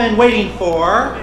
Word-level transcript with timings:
been 0.00 0.16
waiting 0.16 0.50
for. 0.56 1.14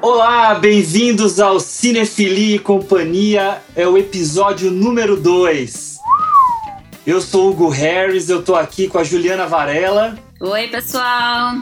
Olá, 0.00 0.54
bem-vindos 0.54 1.40
ao 1.40 1.58
Cinefilia 1.58 2.54
e 2.54 2.58
Companhia, 2.60 3.60
é 3.74 3.88
o 3.88 3.98
episódio 3.98 4.70
número 4.70 5.20
2. 5.20 5.98
Eu 7.04 7.20
sou 7.20 7.46
o 7.46 7.50
Hugo 7.50 7.68
Harris, 7.70 8.28
eu 8.28 8.40
tô 8.40 8.54
aqui 8.54 8.86
com 8.86 8.98
a 8.98 9.02
Juliana 9.02 9.48
Varela. 9.48 10.16
Oi, 10.38 10.68
pessoal! 10.68 11.60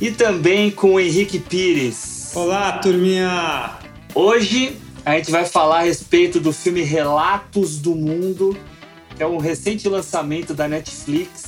E 0.00 0.12
também 0.12 0.70
com 0.70 0.94
o 0.94 1.00
Henrique 1.00 1.40
Pires. 1.40 2.30
Olá, 2.36 2.78
turminha! 2.78 3.78
Hoje 4.14 4.76
a 5.04 5.16
gente 5.16 5.32
vai 5.32 5.44
falar 5.44 5.78
a 5.78 5.82
respeito 5.82 6.38
do 6.38 6.52
filme 6.52 6.82
Relatos 6.82 7.78
do 7.78 7.96
Mundo, 7.96 8.56
que 9.16 9.24
é 9.24 9.26
um 9.26 9.38
recente 9.38 9.88
lançamento 9.88 10.54
da 10.54 10.68
Netflix, 10.68 11.47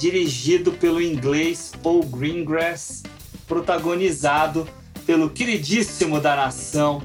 dirigido 0.00 0.72
pelo 0.72 1.00
inglês 1.00 1.72
Paul 1.82 2.02
Greengrass, 2.04 3.02
protagonizado 3.46 4.66
pelo 5.04 5.28
queridíssimo 5.28 6.18
da 6.18 6.34
nação 6.34 7.02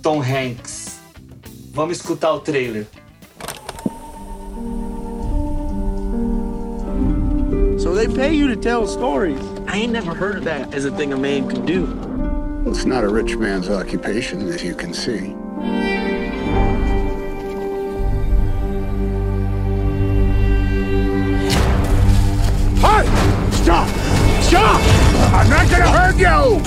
Tom 0.00 0.22
Hanks. 0.22 1.00
Vamos 1.72 1.98
escutar 1.98 2.32
o 2.32 2.40
trailer. 2.40 2.86
So 7.76 7.92
they 7.92 8.06
pay 8.06 8.34
you 8.34 8.46
to 8.54 8.56
tell 8.56 8.86
stories. 8.86 9.40
I 9.66 9.78
ain't 9.78 9.92
never 9.92 10.14
heard 10.14 10.38
of 10.38 10.44
that 10.44 10.72
as 10.72 10.84
a 10.84 10.92
thing 10.92 11.12
a 11.12 11.16
man 11.16 11.48
can 11.48 11.64
do. 11.66 11.88
It's 12.70 12.84
not 12.84 13.02
a 13.02 13.08
rich 13.08 13.36
man's 13.36 13.68
occupation, 13.68 14.46
as 14.48 14.62
you 14.62 14.76
can 14.76 14.94
see. 14.94 15.34
I'm 25.38 25.48
not 25.48 25.70
gonna 25.70 25.86
hurt 25.86 26.16
you! 26.18 26.58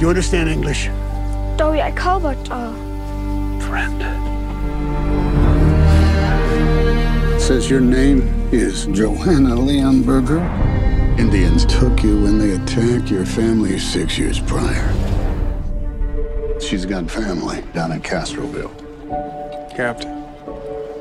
You 0.00 0.08
understand 0.08 0.48
English? 0.48 0.90
Dog, 1.58 1.76
jeg 1.76 1.92
kan 1.96 2.20
godt 2.20 2.50
og... 2.50 2.74
Friend. 3.60 4.02
It 7.36 7.40
says 7.40 7.70
your 7.70 7.80
name 7.80 8.48
is 8.52 8.86
Johanna 8.86 9.54
Leonberger. 9.54 10.42
Indians 11.18 11.64
took 11.64 12.02
you 12.02 12.20
when 12.24 12.38
they 12.38 12.54
attacked 12.54 13.08
your 13.08 13.24
family 13.24 13.78
six 13.78 14.18
years 14.18 14.40
prior. 14.40 14.92
She's 16.60 16.84
got 16.84 17.08
family 17.08 17.62
down 17.72 17.92
in 17.92 18.00
Castroville. 18.00 18.72
Captain, 19.76 20.10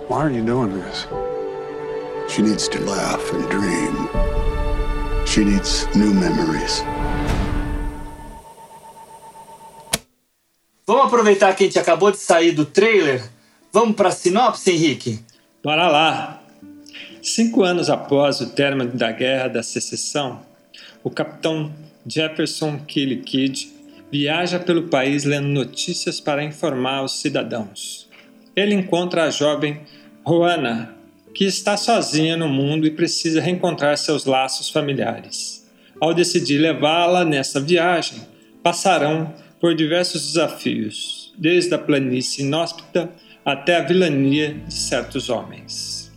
why 0.08 0.20
are 0.20 0.30
you 0.30 0.46
doing 0.46 0.72
this? 0.74 1.08
She 2.30 2.44
needs 2.44 2.68
to 2.70 2.80
laugh 2.80 3.34
and 3.34 3.50
dream. 3.50 4.31
She 5.32 5.46
needs 5.46 5.88
new 5.96 6.14
memories. 6.14 6.84
Vamos 10.86 11.06
aproveitar 11.06 11.56
que 11.56 11.64
a 11.64 11.68
gente 11.68 11.80
acabou 11.80 12.12
de 12.12 12.18
sair 12.18 12.52
do 12.52 12.66
trailer. 12.66 13.24
Vamos 13.72 13.96
para 13.96 14.10
a 14.10 14.12
sinopse, 14.12 14.70
Henrique? 14.70 15.24
Bora 15.64 15.88
lá! 15.88 16.44
Cinco 17.24 17.64
anos 17.64 17.90
após 17.90 18.42
o 18.42 18.50
término 18.50 18.92
da 18.92 19.14
Guerra 19.14 19.48
da 19.48 19.64
Secessão, 19.64 20.42
o 21.02 21.10
capitão 21.10 21.72
Jefferson 22.06 22.80
Killikid 22.80 23.72
viaja 24.12 24.60
pelo 24.60 24.90
país 24.90 25.24
lendo 25.24 25.48
notícias 25.48 26.20
para 26.20 26.44
informar 26.44 27.06
os 27.06 27.22
cidadãos. 27.22 28.10
Ele 28.54 28.76
encontra 28.76 29.24
a 29.24 29.30
jovem 29.30 29.80
Juana, 30.28 30.94
que 31.34 31.46
está 31.46 31.78
sozinha 31.78 32.36
no 32.36 32.48
mundo 32.48 32.86
e 32.86 32.92
precisa 32.92 33.42
reencontrar 33.42 33.98
seus 33.98 34.26
laços 34.26 34.70
familiares. 34.70 35.70
Ao 36.00 36.14
decidir 36.14 36.58
levá-la 36.58 37.24
nessa 37.24 37.60
viagem, 37.60 38.22
passarão 38.64 39.34
por 39.60 39.76
diversos 39.76 40.26
desafios, 40.28 41.34
desde 41.38 41.74
a 41.74 41.78
planície 41.78 42.44
inóspita 42.44 43.12
até 43.46 43.78
a 43.78 43.84
vilania 43.84 44.54
de 44.54 44.74
certos 44.74 45.30
homens. 45.30 46.12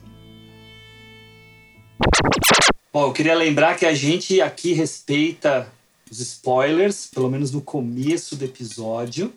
Bom, 2.93 3.09
eu 3.09 3.13
queria 3.13 3.35
lembrar 3.35 3.77
que 3.77 3.85
a 3.85 3.95
gente 3.95 4.41
aqui 4.41 4.73
respeita 4.73 5.67
os 6.11 6.21
spoilers, 6.21 7.09
pelo 7.13 7.29
menos 7.31 7.51
no 7.51 7.61
começo 7.61 8.37
do 8.37 8.45
episódio. 8.45 9.33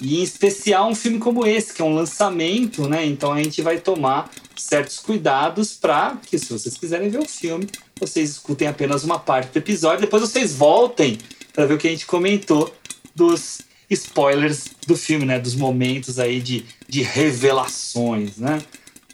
E 0.00 0.20
em 0.20 0.22
especial 0.22 0.88
um 0.88 0.94
filme 0.94 1.18
como 1.18 1.46
esse, 1.46 1.72
que 1.72 1.80
é 1.80 1.84
um 1.84 1.94
lançamento, 1.94 2.88
né? 2.88 3.04
Então 3.04 3.32
a 3.32 3.42
gente 3.42 3.62
vai 3.62 3.78
tomar 3.78 4.30
certos 4.56 4.98
cuidados 4.98 5.74
para 5.74 6.16
que, 6.26 6.38
se 6.38 6.52
vocês 6.52 6.76
quiserem 6.76 7.08
ver 7.08 7.18
o 7.18 7.28
filme, 7.28 7.68
vocês 7.98 8.30
escutem 8.30 8.68
apenas 8.68 9.04
uma 9.04 9.18
parte 9.18 9.52
do 9.52 9.58
episódio. 9.58 10.00
Depois 10.00 10.22
vocês 10.22 10.54
voltem 10.54 11.18
para 11.52 11.66
ver 11.66 11.74
o 11.74 11.78
que 11.78 11.86
a 11.86 11.90
gente 11.90 12.06
comentou 12.06 12.74
dos 13.14 13.60
spoilers 13.88 14.64
do 14.86 14.96
filme, 14.96 15.24
né? 15.24 15.38
Dos 15.38 15.54
momentos 15.54 16.18
aí 16.18 16.40
de, 16.40 16.64
de 16.88 17.02
revelações, 17.02 18.36
né? 18.38 18.60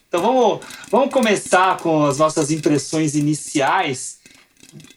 Então 0.08 0.22
vamos, 0.22 0.60
vamos 0.90 1.12
começar 1.12 1.76
com 1.78 2.06
as 2.06 2.18
nossas 2.18 2.50
impressões 2.50 3.14
iniciais. 3.14 4.18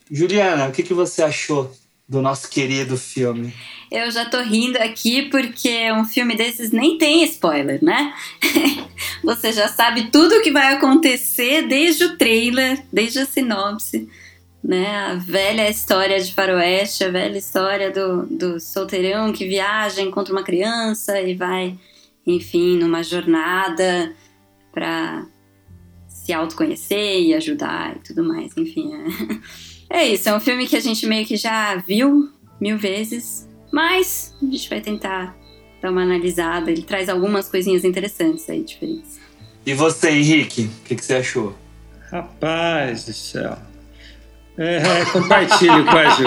Juliana, 0.10 0.70
o 0.70 0.72
que, 0.72 0.82
que 0.82 0.94
você 0.94 1.22
achou 1.22 1.72
do 2.08 2.22
nosso 2.22 2.50
querido 2.50 2.98
filme? 2.98 3.54
Eu 3.92 4.10
já 4.12 4.26
tô 4.26 4.42
rindo 4.42 4.78
aqui 4.78 5.30
porque 5.30 5.92
um 5.92 6.04
filme 6.04 6.36
desses 6.36 6.72
nem 6.72 6.98
tem 6.98 7.24
spoiler, 7.24 7.84
né? 7.84 8.14
Você 9.24 9.52
já 9.54 9.68
sabe 9.68 10.10
tudo 10.12 10.36
o 10.36 10.42
que 10.42 10.52
vai 10.52 10.74
acontecer 10.74 11.68
desde 11.68 12.06
o 12.06 12.18
trailer, 12.18 12.84
desde 12.92 13.20
a 13.20 13.26
sinopse, 13.26 14.10
né? 14.64 14.88
A 14.88 15.16
velha 15.16 15.70
história 15.70 16.20
de 16.20 16.34
faroeste, 16.34 17.04
a 17.04 17.12
velha 17.12 17.38
história 17.38 17.92
do, 17.92 18.26
do 18.26 18.60
solteirão 18.60 19.32
que 19.32 19.48
viaja, 19.48 20.02
encontra 20.02 20.34
uma 20.34 20.44
criança 20.44 21.22
e 21.22 21.36
vai, 21.36 21.78
enfim, 22.26 22.78
numa 22.78 23.04
jornada 23.04 24.14
para 24.72 25.26
se 26.08 26.34
autoconhecer 26.34 27.22
e 27.22 27.34
ajudar 27.34 27.96
e 27.96 28.00
tudo 28.00 28.24
mais, 28.24 28.56
enfim. 28.58 28.92
É. 28.94 29.73
é 29.90 30.06
isso, 30.08 30.30
é 30.30 30.36
um 30.36 30.40
filme 30.40 30.68
que 30.68 30.76
a 30.76 30.80
gente 30.80 31.06
meio 31.06 31.26
que 31.26 31.36
já 31.36 31.76
viu 31.76 32.30
mil 32.60 32.78
vezes, 32.78 33.48
mas 33.72 34.34
a 34.42 34.46
gente 34.46 34.70
vai 34.70 34.82
tentar 34.82 35.36
dar 35.82 35.92
uma 35.92 36.02
analisada. 36.02 36.72
Ele 36.72 36.82
traz 36.82 37.10
algumas 37.10 37.50
coisinhas 37.50 37.84
interessantes 37.84 38.50
aí, 38.50 38.64
diferentes. 38.64 39.20
E 39.66 39.74
você, 39.74 40.12
Henrique, 40.12 40.64
o 40.64 40.84
que, 40.86 40.96
que, 40.96 41.06
você 41.06 41.16
achou? 41.16 41.56
Rapaz 42.12 43.06
do 43.06 43.14
céu. 43.14 43.58
É, 44.58 45.06
compartilho 45.12 45.84
com 45.86 45.98
a 45.98 46.10
Ju. 46.10 46.24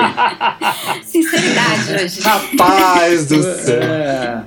Sinceridade 1.05 2.05
hoje. 2.05 2.21
Rapaz 2.23 3.27
do 3.27 3.43
céu. 3.43 3.83
É, 3.83 4.45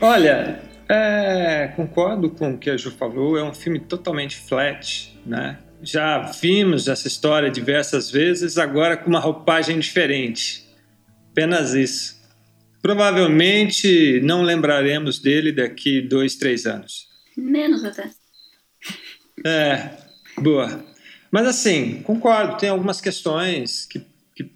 olha, 0.00 0.62
é, 0.88 1.72
concordo 1.76 2.30
com 2.30 2.52
o 2.52 2.58
que 2.58 2.70
a 2.70 2.76
Ju 2.76 2.90
falou, 2.90 3.38
é 3.38 3.44
um 3.44 3.54
filme 3.54 3.78
totalmente 3.78 4.36
flat, 4.36 5.16
né? 5.24 5.58
Já 5.84 6.18
vimos 6.18 6.88
essa 6.88 7.06
história 7.06 7.50
diversas 7.50 8.10
vezes, 8.10 8.56
agora 8.56 8.96
com 8.96 9.10
uma 9.10 9.20
roupagem 9.20 9.78
diferente. 9.78 10.66
Apenas 11.30 11.74
isso. 11.74 12.22
Provavelmente 12.80 14.20
não 14.22 14.42
lembraremos 14.42 15.18
dele 15.18 15.52
daqui 15.52 16.00
dois, 16.00 16.36
três 16.36 16.64
anos. 16.64 17.08
Menos 17.36 17.84
até. 17.84 18.10
É, 19.44 19.90
boa. 20.38 20.84
Mas 21.30 21.46
assim, 21.46 22.02
concordo, 22.02 22.56
tem 22.56 22.70
algumas 22.70 23.00
questões 23.00 23.84
que, 23.84 24.06
que, 24.34 24.50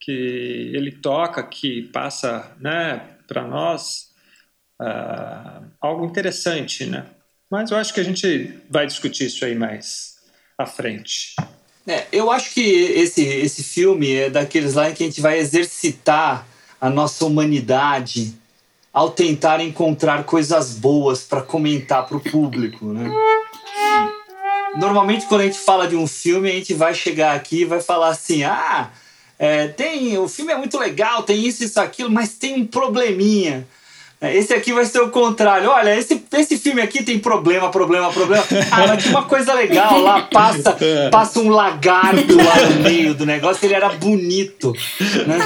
que 0.00 0.70
ele 0.72 0.92
toca, 0.92 1.42
que 1.42 1.82
passa 1.92 2.56
né, 2.58 3.02
para 3.26 3.46
nós 3.46 4.10
uh, 4.80 5.66
algo 5.80 6.06
interessante, 6.06 6.86
né? 6.86 7.04
Mas 7.50 7.70
eu 7.70 7.76
acho 7.76 7.92
que 7.92 8.00
a 8.00 8.04
gente 8.04 8.54
vai 8.70 8.86
discutir 8.86 9.26
isso 9.26 9.44
aí 9.44 9.54
mais 9.54 10.15
à 10.58 10.66
frente. 10.66 11.34
É, 11.86 12.06
eu 12.10 12.30
acho 12.30 12.52
que 12.52 12.60
esse, 12.60 13.22
esse 13.22 13.62
filme 13.62 14.12
é 14.12 14.30
daqueles 14.30 14.74
lá 14.74 14.90
em 14.90 14.94
que 14.94 15.04
a 15.04 15.06
gente 15.06 15.20
vai 15.20 15.38
exercitar 15.38 16.46
a 16.80 16.90
nossa 16.90 17.24
humanidade 17.24 18.34
ao 18.92 19.10
tentar 19.10 19.60
encontrar 19.60 20.24
coisas 20.24 20.72
boas 20.72 21.22
para 21.22 21.42
comentar 21.42 22.06
para 22.06 22.16
o 22.16 22.20
público, 22.20 22.86
né? 22.86 23.08
Normalmente 24.76 25.26
quando 25.26 25.42
a 25.42 25.44
gente 25.44 25.58
fala 25.58 25.86
de 25.86 25.94
um 25.94 26.06
filme 26.06 26.50
a 26.50 26.54
gente 26.54 26.74
vai 26.74 26.94
chegar 26.94 27.36
aqui 27.36 27.60
e 27.60 27.64
vai 27.64 27.80
falar 27.80 28.08
assim, 28.08 28.42
ah, 28.42 28.90
é, 29.38 29.68
tem 29.68 30.18
o 30.18 30.28
filme 30.28 30.52
é 30.52 30.56
muito 30.56 30.78
legal, 30.78 31.22
tem 31.22 31.46
isso 31.46 31.62
isso 31.62 31.78
aquilo, 31.78 32.10
mas 32.10 32.30
tem 32.34 32.54
um 32.54 32.66
probleminha. 32.66 33.66
É, 34.20 34.34
esse 34.34 34.54
aqui 34.54 34.72
vai 34.72 34.84
ser 34.86 35.00
o 35.00 35.10
contrário. 35.10 35.68
Olha, 35.68 35.94
esse, 35.96 36.24
esse 36.32 36.56
filme 36.56 36.80
aqui 36.80 37.02
tem 37.02 37.18
problema, 37.18 37.70
problema, 37.70 38.10
problema. 38.10 38.44
Ah, 38.70 38.86
mas 38.86 39.02
tinha 39.02 39.14
uma 39.14 39.24
coisa 39.24 39.52
legal 39.52 40.00
lá, 40.00 40.22
passa, 40.22 40.76
passa 41.10 41.38
um 41.40 41.50
lagarto 41.50 42.34
lá 42.34 42.70
no 42.70 42.82
meio 42.82 43.14
do 43.14 43.26
negócio, 43.26 43.64
ele 43.66 43.74
era 43.74 43.90
bonito. 43.90 44.72
Né? 45.26 45.38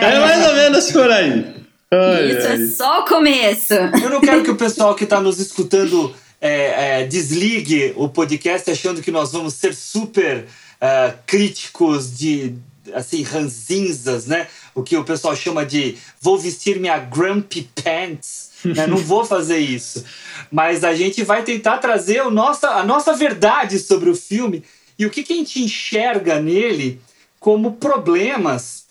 É 0.00 0.18
mais 0.20 0.46
ou 0.46 0.54
menos 0.54 0.90
por 0.90 1.10
aí. 1.10 1.54
Ai, 1.90 2.30
Isso 2.30 2.46
ai. 2.46 2.62
é 2.62 2.66
só 2.66 3.00
o 3.00 3.04
começo. 3.04 3.74
Eu 3.74 4.10
não 4.10 4.20
quero 4.20 4.42
que 4.42 4.50
o 4.50 4.56
pessoal 4.56 4.94
que 4.94 5.04
está 5.04 5.20
nos 5.20 5.38
escutando 5.38 6.14
é, 6.40 7.00
é, 7.00 7.06
desligue 7.06 7.92
o 7.96 8.08
podcast 8.08 8.70
achando 8.70 9.02
que 9.02 9.10
nós 9.10 9.32
vamos 9.32 9.54
ser 9.54 9.74
super 9.74 10.46
uh, 10.80 11.14
críticos 11.26 12.16
de 12.16 12.54
assim 12.94 13.22
ranzinzas, 13.22 14.26
né? 14.26 14.48
O 14.74 14.82
que 14.82 14.96
o 14.96 15.04
pessoal 15.04 15.34
chama 15.34 15.64
de 15.64 15.96
vou 16.20 16.38
vestir 16.38 16.78
minha 16.78 16.98
grumpy 16.98 17.68
pants. 17.74 18.50
Né? 18.64 18.86
Não 18.86 18.96
vou 18.96 19.24
fazer 19.24 19.58
isso. 19.58 20.04
Mas 20.50 20.84
a 20.84 20.94
gente 20.94 21.22
vai 21.22 21.42
tentar 21.42 21.78
trazer 21.78 22.22
o 22.22 22.30
nossa, 22.30 22.70
a 22.70 22.84
nossa 22.84 23.14
verdade 23.14 23.78
sobre 23.78 24.10
o 24.10 24.16
filme 24.16 24.64
e 24.98 25.06
o 25.06 25.10
que, 25.10 25.22
que 25.22 25.32
a 25.32 25.36
gente 25.36 25.62
enxerga 25.62 26.40
nele 26.40 27.00
como 27.38 27.76
problemas 27.76 28.86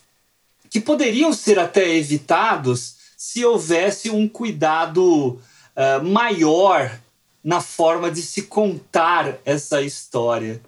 que 0.69 0.79
poderiam 0.79 1.33
ser 1.33 1.59
até 1.59 1.95
evitados 1.95 2.95
se 3.17 3.43
houvesse 3.43 4.09
um 4.09 4.27
cuidado 4.27 5.39
uh, 5.75 6.03
maior 6.03 6.97
na 7.43 7.61
forma 7.61 8.11
de 8.11 8.21
se 8.21 8.43
contar 8.43 9.37
essa 9.45 9.81
história. 9.81 10.61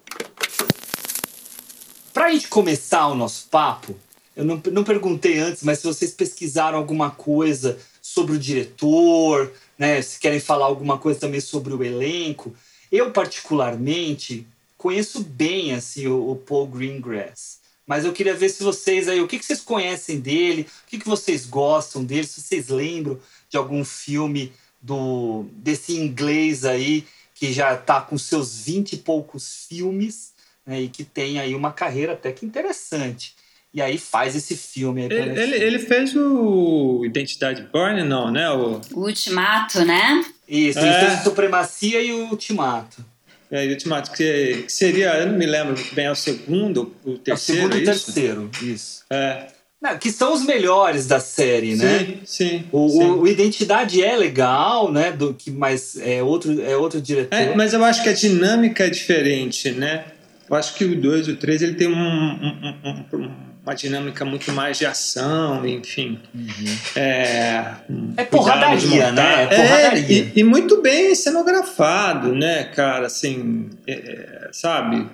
Para 2.12 2.26
a 2.26 2.32
gente 2.32 2.48
começar 2.48 3.06
o 3.06 3.14
nosso 3.14 3.46
papo, 3.48 3.96
eu 4.34 4.44
não, 4.44 4.60
não 4.72 4.82
perguntei 4.82 5.38
antes, 5.38 5.62
mas 5.62 5.78
se 5.78 5.86
vocês 5.86 6.12
pesquisaram 6.12 6.78
alguma 6.78 7.10
coisa 7.10 7.78
sobre 8.02 8.34
o 8.34 8.38
diretor, 8.38 9.52
né, 9.78 10.02
se 10.02 10.18
querem 10.18 10.40
falar 10.40 10.66
alguma 10.66 10.98
coisa 10.98 11.20
também 11.20 11.40
sobre 11.40 11.72
o 11.72 11.84
elenco. 11.84 12.54
Eu, 12.90 13.12
particularmente, 13.12 14.46
conheço 14.76 15.20
bem 15.20 15.72
assim, 15.72 16.06
o, 16.08 16.32
o 16.32 16.36
Paul 16.36 16.66
Greengrass. 16.66 17.60
Mas 17.86 18.04
eu 18.04 18.12
queria 18.12 18.34
ver 18.34 18.48
se 18.48 18.62
vocês 18.62 19.08
aí, 19.08 19.20
o 19.20 19.28
que, 19.28 19.38
que 19.38 19.44
vocês 19.44 19.60
conhecem 19.60 20.20
dele, 20.20 20.66
o 20.86 20.90
que, 20.90 20.98
que 20.98 21.08
vocês 21.08 21.46
gostam 21.46 22.04
dele, 22.04 22.26
se 22.26 22.40
vocês 22.40 22.68
lembram 22.68 23.18
de 23.48 23.56
algum 23.56 23.84
filme 23.84 24.52
do 24.80 25.44
desse 25.52 25.96
inglês 25.96 26.64
aí 26.64 27.06
que 27.34 27.52
já 27.52 27.74
está 27.74 28.00
com 28.00 28.16
seus 28.16 28.62
vinte 28.62 28.94
e 28.94 28.96
poucos 28.96 29.66
filmes 29.68 30.29
né, 30.66 30.82
e 30.82 30.88
que 30.88 31.04
tem 31.04 31.38
aí 31.38 31.54
uma 31.54 31.72
carreira 31.72 32.12
até 32.12 32.32
que 32.32 32.46
interessante. 32.46 33.34
E 33.72 33.80
aí 33.80 33.98
faz 33.98 34.34
esse 34.34 34.56
filme. 34.56 35.02
Aí 35.02 35.06
ele, 35.06 35.40
ele, 35.40 35.56
ele, 35.56 35.78
fez 35.78 36.14
o 36.16 37.04
Identidade 37.04 37.62
Born, 37.72 38.02
não, 38.02 38.30
né? 38.30 38.50
O, 38.50 38.80
o 38.94 39.06
Ultimato, 39.06 39.84
né? 39.84 40.24
Isso, 40.48 40.80
é. 40.80 40.82
ele 40.82 41.06
fez 41.06 41.22
Supremacia 41.22 42.02
e 42.02 42.12
o 42.12 42.30
Ultimato. 42.30 43.04
É, 43.48 43.66
o 43.66 43.70
Ultimato, 43.70 44.10
que 44.10 44.64
seria, 44.68 45.14
eu 45.18 45.28
não 45.28 45.38
me 45.38 45.46
lembro 45.46 45.76
bem, 45.92 46.06
é 46.06 46.10
o 46.10 46.16
segundo, 46.16 46.94
o 47.04 47.16
terceiro. 47.18 47.62
É 47.62 47.64
o 47.64 47.72
segundo 47.72 47.78
e 47.78 47.82
é 47.82 47.84
terceiro, 47.84 48.50
isso. 48.62 49.04
É. 49.08 49.46
Não, 49.80 49.96
que 49.96 50.12
são 50.12 50.34
os 50.34 50.44
melhores 50.44 51.06
da 51.06 51.18
série, 51.18 51.74
né? 51.74 51.98
Sim, 52.00 52.20
sim. 52.24 52.64
O, 52.70 52.88
sim. 52.90 53.10
o, 53.10 53.26
Identidade 53.26 54.02
é 54.02 54.14
legal, 54.14 54.92
né? 54.92 55.10
Do, 55.10 55.32
que, 55.32 55.50
mas 55.50 55.96
é 55.96 56.22
outro, 56.22 56.60
é 56.60 56.76
outro 56.76 57.00
diretor. 57.00 57.34
É, 57.34 57.54
mas 57.54 57.72
eu 57.72 57.82
acho 57.82 58.02
que 58.02 58.10
a 58.10 58.12
dinâmica 58.12 58.84
é 58.84 58.90
diferente, 58.90 59.70
né? 59.70 60.04
Eu 60.50 60.56
acho 60.56 60.74
que 60.74 60.84
o 60.84 61.00
2 61.00 61.28
e 61.28 61.30
o 61.32 61.36
3 61.36 61.62
ele 61.62 61.74
tem 61.74 61.86
um, 61.86 61.94
um, 61.94 62.74
um, 62.84 63.16
um 63.16 63.50
uma 63.64 63.74
dinâmica 63.74 64.24
muito 64.24 64.50
mais 64.52 64.78
de 64.78 64.86
ação, 64.86 65.66
enfim. 65.66 66.18
Uhum. 66.34 66.78
É, 66.96 67.74
é 68.16 68.24
porradaria, 68.24 69.12
né? 69.12 69.44
É 69.44 69.46
porradaria. 69.46 70.22
É, 70.22 70.32
e, 70.34 70.40
e, 70.40 70.44
muito 70.44 70.80
bem 70.80 71.14
cenografado, 71.14 72.34
né, 72.34 72.64
cara? 72.64 73.06
Assim, 73.06 73.68
é, 73.86 73.92
é 73.92 74.48
sabe? 74.50 75.06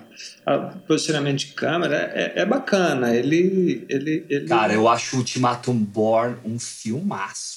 O 0.45 0.79
posicionamento 0.87 1.39
de 1.39 1.47
câmera 1.47 2.11
é, 2.15 2.41
é, 2.41 2.45
bacana. 2.45 3.13
Ele, 3.13 3.85
ele, 3.89 4.25
ele. 4.29 4.47
Cara, 4.47 4.73
eu 4.73 4.87
acho 4.87 5.17
o 5.17 5.19
Ultimatum 5.19 5.75
Born 5.75 6.37
um 6.45 6.57
filmaço. 6.57 7.56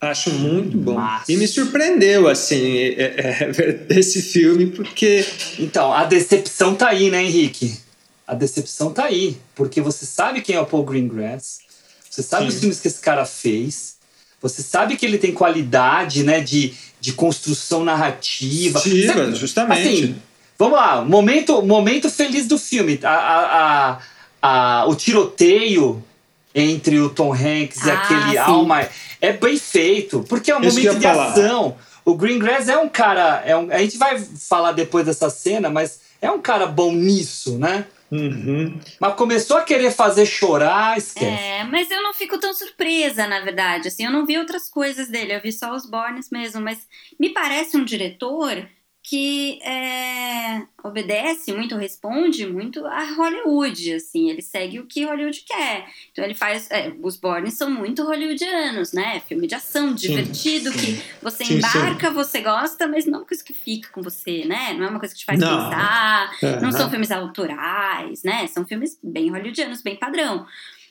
Acho 0.00 0.30
muito 0.30 0.76
bom. 0.76 0.96
E 1.28 1.36
me 1.36 1.48
surpreendeu, 1.48 2.28
assim, 2.28 2.78
é, 2.96 3.50
é, 3.90 3.98
esse 3.98 4.22
filme, 4.22 4.66
porque. 4.66 5.24
Então, 5.58 5.92
a 5.92 6.04
decepção 6.04 6.74
tá 6.74 6.88
aí, 6.88 7.10
né, 7.10 7.22
Henrique? 7.24 7.88
a 8.28 8.34
decepção 8.34 8.92
tá 8.92 9.06
aí. 9.06 9.38
Porque 9.54 9.80
você 9.80 10.04
sabe 10.04 10.42
quem 10.42 10.54
é 10.54 10.60
o 10.60 10.66
Paul 10.66 10.84
Greengrass, 10.84 11.60
você 12.08 12.22
sabe 12.22 12.42
Sim. 12.42 12.48
os 12.48 12.60
filmes 12.60 12.80
que 12.80 12.88
esse 12.88 13.00
cara 13.00 13.24
fez, 13.24 13.96
você 14.40 14.62
sabe 14.62 14.96
que 14.96 15.06
ele 15.06 15.16
tem 15.16 15.32
qualidade 15.32 16.22
né, 16.22 16.40
de, 16.40 16.74
de 17.00 17.14
construção 17.14 17.82
narrativa. 17.82 18.78
Sim, 18.78 19.06
você, 19.06 19.34
justamente. 19.34 19.88
Assim, 19.88 20.16
vamos 20.58 20.76
lá, 20.76 21.02
momento, 21.02 21.62
momento 21.62 22.10
feliz 22.10 22.46
do 22.46 22.58
filme. 22.58 23.00
A, 23.02 23.10
a, 23.10 23.90
a, 24.42 24.80
a 24.82 24.86
o 24.86 24.94
tiroteio 24.94 26.04
entre 26.54 27.00
o 27.00 27.08
Tom 27.08 27.32
Hanks 27.32 27.82
ah, 27.82 27.86
e 27.86 27.90
aquele 27.90 28.30
sim. 28.32 28.36
Alma 28.36 28.88
é 29.20 29.32
bem 29.32 29.56
feito, 29.56 30.24
porque 30.28 30.50
é 30.50 30.56
um 30.56 30.60
Isso 30.62 30.78
momento 30.78 30.98
de 30.98 31.06
falar. 31.06 31.32
ação. 31.32 31.76
O 32.04 32.14
Greengrass 32.14 32.68
é 32.68 32.78
um 32.78 32.88
cara. 32.88 33.42
É 33.44 33.56
um, 33.56 33.70
a 33.70 33.78
gente 33.78 33.98
vai 33.98 34.18
falar 34.18 34.72
depois 34.72 35.04
dessa 35.04 35.28
cena, 35.28 35.68
mas 35.68 36.00
é 36.20 36.30
um 36.30 36.40
cara 36.40 36.66
bom 36.66 36.92
nisso, 36.92 37.58
né? 37.58 37.86
Uhum. 38.10 38.80
Mas 38.98 39.14
começou 39.14 39.58
a 39.58 39.62
querer 39.62 39.90
fazer 39.90 40.24
chorar, 40.24 40.96
esquece. 40.96 41.26
É, 41.26 41.64
mas 41.64 41.90
eu 41.90 42.02
não 42.02 42.14
fico 42.14 42.38
tão 42.38 42.54
surpresa, 42.54 43.26
na 43.26 43.40
verdade. 43.40 43.88
Assim, 43.88 44.04
eu 44.04 44.10
não 44.10 44.24
vi 44.24 44.38
outras 44.38 44.68
coisas 44.70 45.08
dele, 45.08 45.34
eu 45.34 45.42
vi 45.42 45.52
só 45.52 45.74
os 45.74 45.84
Bornes 45.84 46.30
mesmo. 46.30 46.60
Mas 46.60 46.78
me 47.20 47.30
parece 47.30 47.76
um 47.76 47.84
diretor 47.84 48.66
que 49.08 49.58
é, 49.62 50.66
obedece 50.84 51.50
muito, 51.54 51.76
responde 51.76 52.46
muito 52.46 52.84
a 52.84 53.14
Hollywood, 53.14 53.94
assim, 53.94 54.28
ele 54.28 54.42
segue 54.42 54.78
o 54.78 54.84
que 54.84 55.06
Hollywood 55.06 55.44
quer. 55.46 55.86
Então 56.12 56.22
ele 56.22 56.34
faz, 56.34 56.70
é, 56.70 56.92
os 57.02 57.16
Bornes 57.16 57.54
são 57.54 57.70
muito 57.70 58.04
hollywoodianos, 58.04 58.92
né? 58.92 59.22
Filme 59.26 59.46
de 59.46 59.54
ação, 59.54 59.94
divertido, 59.94 60.70
sim, 60.72 60.78
sim. 60.78 60.96
que 60.96 61.02
você 61.22 61.42
sim, 61.46 61.54
embarca, 61.54 62.10
você 62.10 62.42
gosta, 62.42 62.86
mas 62.86 63.06
não 63.06 63.14
é 63.14 63.16
uma 63.22 63.26
coisa 63.26 63.42
que 63.42 63.54
fica 63.54 63.88
com 63.92 64.02
você, 64.02 64.44
né? 64.44 64.74
Não 64.74 64.84
é 64.84 64.90
uma 64.90 64.98
coisa 64.98 65.14
que 65.14 65.20
te 65.20 65.24
faz 65.24 65.40
não. 65.40 65.48
pensar, 65.48 66.36
é, 66.42 66.56
não, 66.56 66.60
não 66.64 66.72
são 66.72 66.90
filmes 66.90 67.10
autorais, 67.10 68.22
né? 68.22 68.46
São 68.48 68.66
filmes 68.66 68.98
bem 69.02 69.30
hollywoodianos, 69.30 69.80
bem 69.80 69.96
padrão 69.96 70.46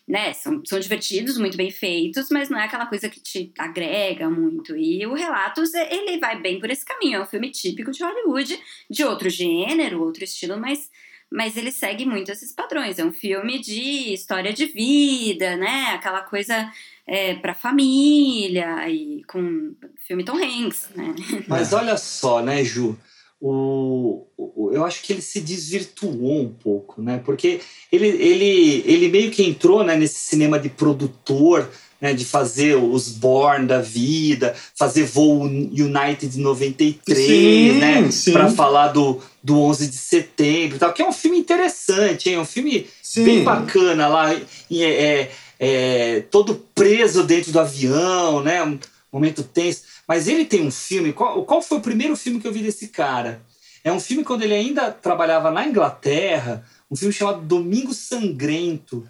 né, 0.08 0.32
são, 0.34 0.62
são 0.66 0.80
divertidos, 0.80 1.38
muito 1.38 1.58
bem 1.58 1.70
feitos, 1.70 2.30
mas 2.32 2.50
não 2.50 2.58
é 2.58 2.64
aquela 2.64 2.86
coisa 2.86 3.10
que 3.10 3.20
te 3.20 3.52
agrega 3.58 4.30
muito. 4.30 4.76
E 4.78 5.06
o 5.06 5.14
Relatos, 5.14 5.74
ele 5.74 6.18
vai 6.18 6.40
bem 6.40 6.60
por 6.60 6.70
esse 6.70 6.86
caminho. 6.86 7.18
É 7.18 7.22
um 7.24 7.26
filme 7.26 7.52
típico 7.52 7.92
de 7.92 8.02
Hollywood, 8.02 8.58
de 8.90 9.04
outro 9.04 9.30
gênero, 9.30 10.02
outro 10.02 10.24
estilo, 10.24 10.58
mas, 10.58 10.90
mas 11.30 11.58
ele 11.58 11.74
segue 11.74 12.06
muito 12.06 12.32
esses 12.32 12.54
padrões. 12.54 13.00
É 13.00 13.04
um 13.04 13.12
filme 13.12 13.60
de 13.60 14.14
história 14.14 14.54
de 14.54 14.68
vida, 14.68 15.58
né? 15.58 15.88
Aquela 15.90 16.22
coisa 16.22 16.72
é, 17.06 17.36
para 17.36 17.54
família 17.54 18.90
e 18.90 19.24
com 19.26 19.76
filme 20.08 20.24
Tom 20.24 20.38
Hanks, 20.38 20.90
né? 20.96 21.14
Mas 21.50 21.74
olha 21.74 21.98
só, 21.98 22.42
né, 22.42 22.64
Ju? 22.64 22.98
O, 23.40 24.26
o, 24.36 24.72
eu 24.74 24.84
acho 24.84 25.04
que 25.04 25.14
ele 25.14 25.22
se 25.22 25.40
desvirtuou 25.40 26.42
um 26.42 26.50
pouco, 26.50 27.02
né? 27.02 27.22
Porque 27.24 27.60
ele, 27.92 28.08
ele, 28.08 28.84
ele 28.86 29.08
meio 29.10 29.32
que 29.32 29.44
entrou 29.44 29.84
né, 29.84 29.96
nesse 29.96 30.20
cinema 30.20 30.60
de 30.60 30.70
produtor, 30.70 31.70
né, 32.02 32.14
de 32.14 32.26
fazer 32.26 32.76
os 32.76 33.10
Born 33.10 33.66
da 33.66 33.82
vida, 33.82 34.56
fazer 34.76 35.04
Voo 35.04 35.44
United 35.44 36.38
93, 36.38 37.18
sim, 37.18 37.72
né, 37.80 38.10
para 38.32 38.50
falar 38.50 38.90
do, 38.90 39.20
do 39.42 39.60
11 39.60 39.88
de 39.88 39.96
setembro, 39.96 40.78
tal, 40.78 40.94
que 40.94 41.02
é 41.02 41.08
um 41.08 41.14
filme 41.14 41.40
interessante, 41.40 42.32
é 42.32 42.40
um 42.40 42.46
filme 42.46 42.88
sim. 43.02 43.24
bem 43.24 43.44
bacana 43.44 44.08
lá, 44.08 44.40
e 44.70 44.84
é, 44.84 45.02
é, 45.02 45.32
é, 45.60 46.22
todo 46.30 46.64
preso 46.76 47.24
dentro 47.24 47.52
do 47.52 47.60
avião, 47.60 48.44
né, 48.44 48.64
um 48.64 48.80
momento 49.12 49.44
tenso. 49.44 49.97
Mas 50.08 50.28
ele 50.28 50.46
tem 50.46 50.66
um 50.66 50.72
filme. 50.72 51.12
Qual, 51.12 51.44
qual 51.44 51.62
foi 51.62 51.80
o 51.80 51.82
primeiro 51.82 52.16
filme 52.16 52.40
que 52.40 52.48
eu 52.48 52.54
vi 52.54 52.62
desse 52.62 52.88
cara? 52.88 53.42
É 53.84 53.92
um 53.92 54.00
filme 54.00 54.24
quando 54.24 54.44
ele 54.44 54.54
ainda 54.54 54.92
trabalhava 54.92 55.52
na 55.52 55.66
Inglaterra, 55.66 56.66
um 56.90 56.96
filme 56.96 57.14
chamado 57.14 57.42
Domingo 57.42 57.94
Sangrento, 57.94 59.08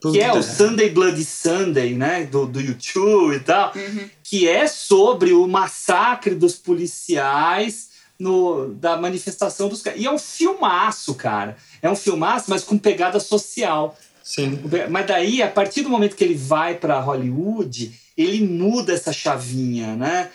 que 0.00 0.20
é 0.20 0.32
o 0.32 0.42
Sunday 0.42 0.90
Bloody 0.90 1.24
Sunday, 1.24 1.94
né, 1.94 2.24
do, 2.24 2.46
do 2.46 2.60
YouTube 2.60 3.36
e 3.36 3.40
tal, 3.40 3.72
uhum. 3.74 4.08
que 4.22 4.48
é 4.48 4.66
sobre 4.66 5.32
o 5.32 5.46
massacre 5.46 6.34
dos 6.34 6.54
policiais 6.56 7.90
no, 8.18 8.74
da 8.74 8.96
manifestação 8.96 9.68
dos 9.68 9.82
caras. 9.82 10.00
E 10.00 10.06
é 10.06 10.10
um 10.10 10.18
filmaço, 10.18 11.14
cara. 11.14 11.56
É 11.82 11.90
um 11.90 11.96
filmaço, 11.96 12.46
mas 12.48 12.64
com 12.64 12.78
pegada 12.78 13.20
social. 13.20 13.96
Sim. 14.22 14.58
Mas 14.90 15.06
daí, 15.06 15.42
a 15.42 15.50
partir 15.50 15.82
do 15.82 15.88
momento 15.88 16.16
que 16.16 16.24
ele 16.24 16.34
vai 16.34 16.74
para 16.74 17.00
Hollywood, 17.00 17.92
ele 18.16 18.46
muda 18.46 18.92
essa 18.92 19.12
chavinha, 19.12 19.96
né? 19.96 20.30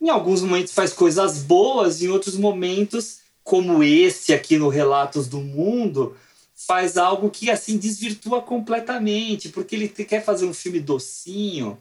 Em 0.00 0.08
alguns 0.08 0.42
momentos 0.42 0.72
faz 0.72 0.92
coisas 0.92 1.38
boas, 1.38 2.02
em 2.02 2.08
outros 2.08 2.36
momentos, 2.36 3.18
como 3.42 3.82
esse 3.82 4.32
aqui 4.32 4.56
no 4.56 4.68
Relatos 4.68 5.26
do 5.26 5.40
Mundo, 5.40 6.16
faz 6.54 6.96
algo 6.96 7.30
que 7.30 7.50
assim 7.50 7.76
desvirtua 7.76 8.42
completamente, 8.42 9.48
porque 9.48 9.74
ele 9.74 9.88
quer 9.88 10.24
fazer 10.24 10.44
um 10.44 10.54
filme 10.54 10.80
docinho, 10.80 11.78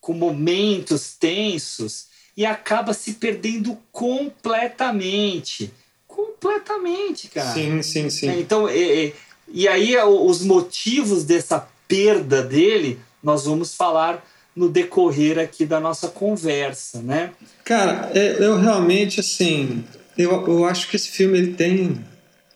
com 0.00 0.12
momentos 0.12 1.14
tensos, 1.14 2.06
e 2.36 2.44
acaba 2.46 2.92
se 2.94 3.14
perdendo 3.14 3.78
completamente. 3.92 5.72
Completamente, 6.06 7.28
cara. 7.28 7.54
Sim, 7.54 7.82
sim, 7.82 8.10
sim. 8.10 8.28
É, 8.28 8.40
então, 8.40 8.68
é, 8.68 9.06
é, 9.06 9.12
e 9.52 9.68
aí 9.68 9.96
os 9.96 10.42
motivos 10.42 11.24
dessa 11.24 11.68
perda 11.86 12.42
dele, 12.42 12.98
nós 13.22 13.44
vamos 13.44 13.74
falar 13.74 14.24
no 14.54 14.68
decorrer 14.68 15.38
aqui 15.38 15.64
da 15.64 15.80
nossa 15.80 16.08
conversa, 16.08 17.00
né? 17.02 17.32
Cara, 17.64 18.10
é, 18.14 18.36
eu 18.38 18.58
realmente, 18.58 19.20
assim, 19.20 19.84
eu, 20.16 20.30
eu 20.46 20.64
acho 20.64 20.88
que 20.88 20.96
esse 20.96 21.10
filme 21.10 21.38
ele 21.38 21.54
tem 21.54 22.04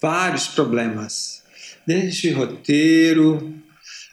vários 0.00 0.48
problemas, 0.48 1.42
desde 1.86 2.30
roteiro, 2.30 3.54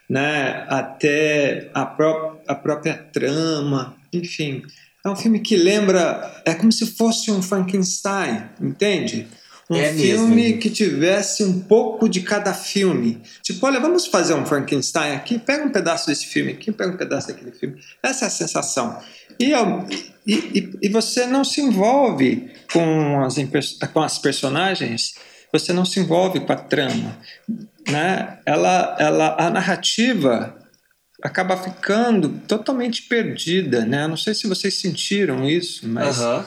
né, 0.09 0.65
até 0.67 1.69
a, 1.73 1.85
pró 1.85 2.39
a 2.47 2.55
própria 2.55 2.93
trama, 2.95 3.95
enfim. 4.11 4.61
É 5.05 5.09
um 5.09 5.15
filme 5.15 5.39
que 5.39 5.57
lembra, 5.57 6.41
é 6.45 6.53
como 6.53 6.71
se 6.71 6.85
fosse 6.85 7.31
um 7.31 7.41
Frankenstein, 7.41 8.49
entende? 8.61 9.27
Um 9.73 9.77
É 9.81 9.93
filme 9.93 10.35
mesmo. 10.35 10.59
que 10.59 10.69
tivesse 10.69 11.43
um 11.43 11.59
pouco 11.61 12.07
de 12.07 12.21
cada 12.21 12.53
filme. 12.53 13.21
Tipo, 13.41 13.65
olha, 13.65 13.79
vamos 13.79 14.05
fazer 14.07 14.33
um 14.33 14.45
Frankenstein 14.45 15.15
aqui, 15.15 15.39
pega 15.39 15.63
um 15.65 15.69
pedaço 15.71 16.07
desse 16.07 16.25
filme 16.27 16.51
aqui, 16.51 16.71
pega 16.71 16.91
um 16.91 16.97
pedaço 16.97 17.27
daquele 17.27 17.51
filme. 17.51 17.79
Essa 18.01 18.25
é 18.25 18.27
a 18.27 18.31
sensação. 18.31 18.99
E, 19.39 19.51
e, 19.51 20.33
e, 20.33 20.79
e 20.83 20.89
você 20.89 21.25
não 21.25 21.43
se 21.43 21.61
envolve 21.61 22.51
com 22.71 23.21
as, 23.23 23.35
com 23.91 24.01
as 24.01 24.17
personagens, 24.19 25.15
você 25.51 25.73
não 25.73 25.85
se 25.85 25.99
envolve 25.99 26.39
com 26.41 26.51
a 26.53 26.55
trama. 26.55 27.17
Né? 27.89 28.39
Ela, 28.45 28.95
ela, 28.99 29.35
a 29.39 29.49
narrativa 29.49 30.57
acaba 31.21 31.55
ficando 31.57 32.29
totalmente 32.47 33.03
perdida. 33.03 33.85
Né? 33.85 34.07
Não 34.07 34.17
sei 34.17 34.33
se 34.33 34.47
vocês 34.47 34.75
sentiram 34.79 35.47
isso, 35.49 35.87
mas 35.87 36.19
Aham. 36.19 36.45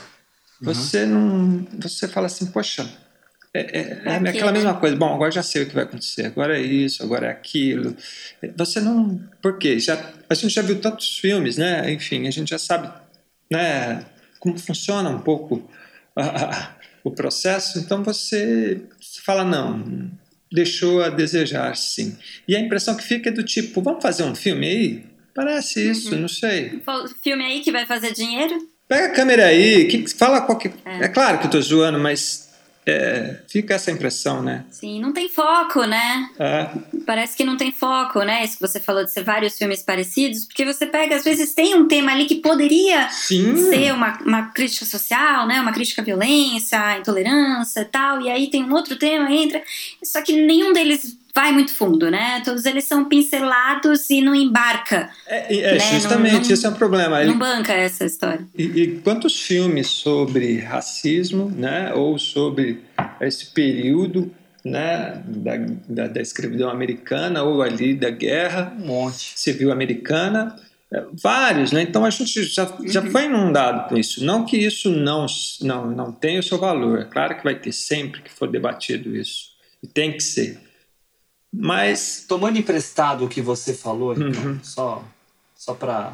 você 0.61 1.05
não. 1.07 1.67
Você 1.81 2.07
fala 2.09 2.27
assim, 2.27 2.47
poxa. 2.47 2.87
É, 3.59 3.79
é- 3.79 4.03
é 4.05 4.29
aquela 4.29 4.53
né? 4.53 4.59
mesma 4.59 4.75
coisa. 4.75 4.97
Bom, 4.97 5.15
agora 5.15 5.31
já 5.31 5.43
sei 5.43 5.63
o 5.63 5.67
que 5.67 5.75
vai 5.75 5.85
acontecer. 5.85 6.27
Agora 6.27 6.59
é 6.59 6.63
isso, 6.63 7.03
agora 7.03 7.27
é 7.27 7.31
aquilo. 7.31 7.97
Você 8.57 8.81
não. 8.81 9.21
Por 9.43 9.59
quê? 9.59 9.79
Já, 9.79 10.13
a 10.29 10.35
gente 10.35 10.53
já 10.55 10.63
viu 10.63 10.81
tantos 10.81 11.19
filmes, 11.19 11.57
né? 11.57 11.91
Enfim, 11.93 12.27
a 12.27 12.31
gente 12.31 12.51
já 12.51 12.59
sabe 12.59 12.89
né, 13.51 14.05
como 14.41 14.59
funciona 14.59 15.09
um 15.09 15.21
pouco 15.21 15.69
a- 16.15 16.23
a- 16.45 16.77
o 17.05 17.11
processo. 17.11 17.79
Então 17.79 18.03
você 18.03 18.81
fala, 19.25 19.45
não, 19.45 20.11
deixou 20.53 21.03
a 21.03 21.09
desejar, 21.09 21.77
sim. 21.77 22.17
E 22.49 22.57
a 22.57 22.61
impressão 22.61 22.97
que 22.97 23.05
fica 23.05 23.29
é 23.29 23.33
do 23.33 23.43
tipo, 23.45 23.81
vamos 23.83 24.03
fazer 24.03 24.25
um 24.25 24.35
filme 24.35 24.67
aí? 24.67 25.05
Parece 25.35 25.91
isso, 25.91 26.17
não 26.17 26.29
sei. 26.29 26.83
Filme 27.23 27.45
aí 27.45 27.61
que 27.61 27.71
vai 27.71 27.85
fazer 27.87 28.13
dinheiro? 28.13 28.57
Pega 28.89 29.07
a 29.07 29.11
câmera 29.11 29.47
aí, 29.47 29.87
que, 29.87 30.07
fala 30.15 30.41
qualquer. 30.41 30.73
É. 30.85 31.09
claro 31.09 31.39
que 31.39 31.47
eu 31.47 31.51
tô 31.51 31.61
zoando, 31.61 31.99
mas 31.99 32.46
é, 32.87 33.41
fica 33.49 33.75
essa 33.75 33.91
impressão, 33.91 34.41
né? 34.41 34.65
Sim, 34.71 35.01
não 35.01 35.13
tem 35.13 35.29
foco, 35.29 35.83
né? 35.85 36.31
É, 36.39 36.71
Parece 37.05 37.37
que 37.37 37.45
não 37.45 37.57
tem 37.57 37.73
foco, 37.73 38.23
né? 38.23 38.45
Isso 38.45 38.55
que 38.55 38.67
você 38.67 38.79
falou 38.79 39.05
de 39.05 39.13
ser 39.13 39.25
vários 39.25 39.59
filmes 39.59 39.83
parecidos, 39.83 40.45
porque 40.45 40.65
você 40.65 40.87
pega, 40.87 41.17
às 41.17 41.25
vezes, 41.25 41.53
tem 41.53 41.75
um 41.75 41.89
tema 41.89 42.13
ali 42.13 42.27
que 42.27 42.37
poderia 42.37 43.09
sim. 43.09 43.57
ser 43.57 43.93
uma, 43.93 44.17
uma 44.23 44.43
crítica 44.51 44.85
social, 44.85 45.49
né? 45.49 45.61
Uma 45.61 45.73
crítica 45.73 46.01
à 46.01 46.05
violência, 46.05 46.81
à 46.81 46.99
intolerância 46.99 47.81
e 47.81 47.87
tal, 47.87 48.23
e 48.23 48.31
aí 48.31 48.49
tem 48.49 48.63
um 48.63 48.73
outro 48.73 48.95
tema, 48.95 49.33
entra. 49.33 49.61
Só 50.05 50.23
que 50.23 50.33
nenhum 50.33 50.73
deles 50.73 51.17
vai 51.37 51.53
muito 51.53 51.73
fundo, 51.73 52.11
né? 52.11 52.41
Todos 52.45 52.65
eles 52.65 52.85
são 52.85 53.05
pincelados 53.05 54.09
e 54.11 54.23
não 54.23 54.35
embarca, 54.35 55.11
É, 55.27 55.55
é, 55.55 55.73
Né, 55.79 55.79
justamente, 56.01 56.53
esse 56.53 56.65
é 56.67 56.69
um 56.71 56.73
problema. 56.75 57.21
Ele- 57.21 57.31
não 57.31 57.39
banca 57.39 57.73
essa 57.75 58.05
história. 58.07 58.45
E, 58.57 58.63
e 58.65 59.01
quantos 59.05 59.39
filmes 59.43 59.87
sobre 59.89 60.59
racismo, 60.61 61.51
né, 61.55 61.93
ou 61.95 62.19
sobre 62.19 62.81
esse 63.21 63.47
período, 63.53 64.33
né, 64.65 65.23
da, 65.27 65.57
da, 65.89 66.07
da 66.09 66.21
escravidão 66.23 66.69
americana 66.71 67.43
ou 67.43 67.63
ali 67.63 67.95
da 67.95 68.11
guerra 68.11 68.73
Um 68.81 68.87
monte. 68.87 69.33
civil 69.37 69.71
americana, 69.71 70.57
é, 70.93 71.05
vários, 71.23 71.71
né? 71.71 71.83
Então 71.83 72.05
a 72.05 72.11
gente 72.11 72.43
já, 72.45 72.67
já 72.87 73.03
foi 73.03 73.27
inundado 73.27 73.89
com 73.89 73.97
isso. 73.97 74.25
Não 74.25 74.45
que 74.47 74.57
isso 74.57 74.89
não, 74.91 75.27
não, 75.61 75.91
não 75.91 76.11
tenha 76.13 76.41
o 76.41 76.43
seu 76.43 76.59
valor. 76.59 77.01
É 77.01 77.05
claro 77.05 77.37
que 77.37 77.45
vai 77.45 77.55
ter 77.57 77.73
sempre 77.73 78.23
que 78.23 78.31
for 78.33 78.49
debatido 78.49 79.15
isso. 79.15 79.51
E 79.83 79.87
tem 79.87 80.13
que 80.13 80.23
ser. 80.23 80.59
Mas 81.53 82.25
Tomando 82.29 82.59
emprestado 82.59 83.25
o 83.25 83.29
que 83.29 83.41
você 83.41 83.73
falou, 83.75 84.13
Ricardo, 84.13 84.49
Uhum. 84.49 84.61
só, 84.63 85.03
só 85.57 85.75
pra. 85.75 86.13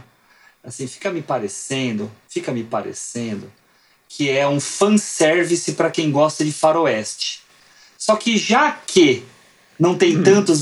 Assim, 0.64 0.86
fica 0.86 1.10
me 1.10 1.20
parecendo, 1.22 2.10
fica 2.28 2.52
me 2.52 2.62
parecendo 2.62 3.50
que 4.08 4.28
é 4.30 4.46
um 4.46 4.60
fanservice 4.60 5.72
para 5.72 5.90
quem 5.90 6.10
gosta 6.10 6.44
de 6.44 6.52
faroeste. 6.52 7.40
Só 7.98 8.14
que 8.14 8.36
já 8.36 8.70
que 8.86 9.24
não 9.80 9.96
tem 9.96 10.16
Uhum. 10.18 10.22
tantos 10.22 10.60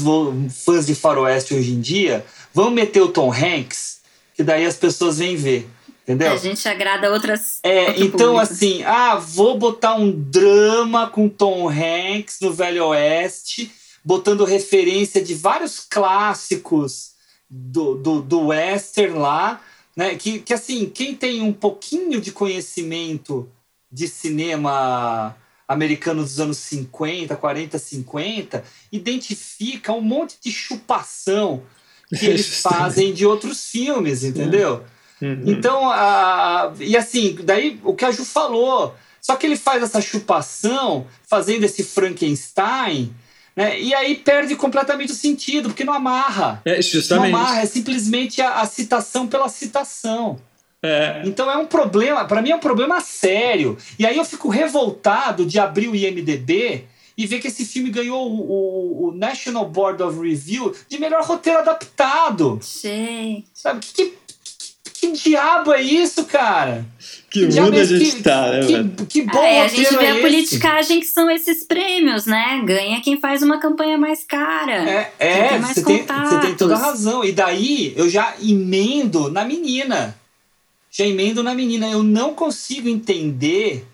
fãs 0.65 0.87
de 0.87 0.95
faroeste 0.95 1.53
hoje 1.55 1.73
em 1.73 1.81
dia, 1.81 2.25
vamos 2.55 2.73
meter 2.73 3.01
o 3.03 3.09
Tom 3.09 3.31
Hanks, 3.33 4.01
que 4.35 4.43
daí 4.45 4.65
as 4.65 4.77
pessoas 4.77 5.19
vêm 5.19 5.35
ver. 5.37 5.69
Entendeu? 6.05 6.33
A 6.33 6.37
gente 6.37 6.67
agrada 6.69 7.11
outras. 7.13 7.59
É, 7.63 7.91
então 8.01 8.35
público. 8.35 8.39
assim, 8.39 8.83
ah, 8.85 9.17
vou 9.17 9.59
botar 9.59 9.95
um 9.97 10.11
drama 10.11 11.09
com 11.09 11.29
Tom 11.29 11.69
Hanks 11.69 12.39
no 12.41 12.53
Velho 12.53 12.87
Oeste, 12.87 13.71
botando 14.05 14.45
referência 14.45 15.23
de 15.23 15.35
vários 15.35 15.81
clássicos 15.81 17.13
do, 17.49 17.95
do, 17.97 18.23
do 18.23 18.47
western 18.47 19.19
lá, 19.19 19.61
né? 19.97 20.15
Que, 20.15 20.39
que 20.39 20.55
assim, 20.55 20.87
quem 20.87 21.15
tem 21.15 21.43
um 21.43 21.53
pouquinho 21.53 22.21
de 22.21 22.33
conhecimento 22.33 23.49
de 23.91 24.07
cinema 24.07 25.37
americano 25.67 26.23
dos 26.23 26.41
anos 26.41 26.59
50, 26.59 27.37
40, 27.37 27.79
50, 27.79 28.65
identifica 28.91 29.93
um 29.93 30.01
monte 30.01 30.37
de 30.43 30.51
chupação 30.51 31.63
que 32.09 32.27
eles 32.27 32.61
fazem 32.61 33.13
de 33.13 33.25
outros 33.25 33.71
filmes, 33.71 34.25
entendeu? 34.25 34.85
uhum. 35.23 35.43
Então, 35.47 35.89
a, 35.89 36.73
e 36.79 36.97
assim, 36.97 37.37
daí 37.45 37.81
o 37.85 37.95
que 37.95 38.05
a 38.05 38.11
Ju 38.11 38.25
falou, 38.25 38.95
só 39.21 39.37
que 39.37 39.47
ele 39.47 39.57
faz 39.57 39.83
essa 39.83 40.01
chupação, 40.01 41.07
fazendo 41.29 41.65
esse 41.65 41.85
Frankenstein, 41.85 43.15
né? 43.61 43.81
E 43.81 43.95
aí 43.95 44.15
perde 44.17 44.57
completamente 44.57 45.13
o 45.13 45.15
sentido, 45.15 45.69
porque 45.69 45.85
não 45.85 45.93
amarra. 45.93 46.61
é 46.65 46.77
Não 46.77 46.83
justamente. 46.83 47.35
amarra, 47.35 47.61
é 47.63 47.67
simplesmente 47.67 48.41
a, 48.43 48.61
a 48.61 48.67
citação 48.67 49.27
pela 49.27 49.49
citação. 49.49 50.39
É, 50.83 51.23
Então 51.27 51.51
é 51.51 51.57
um 51.57 51.67
problema, 51.67 52.25
para 52.25 52.41
mim 52.41 52.51
é 52.51 52.57
um 52.57 52.61
problema 52.61 53.01
sério. 53.01 53.77
E 53.99 54.07
aí 54.07 54.17
eu 54.17 54.25
fico 54.25 54.49
revoltado 54.49 55.45
de 55.45 55.59
abrir 55.59 55.89
o 55.89 55.95
IMDB 55.95 56.85
e 57.19 57.27
ver 57.27 57.39
que 57.39 57.49
esse 57.49 57.67
filme 57.67 57.91
ganhou 57.91 58.31
o, 58.33 58.41
o- 58.41 59.09
o 59.09 59.13
National 59.15 59.69
Board 59.69 60.03
of 60.03 60.19
Review 60.19 60.75
de 60.89 60.99
melhor 60.99 61.23
roteiro 61.23 61.59
adaptado. 61.59 62.59
Gente. 62.63 63.45
Sabe? 63.53 63.81
Que, 63.81 63.93
que, 63.93 64.15
que, 65.01 65.13
que 65.13 65.31
diabo 65.31 65.73
é 65.73 65.83
isso, 65.83 66.25
cara? 66.25 66.85
que 67.31 67.47
diabo 67.47 67.69
mundo 67.69 67.79
é 67.79 67.83
a 67.83 67.85
gente 67.85 68.23
tá, 68.23 68.51
né, 68.51 68.61
velho? 68.61 68.91
Que, 68.91 69.07
que 69.07 69.23
bom 69.23 69.43
É, 69.43 69.63
a 69.63 69.69
gente 69.69 69.97
vê 69.97 70.05
é 70.05 70.11
a 70.11 70.13
esse? 70.13 70.21
politicagem 70.21 71.01
que 71.01 71.07
são 71.07 71.31
esses 71.31 71.65
prêmios, 71.65 72.27
né? 72.27 72.61
Ganha 72.65 73.01
quem 73.01 73.21
faz 73.21 73.43
uma 73.43 73.59
campanha 73.59 73.97
mais 73.97 74.25
cara. 74.25 74.73
É, 74.73 75.13
Quem 75.19 75.29
é 75.29 75.59
mais 75.59 75.75
você, 75.75 75.83
tem, 75.83 76.07
você 76.07 76.41
tem 76.41 76.55
toda 76.55 76.75
a 76.75 76.79
razão. 76.79 77.25
E 77.25 77.33
daí 77.33 77.95
eu 77.97 78.09
já 78.09 78.35
emendo 78.41 79.31
na 79.31 79.45
menina. 79.45 80.19
Já 80.91 81.07
emendo 81.07 81.43
na 81.43 81.55
menina. 81.55 81.89
Eu 81.89 82.03
não 82.03 82.35
consigo 82.35 82.89
entender 82.89 83.87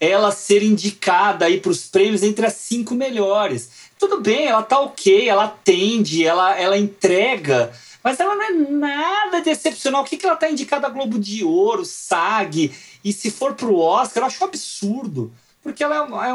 ela 0.00 0.32
ser 0.32 0.62
indicada 0.64 1.44
aí 1.44 1.60
para 1.60 1.70
os 1.70 1.86
prêmios 1.86 2.22
entre 2.24 2.44
as 2.44 2.54
cinco 2.54 2.94
melhores. 2.94 3.70
Tudo 3.98 4.20
bem, 4.20 4.46
ela 4.46 4.62
tá 4.62 4.80
ok, 4.80 5.28
ela 5.28 5.44
atende, 5.44 6.26
ela, 6.26 6.58
ela 6.58 6.76
entrega, 6.76 7.70
mas 8.02 8.18
ela 8.20 8.34
não 8.34 8.42
é 8.44 8.50
nada 8.52 9.40
de 9.40 9.50
excepcional. 9.50 10.02
O 10.02 10.04
que, 10.04 10.16
que 10.16 10.26
ela 10.26 10.36
tá 10.36 10.50
indicada 10.50 10.86
a 10.86 10.90
Globo 10.90 11.18
de 11.18 11.44
Ouro, 11.44 11.84
SAG, 11.84 12.72
e 13.04 13.12
se 13.12 13.30
for 13.30 13.54
pro 13.54 13.76
Oscar, 13.76 14.22
eu 14.22 14.26
acho 14.26 14.42
um 14.42 14.46
absurdo. 14.48 15.32
Porque 15.62 15.82
ela 15.84 15.96
é 15.96 16.00
uma, 16.00 16.26
é 16.26 16.34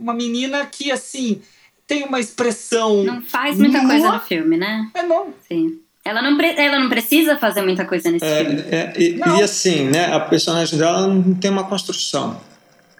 uma 0.00 0.14
menina 0.14 0.64
que, 0.66 0.90
assim, 0.92 1.40
tem 1.86 2.04
uma 2.04 2.20
expressão. 2.20 3.02
Não 3.02 3.22
faz 3.22 3.58
muita 3.58 3.78
Nua. 3.82 3.90
coisa 3.90 4.12
no 4.12 4.20
filme, 4.20 4.56
né? 4.56 4.88
É, 4.94 5.02
não. 5.02 5.34
Sim. 5.48 5.80
Ela 6.04 6.22
não, 6.22 6.36
pre- 6.36 6.54
ela 6.56 6.78
não 6.78 6.88
precisa 6.88 7.36
fazer 7.36 7.60
muita 7.62 7.84
coisa 7.84 8.10
nesse 8.10 8.24
filme. 8.24 8.62
É, 8.70 8.76
é, 8.76 8.92
e, 8.96 9.18
e 9.18 9.42
assim, 9.42 9.88
né? 9.88 10.14
A 10.14 10.20
personagem 10.20 10.78
dela 10.78 11.06
não 11.06 11.34
tem 11.34 11.50
uma 11.50 11.64
construção. 11.64 12.40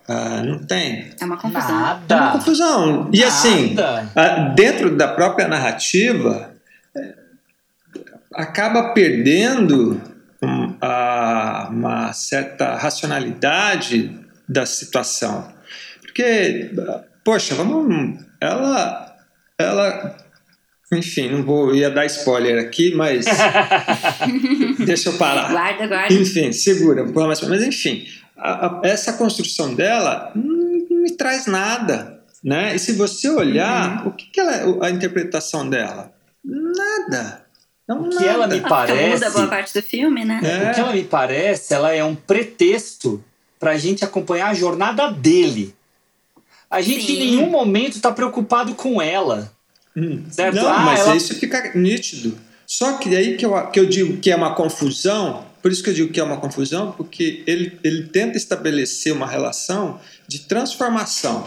Ah, 0.06 0.42
não 0.42 0.58
tem. 0.58 1.10
É 1.20 1.24
uma 1.24 1.36
confusão. 1.36 1.70
É 1.70 1.74
uma 1.74 2.00
Nada. 2.08 2.32
confusão. 2.32 3.10
E 3.12 3.22
assim, 3.22 3.74
Nada. 3.74 4.10
ah, 4.16 4.28
dentro 4.54 4.96
da 4.96 5.06
própria 5.08 5.46
narrativa, 5.46 6.54
é, 6.54 6.57
acaba 8.34 8.92
perdendo 8.92 10.00
a- 10.80 11.68
uma 11.70 12.12
certa 12.12 12.76
racionalidade 12.76 14.18
da 14.48 14.64
situação. 14.66 15.52
Porque, 16.00 16.70
poxa, 17.24 17.54
vamos. 17.54 18.24
Ela. 18.40 19.16
Ela. 19.58 20.16
Enfim, 20.92 21.28
não 21.30 21.42
vou 21.42 21.74
ia 21.74 21.90
dar 21.90 22.06
spoiler 22.06 22.58
aqui, 22.64 22.94
mas. 22.94 23.26
deixa 24.84 25.10
eu 25.10 25.18
parar. 25.18 25.50
Guarda, 25.50 25.86
guarda. 25.86 26.14
Enfim, 26.14 26.52
segura, 26.52 27.04
pouco 27.04 27.26
mais. 27.26 27.40
Mas 27.42 27.62
enfim, 27.62 28.06
a- 28.36 28.66
a- 28.66 28.80
essa 28.84 29.12
construção 29.14 29.74
dela 29.74 30.32
não, 30.34 30.46
não 30.90 31.02
me 31.02 31.10
traz 31.16 31.46
nada. 31.46 32.16
Né? 32.42 32.76
E 32.76 32.78
se 32.78 32.92
você 32.92 33.28
olhar, 33.28 34.02
Uhum. 34.04 34.08
o 34.08 34.12
que, 34.12 34.26
que 34.30 34.38
ela, 34.40 34.86
a 34.86 34.90
interpretação 34.90 35.68
dela? 35.68 36.12
Nada. 36.44 37.42
Não, 37.88 38.02
O 38.02 38.10
que 38.10 38.24
ela 38.24 38.46
me 38.46 38.60
parece. 38.60 39.14
Muda 39.14 39.30
boa 39.30 39.46
parte 39.48 39.72
do 39.72 39.82
filme, 39.82 40.24
né? 40.24 40.40
É. 40.44 40.70
O 40.70 40.74
que 40.74 40.80
ela 40.80 40.92
me 40.92 41.04
parece, 41.04 41.72
ela 41.72 41.92
é 41.92 42.04
um 42.04 42.14
pretexto 42.14 43.24
pra 43.58 43.78
gente 43.78 44.04
acompanhar 44.04 44.48
a 44.50 44.54
jornada 44.54 45.10
dele. 45.10 45.74
A 46.70 46.82
gente 46.82 47.06
Sim. 47.06 47.14
em 47.14 47.18
nenhum 47.30 47.48
momento 47.50 47.98
tá 48.00 48.12
preocupado 48.12 48.74
com 48.74 49.00
ela. 49.00 49.50
Certo? 50.30 50.54
Não, 50.56 50.68
Ah, 50.68 50.80
mas 50.80 51.00
ela- 51.00 51.16
isso 51.16 51.34
fica 51.34 51.72
nítido. 51.74 52.38
Só 52.66 52.98
que 52.98 53.16
aí 53.16 53.36
que 53.38 53.46
eu, 53.46 53.66
que 53.68 53.80
eu 53.80 53.86
digo 53.86 54.18
que 54.18 54.30
é 54.30 54.36
uma 54.36 54.54
confusão, 54.54 55.46
por 55.62 55.72
isso 55.72 55.82
que 55.82 55.88
eu 55.88 55.94
digo 55.94 56.12
que 56.12 56.20
é 56.20 56.22
uma 56.22 56.36
confusão, 56.36 56.92
porque 56.92 57.42
ele, 57.46 57.78
ele 57.82 58.02
tenta 58.08 58.36
estabelecer 58.36 59.12
uma 59.12 59.26
relação 59.26 59.98
de 60.28 60.40
transformação 60.40 61.44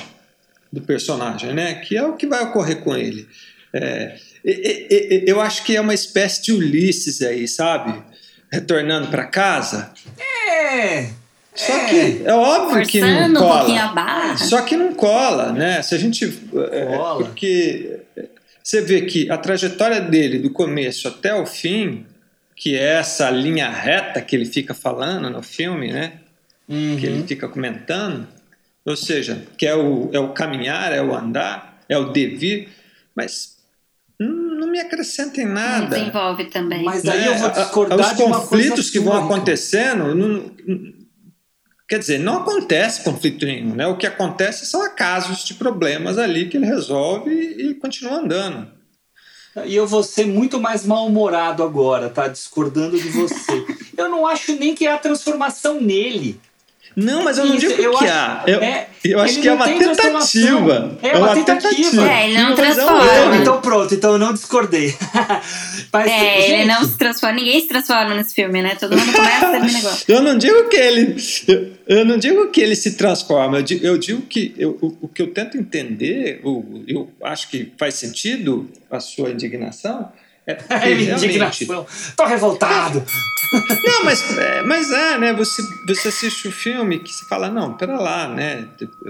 do 0.73 0.81
personagem, 0.81 1.53
né? 1.53 1.75
Que 1.75 1.95
é 1.95 2.03
o 2.03 2.15
que 2.15 2.25
vai 2.25 2.43
ocorrer 2.43 2.81
com 2.83 2.97
ele. 2.97 3.27
É, 3.71 4.17
eu 4.43 5.39
acho 5.41 5.63
que 5.63 5.75
é 5.75 5.81
uma 5.81 5.93
espécie 5.93 6.41
de 6.43 6.51
Ulisses 6.53 7.21
aí, 7.21 7.47
sabe? 7.47 8.01
Retornando 8.51 9.07
para 9.07 9.25
casa. 9.25 9.91
É. 10.19 11.09
Só 11.53 11.73
É. 11.73 11.85
que 11.89 12.21
é 12.25 12.33
óbvio 12.33 12.85
que 12.87 13.01
não 13.01 13.07
Forçando 13.09 13.39
um 13.39 13.41
cola. 13.41 13.57
pouquinho 13.59 13.81
a 13.81 13.87
barra. 13.87 14.37
Só 14.37 14.61
que 14.61 14.75
não 14.77 14.93
cola, 14.93 15.51
né? 15.51 15.81
Se 15.81 15.93
a 15.95 15.97
gente. 15.97 16.25
é, 16.71 16.85
Cola. 16.97 17.25
porque 17.25 17.99
você 18.63 18.81
vê 18.81 19.01
que 19.01 19.29
a 19.29 19.37
trajetória 19.37 19.99
dele, 19.99 20.39
do 20.39 20.49
começo 20.49 21.07
até 21.07 21.33
o 21.33 21.45
fim, 21.45 22.05
que 22.55 22.75
é 22.75 22.99
essa 22.99 23.29
linha 23.29 23.69
reta 23.69 24.21
que 24.21 24.35
ele 24.35 24.45
fica 24.45 24.73
falando 24.73 25.29
no 25.29 25.41
filme, 25.43 25.91
né? 25.91 26.13
Uhum. 26.69 26.95
Que 26.97 27.05
ele 27.05 27.23
fica 27.27 27.49
comentando, 27.49 28.27
ou 28.85 28.95
seja, 28.95 29.43
que 29.57 29.67
é 29.67 29.75
o, 29.75 30.09
é 30.13 30.19
o 30.19 30.29
caminhar, 30.29 30.93
é 30.93 31.01
o 31.01 31.13
andar, 31.13 31.81
é 31.89 31.97
o 31.97 32.11
devir, 32.11 32.69
mas 33.13 33.57
não, 34.61 34.67
não 34.67 34.71
me 34.71 34.79
acrescenta 34.79 35.41
em 35.41 35.45
Não 35.45 35.53
nada. 35.53 35.87
desenvolve 35.97 36.45
também. 36.45 36.83
Mas 36.83 37.05
aí 37.07 37.25
eu 37.25 37.35
vou 37.35 37.47
Né? 37.47 37.53
A- 37.55 37.59
a- 37.59 37.63
discordar 37.63 37.99
Os 37.99 38.17
de 38.17 38.23
uma 38.23 38.35
coisa 38.41 38.47
conflitos 38.69 38.89
que 38.89 38.99
vão 38.99 39.13
acontecendo, 39.25 40.15
não- 40.15 40.51
quer 41.87 41.99
dizer, 41.99 42.19
não 42.19 42.37
acontece 42.37 43.03
conflito 43.03 43.45
nenhum, 43.45 43.75
né? 43.75 43.85
O 43.87 43.97
que 43.97 44.07
acontece 44.07 44.65
são 44.65 44.81
acasos 44.83 45.43
de 45.43 45.53
problemas 45.55 46.17
ali 46.17 46.47
que 46.47 46.57
ele 46.57 46.65
resolve 46.65 47.29
e, 47.31 47.71
e 47.71 47.75
continua 47.75 48.13
andando. 48.19 48.67
E 49.65 49.75
eu 49.75 49.85
vou 49.85 50.01
ser 50.01 50.25
muito 50.25 50.61
mais 50.61 50.85
mal-humorado 50.85 51.61
agora, 51.61 52.09
tá? 52.09 52.29
Discordando 52.29 52.97
de 52.97 53.09
você. 53.09 53.65
eu 53.97 54.07
não 54.07 54.25
acho 54.25 54.55
nem 54.55 54.73
que 54.73 54.87
é 54.87 54.93
a 54.93 54.97
transformação 54.97 55.81
nele. 55.81 56.39
Não, 56.95 57.23
mas 57.23 57.37
eu 57.37 57.45
não 57.45 57.55
Isso, 57.55 57.67
digo 57.69 57.81
eu 57.81 57.91
que 57.97 58.03
acho- 58.05 58.13
há. 58.13 58.43
Eu, 58.45 58.59
é, 58.61 58.87
eu 59.05 59.19
acho 59.19 59.33
ele 59.35 59.41
que 59.41 59.47
é 59.47 59.51
não 59.51 59.55
uma 59.57 59.65
tem 59.65 59.79
tentativa. 59.79 60.97
É 61.01 61.17
uma 61.17 61.33
tentativa. 61.33 62.11
É, 62.11 62.25
ele 62.29 62.37
não 62.37 62.49
Mas 62.49 62.59
é 62.59 62.61
transforma. 62.63 63.03
Então, 63.05 63.23
erro. 63.25 63.35
então 63.35 63.61
pronto, 63.61 63.93
então 63.95 64.11
eu 64.11 64.17
não 64.17 64.33
discordei. 64.33 64.93
Mas, 65.93 66.07
É, 66.11 66.37
ele 66.49 66.57
gente, 66.57 66.67
não 66.67 66.83
se 66.83 66.97
transforma, 66.97 67.35
ninguém 67.35 67.61
se 67.61 67.67
transforma 67.67 68.13
nesse 68.13 68.33
filme, 68.35 68.61
né? 68.61 68.75
Todo 68.75 68.97
mundo 68.97 69.11
começa 69.13 69.51
termina 69.51 69.79
igual. 69.79 69.97
Eu 70.07 70.21
não 70.21 70.37
digo 70.37 70.67
que 70.69 70.77
ele, 70.77 71.15
eu, 71.47 71.71
eu 71.87 72.05
não 72.05 72.17
digo 72.17 72.49
que 72.49 72.61
ele 72.61 72.75
se 72.75 72.93
transforma. 72.93 73.57
Eu 73.59 73.63
digo, 73.63 73.85
eu 73.85 73.97
digo 73.97 74.21
que 74.23 74.53
eu, 74.57 74.77
o, 74.81 74.97
o 75.01 75.07
que 75.07 75.21
eu 75.21 75.27
tento 75.33 75.57
entender, 75.57 76.41
o, 76.43 76.83
eu 76.87 77.09
acho 77.23 77.49
que 77.49 77.71
faz 77.77 77.95
sentido 77.95 78.69
a 78.89 78.99
sua 78.99 79.29
indignação. 79.31 80.11
É 80.47 80.91
indignação. 80.91 81.85
Tô 82.17 82.25
revoltado. 82.25 83.03
Não, 83.83 84.05
mas 84.05 84.37
é, 84.37 84.61
mas 84.63 84.89
é, 84.91 85.17
né? 85.17 85.33
Você, 85.33 85.61
você 85.85 86.07
assiste 86.07 86.47
o 86.47 86.51
filme 86.53 86.99
que 86.99 87.11
você 87.11 87.25
fala, 87.25 87.49
não, 87.49 87.73
pera 87.73 87.99
lá, 87.99 88.25
né? 88.29 88.65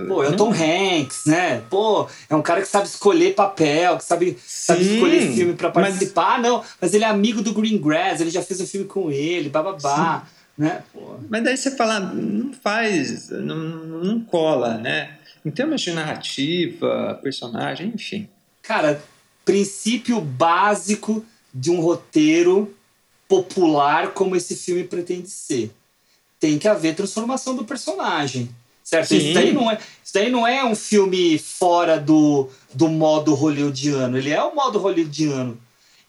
Pô, 0.07 0.23
é 0.23 0.27
o 0.27 0.29
Não- 0.31 0.37
Tom 0.37 0.51
Hanks, 0.51 1.25
né? 1.27 1.61
Pô, 1.69 2.09
é 2.27 2.35
um 2.35 2.41
cara 2.41 2.59
que 2.61 2.67
sabe 2.67 2.87
escolher 2.87 3.35
papel, 3.35 3.97
que 3.99 4.03
sabe, 4.03 4.35
sabe 4.43 4.83
Sim, 4.83 4.95
escolher 4.95 5.31
filme 5.35 5.53
pra 5.53 5.71
mas- 5.73 5.89
participar. 5.89 6.35
Ah, 6.35 6.37
não, 6.39 6.63
mas 6.81 6.91
ele 6.95 7.03
é 7.03 7.07
amigo 7.07 7.43
do 7.43 7.53
Green 7.53 7.77
Grass, 7.79 8.19
ele 8.19 8.31
já 8.31 8.41
fez 8.41 8.59
um 8.59 8.65
filme 8.65 8.87
com 8.87 9.11
ele, 9.11 9.47
bababá. 9.47 10.23
Né? 10.57 10.81
Pô. 10.91 11.17
Mas 11.29 11.43
daí 11.43 11.55
você 11.55 11.69
fala, 11.75 11.99
não 11.99 12.51
faz, 12.51 13.29
não, 13.29 13.55
não 13.55 14.19
cola, 14.21 14.73
né? 14.79 15.17
Em 15.45 15.51
termos 15.51 15.81
de 15.81 15.91
narrativa, 15.91 17.19
personagem, 17.21 17.91
enfim. 17.93 18.27
Cara, 18.63 18.99
princípio 19.45 20.19
básico 20.21 21.23
de 21.53 21.71
um 21.71 21.81
roteiro 21.81 22.73
popular 23.27 24.11
como 24.13 24.35
esse 24.35 24.55
filme 24.55 24.83
pretende 24.83 25.29
ser. 25.29 25.71
Tem 26.39 26.57
que 26.57 26.67
haver 26.67 26.95
transformação 26.95 27.55
do 27.55 27.63
personagem. 27.63 28.49
Certo? 28.83 29.09
Sim. 29.09 29.17
Isso 29.17 29.33
daí, 29.33 29.53
não 29.53 29.71
é, 29.71 29.77
isso 30.03 30.13
daí 30.13 30.29
não 30.29 30.47
é 30.47 30.65
um 30.65 30.75
filme 30.75 31.37
fora 31.37 31.99
do, 31.99 32.49
do 32.73 32.89
modo 32.89 33.33
hollywoodiano. 33.33 34.17
Ele 34.17 34.31
é 34.31 34.43
o 34.43 34.55
modo 34.55 34.79
hollywoodiano. 34.79 35.57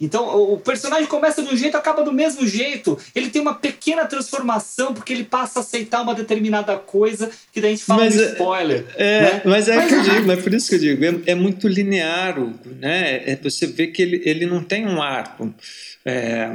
Então, 0.04 0.52
o 0.52 0.58
personagem 0.58 1.06
começa 1.06 1.42
de 1.42 1.54
um 1.54 1.56
jeito, 1.56 1.76
acaba 1.76 2.02
do 2.02 2.12
mesmo 2.12 2.44
jeito. 2.46 2.98
Ele 3.14 3.30
tem 3.30 3.40
uma 3.40 3.54
pequena 3.54 4.04
transformação 4.04 4.92
porque 4.92 5.12
ele 5.12 5.22
passa 5.22 5.60
a 5.60 5.62
aceitar 5.62 6.02
uma 6.02 6.12
determinada 6.14 6.76
coisa 6.76 7.30
que 7.52 7.60
daí 7.60 7.70
a 7.72 7.74
gente 7.76 7.84
fala 7.84 8.04
Mas, 8.04 8.16
no 8.16 8.22
é- 8.22 8.26
spoiler. 8.32 8.84
É, 8.96 9.20
né? 9.20 9.42
mas 9.44 9.68
é 9.68 9.76
Mas- 9.76 9.88
que 9.88 9.94
eu 9.94 10.02
digo, 10.02 10.26
mas 10.26 10.42
por 10.42 10.52
isso 10.52 10.68
que 10.68 10.74
eu 10.74 10.78
digo, 10.80 11.04
é, 11.04 11.30
é 11.30 11.34
muito 11.36 11.68
linear, 11.68 12.36
né? 12.80 13.22
É, 13.30 13.36
você 13.40 13.66
vê 13.66 13.86
que 13.86 14.02
ele, 14.02 14.20
ele 14.24 14.44
não 14.44 14.62
tem 14.62 14.86
um 14.86 15.00
arco. 15.00 15.54
É, 16.04 16.50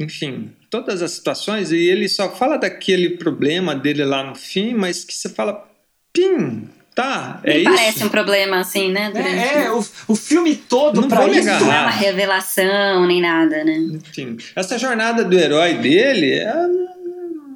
enfim, 0.00 0.50
todas 0.68 1.00
as 1.00 1.12
situações, 1.12 1.70
e 1.70 1.76
ele 1.76 2.08
só 2.08 2.34
fala 2.34 2.56
daquele 2.56 3.10
problema 3.10 3.76
dele 3.76 4.04
lá 4.04 4.24
no 4.24 4.34
fim, 4.34 4.74
mas 4.74 5.04
que 5.04 5.14
você 5.14 5.28
fala, 5.28 5.68
pim, 6.12 6.68
tá, 7.02 7.40
é 7.44 7.54
Nem 7.54 7.62
isso. 7.62 7.70
parece 7.72 8.04
um 8.04 8.08
problema 8.08 8.58
assim, 8.58 8.90
né? 8.90 9.10
Durante 9.12 9.28
É, 9.38 9.64
é, 9.66 9.70
o, 9.70 9.84
o 10.08 10.16
filme 10.16 10.56
todo 10.56 11.00
Não 11.02 11.08
pra 11.08 11.26
me 11.26 11.38
isso. 11.38 11.48
agarrar. 11.48 11.60
Não 11.64 11.72
é 11.72 11.80
uma 11.82 11.90
revelação 11.90 13.06
nem 13.06 13.20
nada, 13.20 13.62
né? 13.64 13.76
Enfim, 13.92 14.36
essa 14.56 14.76
jornada 14.76 15.24
do 15.24 15.38
herói 15.38 15.74
dele 15.74 16.32
é 16.40 16.54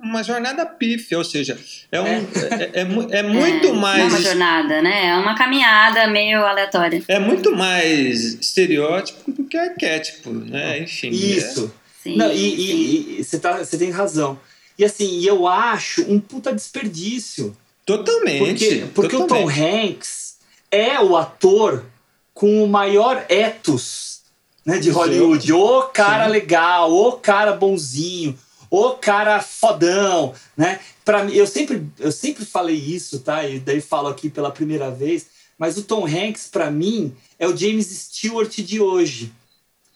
uma 0.03 0.23
jornada 0.23 0.65
pífia, 0.67 1.17
ou 1.19 1.25
seja, 1.25 1.59
é, 1.91 2.01
um, 2.01 2.07
é, 2.07 2.71
é 2.81 2.85
mu- 2.85 3.09
é 3.11 3.23
muito 3.23 3.67
É, 3.67 3.71
Não 3.71 3.77
é 3.77 3.81
mais. 3.81 4.13
uma 4.13 4.21
jornada, 4.21 4.83
né? 4.83 5.07
É 5.09 5.15
uma 5.17 5.35
caminhada 5.37 6.07
meio 6.09 6.45
aleatória. 6.45 7.03
É 7.09 7.19
muito 7.19 7.55
mais 7.57 8.35
estereótipo 8.35 9.31
do 9.33 9.45
que 9.45 9.57
arquétipo, 9.57 10.31
né? 10.31 10.81
Enfim. 10.81 11.11
Isso. 11.11 11.73
Sim, 12.03 12.17
Não, 12.17 12.33
e- 12.33 13.17
sim. 13.17 13.23
você 13.23 13.39
tá, 13.39 13.59
você 13.59 13.79
tem 13.79 13.91
razão. 13.91 14.39
E 14.79 14.85
assim, 14.85 15.19
e 15.21 15.27
eu 15.27 15.47
acho 15.47 16.03
um 16.11 16.19
puta 16.19 16.53
desperdício. 16.53 17.57
Totalmente. 17.85 18.39
Porque, 18.39 18.87
porque 18.95 19.17
o 19.17 19.21
Tom 19.21 19.27
totalmente. 19.27 19.61
Hanks 19.61 20.37
é 20.71 21.01
o 21.01 21.17
ator 21.17 21.85
com 22.33 22.65
o 22.65 22.69
maior 22.69 23.25
ethos 23.29 24.23
né, 24.65 24.79
de 24.79 24.91
Hollywood. 24.91 25.53
O 25.53 25.83
cara 25.85 26.27
legal, 26.27 26.93
o 26.93 27.13
cara 27.13 27.53
bonzinho, 27.53 28.39
o 28.71 28.91
cara 28.91 29.41
fodão, 29.41 30.35
né? 30.57 30.81
Para 31.05 31.25
mim, 31.25 31.35
eu 31.35 31.47
sempre, 31.47 31.87
eu 31.99 32.13
sempre 32.13 32.45
falei 32.45 32.77
isso, 32.77 33.21
tá? 33.21 33.47
E 33.47 33.59
daí 33.59 33.81
falo 33.81 34.09
aqui 34.09 34.31
pela 34.31 34.51
primeira 34.51 34.91
vez. 34.91 35.27
Mas 35.59 35.77
o 35.77 35.83
Tom 35.83 36.07
Hanks, 36.07 36.49
pra 36.51 36.71
mim, 36.71 37.15
é 37.39 37.47
o 37.47 37.57
James 37.57 37.87
Stewart 37.87 38.57
de 38.59 38.81
hoje. 38.81 39.33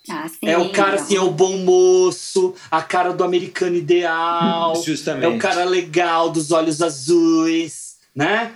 Ah, 0.08 0.28
sim, 0.28 0.38
É 0.42 0.56
o 0.58 0.70
cara, 0.70 0.96
assim, 0.96 1.16
é 1.16 1.20
o 1.20 1.30
bom 1.30 1.58
moço, 1.58 2.54
a 2.70 2.82
cara 2.82 3.12
do 3.12 3.24
americano 3.24 3.76
ideal. 3.76 4.74
Justamente. 4.84 5.24
É 5.24 5.28
o 5.28 5.38
cara 5.38 5.64
legal, 5.64 6.30
dos 6.30 6.50
olhos 6.52 6.82
azuis, 6.82 7.96
né? 8.14 8.52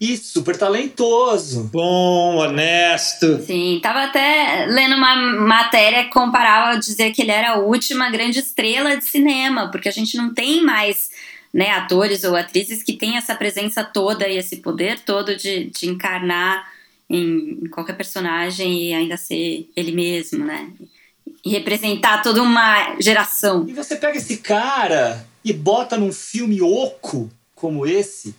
E 0.00 0.16
super 0.16 0.56
talentoso. 0.56 1.70
Bom, 1.72 2.36
honesto. 2.36 3.40
Sim, 3.42 3.78
tava 3.82 4.04
até 4.04 4.66
lendo 4.68 4.96
uma 4.96 5.14
matéria 5.16 6.04
que 6.04 6.10
comparava 6.10 6.78
dizer 6.78 7.12
que 7.12 7.22
ele 7.22 7.30
era 7.30 7.52
a 7.52 7.58
última 7.58 8.10
grande 8.10 8.40
estrela 8.40 8.96
de 8.96 9.04
cinema, 9.04 9.70
porque 9.70 9.88
a 9.88 9.92
gente 9.92 10.16
não 10.16 10.34
tem 10.34 10.62
mais 10.62 11.10
né, 11.52 11.70
atores 11.70 12.24
ou 12.24 12.34
atrizes 12.34 12.82
que 12.82 12.94
têm 12.94 13.16
essa 13.16 13.34
presença 13.34 13.84
toda 13.84 14.28
e 14.28 14.36
esse 14.36 14.56
poder 14.56 14.98
todo 15.00 15.36
de, 15.36 15.70
de 15.70 15.88
encarnar 15.88 16.68
em, 17.08 17.60
em 17.62 17.68
qualquer 17.68 17.96
personagem 17.96 18.88
e 18.88 18.92
ainda 18.92 19.16
ser 19.16 19.70
ele 19.76 19.92
mesmo, 19.92 20.44
né? 20.44 20.70
E 21.44 21.50
representar 21.50 22.22
toda 22.22 22.42
uma 22.42 22.96
geração. 23.00 23.66
E 23.68 23.72
você 23.72 23.96
pega 23.96 24.16
esse 24.16 24.38
cara 24.38 25.24
e 25.44 25.52
bota 25.52 25.96
num 25.96 26.12
filme 26.12 26.62
oco 26.62 27.30
como 27.54 27.86
esse. 27.86 28.34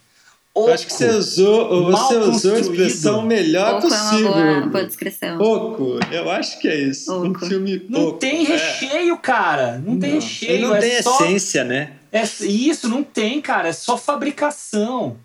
Oco. 0.53 0.69
Eu 0.69 0.73
acho 0.73 0.87
que 0.87 0.93
você 0.93 1.09
usou, 1.09 1.91
você 1.91 2.15
usou 2.15 2.55
a 2.55 2.59
expressão 2.59 3.21
melhor 3.21 3.75
Oco 3.75 3.87
é 3.87 3.89
uma 3.89 4.09
possível. 4.09 4.31
boa, 4.33 4.61
boa 4.61 4.85
descrição. 4.85 5.41
Oco, 5.41 5.99
eu 6.09 6.31
acho 6.31 6.59
que 6.59 6.67
é 6.69 6.79
isso. 6.79 7.13
Um 7.13 7.31
Oco. 7.31 7.45
filme 7.45 7.85
Não 7.89 8.07
oco. 8.07 8.19
tem 8.19 8.45
é. 8.45 8.47
recheio, 8.55 9.17
cara. 9.17 9.77
Não 9.85 9.99
tem 9.99 10.13
Não. 10.13 10.19
recheio. 10.21 10.51
Ele 10.51 10.67
não 10.67 10.75
é 10.75 10.79
tem 10.79 11.03
só, 11.03 11.15
essência, 11.15 11.63
né? 11.65 11.91
É, 12.11 12.23
isso, 12.23 12.87
não 12.87 13.03
tem, 13.03 13.41
cara. 13.41 13.67
É 13.67 13.73
só 13.73 13.97
fabricação. 13.97 15.17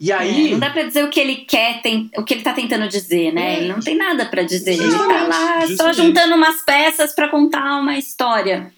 E 0.00 0.10
É, 0.10 0.14
aí. 0.16 0.50
não 0.50 0.58
dá 0.58 0.70
pra 0.70 0.82
dizer 0.82 1.04
o 1.04 1.08
que 1.10 1.20
ele 1.20 1.36
quer, 1.36 1.80
tem, 1.82 2.10
o 2.16 2.24
que 2.24 2.34
ele 2.34 2.42
tá 2.42 2.52
tentando 2.52 2.88
dizer, 2.88 3.32
né? 3.32 3.54
É. 3.54 3.58
Ele 3.58 3.68
não 3.72 3.80
tem 3.80 3.96
nada 3.96 4.26
pra 4.26 4.42
dizer. 4.42 4.72
Ele 4.72 4.82
tá 4.82 4.88
Justamente, 4.90 5.28
lá 5.28 5.66
só 5.76 5.92
juntando 5.92 6.34
umas 6.34 6.64
peças 6.64 7.14
pra 7.14 7.28
contar 7.28 7.80
uma 7.80 7.96
história. 7.98 8.72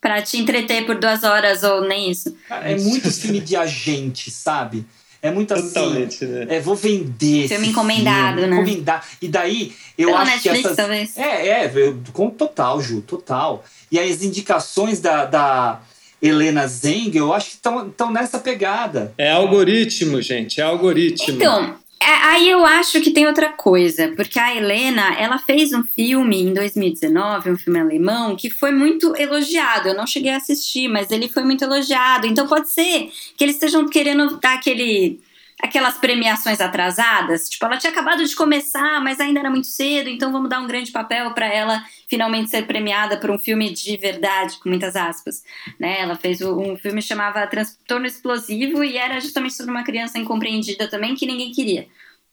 Pra 0.00 0.22
te 0.22 0.38
entreter 0.38 0.86
por 0.86 0.94
duas 0.98 1.24
horas 1.24 1.62
ou 1.62 1.82
nem 1.86 2.10
isso. 2.10 2.34
Cara, 2.48 2.70
é 2.70 2.78
muito 2.78 3.10
filme 3.12 3.38
de 3.38 3.54
agente, 3.54 4.30
sabe? 4.30 4.86
É 5.20 5.30
muito 5.30 5.52
assim. 5.52 5.74
Totalmente, 5.74 6.24
né? 6.24 6.46
É, 6.48 6.60
vou 6.60 6.74
vender. 6.74 7.46
Filme 7.48 7.68
encomendado, 7.68 8.38
filme, 8.38 8.54
né? 8.56 8.62
Encomendar. 8.62 9.06
E 9.20 9.28
daí, 9.28 9.74
eu 9.98 10.08
Pela 10.08 10.20
acho 10.22 10.30
Netflix, 10.30 10.60
que 10.60 10.66
essas. 10.66 10.76
talvez. 10.76 11.18
É, 11.18 11.48
é, 11.66 11.72
eu- 11.74 12.00
com 12.14 12.30
total, 12.30 12.80
Ju, 12.80 13.02
total. 13.02 13.62
E 13.92 13.98
as 14.00 14.22
indicações 14.22 15.00
da, 15.00 15.26
da 15.26 15.82
Helena 16.22 16.66
Zeng, 16.66 17.16
eu 17.16 17.32
acho 17.32 17.50
que 17.50 17.56
estão 17.56 18.10
nessa 18.10 18.38
pegada. 18.38 19.12
É 19.16 19.30
algoritmo, 19.30 20.20
gente, 20.20 20.60
é 20.60 20.64
algoritmo. 20.64 21.34
Então, 21.36 21.78
É, 22.02 22.14
aí 22.28 22.48
eu 22.48 22.64
acho 22.64 22.98
que 23.02 23.10
tem 23.10 23.26
outra 23.26 23.52
coisa, 23.52 24.08
porque 24.16 24.38
a 24.38 24.56
Helena, 24.56 25.14
ela 25.18 25.38
fez 25.38 25.70
um 25.74 25.82
filme 25.82 26.40
em 26.42 26.54
2019, 26.54 27.50
um 27.50 27.58
filme 27.58 27.78
alemão, 27.78 28.34
que 28.36 28.48
foi 28.48 28.72
muito 28.72 29.14
elogiado. 29.16 29.88
Eu 29.88 29.94
não 29.94 30.06
cheguei 30.06 30.32
a 30.32 30.38
assistir, 30.38 30.88
mas 30.88 31.10
ele 31.10 31.28
foi 31.28 31.42
muito 31.42 31.62
elogiado. 31.62 32.26
Então 32.26 32.46
pode 32.46 32.72
ser 32.72 33.10
que 33.36 33.44
eles 33.44 33.56
estejam 33.56 33.86
querendo 33.86 34.38
dar 34.40 34.54
aquele 34.54 35.20
aquelas 35.62 35.98
premiações 35.98 36.60
atrasadas. 36.60 37.48
Tipo, 37.48 37.66
ela 37.66 37.76
tinha 37.76 37.92
acabado 37.92 38.24
de 38.24 38.34
começar, 38.34 39.00
mas 39.02 39.20
ainda 39.20 39.40
era 39.40 39.50
muito 39.50 39.66
cedo, 39.66 40.08
então 40.08 40.32
vamos 40.32 40.48
dar 40.48 40.60
um 40.60 40.66
grande 40.66 40.90
papel 40.90 41.32
para 41.32 41.46
ela 41.46 41.84
finalmente 42.08 42.50
ser 42.50 42.66
premiada 42.66 43.16
por 43.18 43.30
um 43.30 43.38
filme 43.38 43.70
de 43.70 43.96
verdade, 43.96 44.58
com 44.58 44.68
muitas 44.68 44.96
aspas. 44.96 45.42
Né? 45.78 46.00
Ela 46.00 46.16
fez 46.16 46.40
um 46.40 46.76
filme 46.76 47.00
que 47.00 47.08
chamava 47.08 47.46
Transtorno 47.46 48.06
Explosivo 48.06 48.82
e 48.82 48.96
era 48.96 49.20
justamente 49.20 49.54
sobre 49.54 49.70
uma 49.70 49.84
criança 49.84 50.18
incompreendida 50.18 50.88
também 50.88 51.14
que 51.14 51.26
ninguém 51.26 51.52
queria. 51.52 51.86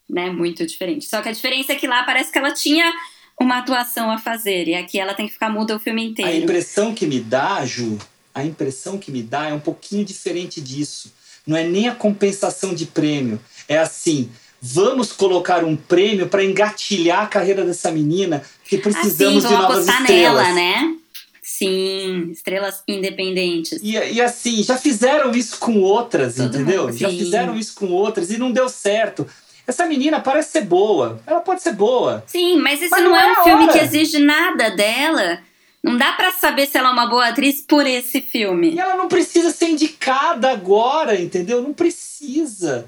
Né? 0.10 0.30
Muito 0.30 0.66
diferente. 0.66 1.06
Só 1.06 1.22
que 1.22 1.30
a 1.30 1.34
diferença 1.34 1.74
é 1.74 1.76
que 1.76 1.88
lá 1.88 2.04
parece 2.04 2.32
que 2.32 2.38
ela 2.38 2.54
tinha 2.54 2.92
uma 3.40 3.60
atuação 3.60 4.10
a 4.10 4.18
fazer 4.18 4.68
e 4.68 4.74
aqui 4.74 5.00
ela 5.00 5.14
tem 5.14 5.28
que 5.28 5.34
ficar 5.34 5.50
muda 5.50 5.76
o 5.76 5.80
filme 5.80 6.04
inteiro. 6.04 6.32
A 6.32 6.36
impressão 6.36 6.94
que 6.96 7.06
me 7.06 7.20
dá, 7.20 7.64
Ju, 7.66 8.00
a 8.34 8.44
impressão 8.44 8.98
que 8.98 9.12
me 9.12 9.22
dá 9.22 9.50
é 9.50 9.54
um 9.54 9.60
pouquinho 9.60 10.04
diferente 10.04 10.60
disso 10.60 11.17
não 11.48 11.56
é 11.56 11.64
nem 11.64 11.88
a 11.88 11.96
compensação 11.96 12.76
de 12.76 12.86
prêmio. 12.86 13.40
É 13.68 13.78
assim, 13.78 14.30
vamos 14.62 15.12
colocar 15.12 15.64
um 15.64 15.76
prêmio 15.76 16.28
para 16.28 16.44
engatilhar 16.44 17.24
a 17.24 17.28
carreira 17.28 17.64
dessa 17.64 17.90
menina, 17.92 18.44
porque 18.62 18.78
precisamos 18.78 19.46
assim, 19.46 19.56
de 19.56 19.62
novas 19.62 19.88
estrelas. 19.88 20.08
nela, 20.10 20.54
né? 20.54 20.96
Sim, 21.42 22.30
estrelas 22.32 22.84
independentes. 22.88 23.80
E, 23.82 23.94
e 23.94 24.22
assim, 24.22 24.62
já 24.62 24.78
fizeram 24.78 25.32
isso 25.32 25.58
com 25.58 25.80
outras, 25.80 26.36
Todo 26.36 26.48
entendeu? 26.48 26.84
Mundo, 26.84 26.98
já 26.98 27.10
fizeram 27.10 27.56
isso 27.58 27.74
com 27.74 27.88
outras 27.88 28.30
e 28.30 28.38
não 28.38 28.52
deu 28.52 28.68
certo. 28.68 29.26
Essa 29.66 29.86
menina 29.86 30.20
parece 30.20 30.52
ser 30.52 30.62
boa. 30.62 31.20
Ela 31.26 31.40
pode 31.40 31.62
ser 31.62 31.74
boa. 31.74 32.24
Sim, 32.28 32.58
mas 32.58 32.82
esse 32.82 32.92
mas 32.92 33.04
não, 33.04 33.12
não, 33.12 33.18
é 33.18 33.32
um 33.32 33.44
filme 33.44 33.64
hora. 33.64 33.74
que 33.74 33.80
exige 33.80 34.20
nada 34.20 34.70
dela. 34.70 35.40
Não 35.88 35.98
dá 35.98 36.14
para 36.14 36.32
saber 36.32 36.68
se 36.68 36.78
ela 36.78 36.90
é 36.90 36.92
uma 36.92 37.08
boa 37.08 37.28
atriz 37.28 37.62
por 37.62 37.86
esse 37.86 38.22
filme. 38.22 38.72
E 38.72 38.80
ela 38.80 38.96
não 38.96 39.08
precisa 39.08 39.52
ser 39.52 39.70
indicada 39.70 40.52
agora, 40.52 41.20
entendeu? 41.20 41.62
Não 41.62 41.74
precisa. 41.74 42.88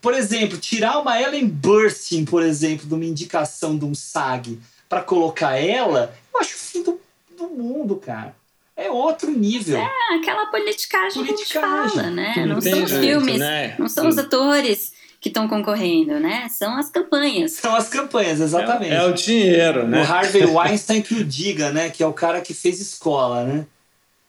Por 0.00 0.14
exemplo, 0.14 0.58
tirar 0.58 0.98
uma 0.98 1.20
Ellen 1.20 1.46
Burstyn, 1.46 2.24
por 2.24 2.42
exemplo, 2.42 2.86
de 2.86 2.94
uma 2.94 3.04
indicação 3.04 3.78
de 3.78 3.84
um 3.84 3.94
SAG 3.94 4.58
para 4.88 5.02
colocar 5.02 5.56
ela, 5.56 6.14
eu 6.32 6.40
acho 6.40 6.54
o 6.54 6.58
fim 6.58 6.82
do, 6.82 7.00
do 7.36 7.48
mundo, 7.48 7.96
cara. 7.96 8.34
É 8.76 8.90
outro 8.90 9.30
nível. 9.30 9.78
É, 9.78 10.16
aquela 10.16 10.46
politicagem, 10.46 11.24
politicagem. 11.24 11.24
que 11.24 11.68
a 11.68 11.86
gente 11.86 11.94
fala, 11.94 12.10
né? 12.10 12.34
Não, 12.38 12.56
não 12.56 12.60
são 12.60 12.84
os 12.84 12.92
filmes, 12.92 13.38
né? 13.38 13.74
não 13.78 13.88
são 13.88 14.04
Sim. 14.04 14.08
os 14.10 14.18
atores 14.18 14.92
que 15.20 15.28
estão 15.28 15.48
concorrendo, 15.48 16.20
né? 16.20 16.48
São 16.50 16.76
as 16.76 16.90
campanhas. 16.90 17.52
São 17.52 17.74
as 17.74 17.88
campanhas, 17.88 18.40
exatamente. 18.40 18.92
É, 18.92 18.96
é 18.96 19.04
o 19.04 19.12
dinheiro, 19.12 19.86
né? 19.86 20.02
O 20.02 20.04
Harvey 20.04 20.44
Weinstein 20.44 21.02
que 21.02 21.14
o 21.14 21.24
diga, 21.24 21.70
né? 21.70 21.90
Que 21.90 22.02
é 22.02 22.06
o 22.06 22.12
cara 22.12 22.40
que 22.40 22.54
fez 22.54 22.80
escola, 22.80 23.44
né? 23.44 23.66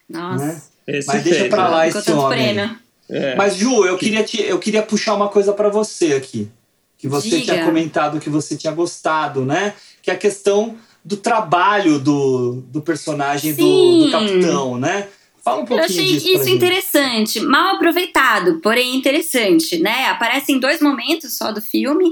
Nossa. 0.09 0.45
Né? 0.45 0.61
Mas 1.05 1.23
deixa 1.23 1.39
fez, 1.39 1.49
pra 1.49 1.67
lá 1.67 1.79
né? 1.81 1.89
esse 1.89 2.11
homem. 2.11 2.77
É. 3.09 3.35
Mas, 3.35 3.55
Ju, 3.55 3.85
eu 3.85 3.97
queria, 3.97 4.23
te, 4.23 4.41
eu 4.41 4.59
queria 4.59 4.81
puxar 4.81 5.15
uma 5.15 5.29
coisa 5.29 5.53
para 5.53 5.69
você 5.69 6.13
aqui. 6.13 6.49
Que 6.97 7.07
você 7.07 7.29
Diga. 7.29 7.53
tinha 7.53 7.65
comentado 7.65 8.19
que 8.19 8.29
você 8.29 8.55
tinha 8.55 8.73
gostado, 8.73 9.45
né? 9.45 9.73
Que 10.01 10.09
é 10.09 10.13
a 10.13 10.17
questão 10.17 10.77
do 11.03 11.15
trabalho 11.15 11.99
do, 11.99 12.63
do 12.69 12.81
personagem 12.81 13.53
do, 13.53 14.05
do 14.05 14.11
capitão, 14.11 14.77
né? 14.77 15.07
Fala 15.47 15.61
um 15.61 15.65
pouquinho 15.65 15.81
Eu 15.81 15.85
achei 15.85 16.13
disso 16.13 16.27
isso 16.27 16.49
interessante, 16.49 17.39
mal 17.39 17.75
aproveitado, 17.75 18.59
porém 18.59 18.95
interessante, 18.95 19.79
né? 19.79 20.07
Aparece 20.07 20.51
em 20.51 20.59
dois 20.59 20.81
momentos 20.81 21.37
só 21.37 21.53
do 21.53 21.61
filme, 21.61 22.11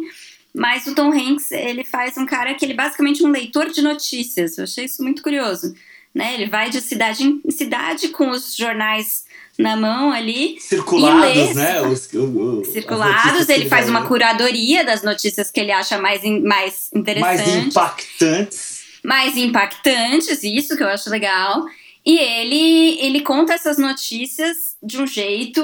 mas 0.53 0.87
o 0.87 0.95
Tom 0.95 1.11
Hanks, 1.11 1.51
ele 1.51 1.83
faz 1.83 2.17
um 2.17 2.25
cara 2.25 2.53
que 2.53 2.63
ele 2.63 2.71
é 2.71 2.77
basicamente 2.77 3.23
um 3.25 3.29
leitor 3.29 3.69
de 3.69 3.81
notícias. 3.81 4.57
Eu 4.57 4.63
achei 4.63 4.85
isso 4.85 5.03
muito 5.03 5.21
curioso, 5.21 5.75
né? 6.13 6.33
Ele 6.35 6.47
vai 6.47 6.69
de 6.69 6.79
cidade 6.79 7.23
em 7.23 7.51
cidade 7.51 8.07
com 8.07 8.29
os 8.29 8.55
jornais 8.55 9.25
na 9.59 9.75
mão 9.75 10.11
ali. 10.13 10.57
Circulados, 10.61 11.55
né? 11.55 11.81
Os, 11.87 12.11
o, 12.13 12.59
o, 12.59 12.65
Circulados, 12.65 13.49
ele, 13.49 13.63
ele 13.63 13.69
faz 13.69 13.89
uma 13.89 14.05
curadoria 14.05 14.85
das 14.85 15.03
notícias 15.03 15.51
que 15.51 15.59
ele 15.59 15.71
acha 15.71 15.97
mais, 15.97 16.21
mais 16.41 16.89
interessantes. 16.93 17.45
Mais 17.45 17.65
impactantes. 17.65 18.85
Mais 19.03 19.37
impactantes, 19.37 20.43
isso 20.43 20.75
que 20.75 20.83
eu 20.83 20.87
acho 20.87 21.09
legal. 21.09 21.65
E 22.05 22.17
ele, 22.17 22.99
ele 22.99 23.21
conta 23.21 23.53
essas 23.53 23.77
notícias 23.77 24.77
de 24.81 25.01
um 25.01 25.07
jeito, 25.07 25.61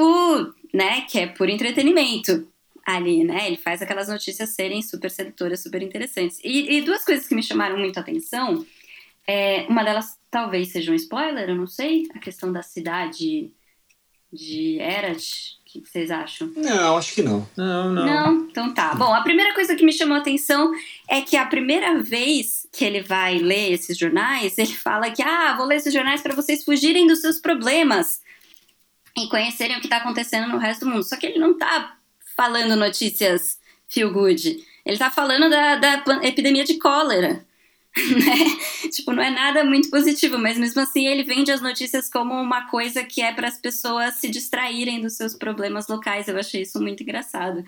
né, 0.74 1.02
que 1.02 1.20
é 1.20 1.28
por 1.28 1.48
entretenimento 1.50 2.48
ali, 2.86 3.24
né? 3.24 3.48
Ele 3.48 3.58
faz 3.58 3.82
aquelas 3.82 4.08
notícias 4.08 4.50
serem 4.50 4.82
super 4.82 5.12
sedutoras, 5.12 5.62
super 5.62 5.82
interessantes. 5.82 6.40
E, 6.44 6.78
e 6.78 6.82
duas 6.82 7.06
coisas 7.06 7.28
que 7.28 7.36
me 7.36 7.44
chamaram 7.44 7.78
muito 7.78 7.98
a 7.98 8.02
atenção. 8.02 8.66
É, 9.28 9.68
uma 9.70 9.84
delas 9.84 10.20
talvez 10.32 10.70
seja 10.70 10.92
um 10.92 10.96
spoiler, 10.96 11.50
eu 11.50 11.56
não 11.56 11.68
sei. 11.68 12.08
A 12.16 12.20
questão 12.20 12.52
da 12.52 12.64
cidade 12.64 13.52
de 14.34 14.80
Erat, 14.80 15.58
o 15.80 15.82
que 15.82 15.90
vocês 15.90 16.12
acham? 16.12 16.52
Não, 16.56 16.98
acho 16.98 17.14
que 17.14 17.22
não. 17.22 17.48
Não, 17.56 17.92
não. 17.92 18.06
Não? 18.06 18.34
Então 18.50 18.74
tá. 18.74 18.94
Bom, 18.96 19.14
a 19.14 19.22
primeira 19.22 19.54
coisa 19.54 19.76
que 19.76 19.86
me 19.86 19.94
chamou 19.94 20.16
a 20.16 20.20
atenção 20.20 20.72
é 21.08 21.22
que 21.22 21.38
a 21.38 21.46
primeira 21.46 22.02
vez 22.02 22.68
que 22.72 22.86
ele 22.86 23.02
vai 23.02 23.38
ler 23.38 23.74
esses 23.74 23.98
jornais, 23.98 24.58
ele 24.58 24.74
fala 24.74 25.10
que, 25.12 25.22
ah, 25.22 25.56
vou 25.58 25.66
ler 25.66 25.78
esses 25.78 25.94
jornais 25.94 26.22
para 26.22 26.36
vocês 26.36 26.64
fugirem 26.64 27.08
dos 27.08 27.22
seus 27.22 27.40
problemas 27.40 28.22
e 29.18 29.28
conhecerem 29.28 29.78
o 29.78 29.80
que 29.80 29.88
está 29.88 29.98
acontecendo 29.98 30.48
no 30.48 30.58
resto 30.58 30.86
do 30.86 30.92
mundo. 30.92 31.04
Só 31.04 31.18
que 31.18 31.26
ele 31.26 31.40
não 31.40 31.58
tá 31.58 31.98
falando 32.36 32.76
notícias 32.76 33.60
feel 33.88 34.12
good. 34.12 34.66
Ele 34.86 34.98
tá 34.98 35.12
falando 35.12 35.50
da, 35.50 35.76
da 35.76 36.04
epidemia 36.24 36.64
de 36.64 36.78
cólera. 36.78 37.46
Né? 37.96 38.58
Tipo, 38.92 39.14
não 39.14 39.24
é 39.24 39.30
nada 39.30 39.64
muito 39.64 39.90
positivo, 39.90 40.38
mas 40.38 40.58
mesmo 40.58 40.82
assim 40.82 41.08
ele 41.08 41.24
vende 41.24 41.52
as 41.52 41.62
notícias 41.62 42.10
como 42.10 42.34
uma 42.34 42.70
coisa 42.70 43.04
que 43.04 43.22
é 43.22 43.32
para 43.32 43.48
as 43.48 43.58
pessoas 43.58 44.16
se 44.16 44.30
distraírem 44.30 45.02
dos 45.02 45.14
seus 45.14 45.34
problemas 45.34 45.88
locais. 45.88 46.28
Eu 46.28 46.38
achei 46.38 46.62
isso 46.62 46.82
muito 46.82 47.04
engraçado, 47.04 47.64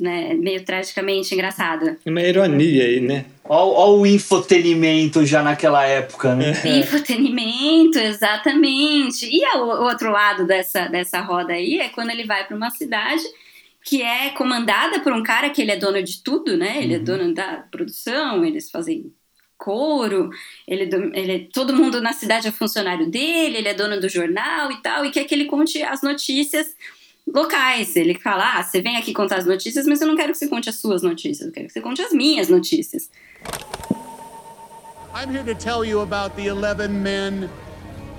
né? 0.00 0.34
Meio 0.34 0.64
tragicamente 0.64 1.34
engraçado. 1.34 1.96
Uma 2.04 2.22
ironia 2.22 2.84
aí, 2.84 3.00
né? 3.00 3.26
Olha 3.44 4.00
o 4.00 4.06
infotenimento 4.06 5.24
já 5.24 5.42
naquela 5.42 5.84
época, 5.84 6.34
né? 6.34 6.54
É. 6.64 6.78
Infotenimento, 6.78 7.98
exatamente. 7.98 9.28
E 9.30 9.44
o 9.56 9.84
outro 9.84 10.10
lado 10.10 10.46
dessa, 10.46 10.86
dessa 10.86 11.20
roda 11.20 11.52
aí 11.52 11.78
é 11.78 11.88
quando 11.88 12.10
ele 12.10 12.24
vai 12.24 12.46
para 12.46 12.56
uma 12.56 12.70
cidade 12.70 13.22
que 13.84 14.02
é 14.02 14.30
comandada 14.30 15.00
por 15.00 15.12
um 15.12 15.22
cara 15.22 15.50
que 15.50 15.60
ele 15.60 15.70
é 15.70 15.76
dono 15.76 16.02
de 16.02 16.22
tudo, 16.22 16.56
né? 16.56 16.82
Ele 16.82 16.94
é 16.94 16.96
uhum. 16.96 17.02
é 17.02 17.04
dono 17.04 17.34
da 17.34 17.64
produção, 17.70 18.44
eles 18.44 18.70
fazem 18.70 19.12
couro, 19.64 20.28
ele, 20.68 20.90
ele, 21.14 21.48
todo 21.50 21.74
mundo 21.74 21.98
na 21.98 22.12
cidade 22.12 22.46
é 22.46 22.50
funcionário 22.50 23.10
dele, 23.10 23.56
ele 23.56 23.68
é 23.68 23.72
dono 23.72 23.98
do 23.98 24.10
jornal 24.10 24.70
e 24.70 24.82
tal, 24.82 25.06
e 25.06 25.10
quer 25.10 25.24
que 25.24 25.34
ele 25.34 25.46
conte 25.46 25.82
as 25.82 26.02
notícias 26.02 26.66
locais. 27.26 27.96
Ele 27.96 28.14
fala: 28.14 28.58
ah, 28.58 28.62
você 28.62 28.82
vem 28.82 28.98
aqui 28.98 29.14
contar 29.14 29.38
as 29.38 29.46
notícias, 29.46 29.86
mas 29.86 30.02
eu 30.02 30.06
não 30.06 30.16
quero 30.16 30.32
que 30.32 30.38
você 30.38 30.48
conte 30.48 30.68
as 30.68 30.74
suas 30.74 31.02
notícias, 31.02 31.46
eu 31.46 31.52
quero 31.52 31.66
que 31.66 31.72
você 31.72 31.80
conte 31.80 32.02
as 32.02 32.12
minhas 32.12 32.50
notícias. 32.50 33.10
I'm 35.16 35.30
here 35.30 35.44
to 35.44 35.54
tell 35.54 35.84
you 35.84 36.00
about 36.00 36.36
the 36.36 36.48
11 36.48 36.88
men 37.02 37.48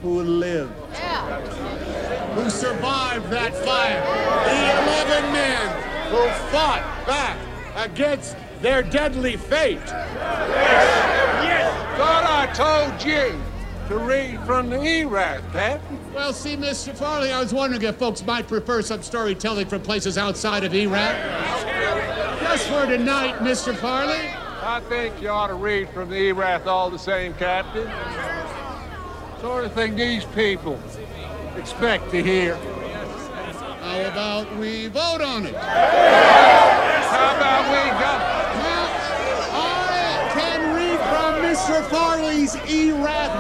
who 0.02 0.22
lived. 0.22 0.72
Yeah. 0.94 1.42
Who 2.36 2.50
survived 2.50 3.30
that 3.30 3.54
fire. 3.64 4.02
The 4.46 5.20
11 5.20 5.34
men 5.34 5.86
who 6.10 6.28
fought 6.50 6.84
back 7.06 7.38
against 7.76 8.36
their 8.66 8.82
deadly 8.82 9.38
fate. 9.38 9.78
Yes. 9.86 10.56
yes. 11.44 11.98
Thought 12.00 12.26
I 12.26 12.52
told 12.52 13.06
you 13.06 13.40
to 13.90 14.04
read 14.04 14.44
from 14.44 14.72
the 14.72 14.82
ERAS, 14.82 15.44
Captain. 15.52 15.98
Eh? 15.98 16.00
Well, 16.16 16.34
see, 16.34 16.58
Mr. 16.58 16.92
Farley, 16.98 17.32
I 17.32 17.40
was 17.40 17.54
wondering 17.54 17.84
if 17.84 17.98
folks 17.98 18.26
might 18.26 18.48
prefer 18.48 18.82
some 18.82 19.04
storytelling 19.04 19.68
from 19.68 19.84
places 19.84 20.18
outside 20.18 20.64
of 20.64 20.74
Iraq. 20.74 21.16
Just 22.42 22.68
for 22.68 22.88
tonight, 22.88 23.36
Mr. 23.36 23.76
Farley. 23.76 24.32
I 24.64 24.82
think 24.90 25.22
you 25.22 25.30
ought 25.30 25.48
to 25.48 25.54
read 25.54 25.88
from 25.90 26.10
the 26.10 26.18
ERAS 26.18 26.66
all 26.66 26.90
the 26.90 26.98
same, 26.98 27.36
Captain. 27.36 27.88
Sort 29.42 29.66
of 29.66 29.74
thing 29.74 29.96
these 29.96 30.26
people 30.26 30.80
expect 31.56 32.10
to 32.10 32.24
hear. 32.24 32.56
How 32.56 34.02
about 34.12 34.58
we 34.58 34.88
vote 34.88 35.22
on 35.22 35.46
it? 35.46 35.54
How 35.54 37.36
about 37.36 37.70
we 37.70 38.00
go? 38.02 38.35
Mr. 41.56 41.82
Farley's 41.90 42.54
E-Rat. 42.68 43.32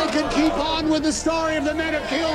I 0.00 0.08
can 0.10 0.26
keep 0.30 0.54
on 0.54 0.88
with 0.88 1.02
the 1.02 1.12
story 1.12 1.58
of 1.58 1.64
the 1.64 1.74
men 1.74 1.94
of 1.94 2.02
Kill. 2.08 2.30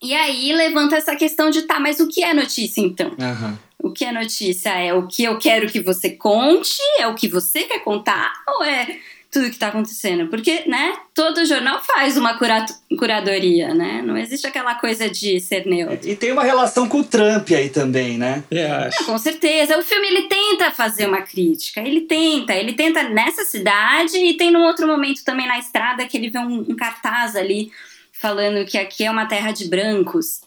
E 0.00 0.14
aí 0.14 0.52
levanta 0.52 0.94
essa 0.94 1.16
questão 1.16 1.50
de 1.50 1.62
tá, 1.62 1.80
mas 1.80 1.98
o 1.98 2.06
que 2.06 2.22
é 2.22 2.32
notícia 2.32 2.80
então? 2.80 3.08
Uhum. 3.08 3.58
O 3.82 3.92
que 3.92 4.04
é 4.04 4.12
notícia? 4.12 4.70
É 4.70 4.94
o 4.94 5.08
que 5.08 5.24
eu 5.24 5.36
quero 5.36 5.68
que 5.68 5.80
você 5.80 6.10
conte? 6.10 6.80
É 7.00 7.08
o 7.08 7.16
que 7.16 7.26
você 7.26 7.64
quer 7.64 7.80
contar? 7.80 8.34
Ou 8.46 8.62
é 8.62 8.86
tudo 9.30 9.50
que 9.50 9.58
tá 9.58 9.68
acontecendo. 9.68 10.28
Porque, 10.28 10.64
né, 10.66 10.96
todo 11.14 11.44
jornal 11.44 11.82
faz 11.82 12.16
uma 12.16 12.38
cura 12.38 12.64
curadoria, 12.98 13.74
né? 13.74 14.02
Não 14.02 14.16
existe 14.16 14.46
aquela 14.46 14.74
coisa 14.74 15.08
de 15.08 15.38
ser 15.40 15.66
neutro. 15.66 16.08
E 16.08 16.16
tem 16.16 16.32
uma 16.32 16.42
relação 16.42 16.88
com 16.88 17.00
o 17.00 17.04
Trump 17.04 17.50
aí 17.50 17.68
também, 17.68 18.16
né? 18.16 18.42
É, 18.50 18.88
com 19.04 19.18
certeza. 19.18 19.78
O 19.78 19.82
filme, 19.82 20.08
ele 20.08 20.28
tenta 20.28 20.70
fazer 20.70 21.06
uma 21.06 21.22
crítica. 21.22 21.80
Ele 21.80 22.02
tenta. 22.02 22.54
Ele 22.54 22.72
tenta 22.72 23.02
nessa 23.02 23.44
cidade 23.44 24.16
e 24.16 24.36
tem 24.36 24.50
num 24.50 24.62
outro 24.62 24.86
momento 24.86 25.22
também 25.24 25.46
na 25.46 25.58
estrada 25.58 26.06
que 26.06 26.16
ele 26.16 26.30
vê 26.30 26.38
um, 26.38 26.60
um 26.60 26.76
cartaz 26.76 27.36
ali 27.36 27.70
falando 28.12 28.66
que 28.66 28.76
aqui 28.76 29.04
é 29.04 29.10
uma 29.10 29.26
terra 29.26 29.52
de 29.52 29.68
brancos. 29.68 30.40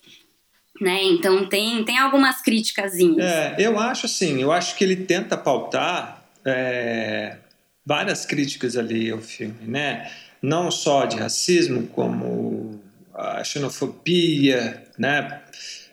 Né? 0.80 1.04
Então 1.04 1.48
tem, 1.48 1.84
tem 1.84 2.00
algumas 2.00 2.41
críticas. 2.41 2.94
É, 3.20 3.56
eu 3.60 3.78
acho 3.78 4.08
assim, 4.08 4.41
eu 4.41 4.52
acho 4.52 4.76
que 4.76 4.84
ele 4.84 4.96
tenta 4.96 5.38
pautar 5.38 6.24
é, 6.44 7.38
várias 7.86 8.26
críticas 8.26 8.78
ali 8.78 9.10
ao 9.10 9.20
filme, 9.20 9.67
né? 9.67 10.10
Não 10.41 10.72
só 10.72 11.06
de 11.06 11.17
racismo, 11.17 11.88
como 11.88 12.80
a 13.13 13.44
xenofobia, 13.44 14.84
né? 14.98 15.41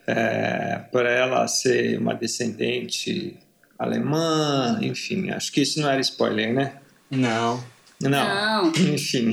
É, 0.07 0.81
por 0.91 1.05
ela 1.05 1.47
ser 1.47 1.99
uma 1.99 2.15
descendente 2.15 3.37
alemã, 3.79 4.79
enfim, 4.83 5.31
acho 5.31 5.53
que 5.53 5.61
isso 5.61 5.81
não 5.81 5.91
era 5.91 6.01
spoiler, 6.01 6.53
né? 6.53 6.73
Não. 7.11 7.63
Não. 8.01 8.11
Não. 8.11 8.73
Enfim. 8.95 9.33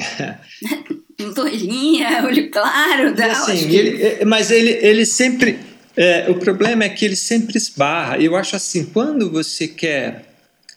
Loirinha, 1.37 2.25
olho 2.25 2.51
claro, 2.51 3.15
dá, 3.15 3.31
assim, 3.31 3.69
que... 3.69 3.75
ele, 3.75 4.03
é, 4.03 4.25
mas 4.25 4.51
ele, 4.51 4.71
ele 4.71 5.05
sempre. 5.05 5.59
É, 5.95 6.25
o 6.29 6.35
problema 6.35 6.83
é 6.83 6.89
que 6.89 7.05
ele 7.05 7.15
sempre 7.15 7.57
esbarra. 7.57 8.17
Eu 8.17 8.35
acho 8.35 8.55
assim, 8.55 8.85
quando 8.85 9.31
você 9.31 9.65
quer 9.65 10.34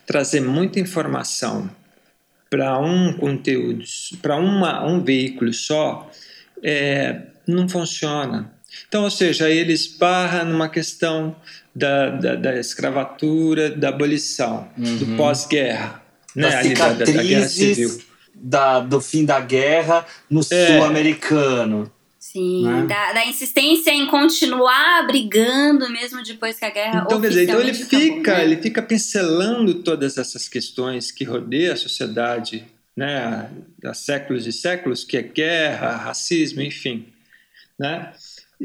trazer 0.08 0.40
muita 0.40 0.80
informação 0.80 1.70
para 2.48 2.80
um 2.80 3.12
conteúdo, 3.12 3.84
para 4.22 4.38
um 4.38 5.04
veículo 5.04 5.52
só, 5.52 6.10
é, 6.62 7.20
não 7.46 7.68
funciona. 7.68 8.50
Então, 8.88 9.04
ou 9.04 9.10
seja, 9.10 9.50
ele 9.50 9.74
esbarra 9.74 10.44
numa 10.44 10.70
questão 10.70 11.36
da, 11.74 12.08
da, 12.08 12.34
da 12.36 12.58
escravatura, 12.58 13.70
da 13.70 13.90
abolição, 13.90 14.66
uhum. 14.78 14.96
do 14.96 15.16
pós-guerra, 15.18 16.02
né? 16.34 16.56
Ali, 16.56 16.74
da, 16.74 16.92
da, 16.94 17.04
guerra 17.04 17.48
civil. 17.48 18.00
Da, 18.34 18.80
do 18.80 19.02
fim 19.02 19.26
da 19.26 19.40
guerra 19.40 20.06
no 20.30 20.40
é. 20.40 20.44
sul-americano. 20.44 21.92
Sim, 22.30 22.66
né? 22.66 22.86
da, 22.86 23.12
da, 23.14 23.24
insistência 23.24 23.90
em 23.90 24.06
continuar 24.06 25.06
brigando 25.06 25.88
mesmo 25.88 26.22
depois 26.22 26.58
que 26.58 26.64
a 26.66 26.70
guerra 26.70 27.02
então, 27.06 27.18
quer 27.22 27.28
dizer, 27.30 27.44
então 27.44 27.58
ele 27.58 27.70
acabou, 27.70 27.88
fica, 27.88 28.36
né? 28.36 28.44
ele 28.44 28.56
fica 28.58 28.82
pincelando 28.82 29.74
todas 29.76 30.18
essas 30.18 30.46
questões 30.46 31.10
que 31.10 31.24
rodeiam 31.24 31.72
a 31.72 31.76
sociedade, 31.76 32.66
né, 32.94 33.50
há 33.82 33.94
séculos 33.94 34.46
e 34.46 34.52
séculos, 34.52 35.04
que 35.04 35.16
é 35.16 35.22
guerra, 35.22 35.96
racismo, 35.96 36.60
enfim, 36.60 37.06
né? 37.78 38.12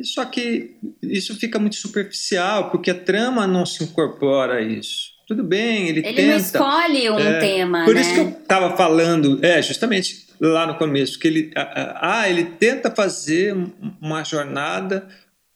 Só 0.04 0.26
que 0.26 0.76
isso 1.02 1.34
fica 1.36 1.58
muito 1.58 1.78
superficial, 1.78 2.70
porque 2.70 2.92
a 2.92 3.00
trama 3.00 3.48
não 3.48 3.66
se 3.66 3.82
incorpora 3.82 4.56
a 4.56 4.62
isso. 4.62 5.14
Tudo 5.26 5.42
bem, 5.42 5.88
ele, 5.88 6.00
ele 6.00 6.02
tenta. 6.02 6.22
Ele 6.22 6.28
não 6.32 6.38
escolhe 6.38 7.10
um 7.12 7.20
é, 7.20 7.40
tema, 7.40 7.86
Por 7.86 7.96
né? 7.96 8.02
isso 8.02 8.14
que 8.14 8.20
eu 8.20 8.30
estava 8.30 8.76
falando, 8.76 9.40
é, 9.42 9.62
justamente 9.62 10.28
lá 10.52 10.68
no 10.68 10.76
começo, 10.76 11.18
que 11.18 11.28
ele, 11.28 11.52
ah, 11.56 12.30
ele 12.30 12.46
tenta 12.46 12.92
fazer 12.92 13.56
uma 14.02 14.24
jornada 14.24 15.08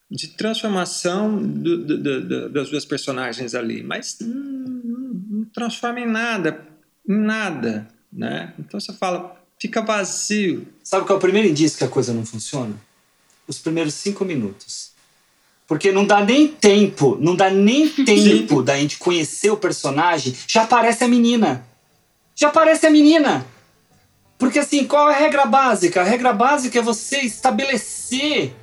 de 0.10 0.30
transformação 0.30 1.38
do, 1.38 1.78
do, 1.86 2.22
do, 2.22 2.50
das 2.50 2.70
duas 2.70 2.86
personagens 2.86 3.54
ali, 3.54 3.84
mas 3.84 4.18
não, 4.22 4.30
não 4.30 5.46
transforma 5.46 6.00
em 6.00 6.08
nada, 6.08 6.66
em 7.08 7.18
nada, 7.18 7.88
né? 8.12 8.54
Então 8.58 8.80
você 8.80 8.94
fala, 8.94 9.36
fica 9.60 9.82
vazio. 9.82 10.66
Sabe 10.82 11.06
qual 11.06 11.16
é 11.16 11.20
o 11.20 11.22
primeiro 11.22 11.50
indício 11.50 11.78
que 11.78 11.84
a 11.84 11.90
coisa 11.90 12.14
não 12.14 12.26
funciona? 12.26 12.74
Os 13.48 13.60
primeiros 13.60 13.94
cinco 13.94 14.24
minutos. 14.24 14.92
Porque 15.68 15.92
não 15.92 16.08
dá 16.08 16.24
nem 16.24 16.48
tempo, 16.48 17.18
não 17.20 17.36
dá 17.36 17.50
nem 17.50 17.90
tempo 18.06 18.64
da 18.64 18.78
gente 18.78 18.98
conhecer 18.98 19.50
o 19.50 19.58
personagem, 19.58 20.34
já 20.48 20.64
aparece 20.64 21.04
a 21.04 21.08
menina. 21.08 21.66
Já 22.34 22.48
aparece 22.48 22.86
a 22.88 22.90
menina. 22.90 23.46
Porque 24.38 24.60
assim, 24.60 24.86
qual 24.86 25.10
é 25.10 25.16
a 25.16 25.18
regra 25.18 25.46
básica? 25.46 26.02
A 26.02 26.04
regra 26.04 26.32
básica 26.32 26.78
é 26.78 26.82
você 26.82 27.20
estabelecer 27.20 28.54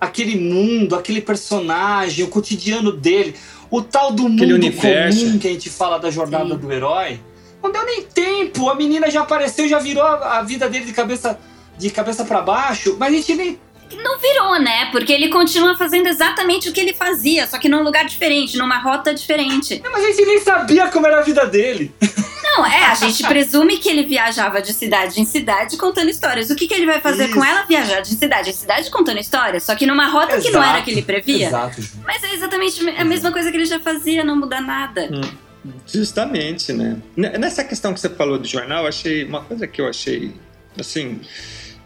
aquele 0.00 0.36
mundo, 0.36 0.94
aquele 0.94 1.20
personagem, 1.20 2.24
o 2.24 2.28
cotidiano 2.28 2.92
dele, 2.92 3.34
o 3.70 3.80
tal 3.80 4.12
do 4.12 4.26
aquele 4.26 4.52
mundo 4.52 4.54
universo. 4.54 5.24
comum 5.24 5.38
que 5.38 5.48
a 5.48 5.50
gente 5.50 5.70
fala 5.70 5.98
da 5.98 6.10
jornada 6.10 6.54
Sim. 6.54 6.56
do 6.56 6.72
herói. 6.72 7.20
Não 7.62 7.70
deu 7.70 7.84
nem 7.86 8.02
tempo, 8.02 8.68
a 8.68 8.74
menina 8.74 9.08
já 9.10 9.22
apareceu, 9.22 9.68
já 9.68 9.78
virou 9.78 10.04
a 10.04 10.42
vida 10.42 10.68
dele 10.68 10.84
de 10.84 10.92
cabeça 10.92 11.38
de 11.78 11.88
cabeça 11.88 12.24
para 12.24 12.40
baixo, 12.42 12.96
mas 12.98 13.12
a 13.12 13.16
gente 13.16 13.34
nem 13.34 13.58
não 13.96 14.18
virou, 14.18 14.58
né? 14.58 14.90
Porque 14.90 15.12
ele 15.12 15.28
continua 15.28 15.76
fazendo 15.76 16.06
exatamente 16.06 16.68
o 16.68 16.72
que 16.72 16.80
ele 16.80 16.94
fazia, 16.94 17.46
só 17.46 17.58
que 17.58 17.68
num 17.68 17.82
lugar 17.82 18.04
diferente, 18.06 18.56
numa 18.56 18.78
rota 18.78 19.14
diferente. 19.14 19.80
Não, 19.84 19.92
mas 19.92 20.04
a 20.04 20.06
gente 20.08 20.24
nem 20.24 20.40
sabia 20.40 20.88
como 20.88 21.06
era 21.06 21.18
a 21.18 21.22
vida 21.22 21.46
dele. 21.46 21.94
Não, 22.54 22.66
é, 22.66 22.84
a 22.84 22.94
gente 22.94 23.22
presume 23.26 23.78
que 23.78 23.88
ele 23.88 24.04
viajava 24.04 24.60
de 24.60 24.72
cidade 24.72 25.20
em 25.20 25.24
cidade 25.24 25.76
contando 25.78 26.10
histórias. 26.10 26.50
O 26.50 26.56
que, 26.56 26.68
que 26.68 26.74
ele 26.74 26.84
vai 26.84 27.00
fazer 27.00 27.24
Isso. 27.24 27.34
com 27.34 27.44
ela? 27.44 27.64
Viajar 27.64 28.00
de 28.00 28.08
cidade 28.08 28.50
em 28.50 28.52
cidade 28.52 28.90
contando 28.90 29.18
histórias, 29.18 29.62
só 29.62 29.74
que 29.74 29.86
numa 29.86 30.06
rota 30.08 30.34
Exato. 30.34 30.42
que 30.42 30.50
não 30.50 30.62
era 30.62 30.78
a 30.78 30.82
que 30.82 30.90
ele 30.90 31.02
previa. 31.02 31.46
Exato. 31.46 31.80
Mas 32.04 32.22
é 32.22 32.34
exatamente 32.34 32.86
a 32.90 33.04
mesma 33.04 33.32
coisa 33.32 33.50
que 33.50 33.56
ele 33.56 33.64
já 33.64 33.80
fazia, 33.80 34.22
não 34.22 34.36
muda 34.36 34.60
nada. 34.60 35.08
Hum, 35.10 35.72
justamente, 35.86 36.72
né? 36.72 36.98
Nessa 37.16 37.64
questão 37.64 37.94
que 37.94 38.00
você 38.00 38.10
falou 38.10 38.38
do 38.38 38.46
jornal, 38.46 38.86
achei 38.86 39.24
uma 39.24 39.42
coisa 39.42 39.66
que 39.66 39.80
eu 39.80 39.88
achei 39.88 40.34
assim 40.78 41.20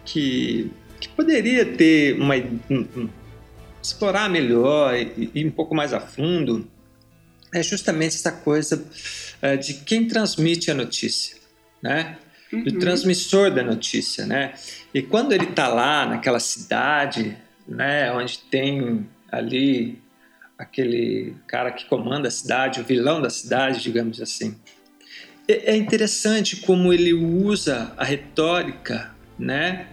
que 0.05 0.71
que 0.99 1.09
poderia 1.09 1.65
ter 1.65 2.19
uma 2.19 2.35
explorar 3.83 4.29
melhor 4.29 4.95
e 4.97 5.31
ir 5.35 5.47
um 5.47 5.51
pouco 5.51 5.75
mais 5.75 5.93
a 5.93 6.01
fundo 6.01 6.67
é 7.53 7.63
justamente 7.63 8.17
essa 8.17 8.33
coisa 8.33 8.77
uh, 9.43 9.59
de 9.59 9.75
quem 9.75 10.07
transmite 10.07 10.71
a 10.71 10.75
notícia, 10.75 11.37
né? 11.83 12.19
Uhum. 12.53 12.63
O 12.63 12.79
transmissor 12.79 13.51
da 13.51 13.63
notícia, 13.63 14.25
né? 14.25 14.55
E 14.95 15.03
quando 15.03 15.33
ele 15.33 15.45
está 15.45 15.69
lá 15.69 16.07
naquela 16.07 16.39
cidade, 16.39 17.37
né, 17.67 18.13
onde 18.13 18.39
tem 18.39 19.09
ali 19.31 20.01
aquele 20.59 21.35
cara 21.47 21.71
que 21.71 21.85
comanda 21.87 22.29
a 22.29 22.31
cidade, 22.31 22.81
o 22.81 22.85
vilão 22.85 23.21
da 23.21 23.29
cidade, 23.29 23.83
digamos 23.83 24.21
assim. 24.21 24.57
É, 25.49 25.73
é 25.73 25.77
interessante 25.77 26.57
como 26.57 26.93
ele 26.93 27.13
usa 27.13 27.93
a 27.97 28.05
retórica, 28.05 29.15
né, 29.39 29.89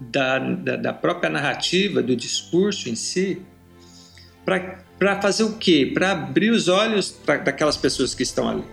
da, 0.00 0.38
da, 0.38 0.76
da 0.76 0.92
própria 0.92 1.30
narrativa, 1.30 2.02
do 2.02 2.16
discurso 2.16 2.88
em 2.88 2.96
si, 2.96 3.42
para 4.44 4.82
fazer 5.20 5.44
o 5.44 5.54
quê? 5.54 5.90
Para 5.92 6.12
abrir 6.12 6.50
os 6.50 6.68
olhos 6.68 7.10
pra, 7.10 7.36
daquelas 7.36 7.76
pessoas 7.76 8.14
que 8.14 8.22
estão 8.22 8.48
ali. 8.48 8.64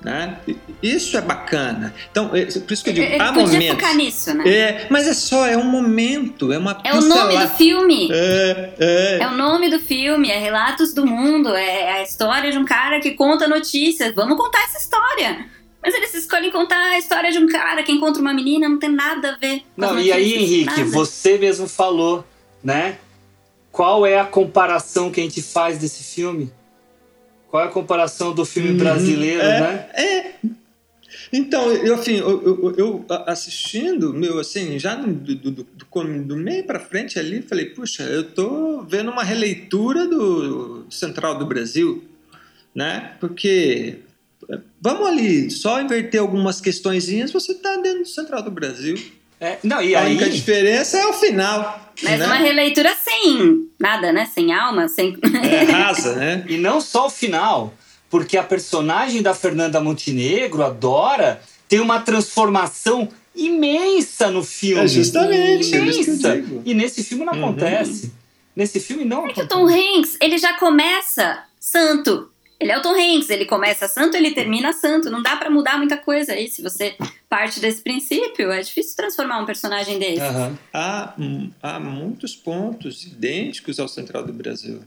Né? 0.00 0.36
Isso 0.82 1.16
é 1.16 1.20
bacana. 1.20 1.94
Então, 2.10 2.34
é, 2.34 2.44
por 2.46 2.72
isso 2.72 2.82
que 2.82 2.90
eu 2.90 2.94
digo, 2.94 3.06
Ele 3.06 3.22
há 3.22 3.32
podia 3.32 3.52
momentos. 3.52 3.68
focar 3.68 3.94
nisso, 3.94 4.34
né? 4.34 4.48
É, 4.48 4.86
mas 4.90 5.06
é 5.06 5.14
só, 5.14 5.46
é 5.46 5.56
um 5.56 5.64
momento, 5.64 6.52
é 6.52 6.58
uma 6.58 6.80
É 6.82 6.92
o 6.92 7.00
nome 7.00 7.38
do 7.38 7.48
filme. 7.50 8.08
É, 8.10 8.74
é. 8.80 9.18
é 9.22 9.28
o 9.28 9.36
nome 9.36 9.70
do 9.70 9.78
filme, 9.78 10.28
é 10.28 10.38
Relatos 10.38 10.92
do 10.92 11.06
Mundo, 11.06 11.54
é 11.54 12.00
a 12.00 12.02
história 12.02 12.50
de 12.50 12.58
um 12.58 12.64
cara 12.64 12.98
que 13.00 13.12
conta 13.12 13.46
notícias. 13.46 14.12
Vamos 14.12 14.36
contar 14.36 14.64
essa 14.64 14.78
história. 14.78 15.46
Mas 15.82 15.94
eles 15.94 16.14
escolhem 16.14 16.50
contar 16.50 16.80
a 16.80 16.98
história 16.98 17.30
de 17.32 17.38
um 17.38 17.48
cara 17.48 17.82
que 17.82 17.90
encontra 17.90 18.20
uma 18.20 18.32
menina, 18.32 18.68
não 18.68 18.78
tem 18.78 18.90
nada 18.90 19.32
a 19.32 19.36
ver. 19.36 19.62
Não, 19.76 19.98
e 19.98 20.12
aí, 20.12 20.34
Henrique, 20.34 20.64
nada. 20.64 20.84
você 20.84 21.36
mesmo 21.38 21.68
falou, 21.68 22.24
né? 22.62 22.98
Qual 23.72 24.06
é 24.06 24.20
a 24.20 24.24
comparação 24.24 25.10
que 25.10 25.20
a 25.20 25.24
gente 25.24 25.42
faz 25.42 25.78
desse 25.78 26.04
filme? 26.04 26.52
Qual 27.48 27.62
é 27.62 27.66
a 27.66 27.70
comparação 27.70 28.32
do 28.32 28.44
filme 28.44 28.70
uhum. 28.70 28.76
brasileiro, 28.76 29.42
é, 29.42 29.60
né? 29.60 29.88
É. 29.94 30.32
Então, 31.32 31.72
eu, 31.72 31.94
assim, 31.94 32.16
eu, 32.16 32.42
eu, 32.44 32.74
eu 32.76 33.06
assistindo, 33.26 34.12
meu, 34.12 34.38
assim, 34.38 34.78
já 34.78 34.94
do, 34.94 35.12
do, 35.12 35.50
do, 35.50 35.64
do 35.64 36.36
meio 36.36 36.64
para 36.64 36.78
frente 36.78 37.18
ali, 37.18 37.42
falei, 37.42 37.66
puxa, 37.66 38.02
eu 38.04 38.30
tô 38.30 38.82
vendo 38.82 39.10
uma 39.10 39.24
releitura 39.24 40.06
do 40.06 40.86
Central 40.90 41.38
do 41.38 41.46
Brasil, 41.46 42.04
né? 42.74 43.16
Porque 43.18 44.00
Vamos 44.80 45.06
ali, 45.06 45.50
só 45.50 45.80
inverter 45.80 46.20
algumas 46.20 46.60
questõezinhas, 46.60 47.30
você 47.30 47.52
está 47.52 47.76
dentro 47.76 48.00
do 48.00 48.08
Central 48.08 48.42
do 48.42 48.50
Brasil. 48.50 48.96
É, 49.42 49.58
não, 49.64 49.82
e 49.82 49.92
a 49.92 50.02
aí... 50.02 50.12
única 50.12 50.30
diferença 50.30 50.96
é 50.96 51.04
o 51.04 51.12
final. 51.12 51.92
Mas 52.00 52.20
né? 52.20 52.26
uma 52.26 52.36
releitura 52.36 52.94
sem 52.94 53.68
nada, 53.76 54.12
né? 54.12 54.30
Sem 54.32 54.52
alma, 54.52 54.86
sem. 54.86 55.18
É, 55.42 55.64
rasa, 55.64 56.14
né? 56.14 56.44
e 56.48 56.56
não 56.56 56.80
só 56.80 57.06
o 57.06 57.10
final, 57.10 57.74
porque 58.08 58.36
a 58.36 58.44
personagem 58.44 59.20
da 59.20 59.34
Fernanda 59.34 59.80
Montenegro, 59.80 60.62
a 60.62 60.70
Dora, 60.70 61.42
tem 61.68 61.80
uma 61.80 61.98
transformação 61.98 63.08
imensa 63.34 64.30
no 64.30 64.44
filme. 64.44 64.84
É 64.84 64.86
justamente. 64.86 65.74
Imensa. 65.74 66.40
E 66.64 66.72
nesse 66.72 67.02
filme 67.02 67.24
não 67.24 67.32
uhum. 67.32 67.48
acontece. 67.48 68.12
Nesse 68.54 68.78
filme 68.78 69.04
não 69.04 69.22
é 69.22 69.32
acontece. 69.32 69.48
que 69.48 69.54
o 69.54 69.58
Tom 69.58 69.66
Hanks, 69.66 70.18
ele 70.20 70.38
já 70.38 70.56
começa 70.56 71.42
santo 71.58 72.30
Ele 72.62 72.70
é 72.70 72.78
o 72.78 72.80
Tom 72.80 72.94
Hanks, 72.94 73.28
ele 73.28 73.44
começa 73.44 73.88
santo, 73.88 74.16
ele 74.16 74.30
termina 74.30 74.72
santo. 74.72 75.10
Não 75.10 75.20
dá 75.20 75.36
para 75.36 75.50
mudar 75.50 75.76
muita 75.76 75.96
coisa 75.96 76.32
aí. 76.32 76.48
Se 76.48 76.62
você 76.62 76.94
parte 77.28 77.58
desse 77.58 77.82
princípio, 77.82 78.52
é 78.52 78.60
difícil 78.60 78.94
transformar 78.96 79.40
um 79.40 79.44
personagem 79.44 79.98
desse. 79.98 80.20
Aham. 80.20 80.56
Há, 80.72 81.14
há 81.60 81.80
muitos 81.80 82.36
pontos 82.36 83.02
idênticos 83.04 83.80
ao 83.80 83.88
Central 83.88 84.24
do 84.24 84.32
Brasil. 84.32 84.84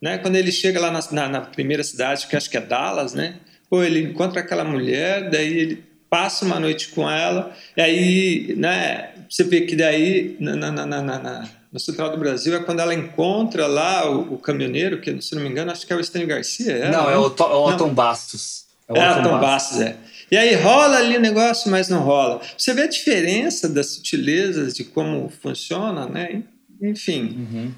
Né? 0.00 0.18
Quando 0.18 0.36
ele 0.36 0.52
chega 0.52 0.78
lá 0.78 0.90
na, 0.90 1.00
na, 1.10 1.28
na 1.28 1.40
primeira 1.40 1.82
cidade, 1.82 2.26
que 2.26 2.36
acho 2.36 2.50
que 2.50 2.58
é 2.58 2.60
Dallas, 2.60 3.14
né? 3.14 3.36
Pô, 3.70 3.82
ele 3.82 4.00
encontra 4.02 4.40
aquela 4.40 4.62
mulher, 4.62 5.30
daí 5.30 5.56
ele 5.58 5.84
passa 6.10 6.44
uma 6.44 6.60
noite 6.60 6.88
com 6.88 7.10
ela, 7.10 7.56
e 7.76 7.80
aí, 7.80 8.54
né? 8.56 9.14
Você 9.28 9.42
vê 9.42 9.62
que 9.62 9.74
daí, 9.74 10.36
na, 10.38 10.54
na, 10.54 10.70
na, 10.86 11.02
na- 11.02 11.48
no 11.76 11.80
Central 11.80 12.10
do 12.10 12.16
Brasil, 12.16 12.56
é 12.56 12.58
quando 12.60 12.80
ela 12.80 12.94
encontra 12.94 13.66
lá 13.66 14.10
o, 14.10 14.34
o 14.34 14.38
caminhoneiro, 14.38 14.98
que 14.98 15.20
se 15.20 15.34
não 15.34 15.42
me 15.42 15.48
engano, 15.50 15.70
acho 15.70 15.86
que 15.86 15.92
é 15.92 15.96
o 15.96 16.00
Estênio 16.00 16.26
Garcia. 16.26 16.72
É, 16.72 16.90
Não, 16.90 17.06
né? 17.06 17.12
é 17.12 17.18
o, 17.18 17.28
To- 17.28 17.44
é 17.44 17.46
o. 17.54 17.64
Otton 17.66 17.92
Bastos. 17.92 18.64
o 18.88 18.96
É, 18.96 19.10
Otton 19.12 19.22
Tom 19.28 19.38
Bastos, 19.40 19.80
é. 19.82 19.96
E 20.30 20.36
aí 20.38 20.54
rola 20.54 20.96
ali 20.96 21.18
o 21.18 21.20
negócio, 21.20 21.70
mas 21.70 21.90
não 21.90 22.00
rola. 22.00 22.40
Você 22.56 22.72
vê 22.72 22.82
a 22.82 22.86
diferença 22.88 23.68
das 23.68 23.88
sutilezas 23.90 24.72
de 24.74 24.84
como 24.84 25.30
funciona, 25.42 26.06
né? 26.06 26.42
Enfim. 26.80 27.74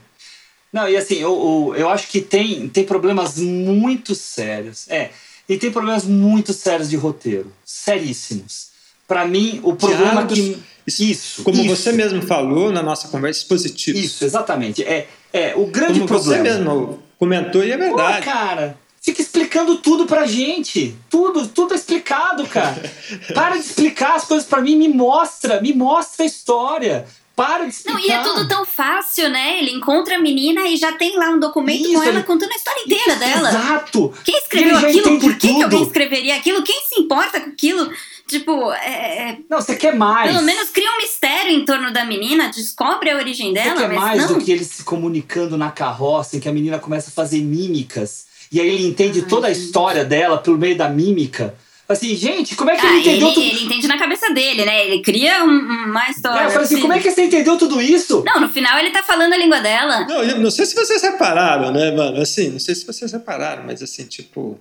Não, 0.72 0.88
e 0.88 0.96
assim, 0.96 1.16
eu, 1.16 1.72
eu, 1.74 1.74
eu 1.80 1.88
acho 1.90 2.06
que 2.08 2.20
tem, 2.20 2.68
tem 2.68 2.84
problemas 2.84 3.36
muito 3.38 4.14
sérios. 4.14 4.88
É, 4.88 5.10
e 5.48 5.58
tem 5.58 5.72
problemas 5.72 6.04
muito 6.04 6.52
sérios 6.52 6.88
de 6.88 6.96
roteiro. 6.96 7.52
Seríssimos. 7.64 8.68
Pra 9.08 9.26
mim, 9.26 9.60
o 9.64 9.74
problema 9.74 10.24
Diálogos, 10.24 10.38
que. 10.38 10.58
Isso. 10.98 11.42
Como 11.42 11.60
isso, 11.62 11.76
você 11.76 11.92
mesmo 11.92 12.22
falou 12.22 12.70
na 12.72 12.82
nossa 12.82 13.08
conversa, 13.08 13.40
expositivos. 13.40 14.00
Isso, 14.02 14.24
exatamente. 14.24 14.82
É, 14.82 15.06
é 15.32 15.54
o 15.56 15.66
grande 15.66 15.94
Como 16.00 16.06
problema. 16.06 16.42
você 16.44 16.50
mesmo 16.50 17.02
comentou, 17.18 17.64
e 17.64 17.70
é 17.72 17.76
Pô, 17.76 17.84
verdade. 17.84 18.24
cara, 18.24 18.78
fica 19.02 19.20
explicando 19.20 19.76
tudo 19.78 20.06
pra 20.06 20.26
gente. 20.26 20.94
Tudo, 21.10 21.46
tudo 21.48 21.74
é 21.74 21.76
explicado, 21.76 22.46
cara. 22.46 22.80
Para 23.34 23.56
de 23.56 23.60
explicar 23.62 24.14
as 24.16 24.24
coisas 24.24 24.46
pra 24.48 24.60
mim, 24.60 24.76
me 24.76 24.88
mostra, 24.88 25.60
me 25.60 25.72
mostra 25.72 26.24
a 26.24 26.26
história. 26.26 27.06
Para 27.36 27.64
de 27.66 27.70
explicar. 27.70 27.98
Não, 28.00 28.04
e 28.04 28.10
é 28.10 28.20
tudo 28.20 28.48
tão 28.48 28.64
fácil, 28.66 29.28
né? 29.30 29.58
Ele 29.60 29.70
encontra 29.70 30.16
a 30.16 30.20
menina 30.20 30.62
e 30.68 30.76
já 30.76 30.90
tem 30.92 31.16
lá 31.16 31.30
um 31.30 31.38
documento 31.38 31.82
Isso, 31.82 31.92
com 31.92 32.02
ela 32.02 32.14
ele- 32.16 32.22
contando 32.24 32.50
a 32.50 32.56
história 32.56 32.82
inteira 32.84 33.14
dela. 33.14 33.48
Exato. 33.50 34.12
Quem 34.24 34.36
escreveu 34.38 34.76
aquilo? 34.76 35.20
Por 35.20 35.36
que, 35.38 35.54
que 35.54 35.62
alguém 35.62 35.82
escreveria 35.84 36.34
aquilo? 36.36 36.64
Quem 36.64 36.82
se 36.88 37.00
importa 37.00 37.40
com 37.40 37.50
aquilo? 37.50 37.92
Tipo, 38.28 38.72
é, 38.72 39.30
é- 39.30 39.38
Não, 39.48 39.60
você 39.60 39.74
quer 39.74 39.94
mais. 39.96 40.30
pelo 40.30 40.44
menos 40.44 40.68
cria 40.70 40.90
um 40.92 40.98
mistério 40.98 41.50
em 41.50 41.64
torno 41.64 41.90
da 41.92 42.04
menina, 42.04 42.48
descobre 42.54 43.10
a 43.10 43.16
origem 43.16 43.48
Você 43.48 43.54
dela, 43.62 43.80
quer 43.80 43.88
mas 43.88 43.98
mais 43.98 44.30
não. 44.30 44.38
do 44.38 44.44
que 44.44 44.52
eles 44.52 44.66
se 44.68 44.84
comunicando 44.84 45.56
na 45.56 45.70
carroça 45.70 46.36
em 46.36 46.40
que 46.40 46.48
a 46.48 46.52
menina 46.52 46.78
começa 46.78 47.08
a 47.08 47.12
fazer 47.12 47.40
mímicas. 47.40 48.26
E 48.52 48.60
aí 48.60 48.68
ele 48.68 48.86
entende 48.86 49.22
toda 49.22 49.46
a 49.48 49.50
história 49.50 50.04
dela 50.04 50.38
pelo 50.38 50.58
meio 50.58 50.76
da 50.76 50.88
mímica. 50.88 51.54
Assim, 51.88 52.14
gente, 52.14 52.54
como 52.54 52.70
é 52.70 52.76
que 52.76 52.84
Ah, 52.86 52.90
ele 52.90 53.00
entendeu 53.00 53.26
ele, 53.28 53.34
tudo? 53.34 53.46
ele 53.46 53.64
entende 53.64 53.88
na 53.88 53.98
cabeça 53.98 54.30
dele, 54.34 54.62
né? 54.66 54.86
Ele 54.86 55.00
cria 55.00 55.42
um- 55.42 55.86
uma 55.88 56.10
história. 56.10 56.42
É, 56.42 56.46
eu 56.46 56.50
falei 56.50 56.66
assim, 56.66 56.80
como 56.82 56.92
é 56.92 56.98
que 56.98 57.10
você 57.10 57.24
entendeu 57.24 57.56
tudo 57.56 57.80
isso? 57.80 58.22
Não, 58.26 58.40
no 58.42 58.50
final 58.50 58.78
ele 58.78 58.90
tá 58.90 59.02
falando 59.02 59.32
a 59.32 59.38
língua 59.38 59.58
dela. 59.60 60.06
Não, 60.06 60.22
eu 60.22 60.38
não 60.38 60.50
sei 60.50 60.66
se 60.66 60.74
vocês 60.74 61.00
repararam, 61.00 61.72
né, 61.72 61.90
mano? 61.92 62.20
Assim, 62.20 62.50
não 62.50 62.58
sei 62.58 62.74
se 62.74 62.84
vocês 62.86 63.10
repararam, 63.10 63.62
mas 63.64 63.82
assim, 63.82 64.04
tipo. 64.04 64.58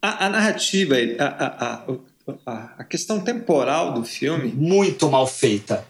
A, 0.00 0.26
a 0.26 0.28
narrativa, 0.28 0.94
a, 1.18 1.24
a, 1.24 1.74
a, 1.74 1.82
a, 2.46 2.84
questão 2.84 3.20
temporal 3.20 3.92
do 3.94 4.04
filme. 4.04 4.52
Muito 4.54 5.08
mal 5.10 5.26
feita. 5.26 5.84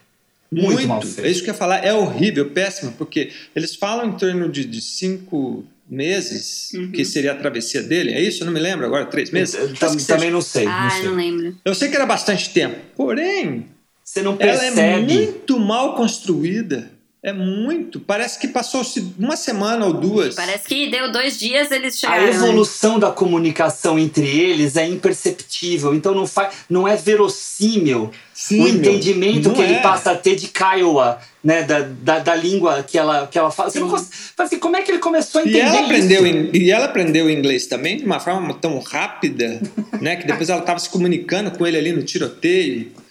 Muito, 0.51 0.87
mal 0.89 1.03
feita. 1.03 1.27
É 1.29 1.31
isso 1.31 1.43
que 1.43 1.51
eu 1.51 1.55
ia 1.55 1.59
falar, 1.59 1.85
é 1.85 1.93
horrível, 1.93 2.51
péssimo, 2.51 2.93
porque 2.93 3.31
eles 3.55 3.75
falam 3.75 4.07
em 4.09 4.13
torno 4.13 4.49
de, 4.49 4.65
de 4.65 4.81
cinco 4.81 5.65
meses, 5.91 6.71
Uhum. 6.75 6.93
que 6.93 7.05
seria 7.05 7.33
a 7.33 7.35
travessia 7.35 7.83
dele, 7.83 8.13
é 8.13 8.21
isso? 8.21 8.43
Eu 8.43 8.47
não 8.47 8.53
me 8.53 8.61
lembro 8.61 8.85
agora, 8.87 9.07
três 9.07 9.31
meses? 9.31 9.55
Eu- 9.55 9.75
seja. 9.75 10.07
também 10.07 10.31
não 10.31 10.41
sei. 10.43 10.67
Ah, 10.67 10.85
não 10.85 10.91
sei. 10.91 11.05
não 11.05 11.15
lembro. 11.15 11.57
Eu 11.65 11.75
sei 11.75 11.89
que 11.89 11.97
era 11.97 12.05
bastante 12.07 12.51
tempo, 12.51 12.77
porém, 12.97 13.67
Você 14.05 14.23
não 14.23 14.33
ela 14.39 14.59
percebe. 14.59 14.81
é 14.81 15.01
muito 15.01 15.59
mal 15.59 15.95
construída. 15.97 16.91
É 17.21 17.33
muito. 17.33 17.99
Parece 17.99 18.39
que 18.39 18.47
passou-se 18.47 19.13
uma 19.19 19.37
semana 19.37 19.85
ou 19.87 19.93
duas. 19.93 20.37
Parece 20.37 20.65
que 20.69 20.89
deu 20.89 21.11
dois 21.11 21.37
dias 21.37 21.71
eles 21.73 21.95
A 21.97 21.99
chegaram. 21.99 22.25
né? 22.25 22.31
evolução 22.31 22.97
da 22.97 23.11
comunicação 23.11 23.99
entre 23.99 24.25
eles 24.25 24.77
é 24.77 24.87
imperceptível, 24.87 25.95
então 25.95 26.15
não, 26.15 26.29
faz, 26.29 26.55
não 26.71 26.87
é 26.87 26.95
verossímil 26.95 28.13
Sim, 28.33 28.61
o 28.63 28.69
entendimento 28.69 29.51
que 29.53 29.61
ele 29.61 29.75
é. 29.75 29.81
passa 29.81 30.13
a 30.13 30.15
ter 30.17 30.37
de 30.37 30.47
Kiowa, 30.47 31.19
né, 31.43 31.65
da, 31.65 31.81
da, 31.81 32.19
da 32.21 32.35
língua 32.37 32.85
que 32.85 32.97
ela, 32.97 33.27
que 33.27 33.37
ela 33.37 33.51
fala. 33.51 33.69
Você 33.71 33.81
não 33.81 33.89
consegue, 33.89 34.13
assim, 34.39 34.59
como 34.61 34.77
é 34.77 34.83
que 34.83 34.91
ele 34.93 35.01
começou 35.01 35.41
a 35.41 35.45
E 35.45 35.49
entender 35.49 35.65
ela, 35.67 35.81
aprendeu, 35.87 36.25
isso? 36.25 36.37
in- 36.37 36.51
e 36.57 36.71
ela 36.71 36.85
aprendeu 36.85 37.29
inglês 37.29 37.67
também 37.67 37.97
de 37.97 38.05
uma 38.05 38.21
forma 38.21 38.55
tão 38.55 38.79
rápida, 38.79 39.61
né? 40.01 40.15
Que 40.15 40.25
depois 40.27 40.49
ela 40.49 40.61
estava 40.61 40.79
se 40.79 40.89
comunicando 40.89 41.51
com 41.51 41.67
ele 41.67 41.79
ali 41.79 41.91
no 41.93 42.03
tiroteio. 42.05 42.93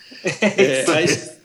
É, 0.41 0.85
aí- 0.95 1.36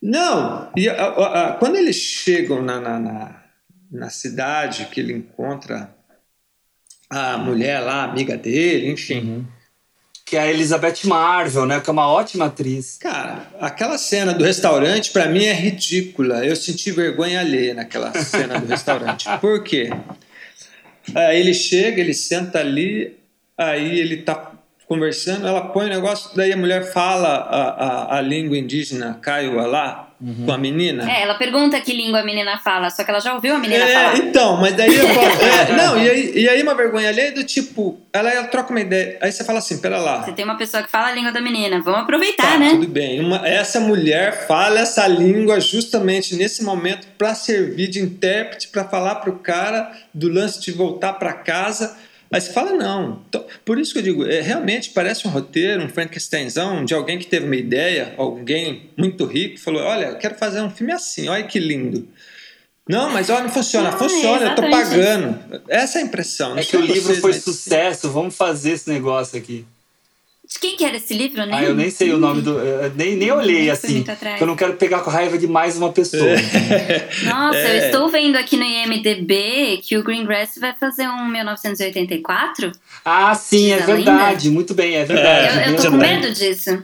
não, 0.00 0.70
e 0.76 0.88
a- 0.88 0.94
a- 0.94 1.48
a- 1.48 1.52
quando 1.54 1.76
eles 1.76 1.96
chegam 1.96 2.62
na, 2.62 2.80
na, 2.80 2.98
na, 2.98 3.42
na 3.90 4.10
cidade, 4.10 4.86
que 4.86 5.00
ele 5.00 5.12
encontra 5.12 5.90
a 7.10 7.36
mulher 7.38 7.80
lá, 7.80 8.04
amiga 8.04 8.36
dele, 8.36 8.90
enfim. 8.90 9.46
Que 10.24 10.36
é 10.36 10.40
a 10.40 10.46
Elizabeth 10.50 11.04
Marvel, 11.04 11.64
né, 11.64 11.80
que 11.80 11.88
é 11.88 11.92
uma 11.92 12.06
ótima 12.06 12.46
atriz. 12.46 12.98
Cara, 12.98 13.46
aquela 13.58 13.96
cena 13.96 14.34
do 14.34 14.44
restaurante, 14.44 15.10
pra 15.10 15.26
mim, 15.26 15.44
é 15.44 15.54
ridícula. 15.54 16.44
Eu 16.44 16.54
senti 16.54 16.90
vergonha 16.92 17.40
alheia 17.40 17.72
naquela 17.72 18.12
cena 18.12 18.60
do 18.60 18.66
restaurante. 18.66 19.26
Por 19.40 19.64
quê? 19.64 19.88
Aí 21.14 21.40
ele 21.40 21.54
chega, 21.54 22.00
ele 22.02 22.12
senta 22.12 22.58
ali, 22.58 23.16
aí 23.56 23.98
ele 23.98 24.18
tá 24.18 24.52
conversando, 24.88 25.46
ela 25.46 25.60
põe 25.60 25.86
o 25.86 25.88
negócio, 25.90 26.30
daí 26.34 26.52
a 26.52 26.56
mulher 26.56 26.82
fala 26.92 27.28
a, 27.28 28.14
a, 28.14 28.18
a 28.18 28.20
língua 28.22 28.56
indígena 28.56 29.18
Kaiwa 29.20 29.66
lá, 29.66 30.04
com 30.44 30.50
a 30.50 30.58
menina. 30.58 31.08
É, 31.08 31.22
ela 31.22 31.34
pergunta 31.34 31.80
que 31.80 31.92
língua 31.92 32.20
a 32.20 32.24
menina 32.24 32.58
fala, 32.58 32.90
só 32.90 33.04
que 33.04 33.10
ela 33.10 33.20
já 33.20 33.34
ouviu 33.34 33.54
a 33.54 33.58
menina 33.58 33.84
É, 33.84 33.92
falar. 33.94 34.16
então, 34.16 34.56
mas 34.56 34.74
daí 34.74 34.92
eu 34.96 35.06
falo, 35.06 35.26
é, 35.44 35.76
não, 35.76 35.96
e 36.02 36.10
aí, 36.10 36.32
e 36.34 36.48
aí 36.48 36.60
uma 36.62 36.74
vergonha 36.74 37.08
alheia 37.08 37.30
do 37.32 37.44
tipo, 37.44 38.00
ela, 38.12 38.28
ela 38.32 38.48
troca 38.48 38.70
uma 38.70 38.80
ideia, 38.80 39.16
aí 39.20 39.30
você 39.30 39.44
fala 39.44 39.58
assim, 39.60 39.78
pera 39.78 39.98
lá, 39.98 40.24
Você 40.24 40.32
tem 40.32 40.44
uma 40.44 40.56
pessoa 40.56 40.82
que 40.82 40.90
fala 40.90 41.08
a 41.08 41.12
língua 41.12 41.30
da 41.30 41.40
menina, 41.40 41.80
vamos 41.82 42.00
aproveitar, 42.00 42.54
Tá, 42.54 42.58
né? 42.58 42.70
tudo 42.70 42.88
bem. 42.88 43.20
Uma- 43.20 43.46
essa 43.46 43.78
mulher 43.78 44.46
fala 44.48 44.80
essa 44.80 45.06
língua 45.06 45.60
justamente 45.60 46.34
nesse 46.34 46.64
momento 46.64 47.06
para 47.16 47.32
servir 47.34 47.86
de 47.88 48.00
intérprete 48.00 48.68
para 48.68 48.84
falar 48.84 49.16
para 49.16 49.30
o 49.30 49.38
cara 49.38 49.92
do 50.12 50.28
lance 50.28 50.60
de 50.60 50.72
voltar 50.72 51.12
para 51.12 51.32
casa. 51.34 51.96
Aí 52.30 52.40
você 52.40 52.52
fala, 52.52 52.72
não. 52.72 53.22
Então, 53.28 53.44
por 53.64 53.78
isso 53.78 53.92
que 53.92 54.00
eu 54.00 54.02
digo, 54.02 54.26
é, 54.26 54.40
realmente 54.40 54.90
parece 54.90 55.26
um 55.26 55.30
roteiro, 55.30 55.82
um 55.82 55.88
Frankensteinzão 55.88 56.84
de 56.84 56.92
alguém 56.92 57.18
que 57.18 57.26
teve 57.26 57.46
uma 57.46 57.56
ideia, 57.56 58.14
alguém 58.18 58.90
muito 58.96 59.24
rico, 59.24 59.58
falou: 59.58 59.82
Olha, 59.82 60.06
eu 60.06 60.18
quero 60.18 60.34
fazer 60.34 60.60
um 60.60 60.70
filme 60.70 60.92
assim, 60.92 61.28
olha 61.28 61.44
que 61.44 61.58
lindo. 61.58 62.06
Não, 62.88 63.10
mas 63.10 63.28
olha, 63.30 63.42
não 63.44 63.50
funciona. 63.50 63.90
Ah, 63.90 63.92
funciona, 63.92 64.46
eu 64.46 64.54
tô 64.54 64.62
pagando. 64.70 65.38
Essa 65.68 65.98
é 65.98 66.02
a 66.02 66.04
impressão. 66.04 66.50
Não 66.50 66.58
É 66.58 66.64
que 66.64 66.76
o 66.76 66.80
livro 66.80 67.02
vocês, 67.02 67.18
foi 67.20 67.32
mas- 67.32 67.44
sucesso, 67.44 68.10
vamos 68.10 68.34
fazer 68.34 68.72
esse 68.72 68.88
negócio 68.88 69.38
aqui. 69.38 69.64
De 70.50 70.58
quem 70.58 70.76
que 70.76 70.84
era 70.84 70.96
esse 70.96 71.12
livro, 71.12 71.44
né? 71.44 71.58
Ah, 71.58 71.62
eu 71.62 71.74
nem 71.74 71.90
sei 71.90 72.10
o 72.10 72.16
nome 72.16 72.40
do. 72.40 72.56
Nem, 72.96 73.16
nem 73.16 73.30
olhei 73.30 73.60
Nem 73.60 73.70
assim. 73.70 74.02
Eu 74.40 74.46
não 74.46 74.56
quero 74.56 74.72
pegar 74.74 75.00
com 75.00 75.10
raiva 75.10 75.36
de 75.36 75.46
mais 75.46 75.76
uma 75.76 75.92
pessoa. 75.92 76.22
Nossa, 77.28 77.58
É. 77.58 77.80
eu 77.82 77.86
estou 77.86 78.08
vendo 78.08 78.36
aqui 78.36 78.56
no 78.56 78.64
IMDB 78.64 79.80
que 79.82 79.98
o 79.98 80.02
Greengrass 80.02 80.58
vai 80.58 80.74
fazer 80.74 81.06
um 81.06 81.26
1984. 81.28 82.72
Ah, 83.04 83.34
sim, 83.34 83.72
é 83.72 83.78
verdade. 83.78 84.50
Muito 84.50 84.72
bem, 84.72 84.94
é 84.96 85.04
verdade. 85.04 85.68
eu, 85.68 85.72
eu 85.74 85.76
tô 85.82 85.90
com 85.90 85.96
medo 85.98 86.32
disso. 86.32 86.82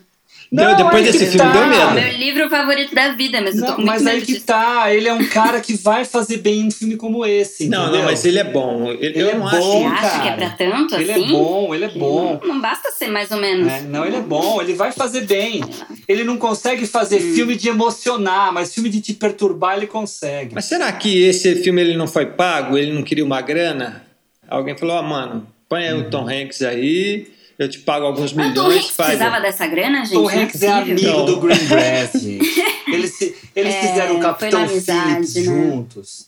Deu- 0.57 0.77
depois 0.77 1.05
desse 1.05 1.27
filme, 1.27 1.53
deu 1.53 1.67
medo. 1.67 1.81
É 1.83 1.87
o 1.87 1.95
meu 1.95 2.13
livro 2.19 2.49
favorito 2.51 2.95
da 2.95 3.13
vida, 3.13 3.41
mas 3.41 3.55
eu 3.57 3.61
tô 3.63 3.67
Não, 3.69 3.77
com 3.77 3.83
muito 3.83 3.91
mas 3.93 4.07
aí 4.07 4.21
que 4.21 4.35
disso. 4.35 4.47
tá, 4.47 4.95
ele 4.95 5.09
é 5.09 5.13
um 5.13 5.27
cara 5.27 5.61
que 5.61 5.75
vai 5.75 6.05
fazer 6.05 6.37
bem 6.39 6.67
um 6.67 6.71
filme 6.71 6.97
como 6.97 7.25
esse. 7.27 7.69
Não, 7.69 7.83
entendeu? 7.85 7.99
não, 8.01 8.07
mas 8.07 8.25
ele 8.25 8.39
é 8.39 8.45
bom. 8.45 8.91
Ele, 8.93 9.07
Ele 9.07 9.23
eu 9.23 9.29
é 9.31 9.35
não 9.35 9.51
bom, 9.51 9.89
acho. 9.89 10.07
acha 10.07 10.21
que 10.21 10.29
é 10.29 10.31
cara. 10.31 10.37
pra 10.37 10.51
tanto 10.51 10.95
Ele 10.95 11.13
assim? 11.13 11.25
é 11.25 11.29
bom, 11.33 11.75
ele 11.75 11.85
é 11.85 11.89
bom. 11.89 12.41
Não, 12.43 12.49
não 12.55 12.61
basta 12.61 12.91
ser 12.91 13.09
mais 13.09 13.31
ou 13.31 13.39
menos. 13.39 13.73
É, 13.73 13.81
não, 13.83 14.05
ele 14.07 14.17
é 14.17 14.21
bom, 14.21 14.61
ele 14.61 14.75
vai 14.75 14.93
fazer 14.93 15.23
bem. 15.23 15.61
Ele 16.07 16.23
não 16.25 16.37
consegue 16.37 16.87
fazer 16.87 17.19
filme 17.21 17.57
de 17.57 17.69
emocionar, 17.69 18.53
mas 18.53 18.73
filme 18.75 18.89
de 18.89 19.01
te 19.01 19.13
perturbar 19.15 19.77
ele 19.77 19.87
consegue. 19.87 20.55
Mas 20.55 20.67
será 20.67 20.91
que 20.93 21.23
esse 21.25 21.57
filme 21.57 21.81
ele 21.81 21.97
não 21.97 22.07
foi 22.07 22.27
pago? 22.27 22.79
Ele 22.79 22.93
não 22.93 23.03
queria 23.03 23.25
uma 23.25 23.41
grana? 23.41 24.03
Alguém 24.49 24.77
falou, 24.77 24.97
ó, 24.97 25.03
mano, 25.03 25.47
põe 25.69 25.87
aí 25.89 25.95
o 25.95 26.11
Tom 26.11 26.29
Hanks 26.29 26.63
aí, 26.63 27.27
eu 27.59 27.69
te 27.69 27.79
pago 27.81 28.07
alguns 28.07 28.33
Mas 28.33 28.51
o 28.51 28.55
Tom 28.55 28.63
milhões, 28.65 28.85
Hanks 28.85 28.97
faz. 28.97 29.09
precisava 29.11 29.41
dessa 29.41 29.67
grana, 29.67 30.05
gente? 30.05 30.15
Tom 30.15 30.23
Não 30.23 30.31
é 30.31 30.43
Hanks 30.43 30.63
é 30.63 30.69
amigo 30.73 31.23
do 31.23 31.41
Greengrass, 31.41 32.13
gente. 32.21 32.65
Eles, 32.89 33.15
se- 33.15 33.37
eles 33.55 33.75
É, 33.75 33.81
fizeram 33.89 34.17
o 34.17 34.21
Capitão 34.21 34.63
amizade, 34.63 35.27
Phillips 35.27 35.35
né? 35.37 35.43
juntos. 35.43 36.27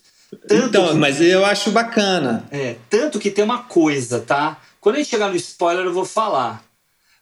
Tanto 0.49 0.67
Então, 0.67 0.89
que- 0.89 0.95
mas 0.95 1.21
eu 1.21 1.45
acho 1.45 1.71
bacana. 1.71 2.45
É, 2.51 2.77
tanto 2.91 3.19
que 3.19 3.31
tem 3.31 3.45
uma 3.45 3.63
coisa, 3.65 4.21
tá? 4.21 4.61
Quando 4.81 4.97
a 4.97 4.99
gente 4.99 5.09
chegar 5.11 5.29
no 5.29 5.37
spoiler, 5.37 5.85
eu 5.85 5.93
vou 5.93 6.05
falar. 6.05 6.65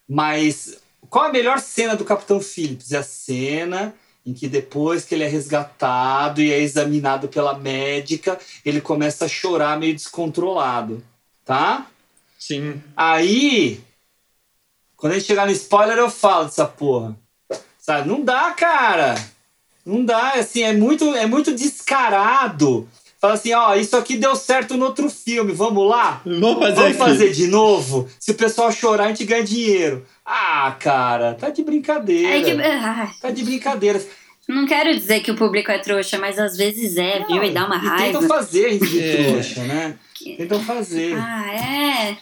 Mas 0.09 0.77
qual 1.09 1.27
a 1.27 1.33
melhor 1.33 1.59
cena 1.61 1.97
do 1.97 2.05
Capitão 2.05 2.41
Phillips? 2.41 2.93
É 2.93 2.99
a 2.99 3.03
cena 3.03 3.95
em 4.27 4.33
que 4.33 4.49
depois 4.49 5.05
que 5.05 5.15
ele 5.15 5.25
é 5.25 5.29
resgatado 5.29 6.41
e 6.43 6.51
é 6.51 6.59
examinado 6.59 7.29
pela 7.29 7.59
médica, 7.59 8.39
ele 8.65 8.81
começa 8.81 9.27
a 9.27 9.29
chorar 9.29 9.79
meio 9.79 9.95
descontrolado, 9.95 11.03
tá? 11.45 11.87
Sim. 12.39 12.83
Aí, 12.97 13.81
quando 15.05 15.13
a 15.13 15.19
gente 15.19 15.27
chegar 15.27 15.45
no 15.45 15.53
spoiler, 15.53 15.99
eu 15.99 16.09
falo 16.09 16.47
dessa 16.47 16.65
porra. 16.65 17.15
Sabe? 17.79 18.09
Não 18.09 18.23
dá, 18.25 18.53
cara. 18.53 19.15
Não 19.85 20.03
dá, 20.03 20.31
assim, 20.31 20.63
é 20.63 20.73
muito, 20.73 21.15
é 21.15 21.27
muito 21.27 21.53
descarado. 21.55 22.89
Fala 23.21 23.35
assim, 23.35 23.53
ó, 23.53 23.75
isso 23.75 23.95
aqui 23.99 24.17
deu 24.17 24.35
certo 24.35 24.79
no 24.79 24.87
outro 24.87 25.11
filme, 25.11 25.53
vamos 25.53 25.87
lá? 25.87 26.23
Vamos 26.25 26.59
fazer 26.59 26.75
Vamos 26.75 26.89
aqui. 26.89 26.97
fazer 26.99 27.33
de 27.33 27.47
novo? 27.49 28.09
Se 28.19 28.31
o 28.31 28.35
pessoal 28.35 28.73
chorar, 28.73 29.05
a 29.05 29.09
gente 29.09 29.27
ganha 29.27 29.45
dinheiro. 29.45 30.07
Ah, 30.25 30.75
cara, 30.81 31.35
tá 31.35 31.51
de 31.51 31.63
brincadeira. 31.63 32.39
É 32.39 32.43
que, 32.43 33.21
Tá 33.21 33.31
de 33.31 33.43
brincadeira. 33.45 34.03
não 34.49 34.67
quero 34.67 34.95
dizer 34.97 35.21
que 35.21 35.31
o 35.31 35.37
público 35.37 35.71
é 35.71 35.79
trouxa, 35.81 36.19
mas 36.19 36.39
às 36.39 36.57
vezes 36.57 36.97
é, 36.97 37.23
viu? 37.27 37.45
E 37.45 37.51
dá 37.53 37.67
uma 37.67 37.77
E 37.77 37.79
raiva. 37.87 38.05
tentam 38.21 38.23
fazer 38.23 38.65
a 38.65 38.71
gente 38.73 38.87
de 38.89 39.03
É. 39.03 39.25
trouxa, 39.31 39.63
né? 39.65 39.99
Tentam 40.39 40.61
fazer. 40.65 41.15
Ah, 41.19 41.53
é. 41.55 42.17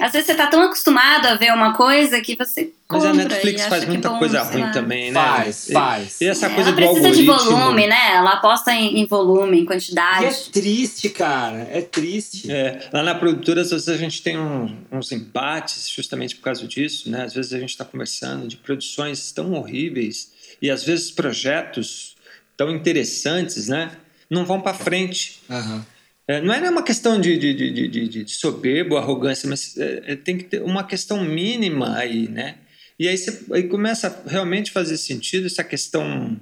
Às 0.00 0.10
vezes 0.12 0.26
você 0.26 0.34
tá 0.34 0.48
tão 0.48 0.60
acostumado 0.62 1.26
a 1.26 1.34
ver 1.36 1.52
uma 1.52 1.72
coisa 1.72 2.20
que 2.20 2.34
você 2.34 2.72
Mas 2.90 3.04
a 3.04 3.12
Netflix 3.12 3.64
e 3.64 3.68
faz 3.68 3.84
que 3.84 3.90
muita 3.90 4.08
bom, 4.08 4.18
coisa 4.18 4.42
ruim 4.42 4.62
lá. 4.62 4.70
também, 4.72 5.12
né? 5.12 5.20
Faz, 5.20 5.68
E- 5.68 5.72
faz. 5.72 6.20
E 6.20 6.26
essa 6.26 6.50
coisa 6.50 6.70
Ela 6.70 6.80
do 6.80 6.84
precisa 6.84 7.10
de 7.12 7.22
volume, 7.24 7.86
né? 7.86 8.14
Ela 8.16 8.30
aposta 8.32 8.72
em, 8.72 8.98
em 9.00 9.06
volume, 9.06 9.60
em 9.60 9.62
E 9.62 9.66
quantidade. 9.66 10.24
é 10.26 10.32
triste, 10.50 11.08
cara. 11.10 11.68
É 11.70 11.80
triste. 11.80 12.50
É, 12.50 12.88
lá 12.92 13.04
na 13.04 13.14
produtora, 13.14 13.60
às 13.60 13.70
vezes 13.70 13.88
a 13.88 13.96
gente 13.96 14.20
tem 14.20 14.36
um- 14.36 14.76
uns 14.90 15.12
embates 15.12 15.88
justamente 15.88 16.34
por 16.34 16.42
causa 16.42 16.66
disso, 16.66 17.08
né? 17.08 17.22
Às 17.24 17.32
vezes 17.34 17.52
a 17.52 17.58
gente 17.60 17.70
está 17.70 17.84
conversando 17.84 18.48
de 18.48 18.56
produções 18.56 19.30
tão 19.30 19.52
horríveis 19.52 20.32
e 20.60 20.70
às 20.72 20.82
vezes 20.82 21.12
projetos 21.12 22.16
tão 22.56 22.68
interessantes, 22.70 23.68
né? 23.68 23.92
Não 24.28 24.44
vão 24.44 24.60
para 24.60 24.74
frente. 24.74 25.40
Aham. 25.48 25.86
É, 26.26 26.40
não 26.40 26.54
é 26.54 26.70
uma 26.70 26.82
questão 26.82 27.20
de, 27.20 27.36
de, 27.36 27.52
de, 27.54 27.88
de, 27.88 28.08
de- 28.24 28.32
soberbo, 28.32 28.96
arrogância, 28.96 29.48
mas 29.48 29.76
é, 29.76 30.12
é, 30.12 30.16
tem 30.16 30.38
que 30.38 30.44
ter 30.44 30.62
uma 30.62 30.84
questão 30.84 31.22
mínima 31.22 31.96
aí, 31.96 32.28
né? 32.28 32.56
E 32.98 33.08
aí, 33.08 33.16
você, 33.16 33.44
aí 33.52 33.64
começa 33.64 34.08
a 34.08 34.30
realmente 34.30 34.70
fazer 34.70 34.96
sentido 34.96 35.46
essa 35.46 35.62
questão 35.62 36.40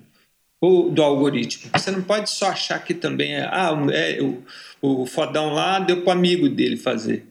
do 0.60 1.02
algoritmo. 1.02 1.70
Você 1.74 1.90
não 1.90 2.02
pode 2.02 2.30
só 2.30 2.50
achar 2.50 2.78
que 2.84 2.94
também 2.94 3.34
é, 3.34 3.42
ah, 3.42 3.72
é, 3.92 4.22
o, 4.22 4.44
o 4.80 5.06
fodão 5.06 5.52
lá 5.52 5.80
deu 5.80 6.02
para 6.02 6.12
amigo 6.12 6.48
dele 6.48 6.76
fazer. 6.76 7.26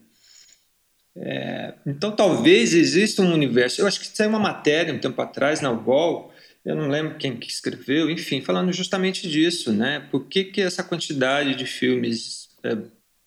É, 1.16 1.74
então 1.86 2.12
talvez 2.12 2.74
exista 2.74 3.22
um 3.22 3.34
universo. 3.34 3.80
Eu 3.80 3.88
acho 3.88 4.00
que 4.00 4.08
saiu 4.08 4.30
uma 4.30 4.40
matéria 4.40 4.94
um 4.94 5.00
tempo 5.00 5.22
atrás 5.22 5.62
na 5.62 5.72
UOL, 5.72 6.34
eu 6.66 6.76
não 6.76 6.90
lembro 6.90 7.18
quem 7.18 7.36
que 7.38 7.50
escreveu, 7.50 8.10
enfim, 8.10 8.42
falando 8.42 8.72
justamente 8.72 9.28
disso, 9.28 9.72
né? 9.72 10.08
Por 10.12 10.28
que, 10.28 10.44
que 10.44 10.62
essa 10.62 10.84
quantidade 10.84 11.56
de 11.56 11.66
filmes 11.66 12.41
é, 12.64 12.78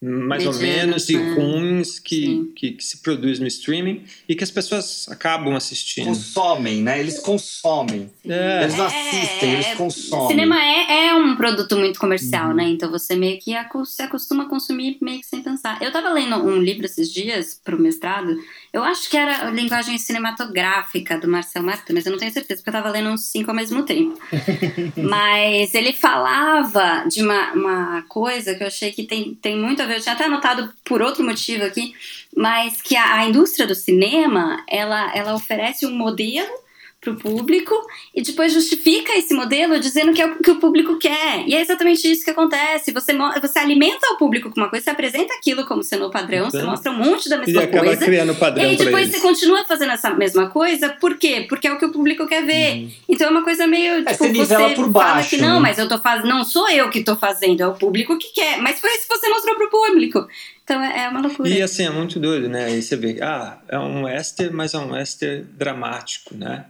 mais 0.05 0.47
ou 0.47 0.53
menos 0.55 1.09
e 1.09 1.16
né? 1.16 1.35
ruins 1.35 1.99
que, 1.99 2.53
que, 2.55 2.72
que 2.72 2.85
se 2.85 2.99
produz 2.99 3.39
no 3.39 3.47
streaming 3.47 4.05
e 4.28 4.35
que 4.35 4.45
as 4.45 4.51
pessoas 4.51 5.07
acabam 5.09 5.55
assistindo? 5.55 6.07
Consomem, 6.07 6.82
né? 6.82 7.01
Eles 7.01 7.18
consomem. 7.20 8.11
É. 8.28 8.64
Eles 8.64 8.76
não 8.76 8.85
assistem, 8.85 9.55
eles 9.55 9.74
consomem. 9.74 10.28
Cinema 10.28 10.62
é, 10.62 11.07
é 11.07 11.14
um 11.14 11.35
produto 11.37 11.76
muito 11.78 11.99
comercial, 11.99 12.49
Uhum. 12.49 12.55
né? 12.55 12.64
Então 12.68 12.91
você 12.91 13.16
meio 13.16 13.39
que 13.39 13.53
se 13.87 14.03
acostuma 14.03 14.45
a 14.45 14.49
consumir 14.49 14.99
meio 15.01 15.20
que 15.20 15.26
sem 15.26 15.43
pensar. 15.43 15.80
Eu 15.80 15.91
tava 15.91 16.12
lendo 16.12 16.37
um 16.37 16.59
livro 16.59 16.85
esses 16.85 17.11
dias 17.11 17.59
pro 17.64 17.80
mestrado. 17.80 18.37
Eu 18.74 18.82
acho 18.82 19.08
que 19.08 19.16
era 19.16 19.46
a 19.46 19.50
linguagem 19.52 19.96
cinematográfica 19.98 21.16
do 21.16 21.28
Marcel 21.28 21.62
Martin, 21.62 21.92
mas 21.92 22.06
eu 22.06 22.10
não 22.10 22.18
tenho 22.18 22.32
certeza, 22.32 22.60
porque 22.60 22.70
eu 22.76 22.82
tava 22.82 22.90
lendo 22.90 23.08
uns 23.08 23.26
cinco 23.26 23.48
ao 23.48 23.54
mesmo 23.54 23.84
tempo. 23.84 24.18
mas 25.00 25.72
ele 25.76 25.92
falava 25.92 27.04
de 27.08 27.22
uma, 27.22 27.52
uma 27.52 28.02
coisa 28.08 28.52
que 28.52 28.64
eu 28.64 28.66
achei 28.66 28.90
que 28.90 29.04
tem, 29.04 29.32
tem 29.36 29.56
muito 29.56 29.80
a 29.80 29.86
ver. 29.86 29.98
Eu 29.98 30.00
tinha 30.00 30.16
até 30.16 30.24
anotado 30.24 30.74
por 30.84 31.00
outro 31.00 31.22
motivo 31.22 31.62
aqui, 31.62 31.94
mas 32.36 32.82
que 32.82 32.96
a, 32.96 33.18
a 33.18 33.24
indústria 33.26 33.64
do 33.64 33.76
cinema 33.76 34.64
ela, 34.68 35.14
ela 35.14 35.36
oferece 35.36 35.86
um 35.86 35.96
modelo 35.96 36.63
para 37.05 37.12
o 37.12 37.16
público 37.16 37.74
e 38.14 38.22
depois 38.22 38.52
justifica 38.52 39.12
esse 39.16 39.34
modelo 39.34 39.78
dizendo 39.78 40.12
que 40.12 40.22
é 40.22 40.26
o 40.26 40.36
que 40.38 40.50
o 40.50 40.57
público 40.57 40.98
quer. 40.98 41.44
E 41.46 41.55
é 41.55 41.61
exatamente 41.61 42.11
isso 42.11 42.24
que 42.24 42.30
acontece. 42.30 42.90
Você, 42.92 43.12
você 43.40 43.59
alimenta 43.59 44.07
o 44.12 44.16
público 44.16 44.50
com 44.50 44.61
uma 44.61 44.68
coisa, 44.70 44.84
você 44.84 44.90
apresenta 44.90 45.34
aquilo 45.34 45.64
como 45.66 45.82
sendo 45.82 46.07
o 46.07 46.11
padrão, 46.11 46.50
você 46.50 46.57
Então, 46.59 46.70
mostra 46.70 46.90
um 46.90 46.96
monte 46.96 47.28
da 47.28 47.36
E 47.36 47.40
mesma 47.40 47.62
acaba 47.62 47.84
coisa. 47.84 48.05
criando 48.05 48.32
E 48.32 48.36
padrão 48.36 48.64
aí 48.64 48.76
para 48.76 48.84
depois 48.86 49.09
você 49.11 49.20
continua 49.20 49.64
fazendo 49.64 49.92
essa 49.92 50.11
mesma 50.11 50.48
coisa, 50.48 50.88
por 50.88 51.16
quê? 51.18 51.44
Porque 51.48 51.68
é 51.68 51.72
o 51.72 51.78
que 51.78 51.84
o 51.84 51.92
público 51.92 52.26
quer 52.26 52.44
ver. 52.44 52.88
Então 53.09 53.28
é 53.28 53.30
uma 53.30 53.44
coisa 53.44 53.66
meio, 53.66 54.05
tipo, 54.05 54.11
Uhum. 54.11 54.16
você 54.16 54.28
nivela 54.57 54.68
por 54.70 54.92
fala 54.92 55.14
baixo, 55.14 55.30
que 55.30 55.36
não, 55.36 55.55
né? 55.57 55.61
mas 55.61 55.78
eu 55.78 55.88
tô 55.88 55.98
fazendo, 55.98 56.28
não 56.28 56.42
sou 56.44 56.68
eu 56.70 56.88
que 56.90 57.02
tô 57.05 57.14
fazendo, 57.16 57.61
é 57.62 57.66
o 57.66 57.74
público 57.74 58.16
que 58.18 58.32
quer. 58.32 58.59
Mas 58.62 58.80
foi 58.80 58.90
isso 58.90 59.07
que 59.07 59.16
você 59.16 59.28
mostrou 59.28 59.55
pro 59.57 59.70
público. 59.70 60.26
Então 60.64 60.82
é, 60.82 61.05
é 61.05 61.09
uma 61.11 61.20
loucura. 61.20 61.46
E 61.48 61.61
assim, 61.61 61.84
é 61.84 61.90
muito 61.90 62.18
doido, 62.18 62.48
né? 62.48 62.64
Aí 62.64 62.80
você 62.80 62.96
vê, 62.96 63.18
ah, 63.20 63.59
é 63.68 63.78
um 63.78 64.09
Esther, 64.09 64.50
mas 64.52 64.72
é 64.72 64.78
um 64.78 64.96
Esther 64.96 65.44
dramático, 65.52 66.34
né? 66.34 66.64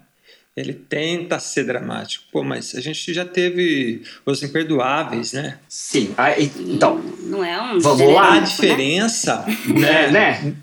Ele 0.56 0.72
tenta 0.72 1.38
ser 1.40 1.64
dramático. 1.64 2.24
Pô, 2.30 2.44
mas 2.44 2.74
a 2.76 2.80
gente 2.80 3.12
já 3.12 3.24
teve 3.24 4.02
Os 4.24 4.40
Imperdoáveis, 4.42 5.32
né? 5.32 5.58
Sim. 5.68 6.14
Aí, 6.16 6.50
então, 6.60 7.02
Não 7.22 7.44
é 7.44 7.60
um 7.60 7.80
Vamos 7.80 8.12
lá, 8.14 8.28
A 8.28 8.34
né? 8.36 8.40
diferença, 8.46 9.44
né? 9.66 10.10
né? 10.10 10.54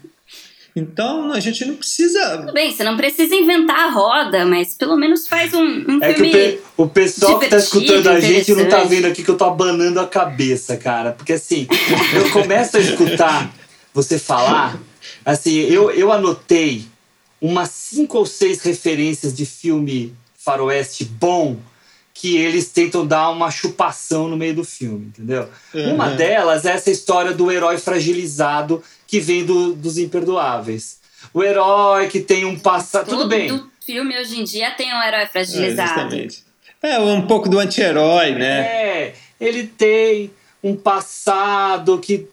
Então 0.74 1.34
a 1.34 1.40
gente 1.42 1.66
não 1.66 1.76
precisa. 1.76 2.38
Tudo 2.38 2.54
bem, 2.54 2.72
você 2.72 2.82
não 2.86 2.96
precisa 2.96 3.36
inventar 3.36 3.78
a 3.78 3.90
roda, 3.90 4.46
mas 4.46 4.74
pelo 4.76 4.96
menos 4.96 5.28
faz 5.28 5.54
um, 5.54 5.62
um 5.66 6.00
É 6.02 6.14
que 6.14 6.22
o, 6.22 6.24
filme. 6.26 6.32
pe- 6.32 6.60
o 6.78 6.88
pessoal 6.88 7.38
que 7.40 7.50
tá 7.50 7.58
escutando 7.58 8.08
a 8.08 8.20
gente 8.22 8.54
não 8.56 8.70
tá 8.70 8.84
vendo 8.86 9.06
aqui 9.08 9.22
que 9.22 9.30
eu 9.30 9.36
tô 9.38 9.44
abanando 9.44 10.00
a 10.00 10.08
cabeça, 10.08 10.78
cara. 10.78 11.12
Porque 11.12 11.34
assim, 11.34 11.68
eu 12.16 12.30
começo 12.32 12.78
a 12.78 12.80
escutar 12.80 13.54
você 13.94 14.18
falar, 14.18 14.80
assim, 15.26 15.58
eu, 15.60 15.92
eu 15.92 16.10
anotei 16.14 16.86
umas 17.42 17.70
cinco 17.70 18.20
ou 18.20 18.26
seis 18.26 18.62
referências 18.62 19.34
de 19.34 19.46
filme 19.46 20.14
faroeste 20.38 21.04
bom 21.04 21.58
que 22.14 22.38
eles 22.38 22.70
tentam 22.70 23.06
dar 23.08 23.30
uma 23.32 23.50
chupação 23.50 24.28
no 24.28 24.38
meio 24.38 24.54
do 24.54 24.64
filme, 24.64 25.08
entendeu? 25.08 25.50
Uma 25.74 26.10
Uhum. 26.10 26.16
delas 26.16 26.66
é 26.66 26.72
essa 26.74 26.92
história 26.92 27.34
do 27.34 27.52
herói 27.52 27.78
fragilizado 27.80 28.84
que 29.08 29.20
vem 29.20 29.44
do- 29.44 29.74
dos 29.74 29.98
imperdoáveis. 29.98 31.00
O 31.34 31.42
herói 31.44 32.08
que 32.08 32.20
tem 32.20 32.46
um 32.46 32.58
passado. 32.60 33.06
Tudo 33.06 33.20
Todo 33.20 33.30
bem. 33.30 33.64
filme 33.86 34.18
hoje 34.20 34.40
em 34.40 34.44
dia 34.44 34.72
tem 34.72 34.94
um 34.94 35.02
herói 35.02 35.22
É, 35.22 35.28
fragilizado. 35.28 35.90
justamente. 35.90 36.44
É 36.84 37.00
um 37.00 37.26
pouco 37.28 37.48
do 37.50 37.58
anti-herói, 37.60 38.32
né? 38.36 38.60
É, 38.62 39.14
ele 39.40 39.66
tem 39.68 40.32
um 40.64 40.76
passado 40.76 42.00
que 42.00 42.28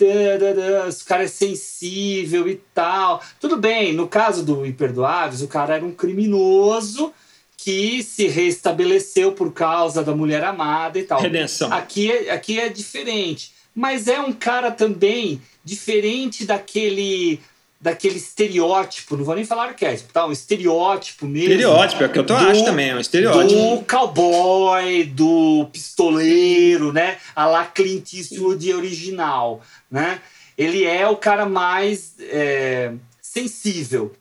esse 0.89 1.05
cara 1.05 1.25
é 1.25 1.29
sensível 1.29 2.49
e 2.49 2.57
tal. 2.75 3.23
Tudo 3.41 3.57
bem, 3.57 3.93
no 3.95 4.07
caso 4.07 4.45
do 4.45 4.67
Imperdoáveis, 4.67 5.43
o 5.43 5.49
cara 5.49 5.77
era 5.77 5.85
um 5.85 5.93
criminoso 5.93 7.13
que 7.57 8.03
se 8.03 8.29
restabeleceu 8.29 9.33
por 9.33 9.53
causa 9.53 10.03
da 10.03 10.15
mulher 10.15 10.45
amada 10.45 10.99
e 10.99 11.03
tal. 11.03 11.21
Redenção. 11.21 11.73
Aqui 11.73 12.11
é, 12.11 12.31
aqui 12.31 12.61
é 12.61 12.69
diferente. 12.69 13.53
Mas 13.75 14.09
é 14.09 14.21
um 14.21 14.33
cara 14.33 14.71
também 14.71 15.41
diferente 15.65 16.45
daquele 16.45 17.41
daquele 17.81 18.17
estereótipo, 18.17 19.17
não 19.17 19.25
vou 19.25 19.35
nem 19.37 19.45
falar 19.45 19.67
arquétipo, 19.67 20.13
tá? 20.13 20.27
Um 20.27 20.33
estereótipo 20.33 21.27
mesmo. 21.27 21.51
Estereótipo, 21.51 22.03
é 22.03 22.07
o 22.07 22.11
que 22.13 22.19
eu 22.19 22.27
tô, 22.27 22.35
acho 22.35 22.65
também, 22.65 22.91
é 22.91 22.95
um 22.97 23.01
estereótipo. 23.01 23.77
Do 23.79 23.85
cowboy, 23.87 25.05
do 25.05 25.67
pistoleiro, 25.73 26.93
né? 26.93 27.19
A 27.37 27.47
la 27.47 27.65
Clint 27.67 28.15
Eastwood 28.15 28.73
original, 28.75 29.63
né? 29.91 30.21
Ele 30.57 30.85
é 30.85 31.07
o 31.07 31.17
cara 31.17 31.47
mais 31.47 32.15
é, 32.21 32.93
sensível. 33.23 34.15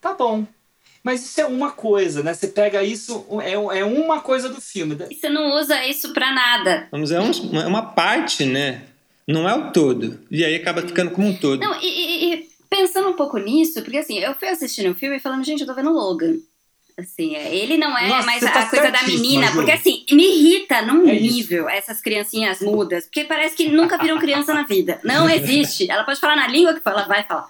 Tá 0.00 0.12
bom. 0.12 0.44
Mas 1.02 1.24
isso 1.24 1.40
é 1.40 1.46
uma 1.46 1.70
coisa, 1.70 2.22
né? 2.22 2.34
Você 2.34 2.48
pega 2.48 2.82
isso, 2.82 3.24
é, 3.42 3.52
é 3.52 3.84
uma 3.84 4.20
coisa 4.20 4.50
do 4.50 4.60
filme. 4.60 4.94
E 5.10 5.14
você 5.14 5.30
não 5.30 5.58
usa 5.58 5.86
isso 5.86 6.12
pra 6.12 6.30
nada. 6.32 6.86
Vamos 6.90 7.08
dizer, 7.08 7.20
é 7.22 7.22
um- 7.22 7.60
é 7.62 7.66
uma 7.66 7.82
parte, 7.82 8.44
né? 8.44 8.82
Não 9.26 9.48
é 9.48 9.54
o 9.54 9.70
todo. 9.72 10.20
E 10.30 10.44
aí 10.44 10.54
acaba 10.56 10.82
ficando 10.82 11.12
como 11.12 11.28
um 11.28 11.34
todo. 11.34 11.60
Não, 11.60 11.80
e, 11.80 11.86
e- 11.86 12.34
e 12.34 12.49
pensando 12.70 13.08
um 13.08 13.14
pouco 13.14 13.36
nisso, 13.36 13.82
porque 13.82 13.98
assim, 13.98 14.18
eu 14.18 14.34
fui 14.34 14.48
assistindo 14.48 14.92
o 14.92 14.94
filme 14.94 15.16
e 15.16 15.20
falando, 15.20 15.44
gente, 15.44 15.60
eu 15.60 15.66
tô 15.66 15.74
vendo 15.74 15.90
Logan. 15.92 16.36
Assim, 16.98 17.34
é, 17.34 17.54
ele 17.54 17.78
não 17.78 17.96
é 17.96 18.08
Nossa, 18.08 18.26
mais 18.26 18.40
você 18.40 18.46
a 18.46 18.52
tá 18.52 18.66
coisa 18.66 18.90
da 18.90 19.02
menina, 19.04 19.46
Ju. 19.46 19.54
porque 19.54 19.70
assim, 19.72 20.04
me 20.12 20.22
irrita 20.22 20.82
num 20.82 21.08
É 21.08 21.14
isso. 21.14 21.34
nível 21.34 21.68
essas 21.68 22.00
criancinhas 22.00 22.60
mudas, 22.60 23.04
porque 23.04 23.24
parece 23.24 23.56
que 23.56 23.68
nunca 23.68 23.96
viram 23.96 24.18
criança 24.18 24.52
na 24.52 24.64
vida. 24.64 25.00
Não 25.02 25.28
existe. 25.28 25.90
Ela 25.90 26.04
pode 26.04 26.20
falar 26.20 26.36
na 26.36 26.46
língua 26.46 26.74
que 26.74 26.82
ela 26.86 27.04
vai 27.04 27.22
falar. 27.24 27.48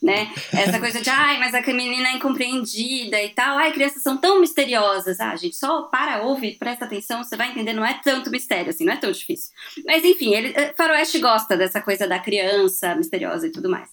Né? 0.00 0.32
Essa 0.52 0.78
coisa 0.78 1.00
de, 1.00 1.10
ai, 1.10 1.40
mas 1.40 1.52
a 1.54 1.60
menina 1.60 2.10
é 2.10 2.12
incompreendida 2.12 3.20
e 3.20 3.30
tal. 3.30 3.58
Ai, 3.58 3.72
crianças 3.72 4.00
são 4.00 4.16
tão 4.16 4.40
misteriosas. 4.40 5.18
Ah, 5.18 5.34
gente, 5.34 5.56
só 5.56 5.82
para, 5.82 6.22
ouve, 6.22 6.52
presta 6.52 6.84
atenção, 6.84 7.22
você 7.24 7.36
vai 7.36 7.50
entender, 7.50 7.72
não 7.72 7.84
é 7.84 8.00
tanto 8.02 8.30
mistério, 8.30 8.70
assim, 8.70 8.84
não 8.84 8.92
é 8.92 8.96
tão 8.96 9.10
difícil. 9.10 9.50
Mas 9.84 10.04
enfim, 10.04 10.34
ele, 10.34 10.52
eh, 10.56 10.72
Faroeste 10.76 11.18
gosta 11.18 11.56
dessa 11.56 11.80
coisa 11.80 12.06
da 12.06 12.18
criança 12.20 12.94
misteriosa 12.94 13.48
e 13.48 13.50
tudo 13.50 13.68
mais. 13.68 13.88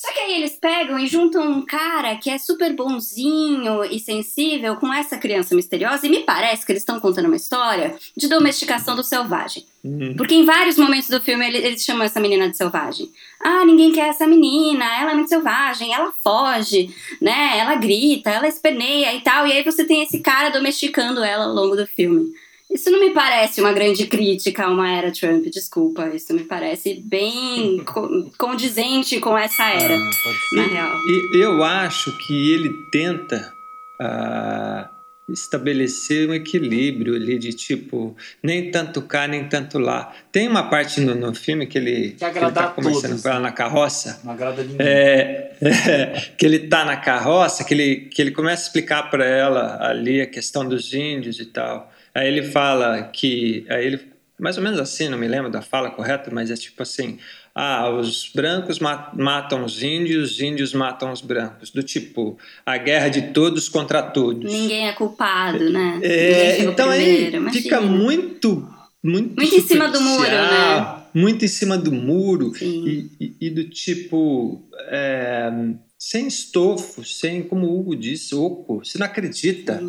Só 0.00 0.12
que 0.12 0.20
aí 0.20 0.34
eles 0.36 0.52
pegam 0.52 0.96
e 0.96 1.08
juntam 1.08 1.42
um 1.50 1.66
cara 1.66 2.14
que 2.14 2.30
é 2.30 2.38
super 2.38 2.72
bonzinho 2.72 3.84
e 3.84 3.98
sensível 3.98 4.76
com 4.76 4.94
essa 4.94 5.18
criança 5.18 5.56
misteriosa, 5.56 6.06
e 6.06 6.08
me 6.08 6.20
parece 6.20 6.64
que 6.64 6.70
eles 6.70 6.82
estão 6.82 7.00
contando 7.00 7.26
uma 7.26 7.34
história 7.34 7.96
de 8.16 8.28
domesticação 8.28 8.94
do 8.94 9.02
selvagem. 9.02 9.66
Uhum. 9.82 10.14
Porque 10.16 10.36
em 10.36 10.44
vários 10.44 10.78
momentos 10.78 11.08
do 11.08 11.20
filme 11.20 11.44
ele- 11.44 11.58
eles 11.58 11.82
chamam 11.84 12.04
essa 12.04 12.20
menina 12.20 12.48
de 12.48 12.56
selvagem. 12.56 13.10
Ah, 13.42 13.64
ninguém 13.64 13.90
quer 13.90 14.10
essa 14.10 14.24
menina, 14.24 14.84
ela 15.00 15.10
é 15.10 15.14
muito 15.14 15.30
selvagem, 15.30 15.92
ela 15.92 16.12
foge, 16.22 16.94
né? 17.20 17.58
Ela 17.58 17.74
grita, 17.74 18.30
ela 18.30 18.46
esperneia 18.46 19.12
e 19.14 19.20
tal. 19.20 19.48
E 19.48 19.52
aí 19.52 19.64
você 19.64 19.84
tem 19.84 20.04
esse 20.04 20.20
cara 20.20 20.48
domesticando 20.50 21.24
ela 21.24 21.46
ao 21.46 21.52
longo 21.52 21.74
do 21.74 21.86
filme. 21.88 22.32
Isso 22.70 22.90
não 22.90 23.00
me 23.00 23.10
parece 23.10 23.60
uma 23.60 23.72
grande 23.72 24.06
crítica 24.06 24.64
a 24.64 24.70
uma 24.70 24.90
era 24.90 25.10
Trump, 25.10 25.46
desculpa. 25.46 26.08
Isso 26.08 26.34
me 26.34 26.44
parece 26.44 27.02
bem 27.04 27.78
co- 27.86 28.30
condizente 28.36 29.18
com 29.20 29.36
essa 29.36 29.64
era, 29.70 29.96
Ah, 29.96 30.10
pode 30.22 30.38
ser. 30.50 30.56
na 30.56 30.66
real. 30.66 30.92
E 31.06 31.36
eu 31.42 31.62
acho 31.64 32.16
que 32.26 32.52
ele 32.52 32.70
tenta 32.92 33.54
ah, 34.00 34.90
estabelecer 35.28 36.28
um 36.28 36.34
equilíbrio 36.34 37.14
ali 37.14 37.38
de 37.38 37.52
tipo, 37.52 38.14
nem 38.42 38.70
tanto 38.70 39.00
cá, 39.02 39.26
nem 39.26 39.48
tanto 39.48 39.78
lá. 39.78 40.12
Tem 40.30 40.46
uma 40.48 40.68
parte 40.68 41.00
no, 41.00 41.14
no 41.14 41.34
filme 41.34 41.66
que 41.66 41.78
ele, 41.78 42.10
que 42.12 42.24
ele 42.24 42.30
agradar 42.30 42.64
tá 42.64 42.70
a 42.70 42.72
conversando 42.74 43.08
todos, 43.10 43.22
com 43.22 43.28
ela 43.30 43.40
na 43.40 43.52
carroça. 43.52 44.20
Não 44.24 44.32
agrada 44.32 44.62
ninguém. 44.62 44.76
É, 44.86 45.52
que 46.36 46.44
ele 46.46 46.60
tá 46.60 46.84
na 46.84 46.96
carroça, 46.98 47.64
que 47.64 47.72
ele, 47.74 47.96
que 47.96 48.20
ele 48.22 48.30
começa 48.30 48.62
a 48.62 48.66
explicar 48.66 49.10
para 49.10 49.24
ela 49.24 49.78
ali 49.88 50.20
a 50.20 50.26
questão 50.26 50.66
dos 50.68 50.92
índios 50.92 51.38
e 51.40 51.46
tal. 51.46 51.92
Aí 52.14 52.28
ele 52.28 52.42
fala 52.42 53.02
que. 53.04 53.64
Aí 53.68 53.86
ele, 53.86 54.00
mais 54.38 54.56
ou 54.56 54.62
menos 54.62 54.78
assim, 54.78 55.08
não 55.08 55.18
me 55.18 55.28
lembro 55.28 55.50
da 55.50 55.60
fala 55.62 55.90
correta, 55.90 56.30
mas 56.32 56.50
é 56.50 56.54
tipo 56.54 56.82
assim: 56.82 57.18
ah, 57.54 57.90
os 57.90 58.30
brancos 58.34 58.78
ma- 58.78 59.10
matam 59.16 59.64
os 59.64 59.82
índios, 59.82 60.32
os 60.32 60.40
índios 60.40 60.72
matam 60.72 61.12
os 61.12 61.20
brancos. 61.20 61.70
Do 61.70 61.82
tipo, 61.82 62.38
a 62.64 62.76
guerra 62.76 63.08
de 63.08 63.22
todos 63.32 63.68
contra 63.68 64.02
todos. 64.02 64.50
Ninguém 64.52 64.88
é 64.88 64.92
culpado, 64.92 65.70
né? 65.70 66.00
É, 66.02 66.60
então 66.62 66.88
aí 66.90 67.02
primeiro, 67.04 67.36
imagina. 67.38 67.62
fica 67.62 67.80
muito. 67.80 68.68
Muito, 69.02 69.36
Muito 69.36 69.54
em 69.54 69.60
cima 69.60 69.88
do 69.88 70.00
muro, 70.00 70.28
né? 70.30 71.02
Muito 71.14 71.44
em 71.44 71.48
cima 71.48 71.78
do 71.78 71.92
muro. 71.92 72.52
Sim. 72.54 72.84
E, 73.20 73.24
e- 73.24 73.36
e 73.42 73.50
do 73.50 73.64
tipo. 73.70 74.68
é, 74.88 75.50
sem 75.96 76.26
estofo, 76.28 77.04
sem, 77.04 77.42
como 77.42 77.66
o 77.66 77.78
Hugo 77.78 77.94
disse, 77.96 78.34
oco. 78.34 78.84
Você 78.84 78.98
não 78.98 79.06
acredita. 79.06 79.80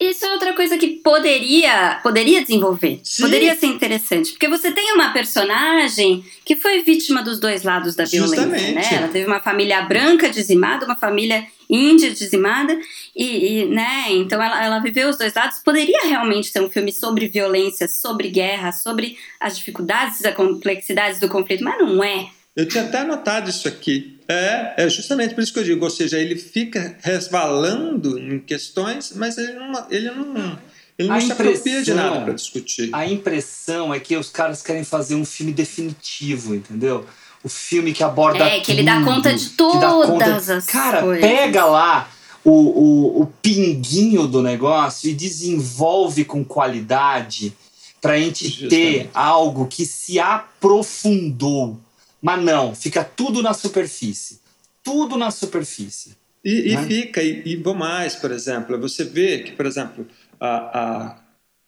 Isso 0.00 0.24
é 0.24 0.32
outra 0.32 0.54
coisa 0.54 0.78
que 0.78 0.88
poderia, 0.88 2.00
poderia 2.02 2.40
desenvolver. 2.40 3.00
Sim. 3.04 3.22
Poderia 3.22 3.54
ser 3.54 3.66
interessante. 3.66 4.30
Porque 4.30 4.48
você 4.48 4.72
tem 4.72 4.94
uma 4.94 5.12
personagem 5.12 6.24
que 6.42 6.56
foi 6.56 6.82
vítima 6.82 7.22
dos 7.22 7.38
dois 7.38 7.64
lados 7.64 7.94
da 7.94 8.06
violência, 8.06 8.44
Justamente. 8.44 8.72
né? 8.72 8.88
Ela 8.90 9.08
teve 9.08 9.26
uma 9.26 9.40
família 9.40 9.82
branca 9.82 10.30
dizimada, 10.30 10.86
uma 10.86 10.96
família 10.96 11.46
índia 11.68 12.10
dizimada. 12.10 12.78
E, 13.14 13.60
e, 13.60 13.64
né, 13.66 14.06
então 14.08 14.42
ela, 14.42 14.64
ela 14.64 14.78
viveu 14.78 15.10
os 15.10 15.18
dois 15.18 15.34
lados. 15.34 15.58
Poderia 15.62 16.06
realmente 16.06 16.48
ser 16.48 16.62
um 16.62 16.70
filme 16.70 16.92
sobre 16.92 17.28
violência, 17.28 17.86
sobre 17.86 18.30
guerra, 18.30 18.72
sobre 18.72 19.18
as 19.38 19.58
dificuldades, 19.58 20.24
as 20.24 20.34
complexidades 20.34 21.20
do 21.20 21.28
conflito, 21.28 21.62
mas 21.62 21.78
não 21.78 22.02
é. 22.02 22.30
Eu 22.56 22.66
tinha 22.66 22.84
até 22.84 22.98
anotado 22.98 23.48
isso 23.48 23.68
aqui. 23.68 24.18
É, 24.30 24.84
é 24.84 24.88
justamente 24.88 25.34
por 25.34 25.42
isso 25.42 25.52
que 25.52 25.58
eu 25.58 25.64
digo, 25.64 25.84
ou 25.84 25.90
seja, 25.90 26.16
ele 26.16 26.36
fica 26.36 26.96
resvalando 27.02 28.16
em 28.16 28.38
questões, 28.38 29.12
mas 29.16 29.36
ele 29.36 29.54
não, 29.54 29.86
ele 29.90 30.10
não, 30.10 30.58
ele 30.96 31.08
não 31.08 31.16
A 31.16 31.20
se 31.20 31.32
apropria 31.32 31.82
de 31.82 31.92
nada 31.92 32.20
para 32.20 32.34
discutir. 32.34 32.90
A 32.92 33.06
impressão 33.06 33.92
é 33.92 33.98
que 33.98 34.16
os 34.16 34.30
caras 34.30 34.62
querem 34.62 34.84
fazer 34.84 35.16
um 35.16 35.24
filme 35.24 35.52
definitivo, 35.52 36.54
entendeu? 36.54 37.04
O 37.42 37.48
filme 37.48 37.92
que 37.92 38.04
aborda 38.04 38.44
É, 38.44 38.60
que 38.60 38.70
ele 38.70 38.84
dá 38.84 38.96
tudo, 39.00 39.04
conta 39.06 39.34
de 39.34 39.48
que 39.48 39.56
dá 39.56 39.90
todas 40.06 40.50
as 40.50 40.66
Cara, 40.66 41.02
coisas. 41.02 41.28
pega 41.28 41.64
lá 41.64 42.08
o, 42.44 42.50
o, 42.50 43.22
o 43.22 43.26
pinguinho 43.42 44.26
do 44.26 44.42
negócio 44.42 45.10
e 45.10 45.14
desenvolve 45.14 46.24
com 46.24 46.44
qualidade 46.44 47.52
pra 48.00 48.16
gente 48.18 48.44
ter 48.44 48.92
Justamente. 48.92 49.10
algo 49.12 49.66
que 49.66 49.84
se 49.84 50.18
aprofundou. 50.20 51.80
Mas 52.20 52.42
não, 52.42 52.74
fica 52.74 53.02
tudo 53.04 53.42
na 53.42 53.54
superfície. 53.54 54.40
Tudo 54.82 55.16
na 55.16 55.30
superfície. 55.30 56.16
E, 56.44 56.72
e 56.72 56.74
né? 56.74 56.86
fica, 56.86 57.22
e, 57.22 57.42
e 57.44 57.56
vou 57.56 57.74
mais, 57.74 58.16
por 58.16 58.30
exemplo, 58.30 58.78
você 58.80 59.04
vê 59.04 59.40
que, 59.40 59.52
por 59.52 59.66
exemplo, 59.66 60.06
a, 60.38 60.56
a- 60.78 61.16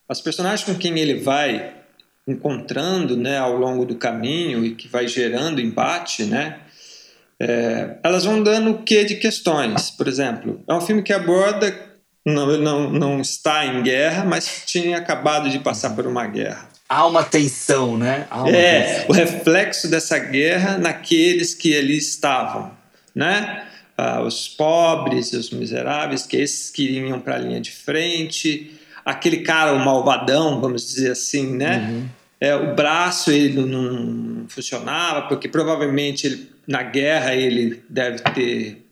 as 0.09 0.21
personagens 0.21 0.65
com 0.65 0.75
quem 0.79 0.99
ele 0.99 1.21
vai 1.21 1.75
encontrando 2.27 3.17
né, 3.17 3.39
ao 3.39 3.57
longo 3.57 3.85
do 3.85 3.97
caminho 3.97 4.65
e 4.65 4.75
que 4.75 4.89
vai 4.89 5.09
gerando 5.09 5.61
embate, 5.61 6.25
né, 6.25 6.61
é, 7.41 7.99
elas 8.03 8.25
vão 8.25 8.43
dando 8.43 8.71
o 8.71 8.83
quê 8.83 9.05
de 9.05 9.17
questões. 9.17 9.91
Por 9.91 10.07
exemplo, 10.07 10.63
é 10.69 10.75
um 10.75 10.81
filme 10.81 11.03
que 11.03 11.13
aborda, 11.13 11.75
não, 12.25 12.57
não, 12.59 12.91
não 12.91 13.21
está 13.21 13.67
em 13.67 13.83
guerra, 13.83 14.25
mas 14.25 14.63
tinha 14.65 14.97
acabado 14.99 15.51
de 15.51 15.59
passar 15.59 15.91
por 15.91 16.07
uma 16.07 16.27
guerra. 16.27 16.69
Há 16.93 17.07
uma 17.07 17.25
tensão, 17.25 17.97
né? 17.97 18.27
Uma 18.31 18.51
É, 18.51 18.83
tensão. 18.83 19.07
o 19.09 19.13
reflexo 19.15 19.89
dessa 19.89 20.19
guerra 20.19 20.77
naqueles 20.77 21.55
que 21.55 21.75
ali 21.75 21.97
estavam, 21.97 22.71
né? 23.15 23.67
Ah, 23.97 24.21
os 24.21 24.47
pobres, 24.47 25.33
os 25.33 25.51
miseráveis, 25.51 26.27
que 26.27 26.37
esses 26.37 26.69
que 26.71 26.83
iam 26.91 27.19
para 27.19 27.37
a 27.37 27.39
linha 27.39 27.61
de 27.63 27.71
frente, 27.71 28.79
aquele 29.05 29.39
cara, 29.39 29.73
o 29.73 29.79
malvadão, 29.83 30.61
vamos 30.61 30.87
dizer 30.87 31.13
assim, 31.13 31.57
né? 31.57 31.89
É, 32.39 32.55
o 32.55 32.75
braço 32.75 33.31
ele 33.31 33.65
não, 33.65 34.45
funcionava 34.49 35.23
porque 35.29 35.49
provavelmente 35.49 36.27
ele, 36.27 36.51
na 36.67 36.83
guerra 36.83 37.35
ele 37.35 37.83
deve 37.89 38.19
ter 38.35 38.85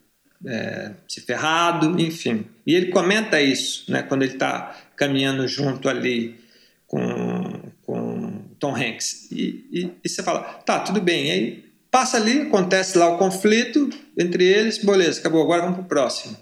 é, 0.47 0.93
se 1.07 1.21
ferrado, 1.21 2.01
enfim. 2.01 2.47
E 2.67 2.75
ele 2.75 2.87
comenta 2.87 3.43
isso, 3.43 3.85
né? 3.93 4.03
Quando 4.03 4.23
ele 4.23 4.33
está 4.35 4.75
caminhando 4.97 5.47
junto 5.47 5.87
ali 5.89 6.39
com 6.87 7.60
Tom 8.61 8.77
Hanks. 8.77 9.29
E, 9.33 9.65
e, 9.73 9.91
e 10.05 10.09
você 10.09 10.23
fala, 10.23 10.41
tá, 10.65 10.79
tudo 10.81 11.01
bem. 11.01 11.27
E 11.27 11.31
aí 11.31 11.65
passa 11.91 12.17
ali, 12.19 12.43
acontece 12.43 12.97
lá 12.97 13.09
o 13.09 13.19
conflito 13.19 13.91
entre 14.17 14.45
eles, 14.45 14.79
beleza, 14.79 15.19
acabou, 15.19 15.43
agora 15.43 15.63
vamos 15.63 15.79
pro 15.79 15.87
próximo. 15.87 16.37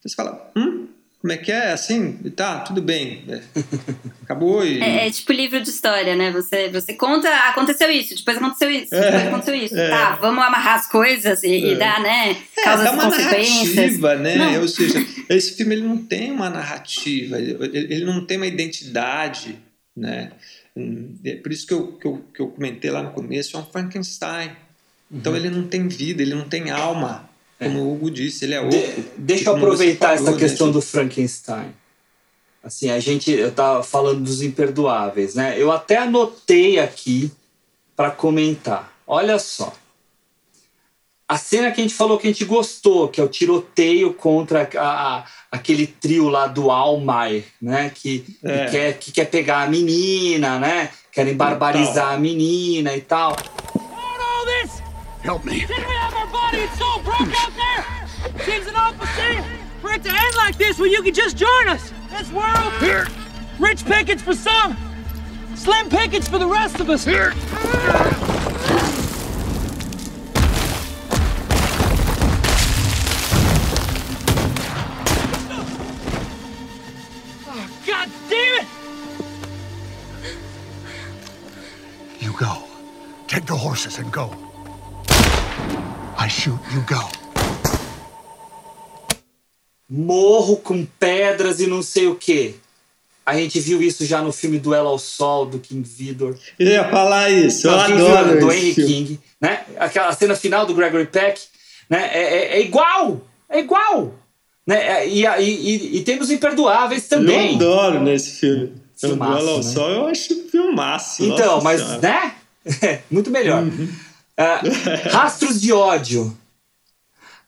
Você 0.00 0.14
fala, 0.14 0.50
hum? 0.56 0.86
Como 1.20 1.32
é 1.32 1.38
que 1.38 1.50
é? 1.50 1.72
Assim? 1.72 2.12
Tá, 2.36 2.60
tudo 2.60 2.80
bem. 2.80 3.24
É, 3.28 3.40
acabou 4.22 4.64
e. 4.64 4.80
É, 4.80 5.08
é 5.08 5.10
tipo 5.10 5.32
livro 5.32 5.60
de 5.60 5.68
história, 5.68 6.14
né? 6.14 6.30
Você, 6.30 6.68
você 6.68 6.94
conta, 6.94 7.28
aconteceu 7.48 7.90
isso, 7.90 8.14
depois 8.14 8.36
aconteceu 8.36 8.70
isso, 8.70 8.94
É, 8.94 9.00
depois 9.10 9.26
aconteceu 9.26 9.54
isso. 9.56 9.76
é. 9.76 9.88
Tá, 9.88 10.14
vamos 10.20 10.44
amarrar 10.44 10.74
as 10.76 10.88
coisas 10.88 11.42
e, 11.42 11.48
e 11.48 11.72
É. 11.72 11.74
dar, 11.74 12.00
né? 12.00 12.36
É, 12.56 12.62
Causas 12.62 12.84
dá 12.84 12.92
e 12.92 12.94
uma 12.94 13.08
narrativa, 13.08 14.14
né? 14.14 14.36
Não. 14.36 14.60
Ou 14.60 14.68
seja, 14.68 15.04
esse 15.28 15.56
filme 15.56 15.74
ele 15.74 15.82
não 15.82 15.98
tem 15.98 16.30
uma 16.30 16.48
narrativa, 16.48 17.38
ele, 17.40 17.56
ele 17.72 18.04
não 18.04 18.24
tem 18.24 18.36
uma 18.36 18.46
identidade, 18.46 19.58
né? 19.96 20.30
Hum, 20.76 21.14
É 21.24 21.36
por 21.36 21.52
isso 21.52 21.66
que 21.66 21.72
eu, 21.74 21.92
que, 21.92 22.06
eu, 22.06 22.24
que 22.34 22.40
eu 22.40 22.48
comentei 22.48 22.90
lá 22.90 23.02
no 23.02 23.10
começo, 23.12 23.56
é 23.56 23.60
um 23.60 23.64
Frankenstein. 23.64 24.50
Então 25.10 25.32
Uhum. 25.32 25.38
ele 25.38 25.50
não 25.50 25.66
tem 25.68 25.88
vida, 25.88 26.20
ele 26.22 26.34
não 26.34 26.48
tem 26.48 26.70
alma. 26.70 27.28
Como 27.58 27.78
o 27.80 27.94
Hugo 27.94 28.10
disse, 28.10 28.44
ele 28.44 28.54
é 28.54 28.60
oco. 28.60 28.68
De- 28.70 29.02
deixa 29.16 29.48
eu 29.48 29.54
você 29.54 29.58
aproveitar 29.58 30.08
falou, 30.08 30.22
essa 30.22 30.30
né, 30.32 30.38
questão 30.38 30.70
do 30.70 30.82
Frankenstein. 30.82 31.72
Assim, 32.62 32.90
a 32.90 32.98
gente 33.00 33.30
eu 33.30 33.50
tava 33.52 33.82
falando 33.82 34.20
dos 34.24 34.42
imperdoáveis, 34.42 35.34
né? 35.36 35.54
Eu 35.56 35.70
até 35.72 35.96
anotei 35.98 36.78
aqui 36.78 37.30
para 37.94 38.10
comentar. 38.10 38.92
Olha 39.06 39.38
só. 39.38 39.72
A 41.28 41.38
cena 41.38 41.70
que 41.72 41.80
a 41.80 41.84
gente 41.84 41.94
falou 41.94 42.18
que 42.18 42.26
a 42.28 42.30
gente 42.30 42.44
gostou, 42.44 43.08
que 43.08 43.20
é 43.20 43.24
o 43.24 43.28
tiroteio 43.28 44.12
contra 44.14 44.68
a- 44.76 45.18
a- 45.18 45.26
aquele 45.50 45.86
trio 45.86 46.28
lá 46.28 46.46
do 46.46 46.70
Almay, 46.70 47.44
né? 47.60 47.90
Que, 47.94 48.20
que 48.20 48.38
É. 48.44 48.66
quer, 48.66 48.92
que 48.98 49.12
quer 49.12 49.26
pegar 49.26 49.62
a 49.62 49.66
menina, 49.66 50.58
né? 50.58 50.90
Querem 51.12 51.34
barbarizar 51.34 52.14
a 52.14 52.18
menina 52.18 52.94
e 52.94 53.00
tal. 53.00 53.36
Help 55.24 55.44
me. 55.44 55.60
Didn't 55.66 55.88
we 55.88 55.94
have 55.96 56.14
our 56.14 56.26
body 56.28 56.60
and 56.62 56.70
soul 56.78 57.00
broke 57.02 57.32
out 57.42 57.52
there? 57.56 57.84
Seems 58.44 58.68
an 58.68 58.76
awful 58.76 59.06
shame 59.16 59.42
for 59.80 59.90
it 59.92 60.04
to 60.04 60.08
end 60.10 60.36
like 60.36 60.56
this 60.56 60.78
when 60.78 60.92
you 60.92 61.02
could 61.02 61.16
just 61.16 61.36
join 61.36 61.68
us. 61.68 61.92
This 62.16 62.30
world. 62.30 62.72
Rich 63.58 63.84
pickings 63.86 64.22
for 64.22 64.34
some, 64.34 64.76
slim 65.56 65.88
pickings 65.88 66.28
for 66.28 66.38
the 66.38 66.46
rest 66.46 66.78
of 66.78 66.88
us. 66.90 67.04
Go. 82.38 82.62
Take 83.26 83.46
the 83.46 83.54
horses 83.54 83.98
and 83.98 84.10
go. 84.12 84.30
I 86.18 86.28
shoot, 86.28 86.58
you 86.72 86.82
go. 86.86 87.00
Morro 89.88 90.56
com 90.56 90.84
pedras 90.98 91.60
e 91.60 91.66
não 91.66 91.82
sei 91.82 92.06
o 92.08 92.14
quê. 92.16 92.54
A 93.24 93.34
gente 93.36 93.58
viu 93.58 93.82
isso 93.82 94.04
já 94.04 94.22
no 94.22 94.32
filme 94.32 94.58
Duelo 94.58 94.88
ao 94.88 94.98
Sol, 94.98 95.46
do 95.46 95.58
King 95.58 95.82
Vidor. 95.88 96.36
Eu 96.58 96.68
ia 96.68 96.88
falar 96.88 97.30
isso, 97.30 97.66
eu 97.66 97.72
adoro 97.72 98.24
Vidor, 98.34 98.40
do 98.40 98.52
Henry 98.52 98.74
filme. 98.74 98.92
King. 98.92 99.20
Né? 99.40 99.64
Aquela 99.78 100.12
cena 100.12 100.34
final 100.36 100.64
do 100.64 100.74
Gregory 100.74 101.06
Peck. 101.06 101.40
Né? 101.90 102.08
É, 102.12 102.18
é- 102.20 102.56
é 102.58 102.60
igual! 102.60 103.20
É 103.48 103.58
igual! 103.60 104.14
Né? 104.66 104.76
É, 105.04 105.08
E, 105.08 105.24
e, 105.24 105.40
e, 105.40 105.96
e 105.98 106.00
tem 106.02 106.20
os 106.20 106.30
imperdoáveis 106.30 107.06
também. 107.08 107.50
Eu 107.50 107.56
adoro 107.56 108.00
nesse 108.02 108.40
filme. 108.40 108.72
Filmaço, 108.96 109.32
Duelo 109.32 109.50
ao 109.50 109.56
né? 109.58 109.62
Sol, 109.62 109.90
eu 109.90 110.06
acho 110.06 110.48
filmaço. 110.48 111.24
Então, 111.24 111.60
mas, 111.60 111.80
senhora. 111.80 112.00
né? 112.00 113.02
Muito 113.10 113.30
melhor. 113.30 113.62
Uhum. 113.62 113.88
Ah, 114.36 114.60
Rastros 115.10 115.60
de 115.60 115.72
ódio. 115.72 116.36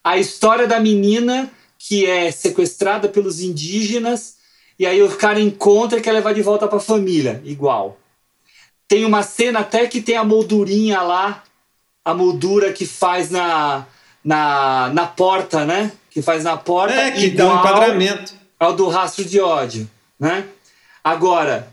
A 0.03 0.17
história 0.19 0.67
da 0.67 0.79
menina 0.81 1.51
que 1.79 2.05
é 2.07 2.31
sequestrada 2.31 3.09
pelos 3.09 3.41
indígenas 3.41 4.37
e 4.79 4.87
aí 4.87 5.03
o 5.03 5.17
cara 5.17 5.41
encontra 5.41 5.99
e 5.99 6.03
quer 6.03 6.13
levar 6.13 6.35
de 6.35 6.43
volta 6.43 6.69
pra 6.69 6.81
família. 6.81 7.41
Igual. 7.45 7.99
Tem 8.87 9.05
uma 9.05 9.23
cena 9.23 9.61
até 9.61 9.87
que 9.87 10.01
tem 10.01 10.17
a 10.17 10.25
moldurinha 10.25 11.01
lá, 11.03 11.43
a 12.05 12.15
moldura 12.15 12.73
que 12.73 12.87
faz 12.87 13.31
na, 13.31 13.87
na, 14.25 14.91
na 14.93 15.07
porta, 15.07 15.65
né? 15.65 15.93
Que 16.11 16.23
faz 16.23 16.45
na 16.45 16.57
porta. 16.57 16.95
É, 16.95 17.11
que 17.11 17.31
dá 17.31 17.45
um 17.45 17.49
igual 17.49 17.59
enquadramento. 17.59 18.35
ao 18.59 18.73
do 18.75 18.89
rastro 18.89 19.25
de 19.25 19.41
ódio, 19.41 19.89
né? 20.19 20.47
Agora, 21.09 21.73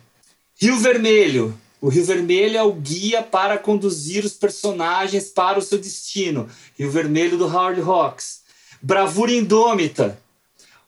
Rio 0.57 0.77
Vermelho. 0.79 1.59
O 1.81 1.89
Rio 1.89 2.05
Vermelho 2.05 2.57
é 2.57 2.63
o 2.63 2.71
guia 2.71 3.21
para 3.21 3.57
conduzir 3.57 4.23
os 4.23 4.31
personagens 4.31 5.25
para 5.25 5.59
o 5.59 5.61
seu 5.61 5.77
destino. 5.77 6.47
Rio 6.79 6.89
Vermelho 6.89 7.37
do 7.37 7.43
Howard 7.43 7.81
Hawks. 7.81 8.43
Bravura 8.81 9.33
Indômita. 9.33 10.17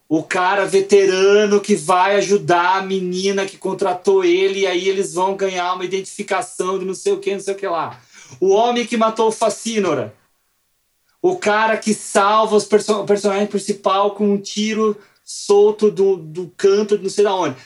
O 0.07 0.23
cara 0.23 0.65
veterano 0.65 1.59
que 1.59 1.75
vai 1.75 2.15
ajudar 2.15 2.77
a 2.77 2.81
menina 2.81 3.45
que 3.45 3.57
contratou 3.57 4.23
ele 4.23 4.61
e 4.61 4.67
aí 4.67 4.87
eles 4.87 5.13
vão 5.13 5.35
ganhar 5.35 5.73
uma 5.73 5.83
identificação 5.83 6.79
de 6.79 6.85
não 6.85 6.95
sei 6.95 7.11
o 7.11 7.19
que, 7.19 7.33
não 7.33 7.41
sei 7.41 7.53
o 7.53 7.57
que 7.57 7.67
lá. 7.67 7.99
O 8.39 8.51
homem 8.51 8.85
que 8.85 8.95
matou 8.95 9.27
o 9.27 9.31
Facínora. 9.31 10.15
O 11.21 11.35
cara 11.35 11.75
que 11.75 11.93
salva 11.93 12.55
os 12.55 12.63
perso 12.63 13.01
o 13.01 13.05
personagem 13.05 13.47
principal 13.47 14.11
com 14.11 14.31
um 14.31 14.37
tiro 14.37 14.95
solto 15.21 15.91
do, 15.91 16.15
do 16.15 16.49
canto 16.55 16.97
de 16.97 17.03
não 17.03 17.09
sei 17.09 17.25
da 17.25 17.35
onde. 17.35 17.57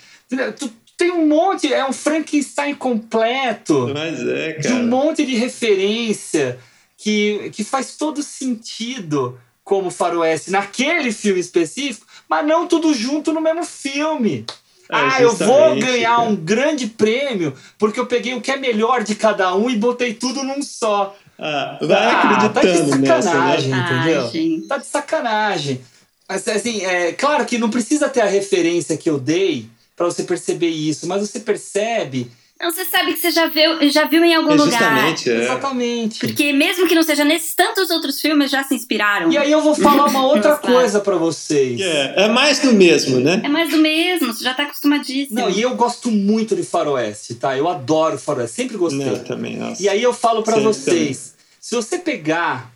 Tu 0.57 0.71
tem 0.97 1.11
um 1.11 1.27
monte, 1.27 1.73
é 1.73 1.83
um 1.83 1.91
Frankenstein 1.93 2.75
completo 2.75 3.89
Mas 3.93 4.19
é, 4.21 4.53
de 4.53 4.67
cara. 4.67 4.75
um 4.75 4.87
monte 4.87 5.25
de 5.25 5.35
referência 5.35 6.59
que, 6.97 7.49
que 7.53 7.63
faz 7.63 7.95
todo 7.97 8.21
sentido 8.21 9.39
como 9.63 9.89
faroeste 9.89 10.51
naquele 10.51 11.11
filme 11.11 11.39
específico, 11.39 12.05
mas 12.29 12.45
não 12.45 12.67
tudo 12.67 12.93
junto 12.93 13.33
no 13.33 13.41
mesmo 13.41 13.63
filme. 13.63 14.45
É, 14.89 14.95
ah, 14.95 15.21
eu 15.21 15.33
vou 15.33 15.75
ganhar 15.79 16.17
cara. 16.17 16.29
um 16.29 16.35
grande 16.35 16.85
prêmio 16.87 17.53
porque 17.79 17.99
eu 17.99 18.05
peguei 18.05 18.33
o 18.35 18.41
que 18.41 18.51
é 18.51 18.57
melhor 18.57 19.03
de 19.03 19.15
cada 19.15 19.55
um 19.55 19.69
e 19.69 19.75
botei 19.77 20.13
tudo 20.13 20.43
num 20.43 20.61
só. 20.61 21.15
Ah, 21.39 21.79
vai 21.81 22.05
Ah, 22.05 22.49
tá 22.49 22.61
de 22.61 22.67
acreditando 22.67 22.97
nessa, 22.97 23.21
sacanagem, 23.23 23.69
né? 23.69 23.85
entendeu? 23.89 24.21
Ai, 24.21 24.29
gente. 24.29 24.67
Tá 24.67 24.77
de 24.77 24.85
sacanagem. 24.85 25.81
Mas 26.29 26.47
assim, 26.47 26.85
é 26.85 27.11
claro 27.13 27.45
que 27.45 27.57
não 27.57 27.69
precisa 27.69 28.07
ter 28.07 28.21
a 28.21 28.25
referência 28.25 28.95
que 28.97 29.09
eu 29.09 29.17
dei 29.17 29.67
pra 30.01 30.11
você 30.11 30.23
perceber 30.23 30.69
isso, 30.69 31.05
mas 31.07 31.21
você 31.21 31.39
percebe 31.39 32.29
Não, 32.59 32.71
você 32.71 32.85
sabe 32.85 33.13
que 33.13 33.19
você 33.19 33.31
já 33.31 33.47
viu, 33.47 33.89
já 33.89 34.05
viu 34.05 34.23
em 34.23 34.35
algum 34.35 34.51
É 34.51 34.55
lugar. 34.55 34.71
justamente, 34.71 35.29
é. 35.31 35.43
exatamente. 35.43 36.19
Porque 36.19 36.53
mesmo 36.53 36.87
que 36.87 36.93
não 36.93 37.01
seja 37.03 37.23
nesses, 37.23 37.55
tantos 37.55 37.89
outros 37.89 38.19
filmes 38.21 38.51
já 38.51 38.63
se 38.63 38.75
inspiraram. 38.75 39.31
E 39.31 39.37
aí 39.37 39.51
eu 39.51 39.61
vou 39.61 39.73
falar 39.73 40.05
uma 40.05 40.25
outra 40.25 40.57
coisa 40.57 40.99
pra 40.99 41.15
vocês. 41.17 41.79
É, 41.81 42.25
é 42.25 42.27
mais 42.27 42.59
do 42.59 42.71
mesmo, 42.73 43.19
né? 43.19 43.41
É 43.43 43.47
mais 43.49 43.69
do 43.71 43.77
mesmo, 43.77 44.33
você 44.33 44.43
já 44.43 44.53
tá 44.53 44.63
acostumadíssimo. 44.63 45.39
Não, 45.39 45.49
e 45.49 45.61
eu 45.61 45.75
gosto 45.75 46.11
muito 46.11 46.55
de 46.55 46.63
faroeste, 46.63 47.35
tá? 47.35 47.57
Eu 47.57 47.67
adoro 47.67 48.17
faroeste, 48.19 48.55
sempre 48.55 48.77
gostei. 48.77 49.05
Não, 49.05 49.23
também, 49.23 49.57
nossa. 49.57 49.81
E 49.81 49.89
aí 49.89 50.01
eu 50.01 50.13
falo 50.13 50.43
pra 50.43 50.53
Sempre 50.55 50.67
vocês, 50.73 51.33
se 51.59 51.73
você 51.75 51.97
pegar, 51.97 52.71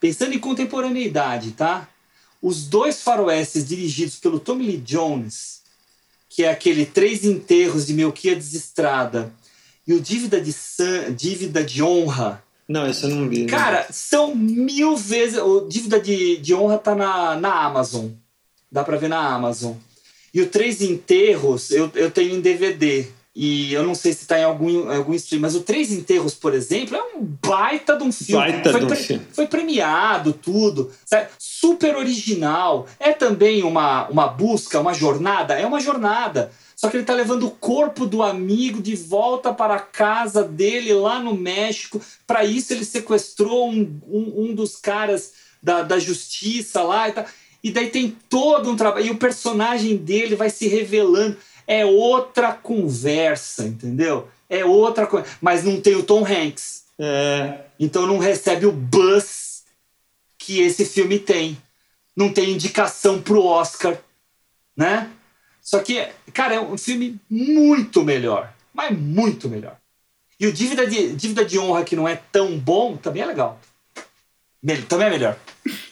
pensando 0.00 0.34
em 0.34 0.38
contemporaneidade, 0.38 1.50
tá? 1.52 1.86
Os 2.40 2.66
dois 2.66 3.02
faroestes 3.02 3.64
dirigidos 3.68 4.16
pelo 4.16 4.40
Tommy 4.40 4.66
Lee 4.66 4.76
Jones, 4.78 5.60
que 6.34 6.44
é 6.44 6.50
aquele 6.50 6.86
Três 6.86 7.24
Enterros 7.24 7.86
de 7.86 7.92
Melquiades 7.92 8.54
Estrada, 8.54 9.30
e 9.86 9.92
o 9.92 10.00
Dívida 10.00 10.40
de, 10.40 10.50
San, 10.52 11.12
Dívida 11.12 11.62
de 11.62 11.82
Honra, 11.82 12.42
Não, 12.66 12.88
isso 12.88 13.04
eu 13.06 13.10
não 13.10 13.28
vi. 13.28 13.42
né? 13.42 13.48
Cara, 13.48 13.86
são 13.90 14.34
mil 14.34 14.96
vezes. 14.96 15.38
O 15.38 15.66
Dívida 15.68 16.00
de, 16.00 16.38
de 16.38 16.54
Honra 16.54 16.78
tá 16.78 16.94
na, 16.94 17.36
na 17.36 17.52
Amazon. 17.66 18.06
Dá 18.70 18.82
pra 18.82 18.96
ver 18.96 19.08
na 19.08 19.18
Amazon. 19.18 19.74
E 20.32 20.40
o 20.40 20.48
Três 20.48 20.80
Enterros 20.80 21.70
eu, 21.70 21.90
eu 21.94 22.10
tenho 22.10 22.34
em 22.34 22.40
DVD. 22.40 23.06
E 23.34 23.72
eu 23.72 23.82
não 23.82 23.94
sei 23.94 24.12
se 24.12 24.26
tá 24.26 24.38
em 24.38 24.44
algum, 24.44 24.90
algum 24.92 25.14
stream, 25.14 25.40
mas 25.40 25.54
o 25.56 25.60
Três 25.62 25.90
Enterros, 25.90 26.34
por 26.34 26.52
exemplo, 26.52 26.94
é 26.96 27.02
um 27.16 27.22
baita 27.46 27.96
de 27.96 28.02
um 28.04 28.12
filme. 28.12 28.52
Baita 28.52 28.70
foi, 28.70 28.80
de 28.80 28.84
um 28.84 28.88
pre- 28.88 28.96
filme. 28.98 29.26
foi 29.32 29.46
premiado, 29.46 30.34
tudo. 30.34 30.90
sabe? 31.06 31.28
Super 31.38 31.96
original. 31.96 32.86
É 33.00 33.12
também 33.12 33.62
uma, 33.62 34.06
uma 34.08 34.28
busca, 34.28 34.78
uma 34.80 34.92
jornada. 34.92 35.54
É 35.54 35.66
uma 35.66 35.80
jornada. 35.80 36.52
Só 36.76 36.90
que 36.90 36.96
ele 36.98 37.04
tá 37.04 37.14
levando 37.14 37.46
o 37.46 37.50
corpo 37.50 38.04
do 38.04 38.22
amigo 38.22 38.82
de 38.82 38.94
volta 38.96 39.50
para 39.54 39.76
a 39.76 39.80
casa 39.80 40.42
dele 40.44 40.92
lá 40.92 41.18
no 41.18 41.34
México. 41.34 42.02
Para 42.26 42.44
isso, 42.44 42.74
ele 42.74 42.84
sequestrou 42.84 43.70
um, 43.70 43.98
um, 44.08 44.50
um 44.50 44.54
dos 44.54 44.76
caras 44.76 45.32
da, 45.62 45.80
da 45.82 45.98
justiça 45.98 46.82
lá 46.82 47.08
e 47.08 47.12
tal. 47.12 47.24
E 47.64 47.70
daí 47.70 47.88
tem 47.88 48.14
todo 48.28 48.68
um 48.70 48.76
trabalho. 48.76 49.06
E 49.06 49.10
o 49.10 49.16
personagem 49.16 49.96
dele 49.96 50.34
vai 50.36 50.50
se 50.50 50.66
revelando. 50.66 51.36
É 51.66 51.84
outra 51.84 52.52
conversa, 52.52 53.64
entendeu? 53.64 54.28
É 54.48 54.64
outra 54.64 55.06
coisa. 55.06 55.26
Mas 55.40 55.64
não 55.64 55.80
tem 55.80 55.96
o 55.96 56.02
Tom 56.02 56.24
Hanks. 56.26 56.84
É, 56.98 57.60
Então 57.80 58.06
não 58.06 58.18
recebe 58.18 58.66
o 58.66 58.72
buzz 58.72 59.64
que 60.38 60.60
esse 60.60 60.84
filme 60.84 61.18
tem. 61.18 61.56
Não 62.14 62.32
tem 62.32 62.50
indicação 62.50 63.20
pro 63.22 63.44
Oscar, 63.44 63.96
né? 64.76 65.10
Só 65.60 65.78
que, 65.78 66.06
cara, 66.32 66.56
é 66.56 66.60
um 66.60 66.76
filme 66.76 67.18
muito 67.30 68.02
melhor. 68.02 68.52
Mas 68.74 68.96
muito 68.96 69.48
melhor. 69.48 69.76
E 70.38 70.46
o 70.46 70.52
Dívida 70.52 70.86
de, 70.86 71.14
Dívida 71.14 71.44
de 71.44 71.58
Honra, 71.58 71.84
que 71.84 71.94
não 71.94 72.08
é 72.08 72.20
tão 72.32 72.58
bom, 72.58 72.96
também 72.96 73.22
é 73.22 73.26
legal. 73.26 73.60
Também 74.88 75.08
é 75.08 75.10
melhor. 75.10 75.36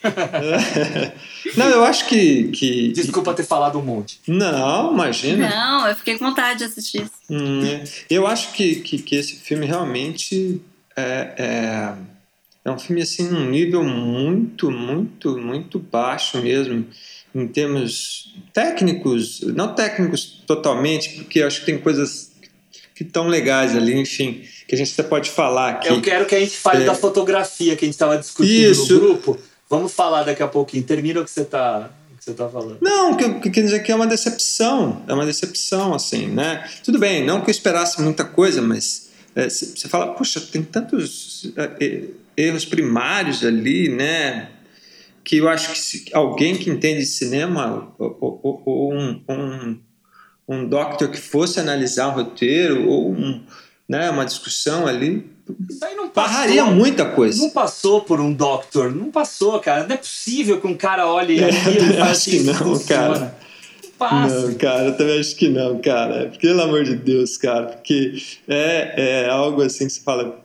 Não, 1.56 1.68
eu 1.68 1.84
acho 1.84 2.06
que. 2.06 2.48
que 2.48 2.92
Desculpa 2.92 3.34
ter 3.34 3.44
falado 3.44 3.78
um 3.78 3.82
monte. 3.82 4.20
Não, 4.28 4.92
imagina. 4.92 5.48
Não, 5.48 5.88
eu 5.88 5.96
fiquei 5.96 6.16
com 6.16 6.26
vontade 6.26 6.60
de 6.60 6.64
assistir 6.66 7.02
isso. 7.02 7.12
Hum, 7.28 7.64
é. 7.64 7.82
Eu 8.08 8.28
acho 8.28 8.52
que, 8.52 8.76
que, 8.76 8.98
que 8.98 9.16
esse 9.16 9.36
filme 9.36 9.66
realmente 9.66 10.62
é, 10.96 11.34
é, 11.36 11.94
é 12.64 12.70
um 12.70 12.78
filme 12.78 13.02
assim 13.02 13.28
num 13.28 13.50
nível 13.50 13.82
muito, 13.82 14.70
muito, 14.70 15.36
muito 15.36 15.78
baixo 15.80 16.40
mesmo 16.40 16.86
em 17.34 17.46
termos 17.46 18.34
técnicos, 18.52 19.40
não 19.40 19.74
técnicos 19.74 20.42
totalmente, 20.46 21.10
porque 21.10 21.40
eu 21.40 21.46
acho 21.46 21.60
que 21.60 21.66
tem 21.66 21.78
coisas 21.78 22.32
que 22.94 23.02
estão 23.02 23.28
legais 23.28 23.74
ali, 23.74 23.98
enfim, 23.98 24.42
que 24.70 24.76
a 24.76 24.78
gente 24.78 24.92
até 24.92 25.02
pode 25.02 25.28
falar 25.32 25.70
aqui. 25.70 25.88
Eu 25.88 26.00
quero 26.00 26.24
que 26.26 26.34
a 26.36 26.38
gente 26.38 26.56
fale 26.56 26.84
É. 26.84 26.86
da 26.86 26.94
fotografia 26.94 27.74
que 27.74 27.84
a 27.84 27.88
gente 27.88 27.94
estava 27.94 28.16
discutindo 28.16 28.70
Isso. 28.70 28.94
no 28.94 29.00
grupo. 29.00 29.36
Vamos 29.68 29.92
falar 29.92 30.22
daqui 30.22 30.44
a 30.44 30.46
pouquinho. 30.46 30.84
Termina 30.84 31.20
o 31.20 31.24
que 31.24 31.30
você 31.30 31.40
está 31.40 31.90
que 32.16 32.24
você 32.24 32.34
tá 32.34 32.48
falando. 32.48 32.78
Não, 32.80 33.16
que, 33.16 33.40
que 33.40 33.50
quer 33.50 33.62
dizer 33.62 33.80
que 33.82 33.90
é 33.90 33.94
uma 33.96 34.06
decepção, 34.06 35.02
é 35.08 35.12
uma 35.12 35.26
decepção, 35.26 35.92
assim, 35.92 36.28
né? 36.28 36.70
Tudo 36.84 37.00
bem, 37.00 37.24
não 37.26 37.40
que 37.40 37.48
eu 37.48 37.50
esperasse 37.50 38.00
muita 38.00 38.24
coisa, 38.24 38.62
mas 38.62 39.10
é, 39.34 39.48
você 39.48 39.88
fala, 39.88 40.12
puxa, 40.14 40.38
tem 40.40 40.62
tantos 40.62 41.50
é, 41.56 41.70
é, 41.84 42.04
erros 42.36 42.64
primários 42.64 43.44
ali, 43.44 43.88
né? 43.88 44.50
Que 45.24 45.38
eu 45.38 45.48
acho 45.48 45.72
que 45.72 46.14
alguém 46.14 46.54
que 46.56 46.70
entende 46.70 47.00
de 47.00 47.06
cinema, 47.06 47.92
ou, 47.98 48.16
ou- 48.20 48.62
ou 48.66 48.94
um, 48.94 49.20
um, 49.28 49.80
um 50.48 50.68
doctor 50.68 51.08
que 51.10 51.18
fosse 51.18 51.58
analisar 51.58 52.06
um 52.08 52.12
roteiro, 52.12 52.86
ou 52.88 53.10
um, 53.12 53.42
né, 53.90 54.08
uma 54.08 54.24
discussão 54.24 54.86
ali, 54.86 55.26
Isso 55.68 55.84
aí 55.84 55.96
não 55.96 56.08
passou. 56.08 56.32
barraria 56.32 56.64
muita 56.66 57.06
coisa. 57.06 57.42
Não 57.42 57.50
passou 57.50 58.02
por 58.02 58.20
um 58.20 58.32
doctor. 58.32 58.94
Não 58.94 59.10
passou, 59.10 59.58
cara. 59.58 59.84
Não 59.84 59.94
é 59.96 59.98
possível 59.98 60.60
que 60.60 60.66
um 60.68 60.76
cara 60.76 61.08
olhe 61.12 61.42
aquilo 61.42 61.90
e 61.90 61.94
fale 61.94 62.00
Acho 62.02 62.30
que 62.30 62.36
assim, 62.36 62.44
não, 62.44 62.54
funciona. 62.54 62.86
cara. 62.86 63.38
Não 63.82 63.90
passa. 63.98 64.40
Não, 64.46 64.54
cara, 64.54 64.84
eu 64.84 64.96
também 64.96 65.18
acho 65.18 65.34
que 65.34 65.48
não, 65.48 65.80
cara. 65.80 66.30
Pelo 66.40 66.62
amor 66.62 66.84
de 66.84 66.94
Deus, 66.94 67.36
cara. 67.36 67.66
Porque 67.66 68.14
é, 68.46 69.24
é 69.24 69.28
algo 69.28 69.60
assim 69.60 69.88
que 69.88 69.92
você 69.92 70.00
fala. 70.02 70.38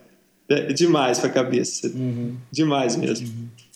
É 0.50 0.74
demais 0.74 1.20
pra 1.20 1.30
cabeça. 1.30 1.92
Demais 2.52 2.96
mesmo. 2.96 3.28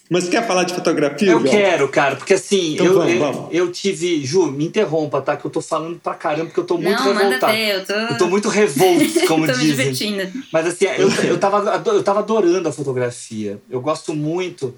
Mas 0.09 0.27
quer 0.27 0.45
falar 0.47 0.63
de 0.63 0.73
fotografia, 0.73 1.31
Eu 1.31 1.39
João? 1.39 1.51
quero, 1.51 1.87
cara, 1.87 2.15
porque 2.15 2.33
assim, 2.33 2.73
Então 2.73 2.85
eu, 2.87 2.93
vamos, 2.95 3.13
eu, 3.13 3.19
vamos. 3.19 3.47
eu 3.51 3.71
tive. 3.71 4.25
Ju, 4.25 4.47
me 4.51 4.65
interrompa, 4.65 5.21
tá? 5.21 5.37
Que 5.37 5.45
eu 5.45 5.51
tô 5.51 5.61
falando 5.61 5.99
pra 5.99 6.15
caramba, 6.15 6.45
porque 6.47 6.59
eu 6.59 6.63
tô 6.65 6.77
muito 6.79 6.97
não, 7.03 7.13
manda 7.13 7.19
revoltado. 7.25 7.53
ver, 7.53 7.75
eu 7.75 7.85
tô. 7.85 7.93
Eu 7.93 8.17
tô 8.17 8.27
muito 8.27 8.49
revolto, 8.49 9.05
como 9.27 9.45
tô 9.45 9.51
me 9.53 9.57
dizem. 9.59 9.91
divertindo. 9.91 10.43
Mas 10.51 10.65
assim, 10.65 10.85
eu, 10.85 11.09
eu, 11.25 11.37
tava, 11.37 11.83
eu 11.91 12.01
tava 12.03 12.19
adorando 12.19 12.67
a 12.67 12.71
fotografia. 12.71 13.59
Eu 13.69 13.79
gosto 13.81 14.15
muito. 14.15 14.73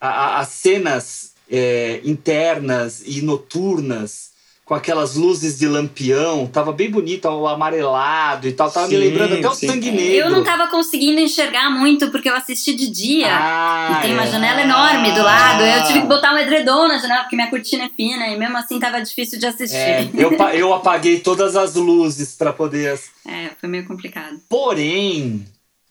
A- 0.00 0.08
a- 0.08 0.38
as 0.40 0.48
cenas 0.48 1.32
é, 1.50 2.00
internas 2.02 3.02
e 3.06 3.20
noturnas, 3.22 4.31
com 4.72 4.76
aquelas 4.76 5.16
luzes 5.16 5.58
de 5.58 5.68
lampião, 5.68 6.46
tava 6.46 6.72
bem 6.72 6.90
bonito, 6.90 7.28
o 7.28 7.46
amarelado 7.46 8.48
e 8.48 8.52
tal, 8.54 8.70
tava 8.70 8.86
Sim, 8.86 8.94
me 8.94 9.00
lembrando 9.04 9.34
até 9.34 9.46
o 9.46 9.54
sim. 9.54 9.66
sangue 9.66 9.90
negro. 9.90 10.14
Eu 10.14 10.30
não 10.30 10.42
tava 10.42 10.66
conseguindo 10.68 11.20
enxergar 11.20 11.68
muito 11.68 12.10
porque 12.10 12.26
eu 12.26 12.34
assisti 12.34 12.74
de 12.74 12.88
dia. 12.88 13.28
Ah, 13.30 13.98
e 13.98 14.00
tem 14.00 14.14
uma 14.14 14.22
é. 14.22 14.30
janela 14.30 14.62
enorme 14.62 15.12
do 15.12 15.22
lado. 15.22 15.62
Eu 15.62 15.84
tive 15.84 16.00
que 16.00 16.06
botar 16.06 16.32
um 16.32 16.38
edredom 16.38 16.88
na 16.88 16.96
janela 16.96 17.20
porque 17.20 17.36
minha 17.36 17.50
cortina 17.50 17.84
é 17.84 17.90
fina 17.90 18.28
e 18.28 18.38
mesmo 18.38 18.56
assim 18.56 18.80
tava 18.80 19.02
difícil 19.02 19.38
de 19.38 19.44
assistir. 19.44 19.76
É, 19.76 20.10
eu, 20.14 20.32
eu 20.54 20.72
apaguei 20.72 21.20
todas 21.20 21.54
as 21.54 21.74
luzes 21.74 22.34
para 22.34 22.50
poder. 22.50 22.98
É, 23.28 23.50
foi 23.60 23.68
meio 23.68 23.86
complicado. 23.86 24.40
Porém, 24.48 25.44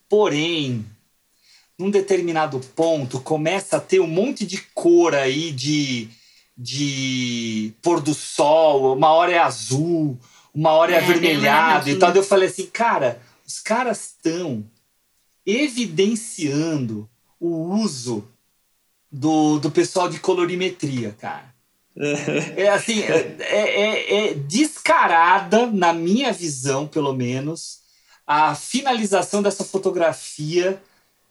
porém, 0.10 0.84
num 1.78 1.92
determinado 1.92 2.60
ponto 2.76 3.20
começa 3.20 3.78
a 3.78 3.80
ter 3.80 4.00
um 4.00 4.08
monte 4.08 4.44
de 4.44 4.58
cor 4.74 5.14
aí 5.14 5.52
de, 5.52 6.10
de 6.64 7.74
pôr 7.82 8.00
do 8.00 8.14
sol, 8.14 8.96
uma 8.96 9.10
hora 9.10 9.32
é 9.32 9.40
azul, 9.40 10.16
uma 10.54 10.72
hora 10.72 10.92
é, 10.92 10.96
É, 10.96 10.98
avermelhado 11.00 11.90
e 11.90 11.96
tal. 11.98 12.12
Daí 12.12 12.20
Eu 12.20 12.24
falei 12.24 12.48
assim, 12.48 12.68
cara, 12.68 13.20
os 13.48 13.60
caras 13.60 14.06
estão 14.16 14.64
evidenciando 15.46 17.10
o 17.40 17.74
uso 17.82 18.24
do, 19.12 19.58
do 19.60 19.72
pessoal 19.72 20.08
de 20.08 20.20
colorimetria, 20.20 21.16
cara. 21.20 21.52
É 22.56 22.70
assim, 22.70 23.02
é, 23.02 23.36
é- 23.40 24.28
é 24.30 24.34
descarada, 24.34 25.66
na 25.68 25.92
minha 25.94 26.32
visão, 26.32 26.88
pelo 26.88 27.12
menos, 27.14 27.80
a 28.26 28.56
finalização 28.56 29.42
dessa 29.42 29.64
fotografia 29.66 30.82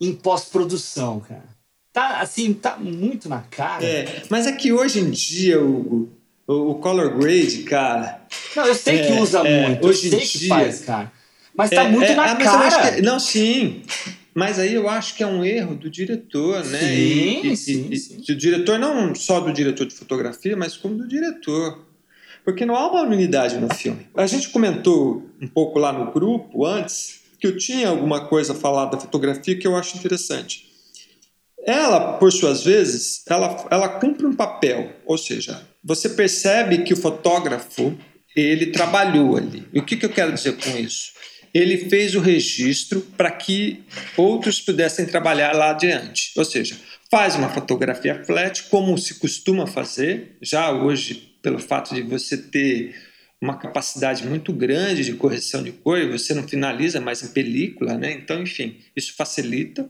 em 0.00 0.14
pós-produção, 0.14 1.20
cara. 1.20 1.48
Tá 1.92 2.20
assim, 2.20 2.52
tá 2.52 2.76
muito 2.76 3.28
na 3.28 3.40
cara. 3.40 3.84
É, 3.84 4.22
mas 4.30 4.46
é 4.46 4.52
que 4.52 4.72
hoje 4.72 5.00
em 5.00 5.10
dia 5.10 5.60
o, 5.60 6.08
o, 6.46 6.52
o 6.70 6.74
color 6.76 7.18
grade, 7.18 7.64
cara. 7.64 8.22
Não, 8.54 8.66
eu 8.66 8.74
sei 8.74 8.98
que 9.00 9.12
É, 9.12 9.20
usa 9.20 9.40
é, 9.40 9.68
muito, 9.68 9.86
hoje 9.86 10.06
eu 10.08 10.14
em 10.14 10.18
sei 10.20 10.28
que 10.28 10.38
dia- 10.38 10.48
faz, 10.48 10.80
cara. 10.82 11.12
Mas 11.54 11.70
tá 11.70 11.82
É, 11.82 11.88
muito 11.88 12.06
é, 12.10 12.14
na 12.14 12.24
ah, 12.24 12.36
cara. 12.36 12.92
que- 12.92 13.02
não, 13.02 13.18
sim. 13.18 13.82
Mas 14.32 14.60
aí 14.60 14.72
eu 14.72 14.88
acho 14.88 15.16
que 15.16 15.22
é 15.24 15.26
um 15.26 15.44
erro 15.44 15.74
do 15.74 15.90
diretor, 15.90 16.64
né? 16.64 16.78
Sim, 16.78 17.40
E- 17.42 17.52
e- 17.52 17.56
sim, 17.56 17.88
e- 17.90 17.96
sim. 17.96 18.16
Do 18.26 18.36
diretor, 18.36 18.78
não 18.78 19.12
só 19.16 19.40
do 19.40 19.52
diretor 19.52 19.84
de 19.84 19.94
fotografia, 19.94 20.56
mas 20.56 20.76
como 20.76 20.94
do 20.96 21.08
diretor. 21.08 21.84
Porque 22.44 22.64
não 22.64 22.76
há 22.76 22.88
uma 22.88 23.02
unidade 23.02 23.58
no 23.58 23.68
filme. 23.74 24.06
A 24.14 24.26
gente 24.28 24.48
comentou 24.50 25.28
um 25.42 25.48
pouco 25.48 25.78
lá 25.80 25.92
no 25.92 26.12
grupo 26.12 26.64
antes 26.64 27.20
que 27.40 27.46
eu 27.48 27.56
tinha 27.58 27.88
alguma 27.88 28.26
coisa 28.26 28.52
a 28.52 28.56
falar 28.56 28.86
da 28.86 28.96
fotografia 28.98 29.58
que 29.58 29.66
eu 29.66 29.74
acho 29.76 29.98
interessante. 29.98 30.69
Ela, 31.66 32.14
por 32.18 32.32
suas 32.32 32.64
vezes, 32.64 33.22
ela, 33.28 33.66
ela 33.70 33.88
cumpre 33.88 34.26
um 34.26 34.34
papel, 34.34 34.92
ou 35.04 35.18
seja, 35.18 35.60
você 35.84 36.08
percebe 36.08 36.78
que 36.78 36.94
o 36.94 36.96
fotógrafo 36.96 37.96
ele 38.34 38.66
trabalhou 38.66 39.36
ali. 39.36 39.66
E 39.72 39.78
o 39.78 39.84
que, 39.84 39.96
que 39.96 40.06
eu 40.06 40.10
quero 40.10 40.32
dizer 40.32 40.56
com 40.56 40.76
isso? 40.78 41.12
Ele 41.52 41.76
fez 41.88 42.14
o 42.14 42.20
registro 42.20 43.00
para 43.16 43.30
que 43.30 43.82
outros 44.16 44.60
pudessem 44.60 45.04
trabalhar 45.04 45.52
lá 45.52 45.70
adiante. 45.70 46.32
Ou 46.36 46.44
seja, 46.44 46.76
faz 47.10 47.34
uma 47.34 47.48
fotografia 47.48 48.24
flat, 48.24 48.64
como 48.64 48.96
se 48.96 49.14
costuma 49.18 49.66
fazer, 49.66 50.36
já 50.40 50.70
hoje, 50.70 51.34
pelo 51.42 51.58
fato 51.58 51.94
de 51.94 52.02
você 52.02 52.36
ter 52.36 52.94
uma 53.42 53.56
capacidade 53.56 54.26
muito 54.26 54.52
grande 54.52 55.04
de 55.04 55.14
correção 55.14 55.62
de 55.62 55.72
cor, 55.72 56.06
você 56.08 56.34
não 56.34 56.46
finaliza 56.46 57.00
mais 57.00 57.22
em 57.22 57.28
película, 57.28 57.96
né? 57.96 58.12
Então, 58.12 58.42
enfim, 58.42 58.78
isso 58.94 59.14
facilita. 59.16 59.88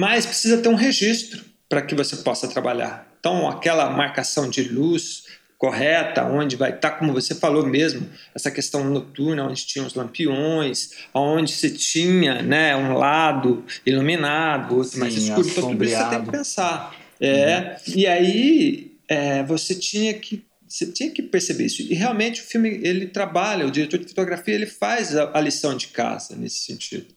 Mas 0.00 0.24
precisa 0.24 0.56
ter 0.56 0.70
um 0.70 0.74
registro 0.74 1.44
para 1.68 1.82
que 1.82 1.94
você 1.94 2.16
possa 2.16 2.48
trabalhar. 2.48 3.06
Então, 3.20 3.46
aquela 3.46 3.90
marcação 3.90 4.48
de 4.48 4.62
luz 4.62 5.24
correta, 5.58 6.24
onde 6.24 6.56
vai 6.56 6.70
estar, 6.70 6.92
como 6.92 7.12
você 7.12 7.34
falou 7.34 7.66
mesmo, 7.66 8.08
essa 8.34 8.50
questão 8.50 8.82
noturna, 8.82 9.44
onde 9.44 9.66
tinha 9.66 9.84
os 9.84 9.92
lampiões, 9.92 10.92
onde 11.12 11.52
você 11.52 11.68
tinha 11.68 12.40
né, 12.40 12.74
um 12.74 12.94
lado 12.94 13.62
iluminado, 13.84 14.78
outro 14.78 14.98
mais 14.98 15.12
Sim, 15.12 15.28
escuro. 15.28 15.46
Então, 15.46 15.70
tudo 15.70 15.84
isso 15.84 15.96
você 15.98 16.08
tem 16.08 16.24
que 16.24 16.30
pensar. 16.30 16.96
É, 17.20 17.76
E 17.94 18.06
aí, 18.06 18.96
é, 19.06 19.42
você 19.42 19.74
tinha 19.74 20.14
que 20.14 20.42
você 20.66 20.86
tinha 20.86 21.10
que 21.10 21.20
perceber 21.20 21.64
isso. 21.66 21.82
E 21.82 21.94
realmente 21.94 22.40
o 22.40 22.44
filme 22.44 22.80
ele 22.82 23.08
trabalha, 23.08 23.66
o 23.66 23.70
diretor 23.72 23.98
de 23.98 24.06
fotografia 24.06 24.54
ele 24.54 24.66
faz 24.66 25.14
a, 25.16 25.36
a 25.36 25.40
lição 25.40 25.76
de 25.76 25.88
casa 25.88 26.36
nesse 26.36 26.58
sentido. 26.64 27.08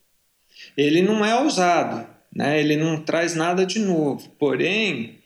Ele 0.76 1.04
não 1.04 1.24
é 1.24 1.40
ousado, 1.40 2.08
né? 2.36 2.60
ele 2.60 2.76
não 2.76 3.02
traz 3.02 3.36
nada 3.36 3.66
de 3.66 3.80
novo, 3.80 4.30
porém 4.40 5.20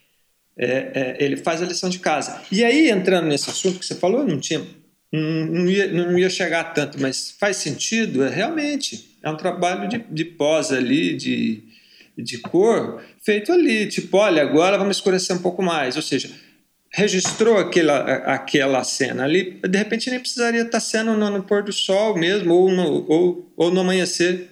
é, 0.58 0.66
é, 0.66 1.18
ele 1.24 1.38
faz 1.38 1.62
a 1.62 1.66
lição 1.66 1.90
de 1.90 2.00
casa. 2.00 2.42
E 2.52 2.64
aí, 2.64 2.90
entrando 2.90 3.28
nesse 3.28 3.50
assunto 3.50 3.80
que 3.80 3.86
você 3.86 3.96
falou, 3.96 4.26
não 4.26 4.40
tinha. 4.40 4.66
Não, 5.12 5.66
ia, 5.70 5.88
não 5.88 6.20
ia 6.20 6.30
chegar 6.30 6.74
tanto, 6.74 7.00
mas 7.00 7.32
faz 7.40 7.58
sentido, 7.58 8.24
é, 8.24 8.30
realmente. 8.30 9.18
É 9.24 9.30
um 9.30 9.38
trabalho 9.38 9.88
de, 9.88 10.00
de 10.10 10.26
pós 10.26 10.72
ali, 10.72 11.16
de, 11.16 11.64
de 12.18 12.40
cor, 12.40 13.02
feito 13.24 13.52
ali. 13.52 13.88
Tipo, 13.88 14.18
olha, 14.18 14.42
agora 14.42 14.78
vamos 14.78 14.98
escurecer 14.98 15.36
um 15.36 15.42
pouco 15.42 15.62
mais. 15.62 15.96
Ou 15.96 16.02
seja, 16.02 16.30
registrou 16.92 17.58
aquela, 17.58 18.00
aquela 18.24 18.84
cena 18.84 19.24
ali, 19.24 19.60
de 19.68 19.78
repente 19.78 20.10
nem 20.10 20.20
precisaria 20.20 20.62
estar 20.62 20.80
sendo 20.80 21.14
no, 21.14 21.30
no 21.30 21.44
pôr 21.44 21.62
do 21.64 21.72
sol 21.72 22.18
mesmo, 22.18 22.54
ou 22.54 22.72
no, 22.72 23.06
ou, 23.08 23.54
ou 23.56 23.72
no 23.72 23.82
amanhecer. 23.82 24.50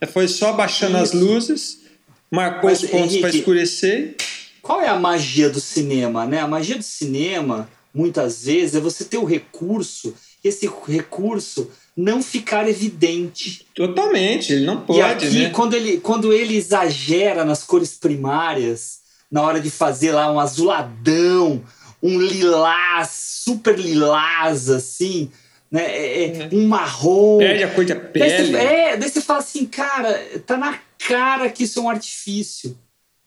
É, 0.00 0.06
Foi 0.06 0.26
só 0.26 0.52
baixando 0.52 0.96
as 0.96 1.12
luzes, 1.12 1.83
marcou 2.30 2.70
Mas, 2.70 2.82
os 2.82 2.90
pontos 2.90 3.16
para 3.16 3.30
escurecer. 3.30 4.16
Qual 4.62 4.80
é 4.80 4.88
a 4.88 4.98
magia 4.98 5.50
do 5.50 5.60
cinema, 5.60 6.24
né? 6.24 6.40
A 6.40 6.48
magia 6.48 6.76
do 6.76 6.82
cinema, 6.82 7.68
muitas 7.92 8.44
vezes, 8.44 8.74
é 8.74 8.80
você 8.80 9.04
ter 9.04 9.18
o 9.18 9.24
recurso, 9.24 10.14
esse 10.42 10.70
recurso 10.88 11.70
não 11.96 12.22
ficar 12.22 12.68
evidente. 12.68 13.66
Totalmente, 13.74 14.52
ele 14.52 14.64
não 14.64 14.80
pode, 14.80 14.98
e 14.98 15.02
aqui, 15.02 15.38
né? 15.38 15.50
quando, 15.50 15.74
ele, 15.74 15.98
quando 15.98 16.32
ele 16.32 16.56
exagera 16.56 17.44
nas 17.44 17.62
cores 17.62 17.94
primárias, 17.94 19.00
na 19.30 19.42
hora 19.42 19.60
de 19.60 19.70
fazer 19.70 20.12
lá 20.12 20.32
um 20.32 20.40
azuladão, 20.40 21.62
um 22.02 22.18
lilás, 22.18 23.10
super 23.10 23.78
lilás, 23.78 24.68
assim, 24.68 25.30
né? 25.70 25.82
É, 25.84 26.24
é, 26.24 26.48
um 26.52 26.68
marrom. 26.68 27.38
Perde 27.38 27.64
a 27.64 27.70
cor 27.70 27.84
da 27.84 27.94
Daí 27.94 28.30
você, 28.30 28.36
pele. 28.36 28.56
é, 28.56 28.96
daí 28.96 29.08
você 29.08 29.20
fala 29.20 29.38
assim, 29.40 29.66
cara, 29.66 30.22
tá 30.46 30.56
na 30.56 30.78
cara 31.08 31.48
que 31.50 31.64
isso 31.64 31.78
é 31.78 31.82
um 31.82 31.90
artifício. 31.90 32.76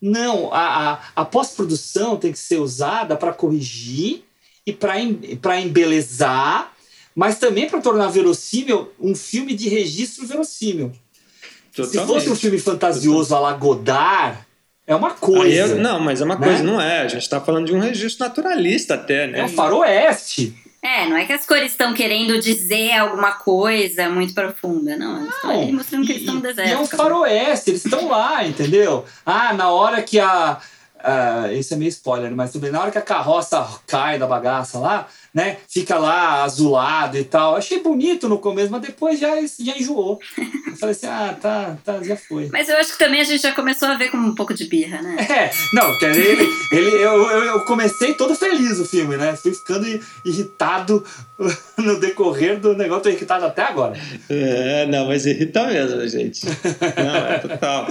Não, 0.02 0.54
a, 0.54 0.94
a, 0.94 1.00
a 1.16 1.26
pós-produção 1.26 2.18
tem 2.18 2.32
que 2.32 2.38
ser 2.40 2.58
usada 2.60 3.16
para 3.16 3.34
corrigir 3.34 4.24
e 4.66 4.72
para 4.74 5.60
embelezar, 5.60 6.72
mas 7.16 7.40
também 7.40 7.68
para 7.68 7.82
tornar 7.82 8.08
verossímil 8.10 8.92
um 9.00 9.16
filme 9.16 9.56
de 9.56 9.70
registro 9.70 10.28
verossímil. 10.28 10.92
Se 11.72 11.82
Totalmente. 11.84 12.08
fosse 12.08 12.30
um 12.30 12.36
filme 12.36 12.60
fantasioso 12.60 13.34
a 13.36 13.40
la 13.40 13.54
Godard, 13.54 14.40
é 14.86 14.96
uma 14.96 15.12
coisa. 15.12 15.46
Aí 15.46 15.72
eu- 15.72 15.78
não, 15.80 16.00
mas 16.00 16.22
é 16.22 16.26
uma 16.26 16.38
né? 16.38 16.48
coisa, 16.48 16.64
não 16.64 16.80
é. 16.80 17.02
A 17.02 17.08
gente 17.08 17.22
está 17.24 17.42
falando 17.42 17.66
de 17.68 17.74
um 17.74 17.80
registro 17.80 18.26
naturalista 18.26 18.94
até, 18.96 19.28
né? 19.28 19.40
É 19.40 19.44
um 19.46 19.50
faroeste. 19.50 20.56
É, 20.88 21.06
não 21.06 21.18
é 21.18 21.26
que 21.26 21.34
as 21.34 21.46
cores 21.46 21.72
estão 21.72 21.94
querendo 21.94 22.40
dizer 22.40 22.94
alguma 22.94 23.34
coisa 23.34 24.10
muito 24.10 24.34
profunda, 24.34 24.96
não. 24.96 25.18
Eles 25.22 25.36
estão 25.36 25.50
ali 25.50 25.72
mostrando 25.74 26.06
que 26.06 26.12
eles 26.14 26.22
estão 26.22 26.36
no 26.36 26.42
deserto. 26.42 26.70
E 26.70 26.72
é 26.72 26.80
um 26.80 26.88
faroeste, 26.88 27.72
eles 27.72 27.84
estão 27.84 28.08
lá, 28.08 28.48
entendeu? 28.48 29.04
Ah, 29.26 29.54
na 29.54 29.70
hora 29.70 30.02
que 30.02 30.18
a. 30.18 30.58
isso 31.54 31.74
é 31.74 31.78
meio 31.78 31.90
spoiler, 31.90 32.36
mas 32.36 32.52
tudo 32.52 32.62
bem. 32.64 32.72
Na 32.72 32.82
hora 32.82 32.92
que 32.92 32.98
a 32.98 33.02
carroça 33.02 33.66
cai 33.88 34.18
da 34.18 34.28
bagaça 34.28 34.80
lá, 34.80 35.08
né? 35.34 35.58
Fica 35.70 35.98
lá 35.98 36.44
azulado 36.44 37.18
e 37.18 37.24
tal. 37.24 37.56
Achei 37.56 37.82
bonito 37.82 38.28
no 38.28 38.40
começo, 38.40 38.72
mas 38.72 38.82
depois 38.82 39.20
já, 39.20 39.36
já 39.60 39.78
enjoou. 39.78 40.20
Eu 40.38 40.76
falei 40.78 40.96
assim: 40.96 41.08
ah, 41.08 41.38
tá, 41.40 41.78
tá, 41.84 42.02
já 42.02 42.16
foi. 42.16 42.50
Mas 42.52 42.70
eu 42.70 42.78
acho 42.78 42.94
que 42.94 43.00
também 43.00 43.22
a 43.22 43.24
gente 43.24 43.42
já 43.42 43.54
começou 43.54 43.88
a 43.88 43.96
ver 43.96 44.10
como 44.10 44.28
um 44.28 44.36
pouco 44.36 44.54
de 44.54 44.66
birra, 44.66 45.02
né? 45.02 45.16
É, 45.30 45.52
não, 45.74 45.92
porque 45.92 46.06
ele, 46.06 46.50
ele, 46.72 46.90
eu, 46.96 47.30
eu, 47.30 47.44
eu 47.44 47.60
comecei 47.66 48.14
todo 48.14 48.36
feliz 48.36 48.80
o 48.80 48.86
filme, 48.86 49.16
né? 49.18 49.36
Fui 49.36 49.54
ficando 49.54 49.86
irritado 50.26 51.06
no 51.78 52.00
decorrer 52.00 52.60
do 52.60 52.76
negócio, 52.76 53.04
tô 53.04 53.10
irritado 53.10 53.46
até 53.46 53.62
agora. 53.62 53.96
É, 54.30 54.86
não, 54.88 55.08
mas 55.08 55.26
irrita 55.26 55.68
mesmo, 55.68 56.08
gente. 56.08 56.46
Não, 56.46 57.16
é 57.28 57.40
total. 57.40 57.88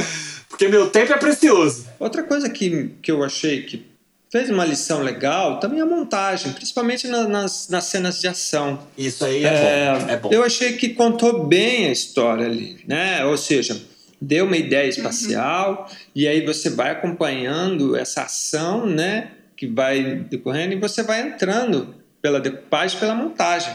Porque 0.57 0.68
meu 0.68 0.88
tempo 0.88 1.12
é 1.12 1.18
precioso. 1.18 1.86
Outra 1.98 2.22
coisa 2.22 2.48
que, 2.48 2.92
que 3.02 3.12
eu 3.12 3.22
achei 3.22 3.62
que 3.64 3.84
fez 4.32 4.48
uma 4.48 4.64
lição 4.64 5.02
legal 5.02 5.61
também 5.61 5.80
é 5.80 5.82
a 5.82 5.86
montagem, 5.86 6.50
principalmente 6.52 7.07
na- 7.09 7.28
nas, 7.28 7.68
nas 7.68 7.84
cenas 7.84 8.18
de 8.22 8.26
ação. 8.26 8.80
Isso 8.96 9.22
aí 9.26 9.44
é, 9.44 9.98
bom. 9.98 10.09
É 10.11 10.16
bom. 10.16 10.28
Eu 10.32 10.42
achei 10.42 10.72
que 10.72 10.90
contou 10.90 11.46
bem 11.46 11.86
a 11.88 11.92
história 11.92 12.46
ali, 12.46 12.78
né? 12.88 13.22
Ou 13.26 13.36
seja, 13.36 13.78
deu 14.18 14.46
uma 14.46 14.57
ideia 14.57 14.88
espacial 14.88 15.90
e 16.14 16.26
aí 16.26 16.42
você 16.44 16.70
vai 16.70 16.90
acompanhando 16.90 17.94
essa 17.94 18.22
ação, 18.22 18.86
né? 18.86 19.32
Que 19.54 19.66
vai 19.66 20.02
decorrendo 20.30 20.72
e 20.72 20.76
você 20.80 21.02
vai 21.02 21.20
entrando 21.20 21.94
pela 22.22 22.40
decupagem, 22.40 22.98
pela 22.98 23.14
montagem. 23.14 23.74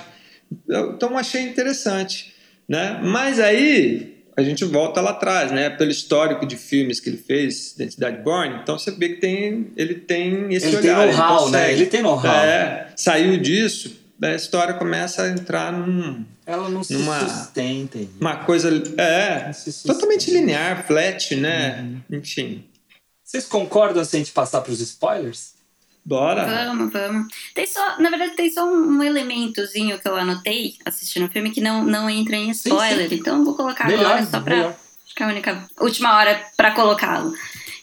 Então 0.67 1.15
achei 1.15 1.43
interessante, 1.43 2.33
né? 2.67 2.99
Mas 3.03 3.39
aí 3.39 4.10
a 4.35 4.41
gente 4.41 4.63
volta 4.65 5.01
lá 5.01 5.11
atrás, 5.11 5.51
né? 5.51 5.69
Pelo 5.69 5.91
histórico 5.91 6.45
de 6.45 6.55
filmes 6.55 6.99
que 6.99 7.09
ele 7.09 7.17
fez, 7.17 7.73
Identidade 7.73 8.21
Born, 8.21 8.59
então 8.61 8.77
você 8.77 8.91
vê 8.91 9.09
que 9.09 9.21
tem, 9.21 9.71
ele 9.75 9.95
tem 9.95 10.53
esse 10.53 10.67
ele 10.67 10.77
olhar. 10.77 11.07
Tem 11.07 11.17
know-how, 11.17 11.49
né? 11.49 11.73
Ele 11.73 11.85
tem 11.85 12.01
know-how. 12.01 12.35
É, 12.35 12.93
saiu 12.95 13.37
disso, 13.37 13.99
a 14.21 14.35
história 14.35 14.73
começa 14.75 15.23
a 15.23 15.29
entrar 15.29 15.71
num. 15.73 16.23
Ela 16.45 16.69
não 16.69 16.83
se 16.83 16.93
numa, 16.93 17.19
sustenta. 17.27 17.99
Uma 18.19 18.37
coisa. 18.37 18.69
É, 18.97 19.51
totalmente 19.85 20.31
linear, 20.31 20.85
flat, 20.85 21.35
né? 21.35 21.81
Uhum. 21.81 22.17
Enfim. 22.17 22.63
Vocês 23.23 23.45
concordam 23.45 24.03
se 24.03 24.15
a 24.15 24.19
gente 24.19 24.31
passar 24.31 24.61
para 24.61 24.71
os 24.71 24.79
spoilers? 24.81 25.53
Bora. 26.03 26.45
Vamos, 26.45 26.91
vamos. 26.91 27.27
Tem 27.53 27.67
só, 27.67 27.99
na 27.99 28.09
verdade, 28.09 28.35
tem 28.35 28.49
só 28.49 28.65
um 28.65 29.03
elementozinho 29.03 29.99
que 29.99 30.07
eu 30.07 30.15
anotei 30.15 30.75
assistindo 30.83 31.27
o 31.27 31.29
filme 31.29 31.51
que 31.51 31.61
não, 31.61 31.83
não 31.83 32.09
entra 32.09 32.35
em 32.35 32.49
spoiler. 32.49 33.07
Sim, 33.07 33.15
sim. 33.15 33.21
Então 33.21 33.45
vou 33.45 33.55
colocar 33.55 33.87
melhor, 33.87 34.05
agora 34.05 34.25
só 34.25 34.39
pra. 34.39 34.55
Melhor. 34.55 34.75
Acho 35.05 35.15
que 35.15 35.23
é 35.23 35.25
a 35.25 35.29
única 35.29 35.69
última 35.79 36.15
hora 36.15 36.41
para 36.57 36.71
colocá-lo. 36.71 37.33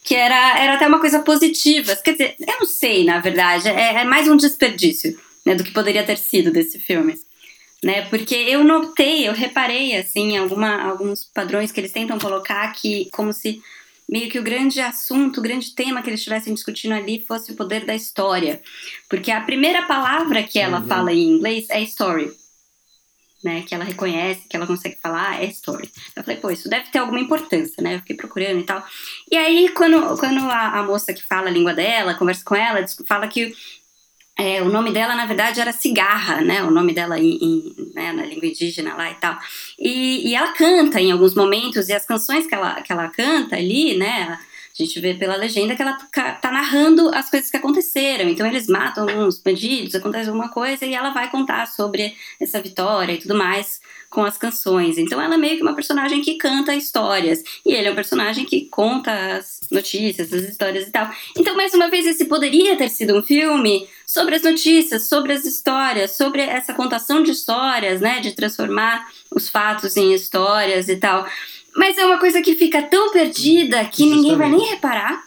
Que 0.03 0.15
era, 0.15 0.59
era 0.59 0.75
até 0.75 0.87
uma 0.87 0.99
coisa 0.99 1.21
positiva. 1.21 1.95
Quer 1.97 2.13
dizer, 2.13 2.37
eu 2.41 2.61
não 2.61 2.67
sei, 2.67 3.05
na 3.05 3.21
verdade. 3.21 3.69
É, 3.69 4.01
é 4.01 4.05
mais 4.05 4.27
um 4.27 4.37
desperdício 4.37 5.19
né, 5.45 5.55
do 5.55 5.63
que 5.63 5.71
poderia 5.71 6.05
ter 6.05 6.19
sido 6.19 6.51
desse 6.51 6.79
filme. 6.79 7.15
Né, 7.85 8.07
porque 8.07 8.35
eu 8.35 8.65
notei, 8.65 9.29
eu 9.29 9.33
reparei 9.33 9.95
assim, 9.97 10.37
alguma, 10.37 10.83
alguns 10.83 11.25
padrões 11.33 11.71
que 11.71 11.79
eles 11.79 11.93
tentam 11.93 12.19
colocar 12.19 12.73
que 12.73 13.09
como 13.13 13.33
se 13.33 13.63
meio 14.09 14.31
que 14.31 14.39
o 14.39 14.43
grande 14.43 14.81
assunto, 14.81 15.39
o 15.39 15.43
grande 15.43 15.75
tema 15.75 16.01
que 16.01 16.09
eles 16.09 16.21
estivessem 16.21 16.55
discutindo 16.55 16.95
ali 16.95 17.25
fosse 17.27 17.53
o 17.53 17.55
poder 17.55 17.85
da 17.85 17.95
história. 17.95 18.61
Porque 19.09 19.31
a 19.31 19.43
primeira 19.43 19.83
palavra 19.83 20.43
que 20.43 20.59
ela 20.59 20.81
uhum. 20.81 20.87
fala 20.87 21.13
em 21.13 21.37
inglês 21.37 21.67
é 21.69 21.81
story. 21.83 22.33
Né, 23.45 23.63
que 23.63 23.73
ela 23.73 23.85
reconhece, 23.85 24.49
que 24.49 24.57
ela 24.57 24.67
consegue 24.67 24.99
falar, 25.01 25.41
é 25.41 25.47
story. 25.47 25.89
Eu 26.17 26.25
falei, 26.25 26.41
pô, 26.41 26.51
isso 26.51 26.69
deve 26.69 26.91
ter 26.91 26.99
alguma 26.99 27.21
importância, 27.21 27.81
né? 27.81 27.95
Eu 27.95 27.99
fiquei 28.01 28.17
procurando 28.17 28.59
e 28.59 28.65
tal. 28.65 28.85
E 29.31 29.37
aí, 29.37 29.69
quando, 29.69 30.19
quando 30.19 30.41
a, 30.41 30.81
a 30.81 30.83
moça 30.83 31.15
que 31.15 31.23
fala 31.23 31.47
a 31.47 31.53
língua 31.53 31.73
dela, 31.73 32.17
conversa 32.17 32.43
com 32.45 32.57
ela, 32.57 32.85
fala 33.07 33.29
que 33.29 33.55
é, 34.41 34.63
o 34.63 34.69
nome 34.69 34.93
dela, 34.93 35.17
na 35.17 35.27
verdade, 35.27 35.61
era 35.61 35.73
Cigarra, 35.73 36.41
né? 36.41 36.63
O 36.63 36.71
nome 36.71 36.95
dela 36.95 37.19
em, 37.19 37.37
em, 37.43 37.93
né, 37.93 38.13
na 38.13 38.25
língua 38.25 38.47
indígena 38.47 38.95
lá 38.95 39.11
e 39.11 39.15
tal. 39.17 39.37
E, 39.77 40.31
e, 40.31 40.35
ela 40.37 40.53
canta 40.53 41.01
em 41.01 41.11
alguns 41.11 41.35
momentos, 41.35 41.89
e 41.89 41.93
as 41.93 42.07
canções 42.07 42.47
que 42.47 42.55
ela, 42.55 42.81
que 42.81 42.93
ela 42.93 43.09
canta 43.09 43.57
ali, 43.57 43.97
né? 43.97 44.39
A 44.79 44.85
gente 44.85 45.01
vê 45.01 45.15
pela 45.15 45.35
legenda 45.35 45.75
que 45.75 45.83
ela 45.83 45.99
tá 46.41 46.53
narrando 46.53 47.13
as 47.13 47.29
coisas 47.29 47.51
que 47.51 47.57
aconteceram. 47.57 48.29
Então 48.31 48.47
eles 48.47 48.69
matam 48.69 49.07
uns 49.07 49.39
bandidos, 49.39 49.95
acontece 49.97 50.29
alguma 50.29 50.51
coisa 50.51 50.87
e 50.87 50.95
ela 50.95 51.11
vai 51.11 51.29
contar 51.31 51.67
sobre 51.67 52.15
essa 52.41 52.61
vitória 52.63 53.13
e 53.13 53.19
tudo 53.19 53.35
mais 53.35 53.81
com 54.09 54.25
as 54.25 54.39
canções. 54.39 54.97
Então 54.97 55.21
ela 55.21 55.35
é 55.35 55.39
meio 55.39 55.57
que 55.57 55.63
uma 55.63 55.75
personagem 55.75 56.23
que 56.23 56.37
canta 56.37 56.75
histórias 56.75 57.43
e 57.67 57.73
ele 57.73 57.89
é 57.89 57.91
um 57.91 57.97
personagem 57.97 58.45
que 58.45 58.67
conta 58.67 59.13
as 59.37 59.61
notícias, 59.71 60.33
as 60.33 60.43
histórias 60.43 60.87
e 60.87 60.91
tal. 60.93 61.11
Então 61.37 61.57
mais 61.57 61.75
uma 61.75 61.91
vez 61.91 62.07
esse 62.07 62.27
poderia 62.27 62.77
ter 62.77 62.89
sido 62.89 63.17
um 63.17 63.23
filme 63.23 63.89
sobre 64.07 64.37
as 64.37 64.43
notícias, 64.43 65.09
sobre 65.09 65.33
as 65.33 65.45
histórias, 65.45 66.17
sobre 66.17 66.41
essa 66.41 66.73
contação 66.73 67.23
de 67.23 67.33
histórias, 67.33 68.01
né, 68.01 68.21
de 68.21 68.33
transformar 68.33 69.07
os 69.31 69.49
fatos 69.49 69.97
em 69.97 70.15
histórias 70.15 70.89
e 70.89 70.97
tal. 70.97 71.27
Mas 71.79 71.97
é 71.97 72.05
uma 72.05 72.19
coisa 72.19 72.43
que 72.43 72.57
fica 72.57 72.83
tão 72.83 73.13
perdida 73.13 73.85
que 73.85 74.03
Justamente. 74.03 74.17
ninguém 74.17 74.37
vai 74.37 74.51
nem 74.51 74.67
reparar, 74.67 75.23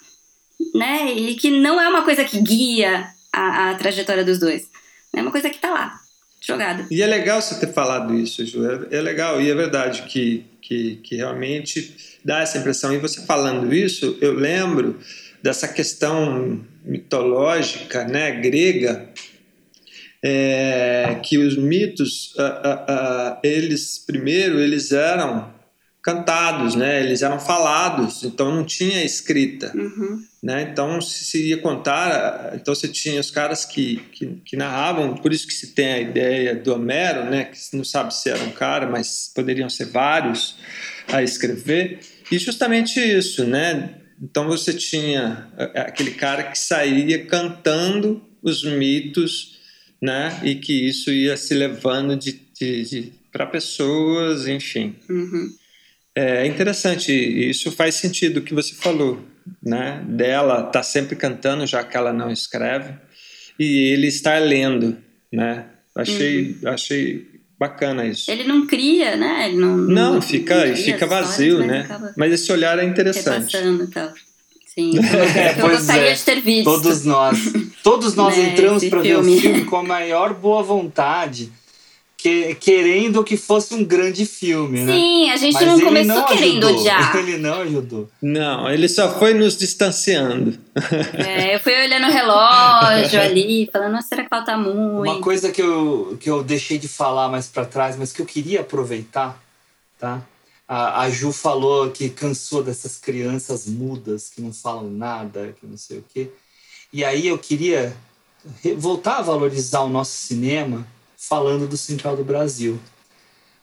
né? 0.76 1.14
E 1.14 1.36
que 1.36 1.50
não 1.50 1.80
é 1.80 1.88
uma 1.88 2.04
coisa 2.04 2.26
que 2.26 2.42
guia 2.42 3.08
a, 3.32 3.72
a 3.72 3.76
trajetória 3.76 4.26
dos 4.26 4.38
dois. 4.38 4.70
É 5.16 5.22
uma 5.22 5.32
coisa 5.32 5.50
que 5.50 5.58
tá 5.60 5.70
lá, 5.72 5.98
jogada. 6.42 6.86
E 6.92 7.02
é 7.02 7.08
legal 7.08 7.42
você 7.42 7.58
ter 7.58 7.72
falado 7.72 8.14
isso, 8.14 8.46
Ju. 8.46 8.66
É, 8.70 8.98
é 8.98 9.02
legal, 9.02 9.42
e 9.42 9.50
é 9.50 9.56
verdade 9.56 10.02
que, 10.04 10.44
que, 10.62 10.98
que 10.98 11.16
realmente 11.16 11.96
dá 12.24 12.42
essa 12.42 12.58
impressão. 12.58 12.94
E 12.94 12.98
você 12.98 13.26
falando 13.26 13.74
isso, 13.74 14.18
eu 14.20 14.34
lembro 14.34 15.00
dessa 15.42 15.70
questão 15.70 16.60
mitológica, 16.84 18.04
né, 18.04 18.30
grega, 18.42 19.10
é, 20.22 21.18
que 21.24 21.38
os 21.38 21.56
mitos, 21.56 22.36
uh, 22.36 22.42
uh, 22.42 23.36
uh, 23.36 23.38
eles 23.42 24.04
primeiro 24.06 24.60
eles 24.60 24.92
eram 24.92 25.61
cantados, 26.02 26.76
né? 26.76 27.04
Eles 27.04 27.22
eram 27.22 27.40
falados, 27.40 28.24
então 28.24 28.54
não 28.54 28.64
tinha 28.64 29.04
escrita, 29.04 29.72
uhum. 29.76 30.24
né? 30.42 30.64
Então 30.64 31.00
se, 31.00 31.24
se 31.24 31.50
ia 31.50 31.58
contar, 31.58 32.54
então 32.56 32.74
você 32.74 32.88
tinha 32.88 33.20
os 33.20 33.30
caras 33.30 33.66
que, 33.66 33.98
que, 34.12 34.42
que, 34.44 34.58
narravam, 34.58 35.16
por 35.16 35.32
isso 35.32 35.46
que 35.46 35.54
se 35.54 35.68
tem 35.68 35.94
a 35.94 36.00
ideia 36.00 36.56
do 36.56 36.74
Homero, 36.74 37.30
né? 37.30 37.46
Que 37.46 37.78
não 37.78 37.84
sabe 37.84 38.14
se 38.16 38.30
era 38.30 38.44
um 38.44 38.52
cara, 38.52 38.88
mas 38.88 39.32
poderiam 39.34 39.70
ser 39.70 39.86
vários 39.86 40.56
a 41.08 41.22
escrever. 41.22 42.00
E 42.32 42.40
justamente 42.40 43.00
isso, 43.00 43.46
né? 43.46 43.96
Então 44.20 44.48
você 44.48 44.74
tinha 44.74 45.48
aquele 45.76 46.12
cara 46.12 46.44
que 46.44 46.58
saía 46.58 47.26
cantando 47.26 48.24
os 48.42 48.64
mitos, 48.64 49.60
né? 50.02 50.40
E 50.44 50.56
que 50.56 50.88
isso 50.88 51.12
ia 51.12 51.38
se 51.38 51.54
levando 51.54 52.16
de, 52.16 52.40
de, 52.60 52.84
de 52.86 53.14
para 53.32 53.46
pessoas, 53.46 54.48
enfim. 54.48 54.96
Uhum. 55.10 55.61
É 56.16 56.46
interessante, 56.46 57.12
isso 57.12 57.72
faz 57.72 57.96
sentido 57.96 58.38
o 58.38 58.42
que 58.42 58.54
você 58.54 58.74
falou, 58.74 59.20
né? 59.64 60.04
Dela 60.06 60.64
tá 60.64 60.84
sempre 60.84 61.16
cantando, 61.16 61.66
já 61.66 61.84
que 61.84 61.96
ela 61.96 62.12
não 62.12 62.30
escreve, 62.30 62.94
e 63.58 63.94
ele 63.94 64.08
está 64.08 64.38
lendo, 64.38 64.98
né? 65.32 65.66
Achei, 65.96 66.58
uhum. 66.62 66.70
achei 66.70 67.28
bacana 67.58 68.06
isso. 68.06 68.30
Ele 68.30 68.44
não 68.44 68.68
cria, 68.68 69.16
né? 69.16 69.48
Ele 69.48 69.58
não, 69.58 69.78
não, 69.78 70.14
não 70.16 70.22
fica, 70.22 70.66
não 70.66 70.76
fica 70.76 71.06
vazio, 71.06 71.60
né? 71.60 71.88
Mas 72.18 72.34
esse 72.34 72.52
olhar 72.52 72.78
é 72.78 72.84
interessante. 72.84 73.56
Repassando, 73.56 73.90
tal. 73.90 74.12
Sim, 74.74 74.94
é, 75.00 75.62
eu 75.62 75.70
gostaria 75.70 76.12
é. 76.12 76.14
de 76.14 76.24
ter 76.24 76.42
visto. 76.42 76.64
Todos 76.64 77.06
nós, 77.06 77.40
todos 77.84 78.16
nós 78.16 78.36
né, 78.38 78.52
entramos 78.52 78.84
para 78.86 79.02
ver 79.02 79.18
o 79.18 79.24
filme 79.24 79.64
com 79.66 79.78
a 79.78 79.84
maior 79.84 80.34
boa 80.34 80.64
vontade 80.64 81.52
que, 82.22 82.54
querendo 82.54 83.24
que 83.24 83.36
fosse 83.36 83.74
um 83.74 83.84
grande 83.84 84.28
filme, 84.28 84.84
né? 84.84 84.94
Sim, 84.94 85.32
a 85.32 85.38
gente 85.38 85.54
Mas 85.56 85.66
não 85.66 85.82
começou 85.82 86.16
não 86.16 86.26
querendo 86.28 86.68
ajudou. 86.68 86.80
odiar. 86.80 87.16
Ele 87.18 87.38
não 87.40 87.62
ajudou. 87.62 88.10
Não, 88.22 88.70
ele 88.70 88.88
só 88.88 89.18
foi 89.18 89.34
nos 89.34 89.58
distanciando. 89.58 90.56
É, 91.14 91.56
eu 91.56 91.60
fui 91.60 91.74
olhando 91.74 92.08
o 92.08 92.12
relógio 92.12 93.20
ali, 93.20 93.68
falando, 93.74 93.94
nossa, 93.94 94.08
será 94.08 94.24
que 94.24 94.30
falta 94.30 94.56
muito? 94.58 95.02
Uma 95.02 95.20
coisa 95.20 95.52
que 95.52 95.62
eu, 95.62 96.18
que 96.20 96.30
eu 96.30 96.44
deixei 96.44 96.78
de 96.78 96.88
falar 96.88 97.28
mais 97.28 97.48
para 97.48 97.66
trás, 97.66 97.98
mas 97.98 98.14
que 98.14 98.22
eu 98.22 98.26
queria 98.26 98.62
aproveitar, 98.62 99.38
tá? 100.00 100.22
A, 100.68 101.02
a 101.02 101.10
Ju 101.10 101.34
falou 101.34 101.90
que 101.90 102.10
cansou 102.10 102.64
dessas 102.64 102.98
crianças 102.98 103.66
mudas 103.66 104.30
que 104.30 104.42
não 104.42 104.54
falam 104.54 104.90
nada, 104.90 105.54
que 105.60 105.66
não 105.66 105.78
sei 105.78 105.98
o 105.98 106.06
quê. 106.14 106.30
E 106.94 107.04
aí 107.04 107.28
eu 107.28 107.38
queria 107.38 107.94
voltar 108.78 109.18
a 109.18 109.22
valorizar 109.22 109.82
o 109.82 109.90
nosso 109.90 110.14
cinema 110.14 110.86
falando 111.28 111.68
do 111.68 111.78
Central 111.78 112.18
do 112.18 112.24
Brasil. 112.24 112.80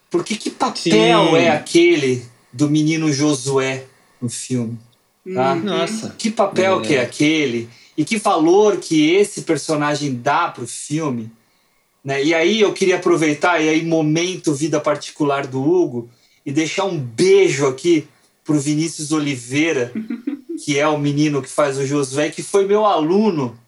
Porque 0.09 0.37
que 0.37 0.49
papel 0.49 1.31
Sim. 1.31 1.37
é 1.37 1.51
aquele 1.51 2.25
do 2.53 2.71
menino 2.71 3.13
Josué 3.13 3.85
no 4.23 4.31
filme? 4.31 4.79
Tá? 5.35 5.55
Hum, 5.55 5.65
nossa. 5.65 6.15
Que 6.17 6.31
papel 6.31 6.81
é. 6.81 6.87
que 6.87 6.95
é 6.95 7.03
aquele? 7.03 7.69
E 7.97 8.05
que 8.05 8.17
valor 8.17 8.77
que 8.77 9.11
esse 9.11 9.43
personagem 9.43 10.15
dá 10.15 10.49
pro 10.49 10.69
filme? 10.69 11.31
Né? 12.03 12.25
E 12.25 12.33
aí 12.33 12.61
eu 12.61 12.73
queria 12.73 12.97
aproveitar, 12.97 13.61
e 13.61 13.69
aí 13.69 13.85
momento 13.85 14.55
vida 14.55 14.81
particular 14.81 15.47
do 15.47 15.61
Hugo, 15.61 16.09
e 16.47 16.53
deixar 16.53 16.85
um 16.85 16.97
beijo 16.97 17.67
aqui 17.67 18.07
pro 18.45 18.59
Vinícius 18.59 19.11
Oliveira, 19.11 19.93
que 20.65 20.79
é 20.79 20.87
o 20.87 20.97
menino 20.97 21.43
que 21.43 21.51
faz 21.51 21.77
o 21.77 21.85
Josué, 21.85 22.31
que 22.31 22.43
foi 22.43 22.67
meu 22.67 22.87
aluno 22.87 23.59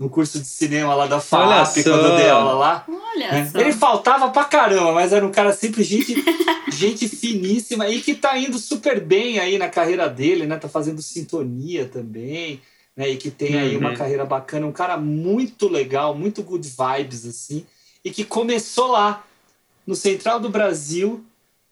no 0.00 0.08
curso 0.08 0.40
de 0.40 0.46
cinema 0.46 0.94
lá 0.94 1.06
da 1.06 1.20
FAP, 1.20 1.82
quando 1.82 2.06
eu 2.06 2.16
dei 2.16 2.30
aula 2.30 2.54
lá. 2.54 2.86
Olha 2.88 3.32
né? 3.32 3.50
Ele 3.54 3.70
faltava 3.70 4.30
pra 4.30 4.44
caramba, 4.44 4.92
mas 4.92 5.12
era 5.12 5.26
um 5.26 5.30
cara 5.30 5.52
sempre 5.52 5.82
gente, 5.82 6.14
gente 6.72 7.06
finíssima 7.06 7.86
e 7.86 8.00
que 8.00 8.14
tá 8.14 8.38
indo 8.38 8.58
super 8.58 8.98
bem 8.98 9.38
aí 9.38 9.58
na 9.58 9.68
carreira 9.68 10.08
dele, 10.08 10.46
né? 10.46 10.56
Tá 10.56 10.70
fazendo 10.70 11.02
sintonia 11.02 11.84
também, 11.84 12.62
né? 12.96 13.10
E 13.10 13.18
que 13.18 13.30
tem 13.30 13.58
aí 13.58 13.74
uhum. 13.74 13.80
uma 13.82 13.94
carreira 13.94 14.24
bacana, 14.24 14.66
um 14.66 14.72
cara 14.72 14.96
muito 14.96 15.68
legal, 15.68 16.14
muito 16.14 16.42
good 16.42 16.66
vibes, 16.66 17.26
assim, 17.26 17.66
e 18.02 18.10
que 18.10 18.24
começou 18.24 18.86
lá, 18.86 19.22
no 19.86 19.94
Central 19.94 20.40
do 20.40 20.48
Brasil, 20.48 21.22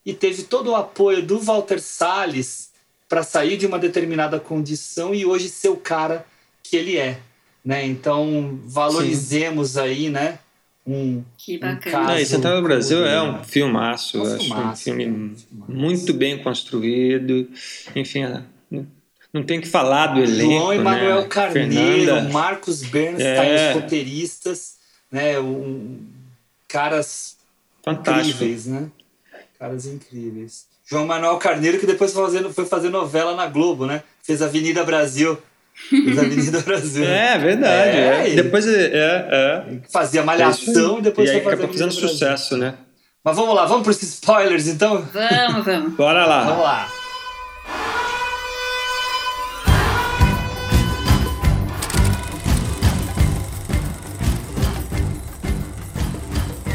e 0.05 0.13
teve 0.13 0.43
todo 0.43 0.73
o 0.73 0.77
apoio 0.77 1.23
do 1.23 1.41
Walter 1.41 1.81
Salles 1.81 2.73
para 3.09 3.23
sair 3.23 3.57
de 3.57 3.67
uma 3.67 3.79
determinada 3.79 4.39
condição 4.39 5.15
e 5.15 5.25
hoje 5.25 5.49
ser 5.49 5.71
o 5.71 5.79
cara 5.79 6.27
que 6.63 6.77
ele 6.77 6.99
é 6.99 7.21
né? 7.65 7.87
Então 7.87 8.59
valorizemos 8.65 9.71
Sim. 9.71 9.81
aí, 9.81 10.11
né? 10.11 10.39
Um, 10.87 11.23
que 11.37 11.59
bacana. 11.59 12.15
Um 12.15 12.25
Central 12.25 12.57
do 12.57 12.63
Brasil 12.63 13.05
é 13.05 13.21
um 13.21 13.45
filmaço, 13.45 14.19
um 14.23 14.35
acho 14.35 14.55
um 14.55 14.77
filme 14.77 15.05
é 15.05 15.73
muito 15.73 16.15
bem 16.15 16.43
construído. 16.43 17.49
Enfim, 17.95 18.23
não 19.33 19.43
tem 19.43 19.61
que 19.61 19.69
falar 19.69 20.09
do 20.09 20.21
elenco. 20.21 20.51
João 20.51 20.73
Emanuel 20.73 21.21
né? 21.23 21.27
Carneiro, 21.29 22.07
Fernanda. 22.07 22.33
Marcos 22.33 22.83
Bernstein, 22.83 23.27
é. 23.27 23.69
os 23.71 23.83
roteiristas, 23.83 24.77
né? 25.13 25.39
Um, 25.39 26.07
caras 26.67 27.37
Fantástico. 27.85 28.37
incríveis, 28.37 28.67
né? 28.67 28.91
Caras 29.59 29.87
incríveis. 29.87 30.67
João 30.87 31.07
Manuel 31.07 31.37
Carneiro, 31.37 31.79
que 31.79 31.87
depois 31.87 32.15
foi 32.15 32.25
fazer, 32.25 32.51
foi 32.51 32.65
fazer 32.65 32.89
novela 32.89 33.35
na 33.35 33.47
Globo, 33.47 33.85
né? 33.85 34.03
Fez 34.23 34.41
Avenida 34.41 34.83
Brasil. 34.85 35.37
Fez 35.89 36.19
Avenida 36.19 36.61
Brasil. 36.61 37.05
É, 37.09 37.39
verdade. 37.39 37.97
É, 37.97 38.33
É, 38.33 38.35
Depois 38.35 38.67
é, 38.67 38.91
é, 38.93 39.29
é. 39.31 39.63
Fazia 39.91 40.21
É 40.21 40.25
malhação 40.25 40.99
e 40.99 41.03
depois 41.03 41.29
e 41.29 41.33
aí 41.33 41.39
acabou 41.41 41.69
fazendo 41.69 41.93
sucesso, 41.93 42.57
né? 42.57 42.75
Mas 43.25 43.37
vamos 43.37 43.55
lá, 43.55 43.67
vamos 43.67 43.83
para 43.83 43.91
os 43.91 44.03
spoilers 44.03 44.69
então? 44.69 45.07
Vamos, 45.13 45.65
vamos. 45.65 45.93
Bora 45.95 46.25
lá. 46.25 46.45
Vamos 46.45 46.63
lá. 46.63 46.89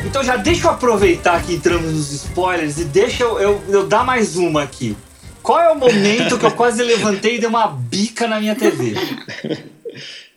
Então 0.06 0.24
já 0.24 0.36
deixa 0.36 0.68
eu 0.68 0.72
aproveitar 0.72 1.42
que 1.42 1.56
entramos 1.56 1.92
nos 1.92 2.12
spoilers 2.12 2.78
e 2.78 2.86
deixa 2.86 3.24
eu, 3.24 3.40
eu, 3.40 3.64
eu 3.68 3.88
dar 3.88 4.04
mais 4.04 4.36
uma 4.36 4.62
aqui. 4.62 4.96
Qual 5.44 5.60
é 5.60 5.70
o 5.70 5.78
momento 5.78 6.40
que 6.40 6.46
eu 6.46 6.52
quase 6.52 6.82
levantei 6.82 7.36
e 7.36 7.40
dei 7.40 7.50
uma 7.50 7.68
bica 7.68 8.28
na 8.28 8.40
minha 8.40 8.56
TV? 8.56 8.96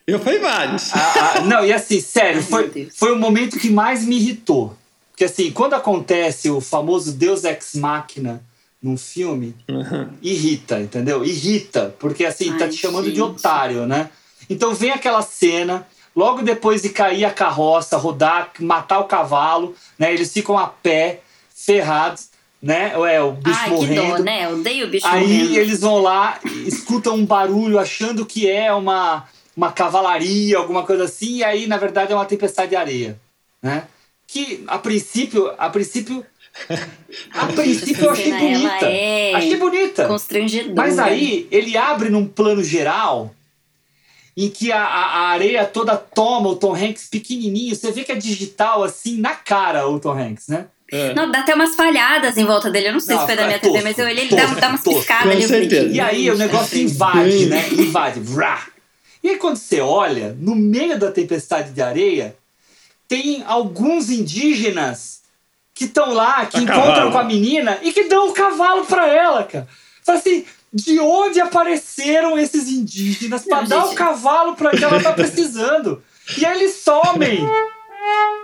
Eu 0.06 0.18
fui 0.18 0.38
vários. 0.38 0.92
Ah, 0.92 1.34
ah, 1.36 1.40
não, 1.42 1.64
e 1.64 1.72
assim, 1.72 2.00
sério, 2.00 2.42
foi, 2.42 2.88
foi 2.94 3.12
o 3.12 3.18
momento 3.18 3.58
que 3.58 3.70
mais 3.70 4.04
me 4.04 4.16
irritou. 4.16 4.76
Porque 5.10 5.24
assim, 5.24 5.50
quando 5.50 5.74
acontece 5.74 6.50
o 6.50 6.60
famoso 6.60 7.12
Deus 7.12 7.44
Ex 7.44 7.74
Machina 7.74 8.42
num 8.82 8.96
filme, 8.96 9.56
irrita, 10.22 10.80
entendeu? 10.80 11.24
Irrita, 11.24 11.94
porque 11.98 12.24
assim, 12.24 12.52
tá 12.56 12.66
Ai, 12.66 12.70
te 12.70 12.76
chamando 12.76 13.04
de 13.04 13.16
gente. 13.16 13.22
otário, 13.22 13.86
né? 13.86 14.10
Então 14.48 14.74
vem 14.74 14.90
aquela 14.90 15.22
cena, 15.22 15.86
logo 16.14 16.42
depois 16.42 16.82
de 16.82 16.90
cair 16.90 17.24
a 17.24 17.30
carroça, 17.30 17.96
rodar, 17.96 18.52
matar 18.60 19.00
o 19.00 19.04
cavalo, 19.04 19.74
né? 19.98 20.12
Eles 20.12 20.32
ficam 20.32 20.58
a 20.58 20.66
pé, 20.68 21.20
ferrados, 21.52 22.28
né? 22.66 22.92
É, 23.14 23.22
o 23.22 23.32
bicho 23.32 23.58
Ai, 23.58 23.64
que 23.64 23.74
morrendo. 23.74 24.16
dó, 24.16 24.18
né? 24.18 24.44
Eu 24.46 24.50
odeio 24.58 24.86
o 24.86 24.90
bicho 24.90 25.06
Aí 25.06 25.20
morrendo. 25.26 25.58
eles 25.58 25.80
vão 25.80 25.98
lá, 25.98 26.38
escutam 26.66 27.14
um 27.14 27.24
barulho 27.24 27.78
achando 27.78 28.26
que 28.26 28.50
é 28.50 28.72
uma, 28.72 29.24
uma 29.56 29.72
cavalaria, 29.72 30.58
alguma 30.58 30.82
coisa 30.84 31.04
assim, 31.04 31.36
e 31.36 31.44
aí 31.44 31.66
na 31.66 31.76
verdade 31.76 32.12
é 32.12 32.14
uma 32.14 32.24
tempestade 32.26 32.70
de 32.70 32.76
areia, 32.76 33.18
né? 33.62 33.84
Que 34.26 34.64
a 34.66 34.78
princípio, 34.78 35.52
a 35.56 35.70
princípio, 35.70 36.24
a 37.32 37.46
princípio 37.46 38.04
eu 38.06 38.10
achei 38.10 38.32
bonita. 38.32 38.86
é 38.86 39.34
Achei 39.34 39.56
bonita. 39.56 40.06
Constrangedora. 40.08 40.74
Mas 40.74 40.98
aí 40.98 41.46
ele 41.50 41.76
abre 41.76 42.08
num 42.10 42.26
plano 42.26 42.62
geral 42.64 43.32
em 44.36 44.50
que 44.50 44.70
a, 44.70 44.82
a, 44.84 45.04
a 45.04 45.28
areia 45.28 45.64
toda 45.64 45.96
toma 45.96 46.48
o 46.50 46.56
Tom 46.56 46.74
Hanks 46.74 47.08
pequenininho. 47.08 47.74
Você 47.74 47.90
vê 47.92 48.04
que 48.04 48.12
é 48.12 48.16
digital 48.16 48.82
assim 48.82 49.18
na 49.18 49.34
cara 49.34 49.88
o 49.88 49.98
Tom 49.98 50.12
Hanks, 50.12 50.48
né? 50.48 50.66
É. 50.92 51.14
Não, 51.14 51.30
dá 51.30 51.40
até 51.40 51.54
umas 51.54 51.74
falhadas 51.74 52.36
em 52.36 52.44
volta 52.44 52.70
dele. 52.70 52.88
Eu 52.88 52.92
não 52.92 53.00
sei 53.00 53.14
Não, 53.16 53.22
se 53.22 53.26
foi 53.26 53.36
da 53.36 53.42
é 53.42 53.46
minha 53.46 53.58
tosco, 53.58 53.74
TV, 53.74 53.84
mas 53.88 53.98
eu 53.98 54.04
olhei, 54.06 54.24
ele 54.24 54.36
dá, 54.36 54.42
tosco, 54.42 54.60
dá 54.60 54.68
umas 54.68 54.82
piscadas 54.82 55.24
Com 55.24 55.30
ali. 55.30 55.48
certeza. 55.48 55.88
E 55.88 56.00
aí 56.00 56.30
o 56.30 56.36
negócio 56.38 56.78
invade, 56.78 57.46
né? 57.46 57.68
Invade. 57.72 58.20
Vrá. 58.20 58.66
E 59.22 59.30
aí 59.30 59.36
quando 59.36 59.56
você 59.56 59.80
olha, 59.80 60.36
no 60.38 60.54
meio 60.54 60.96
da 60.98 61.10
tempestade 61.10 61.70
de 61.72 61.82
areia, 61.82 62.36
tem 63.08 63.42
alguns 63.46 64.10
indígenas 64.10 65.20
que 65.74 65.84
estão 65.86 66.14
lá, 66.14 66.46
que 66.46 66.56
A 66.56 66.60
encontram 66.62 66.84
cavalo. 66.84 67.12
com 67.12 67.18
a 67.18 67.24
menina 67.24 67.78
e 67.82 67.92
que 67.92 68.04
dão 68.04 68.28
um 68.28 68.32
cavalo 68.32 68.84
pra 68.86 69.08
ela, 69.08 69.42
cara. 69.44 69.66
Fala 70.04 70.18
assim, 70.18 70.44
de 70.72 70.98
onde 71.00 71.40
apareceram 71.40 72.38
esses 72.38 72.68
indígenas 72.68 73.42
pra 73.44 73.62
Não, 73.62 73.68
dar 73.68 73.86
o 73.86 73.94
cavalo 73.94 74.54
pra 74.54 74.70
que 74.70 74.82
ela 74.84 75.02
tá 75.02 75.12
precisando? 75.12 76.02
E 76.38 76.46
aí 76.46 76.58
eles 76.60 76.76
somem. 76.76 77.40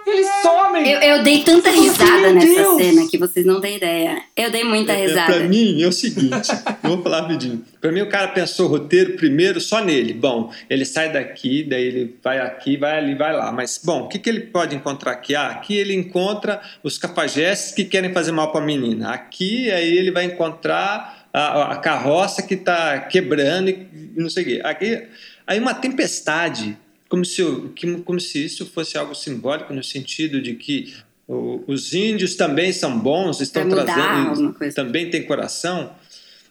Eles 0.06 0.26
somem. 0.42 0.90
Eu, 0.90 1.00
eu 1.00 1.22
dei 1.22 1.42
tanta 1.44 1.70
Meu 1.70 1.82
risada 1.82 2.32
nessa 2.32 2.46
Deus! 2.46 2.76
cena 2.82 3.08
que 3.08 3.16
vocês 3.18 3.46
não 3.46 3.60
têm 3.60 3.76
ideia. 3.76 4.22
Eu 4.36 4.50
dei 4.50 4.64
muita 4.64 4.92
É, 4.92 5.06
risada. 5.06 5.32
Pra 5.32 5.44
mim 5.44 5.80
é 5.82 5.86
o 5.86 5.92
seguinte, 5.92 6.50
eu 6.82 6.90
vou 6.90 7.02
falar 7.02 7.22
rapidinho. 7.22 7.64
Pra 7.80 7.92
mim 7.92 8.00
o 8.00 8.08
cara 8.08 8.28
pensou 8.28 8.66
o 8.66 8.68
roteiro 8.68 9.14
primeiro 9.14 9.60
só 9.60 9.82
nele. 9.82 10.12
Bom, 10.12 10.52
ele 10.68 10.84
sai 10.84 11.12
daqui, 11.12 11.62
daí 11.62 11.84
ele 11.84 12.16
vai 12.22 12.40
aqui, 12.40 12.76
vai 12.76 12.98
ali, 12.98 13.14
vai 13.14 13.32
lá. 13.32 13.52
Mas, 13.52 13.80
bom, 13.82 14.02
o 14.02 14.08
que, 14.08 14.18
que 14.18 14.28
ele 14.28 14.40
pode 14.40 14.74
encontrar 14.74 15.12
aqui? 15.12 15.34
Ah, 15.34 15.48
aqui 15.48 15.76
ele 15.76 15.94
encontra 15.94 16.60
os 16.82 16.98
capajestes 16.98 17.72
que 17.72 17.84
querem 17.84 18.12
fazer 18.12 18.32
mal 18.32 18.50
pra 18.50 18.60
menina. 18.60 19.10
Aqui, 19.10 19.70
aí 19.70 19.96
ele 19.96 20.10
vai 20.10 20.24
encontrar 20.24 21.26
a, 21.32 21.72
a 21.72 21.76
carroça 21.76 22.42
que 22.42 22.56
tá 22.56 22.98
quebrando 23.00 23.70
e 23.70 23.86
não 24.16 24.28
sei 24.28 24.42
o 24.42 24.46
quê. 24.46 24.60
Aqui, 24.64 25.02
aí 25.46 25.58
uma 25.58 25.74
tempestade, 25.74 26.76
como 27.12 27.26
se, 27.26 27.42
o- 27.42 27.68
que- 27.68 27.98
como 27.98 28.18
se 28.18 28.42
isso 28.42 28.64
fosse 28.64 28.96
algo 28.96 29.14
simbólico 29.14 29.74
no 29.74 29.84
sentido 29.84 30.40
de 30.40 30.54
que 30.54 30.94
o- 31.28 31.62
os 31.66 31.92
índios 31.92 32.36
também 32.36 32.72
são 32.72 32.98
bons, 32.98 33.38
estão 33.42 33.64
trazendo, 33.84 34.54
também 34.74 35.10
tem 35.10 35.22
coração. 35.26 35.92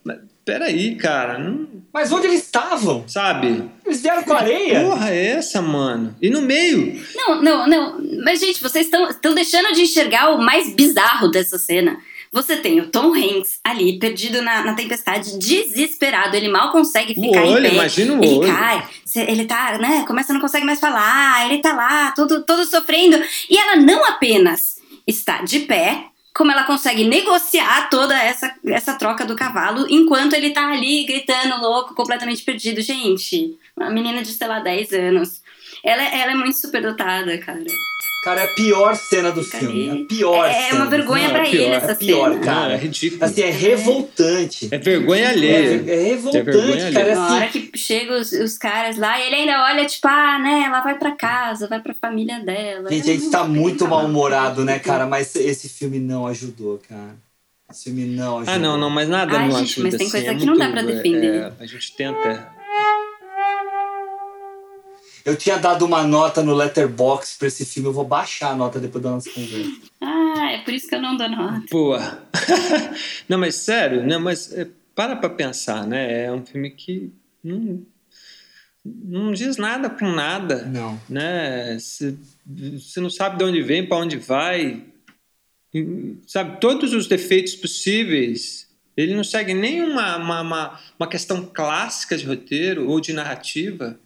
Mas, 0.03 0.19
peraí, 0.45 0.93
cara, 0.97 1.39
não, 1.39 1.67
Mas 1.91 2.11
onde 2.11 2.27
eles 2.27 2.43
estavam? 2.43 3.07
sabe? 3.07 3.63
Eles 3.83 4.03
vieram 4.03 4.21
com 4.23 4.33
areia? 4.33 4.81
Porra, 4.81 5.09
é 5.09 5.25
essa, 5.29 5.63
mano? 5.63 6.15
E 6.21 6.29
no 6.29 6.41
meio? 6.43 7.01
Não, 7.15 7.41
não, 7.41 7.67
não. 7.67 7.99
Mas, 8.23 8.39
gente, 8.39 8.61
vocês 8.61 8.85
estão 8.85 9.33
deixando 9.33 9.73
de 9.73 9.81
enxergar 9.81 10.29
o 10.35 10.41
mais 10.43 10.75
bizarro 10.75 11.27
dessa 11.31 11.57
cena. 11.57 11.97
Você 12.33 12.55
tem 12.57 12.79
o 12.79 12.87
Tom 12.87 13.13
Hanks 13.13 13.59
ali, 13.61 13.99
perdido 13.99 14.41
na, 14.41 14.63
na 14.63 14.73
tempestade, 14.73 15.37
desesperado. 15.37 16.35
Ele 16.35 16.47
mal 16.47 16.71
consegue 16.71 17.11
O 17.17 17.21
ficar 17.21 17.43
olho, 17.43 17.65
em 17.65 17.69
pé. 17.69 17.75
imagina 17.75 18.13
o 18.13 18.23
ele 18.23 18.37
olho. 18.37 18.47
cai, 18.47 18.87
ele 19.15 19.45
tá, 19.45 19.77
né? 19.77 20.05
Começa, 20.07 20.31
não 20.31 20.39
consegue 20.39 20.65
mais 20.65 20.79
falar. 20.79 21.45
Ele 21.45 21.61
tá 21.61 21.73
lá, 21.73 22.11
todo, 22.11 22.43
todo 22.43 22.63
sofrendo. 22.65 23.21
E 23.49 23.57
ela 23.57 23.75
não 23.75 24.05
apenas 24.05 24.77
está 25.05 25.41
de 25.41 25.59
pé, 25.61 26.05
como 26.33 26.51
ela 26.51 26.63
consegue 26.63 27.03
negociar 27.03 27.89
toda 27.89 28.17
essa, 28.17 28.55
essa 28.65 28.93
troca 28.93 29.25
do 29.25 29.35
cavalo, 29.35 29.85
enquanto 29.89 30.33
ele 30.33 30.51
tá 30.51 30.71
ali 30.71 31.03
gritando, 31.05 31.59
louco, 31.59 31.93
completamente 31.93 32.43
perdido. 32.43 32.79
Gente, 32.81 33.57
uma 33.75 33.89
menina 33.89 34.21
de, 34.23 34.31
sei 34.31 34.47
lá, 34.47 34.59
10 34.61 34.93
anos. 34.93 35.41
Ela, 35.83 36.03
ela 36.03 36.31
é 36.31 36.35
muito 36.35 36.55
superdotada, 36.55 37.37
cara. 37.39 37.65
Cara, 38.23 38.41
é 38.41 38.43
a 38.43 38.47
pior 38.49 38.95
cena 38.95 39.31
do 39.31 39.43
Fica 39.43 39.57
filme. 39.57 39.89
ali. 39.89 40.01
A 40.03 40.05
pior 40.05 40.45
É- 40.45 40.49
é 40.51 40.61
cena 40.69 40.75
uma 40.75 40.85
do 40.85 40.91
vergonha 40.91 41.29
pra 41.31 41.43
É 41.43 41.49
ele 41.49 41.63
é 41.63 41.69
essa 41.69 41.95
pior, 41.95 42.31
cena. 42.33 42.45
cara. 42.45 42.67
Ah, 42.67 42.73
é 42.73 42.77
ridículo. 42.77 43.23
Assim, 43.25 43.41
é 43.41 43.49
revoltante. 43.49 44.67
É 44.71 44.77
vergonha 44.77 45.23
É, 45.23 45.27
alheia. 45.29 45.83
é 45.91 46.03
revoltante, 46.03 46.83
É 46.83 46.91
cara. 46.91 47.15
Na 47.15 47.25
Assim, 47.25 47.35
hora 47.35 47.47
que 47.47 47.71
chegam 47.75 48.19
os, 48.21 48.31
os 48.31 48.57
caras 48.59 48.97
lá, 48.97 49.19
ele 49.19 49.35
ainda 49.35 49.63
olha, 49.63 49.85
tipo, 49.87 50.07
ah, 50.07 50.37
né, 50.37 50.63
ela 50.67 50.81
vai 50.81 50.97
pra 50.99 51.11
casa, 51.13 51.67
vai 51.67 51.81
pra 51.81 51.95
família 51.95 52.39
dela. 52.39 52.89
Gente, 52.91 53.09
a 53.09 53.13
gente 53.13 53.29
tá 53.31 53.43
muito 53.43 53.87
mal-humorado, 53.87 54.63
né, 54.63 54.77
cara? 54.77 55.07
Mas 55.07 55.35
esse 55.35 55.67
filme 55.67 55.99
não 55.99 56.27
ajudou, 56.27 56.79
cara. 56.87 57.15
Esse 57.71 57.85
filme 57.85 58.05
não 58.05 58.37
ajudou. 58.37 58.53
Ah, 58.53 58.59
não, 58.59 58.77
não, 58.77 58.89
mas 58.91 59.09
nada 59.09 59.35
Ai, 59.37 59.47
não 59.47 59.57
gente, 59.57 59.79
ajuda 59.79 59.83
mas 59.87 59.95
tem 59.97 60.07
assim, 60.07 60.11
coisa 60.11 60.31
é 60.31 60.35
que 60.35 60.45
não 60.45 60.57
dá 60.57 60.65
muito, 60.69 60.73
pra 60.73 60.81
é, 60.91 60.95
defender. 60.95 61.35
é, 61.41 61.51
a 61.59 61.65
gente 61.65 61.95
tenta. 61.95 62.51
Eu 65.23 65.35
tinha 65.35 65.57
dado 65.57 65.85
uma 65.85 66.03
nota 66.03 66.41
no 66.43 66.53
Letterboxd 66.55 67.37
pra 67.37 67.47
esse 67.47 67.65
filme. 67.65 67.89
Eu 67.89 67.93
vou 67.93 68.05
baixar 68.05 68.51
a 68.51 68.55
nota 68.55 68.79
depois 68.79 69.03
da 69.03 69.11
nossa 69.11 69.29
conversa. 69.29 69.71
Ah, 70.01 70.51
é 70.51 70.63
por 70.63 70.73
isso 70.73 70.87
que 70.87 70.95
eu 70.95 71.01
não 71.01 71.15
dou 71.15 71.29
nota. 71.29 71.63
Boa. 71.69 72.23
não, 73.29 73.37
mas 73.37 73.55
sério, 73.55 74.05
né? 74.05 74.17
Mas 74.17 74.51
é, 74.53 74.67
para 74.95 75.15
pra 75.15 75.29
pensar, 75.29 75.85
né? 75.85 76.25
É 76.25 76.31
um 76.31 76.45
filme 76.45 76.71
que 76.71 77.11
não, 77.43 77.85
não 78.83 79.31
diz 79.31 79.57
nada 79.57 79.89
com 79.89 80.09
nada, 80.09 80.65
Não. 80.65 80.99
né? 81.07 81.77
Você 81.77 82.99
não 82.99 83.09
sabe 83.09 83.37
de 83.37 83.43
onde 83.43 83.61
vem, 83.61 83.87
para 83.87 83.97
onde 83.97 84.17
vai, 84.17 84.83
e, 85.73 86.15
sabe? 86.27 86.59
Todos 86.59 86.93
os 86.93 87.07
defeitos 87.07 87.55
possíveis. 87.55 88.69
Ele 88.97 89.15
não 89.15 89.23
segue 89.23 89.53
nem 89.53 89.81
uma, 89.81 90.17
uma, 90.17 90.41
uma, 90.41 90.79
uma 90.99 91.07
questão 91.07 91.45
clássica 91.45 92.17
de 92.17 92.25
roteiro 92.25 92.89
ou 92.89 92.99
de 92.99 93.13
narrativa 93.13 93.97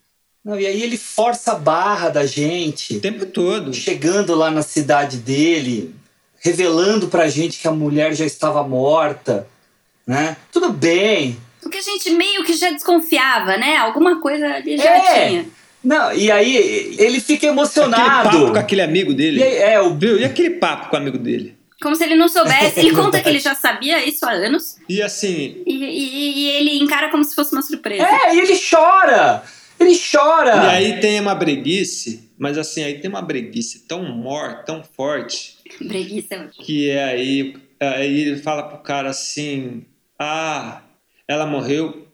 Não, 0.46 0.60
e 0.60 0.68
aí 0.68 0.82
ele 0.84 0.96
força 0.98 1.54
a 1.54 1.56
barra 1.56 2.10
da 2.10 2.26
gente. 2.26 2.98
o 2.98 3.02
tempo 3.02 3.26
todo. 3.26 3.74
chegando 3.74 4.36
lá 4.36 4.52
na 4.52 4.62
cidade 4.62 5.18
dele, 5.18 5.94
revelando 6.40 7.08
pra 7.08 7.28
gente 7.28 7.60
que 7.60 7.68
a 7.68 7.72
mulher 7.72 8.14
já 8.14 8.26
estava 8.26 8.62
morta, 8.64 9.48
né? 10.06 10.38
Tudo 10.52 10.72
bem. 10.72 11.38
O 11.66 11.70
que 11.70 11.78
a 11.80 11.82
gente 11.82 12.12
meio 12.12 12.44
que 12.44 12.54
já 12.54 12.70
desconfiava, 12.70 13.58
né? 13.58 13.78
Alguma 13.78 14.22
coisa 14.22 14.46
ali 14.48 14.78
já 14.78 14.84
É. 14.96 15.28
tinha. 15.28 15.46
Não, 15.84 16.14
e 16.14 16.32
aí 16.32 16.96
ele 17.00 17.20
fica 17.20 17.48
Aquele 17.48 17.52
emocionado. 17.52 18.30
papo 18.30 18.52
com 18.52 18.58
aquele 18.60 18.82
amigo 18.82 19.14
dele. 19.14 19.40
E 19.40 19.44
aí, 19.44 19.58
é, 19.74 19.82
o 19.82 19.96
Viu? 19.96 20.20
E 20.20 20.24
aquele 20.26 20.52
papo 20.52 20.90
com 20.90 20.96
o 20.96 21.00
amigo 21.00 21.18
dele? 21.18 21.56
Como 21.82 21.96
se 21.96 22.04
ele 22.04 22.16
não 22.16 22.28
soubesse. 22.28 22.80
Ele 22.80 22.92
conta 22.96 23.20
que 23.20 23.28
ele 23.30 23.40
já 23.40 23.54
sabia 23.56 24.04
isso 24.08 24.26
há 24.26 24.32
anos. 24.32 24.78
E 24.88 25.02
assim, 25.02 25.62
E, 25.66 25.74
e- 25.74 26.38
e 26.38 26.50
ele 26.58 26.78
encara 26.84 27.10
como 27.10 27.24
se 27.24 27.36
fosse 27.36 27.52
uma 27.54 27.62
surpresa. 27.62 28.04
É, 28.04 28.36
e 28.36 28.40
ele 28.40 28.60
chora! 28.60 29.44
Ele 29.86 30.00
chora! 30.00 30.56
E 30.56 30.68
aí 30.68 31.00
tem 31.00 31.20
uma 31.20 31.36
breguice, 31.36 32.32
mas 32.38 32.58
assim, 32.58 32.84
aí 32.84 33.00
tem 33.00 33.10
uma 33.10 33.22
breguice 33.22 33.88
tão 33.88 34.04
morta, 34.04 34.64
tão 34.64 34.84
forte, 34.84 35.56
Breguice 35.80 36.34
é 36.34 36.48
que 36.48 36.90
é 36.90 37.04
aí, 37.04 37.56
aí 37.80 38.22
ele 38.22 38.38
fala 38.38 38.64
pro 38.64 38.78
cara 38.80 39.10
assim: 39.10 39.84
Ah, 40.18 40.82
ela 41.28 41.46
morreu 41.46 42.05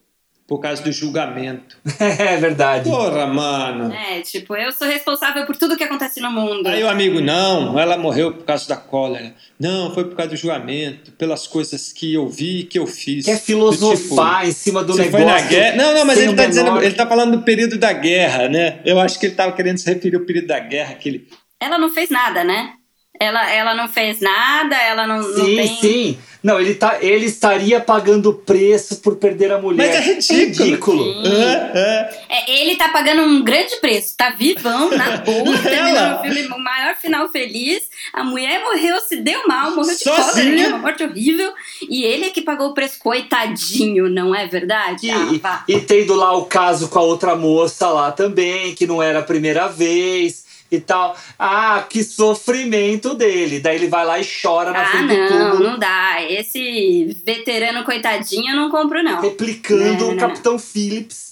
por 0.52 0.60
causa 0.60 0.84
do 0.84 0.92
julgamento. 0.92 1.78
é 1.98 2.36
verdade. 2.36 2.90
Porra, 2.90 3.26
mano. 3.26 3.90
É, 3.94 4.20
tipo, 4.20 4.54
eu 4.54 4.70
sou 4.74 4.86
responsável 4.86 5.46
por 5.46 5.56
tudo 5.56 5.78
que 5.78 5.84
acontece 5.86 6.20
no 6.20 6.30
mundo. 6.30 6.68
Aí 6.68 6.84
o 6.84 6.90
amigo, 6.90 7.22
não, 7.22 7.80
ela 7.80 7.98
morreu 7.98 8.34
por 8.34 8.44
causa 8.44 8.68
da 8.68 8.76
cólera. 8.76 9.34
Não, 9.58 9.94
foi 9.94 10.04
por 10.04 10.18
causa 10.18 10.32
do 10.32 10.36
julgamento, 10.36 11.14
pelas 11.14 11.48
coisas 11.48 11.94
que 11.94 12.14
eu 12.14 12.28
vi 12.28 12.60
e 12.60 12.64
que 12.66 12.78
eu 12.78 12.86
fiz. 12.86 13.28
Quer 13.28 13.40
filosofar 13.40 14.40
tipo, 14.40 14.50
em 14.50 14.52
cima 14.52 14.84
do 14.84 14.92
você 14.92 15.04
negócio. 15.04 15.26
Foi 15.26 15.36
na 15.36 15.48
guerra. 15.48 15.78
Não, 15.78 15.94
não, 15.94 16.04
mas 16.04 16.20
ele 16.20 16.36
tá 16.36 16.46
dizendo, 16.46 16.82
ele 16.84 16.96
tá 16.96 17.08
falando 17.08 17.38
do 17.38 17.44
período 17.44 17.78
da 17.78 17.94
guerra, 17.94 18.50
né? 18.50 18.82
Eu 18.84 19.00
acho 19.00 19.18
que 19.18 19.28
ele 19.28 19.36
tava 19.36 19.54
querendo 19.54 19.78
se 19.78 19.90
referir 19.90 20.18
ao 20.18 20.26
período 20.26 20.48
da 20.48 20.60
guerra, 20.60 20.92
aquele. 20.92 21.30
Ela 21.62 21.78
não 21.78 21.94
fez 21.94 22.10
nada, 22.10 22.44
né? 22.44 22.74
Ela, 23.22 23.52
ela 23.54 23.76
não 23.76 23.88
fez 23.88 24.20
nada, 24.20 24.76
ela 24.76 25.06
não, 25.06 25.18
não 25.22 25.46
Sim, 25.46 25.56
tem. 25.56 25.68
sim. 25.78 26.18
Não, 26.44 26.60
ele, 26.60 26.74
tá, 26.74 26.98
ele 27.02 27.28
estaria 27.28 27.80
pagando 27.80 28.34
preço 28.34 28.96
por 29.00 29.18
perder 29.18 29.52
a 29.52 29.60
mulher. 29.60 29.86
Mas 29.86 29.96
é 29.96 30.00
ridículo. 30.40 31.04
ridículo. 31.04 31.28
É, 31.28 31.72
é. 31.76 32.20
É, 32.30 32.62
ele 32.64 32.76
tá 32.78 32.90
pagando 32.90 33.22
um 33.22 33.44
grande 33.44 33.76
preço, 33.76 34.16
tá 34.18 34.32
vivão, 34.32 34.90
na 34.90 35.18
boa, 35.22 35.56
terminando 35.60 36.18
o 36.18 36.22
filme, 36.24 36.48
o 36.48 36.58
maior 36.58 36.96
final 36.96 37.30
feliz. 37.30 37.84
A 38.12 38.24
mulher 38.24 38.60
morreu, 38.64 39.00
se 39.02 39.18
deu 39.18 39.48
mal, 39.48 39.76
morreu 39.76 39.96
de 39.96 40.04
Sozinha. 40.04 40.32
cólera, 40.32 40.68
uma 40.70 40.78
morte 40.80 41.04
horrível. 41.04 41.54
E 41.88 42.04
ele 42.04 42.26
é 42.26 42.30
que 42.32 42.42
pagou 42.42 42.70
o 42.70 42.74
preço, 42.74 42.98
coitadinho, 42.98 44.10
não 44.10 44.34
é 44.34 44.48
verdade? 44.48 45.06
E, 45.12 45.40
Ah, 45.44 45.64
e 45.68 45.80
tendo 45.80 46.16
lá 46.16 46.36
o 46.36 46.46
caso 46.46 46.88
com 46.90 46.98
a 46.98 47.04
outra 47.04 47.36
moça 47.36 47.88
lá 47.90 48.12
também, 48.12 48.74
que 48.74 48.88
não 48.88 49.00
era 49.00 49.20
a 49.20 49.24
primeira 49.24 49.68
vez 49.68 50.50
e 50.72 50.80
tal. 50.80 51.18
Ah, 51.38 51.86
que 51.90 52.04
sofrimento 52.04 53.14
dele. 53.14 53.60
Daí 53.60 53.76
ele 53.76 53.88
vai 53.88 54.06
lá 54.06 54.20
e 54.20 54.26
chora 54.26 54.72
na 54.72 54.82
Ah, 54.82 54.86
frente 54.86 55.08
do 55.08 55.18
não, 55.18 55.28
túmulo, 55.28 55.70
não 55.72 55.80
dá. 55.80 56.24
Esse 56.24 57.18
veterano 57.26 57.84
coitadinho 57.84 58.52
eu 58.52 58.56
não 58.56 58.72
compro, 58.72 59.04
não. 59.04 59.22
replicando 59.22 59.84
Não, 59.84 59.98
não, 59.98 60.08
o 60.10 60.12
não. 60.12 60.18
Capitão 60.18 60.58
Phillips. 60.58 61.32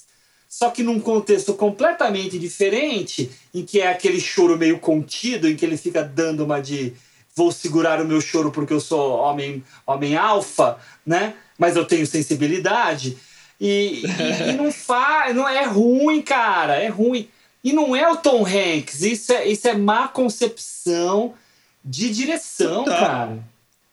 Só 0.50 0.70
que 0.72 0.84
num 0.84 1.00
contexto 1.00 1.54
completamente 1.54 2.38
diferente, 2.38 3.32
em 3.54 3.64
que 3.64 3.80
é 3.80 3.88
aquele 3.88 4.20
choro 4.20 4.58
meio 4.58 4.78
contido, 4.78 5.48
em 5.48 5.56
que 5.56 5.64
ele 5.66 5.78
fica 5.78 6.04
dando 6.04 6.44
uma 6.44 6.60
de 6.60 6.94
vou 7.34 7.52
segurar 7.52 8.02
o 8.02 8.06
meu 8.06 8.20
choro 8.20 8.52
porque 8.52 8.74
eu 8.74 8.82
sou 8.82 9.18
homem, 9.20 9.64
homem 9.88 10.18
alfa, 10.18 10.78
né? 11.06 11.34
Mas 11.58 11.78
eu 11.78 11.86
tenho 11.86 12.06
sensibilidade. 12.06 13.18
E, 13.62 14.04
e, 14.04 14.50
e 14.50 14.54
não 14.54 14.70
faz, 14.74 15.34
não 15.34 15.48
é 15.48 15.64
ruim, 15.64 16.22
cara, 16.22 16.76
é 16.76 16.88
ruim. 16.90 17.30
E 17.64 17.74
não 17.74 17.96
é 17.96 18.10
o 18.10 18.18
Tom 18.18 18.46
Hanks, 18.46 19.02
isso 19.02 19.34
é, 19.34 19.48
isso 19.48 19.68
é 19.68 19.74
má 19.74 20.08
concepção 20.08 21.34
de 21.84 22.10
direção, 22.10 22.84
Total. 22.86 23.00
cara. 23.00 23.40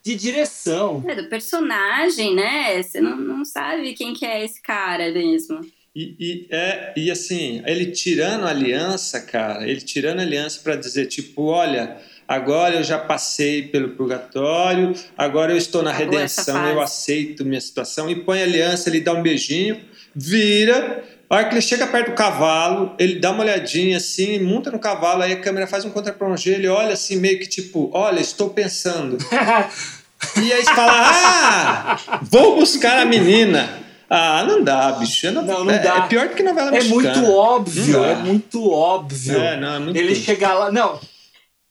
De 0.05 0.15
direção. 0.15 1.05
É 1.07 1.17
do 1.17 1.29
personagem, 1.29 2.35
né? 2.35 2.81
Você 2.81 3.01
não, 3.01 3.17
não 3.17 3.45
sabe 3.45 3.93
quem 3.95 4.15
que 4.15 4.25
é 4.25 4.45
esse 4.45 4.63
cara 4.63 5.11
mesmo. 5.11 5.61
E, 5.97 6.15
e, 6.21 6.47
é, 6.51 6.93
e 6.95 7.11
assim, 7.11 7.63
ele 7.67 7.87
tirando 7.87 8.45
a 8.45 8.51
aliança, 8.51 9.19
cara, 9.19 9.67
ele 9.67 9.81
tirando 9.81 10.21
a 10.21 10.23
aliança 10.23 10.61
para 10.63 10.77
dizer, 10.77 11.07
tipo, 11.07 11.45
olha, 11.45 11.97
agora 12.29 12.75
eu 12.77 12.85
já 12.85 12.99
passei 12.99 13.63
pelo 13.63 13.97
purgatório, 13.97 14.93
agora 15.17 15.53
eu 15.53 15.57
estou 15.57 15.83
na 15.83 15.91
redenção, 15.91 16.69
eu 16.69 16.83
aceito 16.83 17.47
minha 17.47 17.61
situação, 17.61 18.11
e 18.11 18.15
põe 18.15 18.41
a 18.41 18.45
aliança, 18.45 18.91
ele 18.91 19.01
dá 19.01 19.15
um 19.15 19.23
beijinho, 19.23 19.81
vira, 20.15 21.03
a 21.29 21.35
hora 21.35 21.45
que 21.49 21.55
ele 21.55 21.61
chega 21.63 21.87
perto 21.87 22.11
do 22.11 22.15
cavalo, 22.15 22.95
ele 22.99 23.19
dá 23.19 23.31
uma 23.33 23.43
olhadinha 23.43 23.97
assim, 23.97 24.39
monta 24.39 24.71
no 24.71 24.79
cavalo, 24.79 25.23
aí 25.23 25.33
a 25.33 25.41
câmera 25.41 25.67
faz 25.67 25.85
um 25.85 25.91
contra-plongé, 25.91 26.51
ele 26.55 26.69
olha 26.69 26.93
assim, 26.95 27.17
meio 27.17 27.39
que 27.39 27.47
tipo, 27.47 27.91
olha, 27.93 28.21
estou 28.21 28.51
pensando. 28.51 29.19
E 30.43 30.51
aí 30.51 30.65
você 30.65 30.75
fala, 30.75 30.93
ah, 30.95 32.21
vou 32.23 32.57
buscar 32.57 32.99
a 33.01 33.05
menina. 33.05 33.69
Ah, 34.09 34.43
não 34.49 34.65
dá, 34.65 34.93
bicho. 34.93 35.31
Não, 35.31 35.43
Não, 35.43 35.63
não 35.65 35.71
é, 35.71 35.79
dá. 35.79 35.97
é 35.97 36.09
pior 36.09 36.29
do 36.29 36.35
que 36.35 36.43
novela 36.43 36.69
É 36.69 36.73
mexicana. 36.73 37.17
muito 37.19 37.31
óbvio, 37.33 38.05
é 38.05 38.15
muito 38.17 38.71
óbvio. 38.71 39.39
É, 39.39 39.61
não, 39.61 39.75
é 39.75 39.79
muito- 39.79 39.97
Ele 39.99 40.15
chegar 40.15 40.55
lá. 40.55 40.73
Não, 40.73 40.99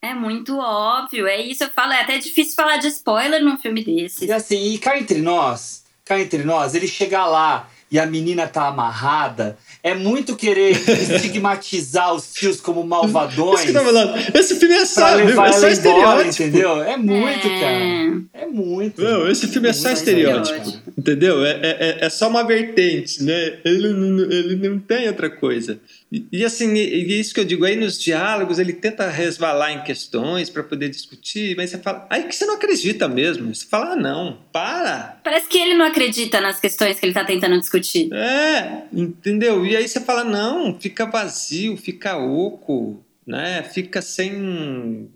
É 0.01 0.13
muito 0.13 0.57
óbvio, 0.59 1.25
é 1.27 1.41
isso. 1.41 1.63
Eu 1.63 1.69
falo, 1.71 1.93
é 1.93 2.01
até 2.01 2.19
difícil 2.19 2.53
falar 2.55 2.77
de 2.77 2.87
spoiler 2.89 3.43
num 3.43 3.57
filme 3.57 3.83
desse. 3.83 4.25
e 4.25 4.31
assim, 4.31 4.73
e 4.73 4.77
cá 4.77 4.97
entre 4.97 5.21
nós, 5.21 5.83
cá 6.05 6.19
entre 6.19 6.43
nós, 6.43 6.75
ele 6.75 6.87
chegar 6.87 7.25
lá 7.25 7.67
e 7.91 7.99
a 7.99 8.05
menina 8.05 8.47
tá 8.47 8.67
amarrada, 8.67 9.57
é 9.83 9.93
muito 9.93 10.35
querer 10.35 10.71
estigmatizar 10.89 12.13
os 12.13 12.33
fios 12.35 12.59
como 12.59 12.83
malvadões. 12.83 13.59
Isso 13.63 13.71
que 13.71 13.77
eu 13.77 13.81
tô 13.81 13.85
falando. 13.85 14.15
Esse 14.37 14.55
filme 14.59 14.75
é 14.75 14.85
só, 14.85 15.13
levar 15.15 15.49
é 15.49 15.51
só 15.53 15.67
estereótipo. 15.67 16.43
entendeu? 16.43 16.81
É 16.83 16.97
muito, 16.97 17.47
É. 17.47 17.59
cara. 17.59 18.21
É 18.33 18.45
muito. 18.47 19.01
Não, 19.01 19.29
esse 19.29 19.47
filme 19.47 19.69
é 19.69 19.73
só 19.73 19.87
Muito 19.89 19.97
estereótipo. 19.97 20.57
estereótipo. 20.57 20.91
Entendeu? 20.97 21.45
É, 21.45 21.51
é, 21.51 21.57
é- 22.01 22.05
é 22.05 22.09
só 22.09 22.27
uma 22.27 22.43
vertente, 22.43 23.23
né? 23.23 23.53
Ele 23.63 23.89
não, 23.89 24.19
ele 24.31 24.69
não 24.69 24.79
tem 24.79 25.07
outra 25.07 25.29
coisa. 25.29 25.77
E, 26.15 26.27
e 26.31 26.45
assim, 26.45 26.73
e, 26.75 27.19
isso 27.19 27.33
que 27.33 27.41
eu 27.41 27.45
digo, 27.45 27.65
aí 27.65 27.75
nos 27.75 28.01
diálogos 28.01 28.57
ele 28.57 28.71
tenta 28.71 29.09
resvalar 29.09 29.73
em 29.73 29.83
questões 29.83 30.49
para 30.49 30.63
poder 30.63 30.87
discutir, 30.87 31.57
mas 31.57 31.71
você 31.71 31.77
fala, 31.77 32.07
aí 32.09 32.23
que 32.23 32.33
você 32.33 32.45
não 32.45 32.55
acredita 32.55 33.05
mesmo. 33.09 33.53
Você 33.53 33.65
fala, 33.65 33.91
ah, 33.91 33.95
não, 33.97 34.39
para. 34.53 35.19
Parece 35.21 35.49
que 35.49 35.57
ele 35.57 35.73
não 35.73 35.85
acredita 35.85 36.39
nas 36.39 36.57
questões 36.57 36.97
que 36.97 37.05
ele 37.05 37.13
tá 37.13 37.25
tentando 37.25 37.59
discutir. 37.59 38.13
É, 38.13 38.83
entendeu? 38.93 39.65
E 39.65 39.75
aí 39.75 39.85
você 39.85 39.99
fala, 39.99 40.23
não, 40.23 40.79
fica 40.79 41.05
vazio, 41.05 41.75
fica 41.75 42.15
oco, 42.15 43.03
né? 43.27 43.63
Fica 43.63 44.01
sem, 44.01 45.09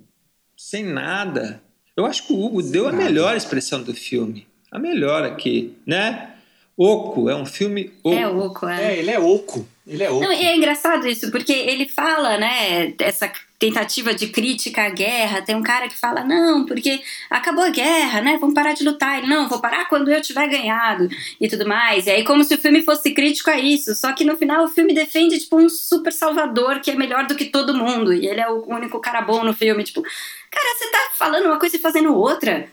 sem 0.57 0.83
nada. 0.83 1.61
Eu 1.95 2.05
acho 2.05 2.27
que 2.27 2.33
o 2.33 2.43
Hugo 2.43 2.61
deu 2.61 2.89
a 2.89 2.91
melhor 2.91 3.37
expressão 3.37 3.81
do 3.81 3.93
filme. 3.93 4.47
A 4.69 4.77
melhor 4.77 5.23
aqui, 5.23 5.75
né? 5.85 6.33
Oco, 6.81 7.29
é 7.29 7.35
um 7.35 7.45
filme 7.45 7.91
oco. 8.01 8.15
É 8.15 8.25
oco, 8.25 8.65
é. 8.69 8.93
É, 8.93 8.99
ele 8.99 9.11
é 9.11 9.19
oco. 9.19 9.67
Ele 9.85 10.01
é 10.01 10.09
oco. 10.09 10.21
Não, 10.21 10.31
e 10.31 10.45
é 10.45 10.55
engraçado 10.55 11.05
isso, 11.09 11.29
porque 11.29 11.51
ele 11.51 11.89
fala, 11.89 12.37
né, 12.37 12.93
essa 12.99 13.29
tentativa 13.59 14.13
de 14.13 14.27
crítica 14.27 14.83
à 14.83 14.89
guerra. 14.89 15.41
Tem 15.41 15.57
um 15.57 15.61
cara 15.61 15.89
que 15.89 15.97
fala, 15.97 16.23
não, 16.23 16.65
porque 16.65 17.01
acabou 17.29 17.65
a 17.65 17.69
guerra, 17.69 18.21
né? 18.21 18.37
Vamos 18.39 18.55
parar 18.55 18.71
de 18.71 18.85
lutar. 18.85 19.17
Ele, 19.17 19.27
não, 19.27 19.49
vou 19.49 19.59
parar 19.59 19.89
quando 19.89 20.09
eu 20.09 20.21
tiver 20.21 20.47
ganhado 20.47 21.09
e 21.41 21.49
tudo 21.49 21.67
mais. 21.67 22.07
E 22.07 22.11
aí, 22.11 22.23
como 22.23 22.45
se 22.45 22.55
o 22.55 22.57
filme 22.57 22.81
fosse 22.81 23.11
crítico 23.11 23.49
a 23.49 23.59
isso. 23.59 23.93
Só 23.93 24.13
que 24.13 24.23
no 24.23 24.37
final 24.37 24.63
o 24.63 24.69
filme 24.69 24.93
defende, 24.93 25.37
tipo, 25.37 25.57
um 25.57 25.67
super 25.67 26.13
salvador 26.13 26.79
que 26.79 26.91
é 26.91 26.95
melhor 26.95 27.27
do 27.27 27.35
que 27.35 27.43
todo 27.43 27.73
mundo. 27.73 28.13
E 28.13 28.25
ele 28.25 28.39
é 28.39 28.49
o 28.49 28.63
único 28.69 29.01
cara 29.01 29.19
bom 29.19 29.43
no 29.43 29.53
filme. 29.53 29.83
Tipo, 29.83 30.01
cara, 30.01 30.77
você 30.77 30.89
tá 30.89 31.11
falando 31.17 31.47
uma 31.47 31.59
coisa 31.59 31.75
e 31.75 31.79
fazendo 31.79 32.15
outra. 32.15 32.69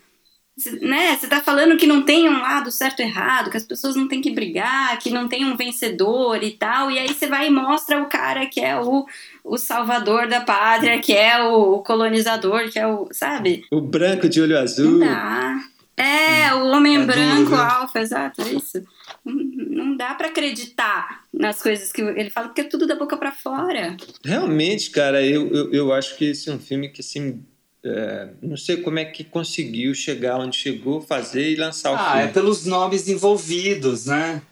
Né? 0.81 1.15
Você 1.17 1.27
tá 1.27 1.43
falando 1.43 1.77
que 1.77 1.87
não 1.87 2.03
tem 2.03 2.29
um 2.31 2.41
lado 2.41 2.71
certo 2.71 3.01
e 3.01 3.03
errado, 3.03 3.51
que 3.51 3.59
as 3.59 3.65
pessoas 3.67 3.95
não 3.95 4.09
têm 4.09 4.23
que 4.23 4.31
brigar, 4.31 4.99
que 4.99 5.11
não 5.11 5.29
tem 5.29 5.45
um 5.45 5.55
vencedor 5.57 6.43
e 6.43 6.53
tal, 6.53 6.91
e 6.91 6.99
aí 6.99 7.09
você 7.13 7.27
vai 7.27 7.49
e 7.49 7.51
mostra 7.51 8.01
o 8.03 8.07
cara 8.07 8.47
que 8.47 8.59
é 8.61 8.75
o, 8.81 9.05
o 9.45 9.59
salvador 9.59 10.27
da 10.27 10.41
pátria, 10.41 10.99
que 10.99 11.13
é 11.13 11.43
o 11.43 11.81
colonizador, 11.81 12.71
que 12.71 12.79
é 12.79 12.87
o, 12.87 13.07
sabe? 13.13 13.65
O 13.71 13.83
branco 13.83 14.29
de 14.31 14.41
olho 14.41 14.55
Não 14.55 14.63
azul. 14.63 14.99
dá. 15.01 15.61
É, 15.99 16.53
o 16.55 16.67
homem 16.69 16.97
É 16.97 16.99
duro, 17.01 17.13
branco, 17.13 17.47
viu? 17.51 17.57
alfa, 17.61 18.01
exato, 18.01 18.41
é 18.43 18.53
isso. 18.53 18.83
Não- 19.25 19.87
Não 19.87 19.97
dá 19.97 20.15
pra 20.15 20.29
acreditar 20.29 21.23
nas 21.33 21.61
coisas 21.63 21.93
que 21.93 22.01
ele 22.01 22.31
fala, 22.31 22.49
porque 22.49 22.63
é 22.63 22.65
tudo 22.65 22.87
da 22.87 22.95
boca 22.97 23.17
pra 23.19 23.31
fora. 23.33 23.95
Realmente, 24.25 24.91
cara, 24.91 25.23
eu, 25.23 25.49
eu, 25.53 25.73
eu 25.73 25.93
acho 25.93 26.17
que 26.17 26.25
esse 26.27 26.49
é 26.49 26.53
um 26.53 26.59
filme 26.59 26.89
que, 26.91 27.01
assim, 27.03 27.43
é, 27.87 28.29
não 28.43 28.57
sei 28.57 28.79
como 28.79 28.99
é 28.99 29.05
que 29.05 29.23
conseguiu 29.25 29.95
chegar 29.95 30.39
onde 30.39 30.57
chegou, 30.57 31.01
fazer 31.01 31.51
e 31.53 31.57
lançar 31.57 31.93
o 31.93 31.97
Ah, 31.97 32.15
é 32.17 32.19
filme. 32.21 32.33
pelos 32.33 32.67
nomes 32.67 33.09
envolvidos, 33.09 34.07
né? 34.07 34.43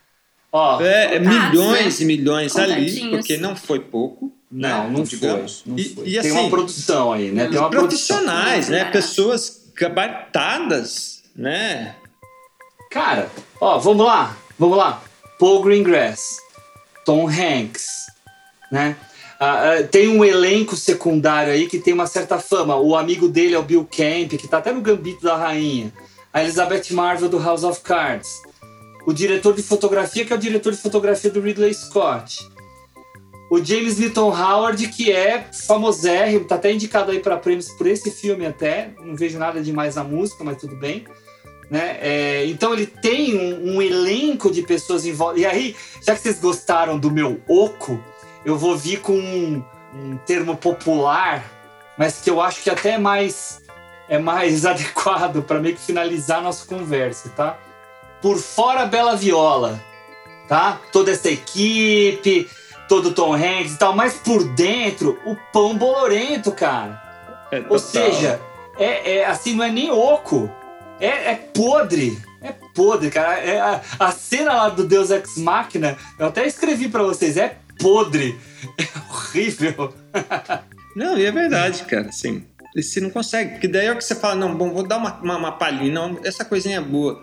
Ó, 0.52 0.80
É, 0.80 1.16
é 1.16 1.18
Contados, 1.18 1.50
milhões 1.50 1.98
né? 1.98 2.04
e 2.04 2.06
milhões 2.06 2.56
ali, 2.56 3.10
porque 3.10 3.36
não 3.36 3.56
foi 3.56 3.80
pouco. 3.80 4.32
não, 4.50 4.84
né, 4.84 4.90
não 4.98 5.04
foi. 5.04 5.18
digamos. 5.18 5.62
Não 5.66 5.76
E- 5.76 5.84
foi. 5.88 6.06
e 6.06 6.10
Tem 6.12 6.18
assim, 6.20 6.30
uma 6.30 6.48
produção 6.50 7.12
aí, 7.12 7.32
né? 7.32 7.48
Tem 7.48 7.58
uma 7.58 7.68
produção. 7.70 8.16
profissionais, 8.16 8.68
né? 8.68 8.78
Barato. 8.84 8.92
Pessoas 8.92 9.64
gabaritadas, 9.74 11.22
né? 11.34 11.96
Cara, 12.90 13.28
ó, 13.60 13.78
vamos 13.78 14.06
lá, 14.06 14.36
vamos 14.58 14.78
lá. 14.78 15.02
Paul 15.40 15.62
Greengrass, 15.62 16.36
Tom 17.04 17.28
Hanks, 17.28 17.88
né? 18.70 18.96
Ah, 19.46 19.74
ah, 19.74 19.82
tem 19.82 20.08
um 20.08 20.24
elenco 20.24 20.74
secundário 20.74 21.52
aí 21.52 21.66
que 21.66 21.78
tem 21.78 21.92
uma 21.92 22.06
certa 22.06 22.38
fama. 22.38 22.76
O 22.76 22.96
amigo 22.96 23.28
dele 23.28 23.54
é 23.54 23.58
o 23.58 23.62
Bill 23.62 23.84
Camp, 23.84 24.40
que 24.40 24.48
tá 24.48 24.56
até 24.56 24.72
no 24.72 24.80
Gambito 24.80 25.22
da 25.22 25.36
Rainha. 25.36 25.92
A 26.32 26.42
Elizabeth 26.42 26.84
Marvel 26.92 27.28
do 27.28 27.38
House 27.38 27.62
of 27.62 27.82
Cards. 27.82 28.40
O 29.06 29.12
diretor 29.12 29.54
de 29.54 29.62
fotografia, 29.62 30.24
que 30.24 30.32
é 30.32 30.36
o 30.36 30.38
diretor 30.38 30.72
de 30.72 30.78
fotografia 30.78 31.30
do 31.30 31.42
Ridley 31.42 31.74
Scott. 31.74 32.48
O 33.50 33.62
James 33.62 33.98
Newton 33.98 34.30
Howard, 34.30 34.88
que 34.88 35.12
é 35.12 35.44
famosérrimo, 35.66 36.46
tá 36.46 36.54
até 36.54 36.72
indicado 36.72 37.10
aí 37.10 37.20
para 37.20 37.36
prêmios 37.36 37.68
por 37.68 37.86
esse 37.86 38.10
filme 38.10 38.46
até. 38.46 38.92
Não 38.98 39.14
vejo 39.14 39.38
nada 39.38 39.60
demais 39.60 39.96
na 39.96 40.04
música, 40.04 40.42
mas 40.42 40.56
tudo 40.56 40.74
bem. 40.74 41.04
Né? 41.70 41.98
É, 42.00 42.46
então 42.46 42.72
ele 42.72 42.86
tem 42.86 43.36
um, 43.36 43.74
um 43.74 43.82
elenco 43.82 44.50
de 44.50 44.62
pessoas 44.62 45.04
em 45.04 45.12
volta. 45.12 45.38
E 45.38 45.44
aí, 45.44 45.76
já 46.02 46.14
que 46.14 46.22
vocês 46.22 46.40
gostaram 46.40 46.98
do 46.98 47.10
meu 47.10 47.42
oco, 47.46 48.02
eu 48.44 48.58
vou 48.58 48.76
vir 48.76 49.00
com 49.00 49.14
um, 49.14 49.64
um 49.94 50.16
termo 50.18 50.56
popular, 50.56 51.44
mas 51.96 52.20
que 52.20 52.30
eu 52.30 52.40
acho 52.40 52.62
que 52.62 52.70
até 52.70 52.90
é 52.92 52.98
mais 52.98 53.62
é 54.08 54.18
mais 54.18 54.64
adequado 54.66 55.42
para 55.42 55.60
meio 55.60 55.74
que 55.74 55.80
finalizar 55.80 56.38
a 56.38 56.42
nossa 56.42 56.66
conversa, 56.66 57.30
tá? 57.30 57.56
Por 58.20 58.38
fora 58.38 58.86
Bela 58.86 59.16
Viola. 59.16 59.80
tá? 60.48 60.80
Toda 60.92 61.10
essa 61.10 61.30
equipe, 61.30 62.48
todo 62.88 63.10
o 63.10 63.12
Tom 63.12 63.34
Hanks 63.34 63.72
e 63.74 63.78
tal, 63.78 63.94
mas 63.94 64.14
por 64.14 64.44
dentro, 64.54 65.18
o 65.24 65.36
pão 65.52 65.76
bolorento, 65.76 66.52
cara. 66.52 67.02
É, 67.50 67.62
Ou 67.68 67.78
seja, 67.78 68.40
é, 68.76 69.18
é 69.18 69.26
assim, 69.26 69.54
não 69.54 69.64
é 69.64 69.70
nem 69.70 69.90
oco, 69.90 70.50
é, 71.00 71.32
é 71.32 71.34
podre. 71.34 72.18
É 72.42 72.52
podre, 72.74 73.10
cara. 73.10 73.38
É 73.38 73.58
a, 73.58 73.80
a 73.98 74.12
cena 74.12 74.52
lá 74.52 74.68
do 74.68 74.84
Deus 74.84 75.10
Ex 75.10 75.38
Machina, 75.38 75.96
eu 76.18 76.26
até 76.26 76.46
escrevi 76.46 76.88
pra 76.88 77.02
vocês, 77.02 77.36
é 77.36 77.56
podre. 77.78 78.38
É 78.78 78.84
horrível. 79.12 79.94
Não, 80.96 81.18
e 81.18 81.24
é 81.24 81.30
verdade, 81.32 81.82
cara, 81.84 82.08
assim. 82.08 82.44
Você 82.74 83.00
não 83.00 83.10
consegue, 83.10 83.52
porque 83.52 83.68
daí 83.68 83.86
é 83.86 83.92
o 83.92 83.96
que 83.96 84.02
você 84.04 84.14
fala, 84.16 84.34
não, 84.34 84.54
bom, 84.54 84.72
vou 84.72 84.86
dar 84.86 84.96
uma, 84.96 85.14
uma, 85.20 85.36
uma 85.36 85.52
palhinha, 85.52 85.92
não, 85.92 86.18
essa 86.24 86.44
coisinha 86.44 86.78
é 86.78 86.80
boa. 86.80 87.22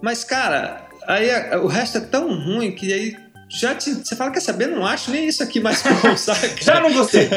Mas, 0.00 0.22
cara, 0.22 0.86
aí 1.08 1.28
a- 1.30 1.58
o 1.60 1.66
resto 1.66 1.98
é 1.98 2.00
tão 2.02 2.28
ruim 2.40 2.70
que 2.72 2.92
aí 2.92 3.16
já 3.54 3.74
te, 3.74 3.92
você 3.94 4.16
fala, 4.16 4.30
quer 4.30 4.40
saber, 4.40 4.68
não 4.68 4.86
acho 4.86 5.10
nem 5.10 5.28
isso 5.28 5.42
aqui 5.42 5.60
mais 5.60 5.82
bom, 6.02 6.16
sabe? 6.16 6.54
Já 6.60 6.80
não 6.80 6.92
gostei. 6.92 7.28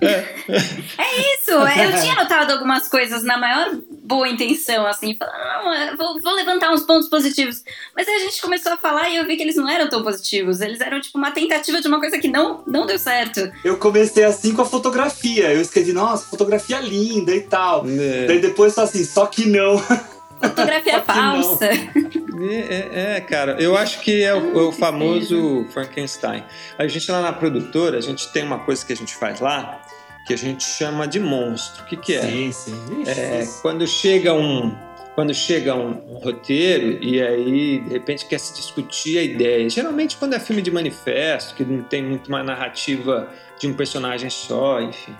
É 0.00 1.34
isso, 1.34 1.50
eu 1.50 2.00
tinha 2.00 2.14
notado 2.14 2.52
algumas 2.52 2.88
coisas 2.88 3.24
na 3.24 3.36
maior 3.36 3.76
boa 4.04 4.28
intenção, 4.28 4.86
assim, 4.86 5.14
falando, 5.16 5.36
não, 5.36 5.74
eu 5.74 5.96
vou, 5.96 6.20
vou 6.22 6.34
levantar 6.34 6.72
uns 6.72 6.82
pontos 6.82 7.08
positivos. 7.08 7.62
Mas 7.94 8.08
aí 8.08 8.14
a 8.14 8.18
gente 8.20 8.40
começou 8.40 8.72
a 8.72 8.76
falar 8.76 9.10
e 9.10 9.16
eu 9.16 9.26
vi 9.26 9.36
que 9.36 9.42
eles 9.42 9.56
não 9.56 9.68
eram 9.68 9.88
tão 9.88 10.02
positivos. 10.02 10.60
Eles 10.60 10.80
eram, 10.80 11.00
tipo, 11.00 11.18
uma 11.18 11.30
tentativa 11.30 11.80
de 11.80 11.88
uma 11.88 12.00
coisa 12.00 12.18
que 12.18 12.28
não, 12.28 12.62
não 12.66 12.86
deu 12.86 12.98
certo. 12.98 13.50
Eu 13.64 13.76
comecei 13.76 14.24
assim 14.24 14.54
com 14.54 14.62
a 14.62 14.66
fotografia. 14.66 15.52
Eu 15.52 15.60
escrevi, 15.60 15.92
nossa, 15.92 16.24
fotografia 16.26 16.80
linda 16.80 17.34
e 17.34 17.42
tal. 17.42 17.84
É. 17.86 18.26
Daí 18.26 18.40
depois 18.40 18.72
só 18.74 18.82
assim, 18.82 19.04
só 19.04 19.26
que 19.26 19.46
não. 19.46 19.76
Fotografia 20.40 21.00
falsa. 21.02 21.66
É, 21.66 22.54
é, 22.54 23.16
é, 23.16 23.20
cara, 23.20 23.60
eu 23.60 23.76
acho 23.76 24.00
que 24.00 24.22
é 24.22 24.34
o, 24.34 24.58
é 24.58 24.62
o 24.62 24.72
famoso 24.72 25.66
Frankenstein. 25.70 26.44
A 26.78 26.86
gente 26.86 27.10
lá 27.10 27.20
na 27.20 27.32
produtora, 27.32 27.98
a 27.98 28.00
gente 28.00 28.32
tem 28.32 28.44
uma 28.44 28.60
coisa 28.60 28.84
que 28.84 28.92
a 28.92 28.96
gente 28.96 29.14
faz 29.16 29.40
lá, 29.40 29.82
que 30.26 30.32
a 30.32 30.38
gente 30.38 30.62
chama 30.62 31.08
de 31.08 31.18
monstro. 31.18 31.82
O 31.82 31.86
que, 31.86 31.96
que 31.96 32.14
é? 32.14 32.22
Sim, 32.22 32.52
sim. 32.52 33.04
É, 33.06 33.42
isso. 33.42 33.60
quando 33.62 33.86
chega 33.86 34.32
um 34.32 34.76
quando 35.14 35.34
chega 35.34 35.74
um, 35.74 36.00
um 36.12 36.18
roteiro 36.18 37.02
e 37.02 37.20
aí 37.20 37.80
de 37.80 37.92
repente 37.92 38.24
quer 38.24 38.38
se 38.38 38.54
discutir 38.54 39.18
a 39.18 39.22
ideia. 39.22 39.68
Geralmente 39.68 40.16
quando 40.16 40.34
é 40.34 40.38
filme 40.38 40.62
de 40.62 40.70
manifesto, 40.70 41.56
que 41.56 41.64
não 41.64 41.82
tem 41.82 42.04
muito 42.04 42.28
uma 42.28 42.44
narrativa 42.44 43.28
de 43.58 43.66
um 43.66 43.74
personagem 43.74 44.30
só, 44.30 44.80
enfim. 44.80 45.12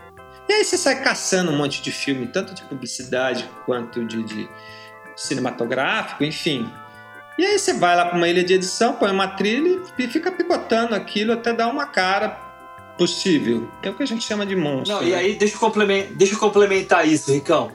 E 0.49 0.53
aí 0.53 0.65
você 0.65 0.79
sai 0.79 1.03
caçando 1.03 1.51
um 1.51 1.57
monte 1.57 1.83
de 1.83 1.91
filme, 1.91 2.29
tanto 2.29 2.55
de 2.55 2.63
publicidade 2.63 3.51
quanto 3.67 4.05
de, 4.05 4.23
de 4.23 4.49
cinematográfico, 5.19 6.25
enfim. 6.25 6.71
E 7.37 7.45
aí 7.45 7.59
você 7.59 7.75
vai 7.75 7.97
lá 7.97 8.07
para 8.07 8.17
uma 8.17 8.29
ilha 8.29 8.43
de 8.43 8.55
edição, 8.55 8.95
põe 8.95 9.11
uma 9.11 9.29
trilha 9.29 9.81
e 9.99 10.09
fica 10.09 10.31
picotando 10.31 10.95
aquilo 10.95 11.33
até 11.33 11.53
dar 11.53 11.69
uma 11.69 11.87
cara 11.87 12.31
possível. 12.97 13.69
É 13.83 13.91
o 13.91 13.95
que 13.95 14.03
a 14.03 14.07
gente 14.07 14.25
chama 14.25 14.47
de 14.47 14.57
monstro. 14.57 14.97
Não, 14.97 15.03
e 15.03 15.11
né? 15.11 15.17
aí 15.17 15.35
deixa 15.35 15.55
eu, 15.55 15.61
complementar, 15.61 16.13
deixa 16.15 16.35
eu 16.35 16.39
complementar 16.39 17.07
isso, 17.07 17.33
Ricão. 17.33 17.71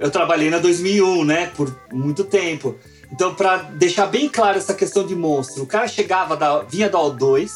Eu 0.00 0.10
trabalhei 0.10 0.50
na 0.50 0.58
2001, 0.58 1.24
né, 1.24 1.46
por 1.54 1.72
muito 1.92 2.24
tempo. 2.24 2.76
Então, 3.12 3.34
pra 3.34 3.58
deixar 3.58 4.06
bem 4.06 4.28
claro 4.28 4.58
essa 4.58 4.74
questão 4.74 5.06
de 5.06 5.14
monstro, 5.14 5.62
o 5.62 5.66
cara 5.66 5.86
chegava, 5.86 6.36
da, 6.36 6.62
vinha 6.62 6.90
da 6.90 6.98
O2, 6.98 7.52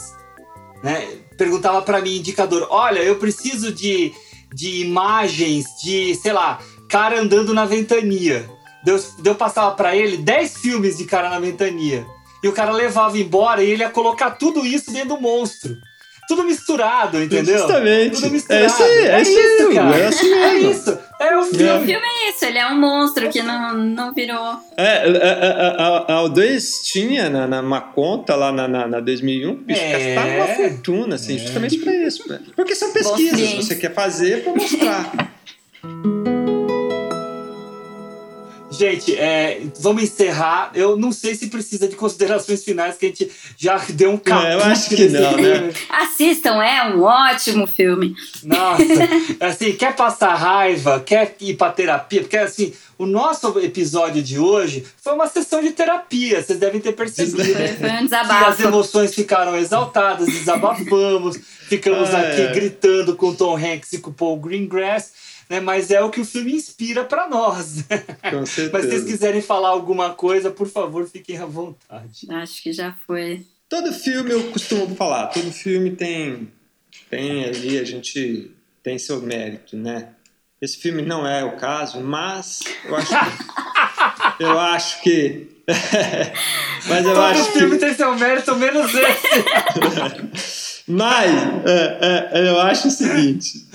né, 0.85 1.09
perguntava 1.37 1.83
pra 1.83 2.01
mim, 2.01 2.19
indicador, 2.19 2.69
olha, 2.71 3.01
eu 3.01 3.17
preciso 3.17 3.73
de, 3.73 4.13
de 4.55 4.83
imagens 4.83 5.65
de, 5.83 6.15
sei 6.15 6.33
lá, 6.33 6.61
cara 6.89 7.21
andando 7.21 7.53
na 7.53 7.65
ventania. 7.67 8.49
Deus, 8.85 9.15
eu 9.25 9.35
passava 9.35 9.75
pra 9.75 9.95
ele 9.97 10.17
10 10.19 10.59
filmes 10.59 10.99
de 10.99 11.05
cara 11.05 11.29
na 11.29 11.39
ventania. 11.41 12.05
E 12.43 12.49
o 12.49 12.53
cara 12.53 12.71
levava 12.73 13.19
embora 13.19 13.63
e 13.63 13.71
ele 13.71 13.83
ia 13.83 13.91
colocar 13.91 14.31
tudo 14.33 14.65
isso 14.65 14.93
dentro 14.93 15.11
do 15.17 15.21
monstro. 15.21 15.77
Tudo 16.29 16.45
misturado, 16.45 17.23
entendeu? 17.23 17.57
Justamente. 17.59 18.17
Tudo 18.17 18.31
misturado. 18.31 18.63
É 18.63 18.67
isso 18.67 18.83
aí, 18.83 18.99
é 19.09 19.23
isso 19.23 19.39
aí, 19.67 19.75
cara. 19.75 19.97
é 19.99 20.07
assim 20.07 20.33
É 20.35 20.55
isso. 20.59 20.99
É 21.21 21.37
o 21.37 21.41
O 21.41 21.45
filme. 21.47 21.87
filme 21.87 22.07
é 22.07 22.31
isso, 22.31 22.45
ele 22.45 22.59
é 22.59 22.67
um 22.69 22.79
monstro 22.79 23.29
que 23.31 23.43
não, 23.43 23.75
não 23.75 24.13
virou. 24.15 24.57
É, 24.77 25.05
a, 25.09 25.33
a, 25.33 26.17
a, 26.17 26.21
a 26.21 26.25
O2 26.29 26.83
tinha 26.85 27.31
na, 27.31 27.47
na, 27.47 27.61
uma 27.63 27.81
conta 27.81 28.37
lá 28.37 28.53
na, 28.53 28.69
na, 28.69 28.87
na 28.87 29.01
2001, 29.01 29.55
bicho, 29.55 29.81
É. 29.81 30.15
gastava 30.15 30.37
uma 30.37 30.47
fortuna, 30.55 31.15
assim, 31.15 31.39
justamente 31.39 31.79
pra 31.79 31.95
isso. 31.95 32.29
né? 32.29 32.41
Porque 32.55 32.75
são 32.75 32.93
pesquisas, 32.93 33.55
você 33.55 33.75
quer 33.75 33.95
fazer 33.95 34.45
pra 34.45 34.53
mostrar. 34.53 35.33
Gente, 38.79 39.17
é, 39.17 39.61
vamos 39.81 40.05
encerrar. 40.05 40.71
Eu 40.75 40.97
não 40.97 41.11
sei 41.11 41.35
se 41.35 41.49
precisa 41.49 41.89
de 41.89 41.97
considerações 41.97 42.63
finais, 42.63 42.97
que 42.97 43.07
a 43.07 43.09
gente 43.09 43.31
já 43.57 43.77
deu 43.91 44.13
um 44.13 44.17
caput 44.17 44.47
É, 44.47 44.55
eu 44.55 44.63
acho 44.65 44.89
que 44.91 45.09
não, 45.09 45.37
né? 45.37 45.73
Assistam, 45.91 46.63
é 46.63 46.95
um 46.95 47.03
ótimo 47.03 47.67
filme. 47.67 48.15
Nossa, 48.45 48.83
assim, 49.41 49.73
quer 49.73 49.97
passar 49.97 50.35
raiva, 50.37 51.01
quer 51.01 51.35
ir 51.41 51.55
pra 51.57 51.71
terapia? 51.73 52.21
Porque, 52.21 52.37
assim, 52.37 52.73
o 52.97 53.05
nosso 53.07 53.59
episódio 53.59 54.23
de 54.23 54.39
hoje 54.39 54.85
foi 55.03 55.13
uma 55.13 55.27
sessão 55.27 55.61
de 55.61 55.71
terapia, 55.71 56.41
vocês 56.43 56.59
devem 56.59 56.81
ter 56.81 56.93
percebido. 56.93 57.37
Foi, 57.45 57.55
foi 57.55 57.65
um 57.67 57.79
Que 57.79 57.85
as 57.87 58.03
desabafo. 58.05 58.63
emoções 58.63 59.15
ficaram 59.15 59.57
exaltadas, 59.57 60.27
desabafamos, 60.27 61.37
ficamos 61.69 62.11
Ah, 62.11 62.21
aqui 62.31 62.43
é. 62.43 62.53
gritando 62.53 63.17
com 63.17 63.31
o 63.31 63.35
Tom 63.35 63.57
Hanks 63.57 63.93
e 63.95 63.99
com 63.99 64.11
o 64.11 64.15
Paul 64.15 64.37
Greengrass, 64.39 65.13
né? 65.49 65.61
Mas 65.61 65.91
é 65.91 66.01
o 66.03 66.11
que 66.11 66.21
o 66.21 66.25
filme 66.25 66.53
inspira 66.55 67.05
pra 67.05 67.29
nós. 67.29 67.85
Com 68.31 68.41
Mas 68.41 68.51
se 68.51 68.69
vocês 68.69 68.83
certeza. 68.83 69.07
quiserem 69.07 69.43
falar 69.43 69.71
alguma 69.71 70.15
coisa, 70.15 70.51
por 70.51 70.69
favor, 70.69 71.09
fiquem 71.09 71.39
à 71.39 71.47
vontade. 71.47 72.27
Acho 72.31 72.63
que 72.63 72.73
já 72.73 72.93
foi. 73.07 73.45
Todo 73.69 73.93
filme 73.93 74.31
eu 74.31 74.51
costumo 74.51 74.95
falar, 74.97 75.27
todo 75.29 75.53
filme 75.53 75.91
tem, 75.91 76.51
tem 77.11 77.45
ali, 77.45 77.79
a 77.79 77.85
gente 77.85 78.51
tem 78.83 78.99
seu 78.99 79.21
mérito, 79.21 79.77
né? 79.77 80.09
Esse 80.61 80.79
filme 80.79 81.03
não 81.03 81.27
é 81.27 81.45
o 81.45 81.57
caso, 81.57 82.01
mas 82.01 82.61
eu 82.85 82.97
acho 82.97 83.09
que. 83.09 84.43
eu 84.43 84.59
acho 84.59 85.03
que. 85.03 85.49
mas 86.89 87.05
eu 87.05 87.13
Todo 87.15 87.23
acho 87.23 87.53
que. 87.53 87.59
filme 87.59 87.79
tem 87.79 87.95
seu 87.95 88.17
mérito, 88.17 88.57
menos 88.57 88.91
esse. 88.93 90.85
Mas 90.89 91.31
é, 91.67 92.31
é, 92.33 92.49
eu 92.49 92.61
acho 92.61 92.89
o 92.89 92.91
seguinte: 92.91 93.67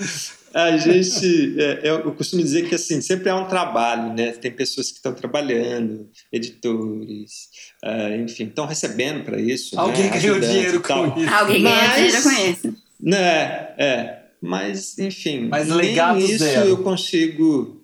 a 0.54 0.76
gente. 0.76 1.60
é, 1.60 1.80
eu 1.82 2.12
costumo 2.14 2.42
dizer 2.42 2.68
que 2.68 2.74
assim, 2.74 3.00
sempre 3.00 3.28
é 3.28 3.34
um 3.34 3.46
trabalho, 3.46 4.14
né? 4.14 4.30
Tem 4.32 4.50
pessoas 4.50 4.90
que 4.90 4.96
estão 4.96 5.12
trabalhando, 5.12 6.08
editores, 6.32 7.48
é, 7.84 8.16
enfim, 8.18 8.44
estão 8.44 8.66
recebendo 8.66 9.24
para 9.24 9.40
isso. 9.40 9.78
Alguém 9.78 10.04
né? 10.10 10.18
ganhou 10.20 10.38
dinheiro 10.40 10.80
tal. 10.80 11.10
com 11.10 11.20
isso. 11.20 11.30
Alguém 11.34 11.62
ganha 11.62 11.76
Mas- 11.76 11.94
dinheiro 11.96 12.22
com 12.22 12.30
isso. 12.50 12.76
Né, 13.00 13.74
é. 13.76 14.20
Mas, 14.40 14.98
enfim, 14.98 15.48
Mas 15.48 15.68
nem 15.68 15.76
legado 15.76 16.18
isso 16.20 16.38
zero. 16.38 16.68
eu 16.68 16.76
consigo 16.82 17.82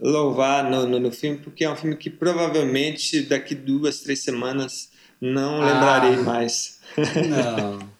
louvar 0.00 0.68
no, 0.70 0.86
no, 0.86 0.98
no 1.00 1.10
filme, 1.12 1.38
porque 1.38 1.64
é 1.64 1.70
um 1.70 1.76
filme 1.76 1.96
que 1.96 2.10
provavelmente 2.10 3.22
daqui 3.22 3.54
duas, 3.54 4.00
três 4.00 4.22
semanas 4.24 4.90
não 5.20 5.62
Ah. 5.62 5.72
lembrarei 5.72 6.16
mais. 6.24 6.80
Não. 7.28 7.93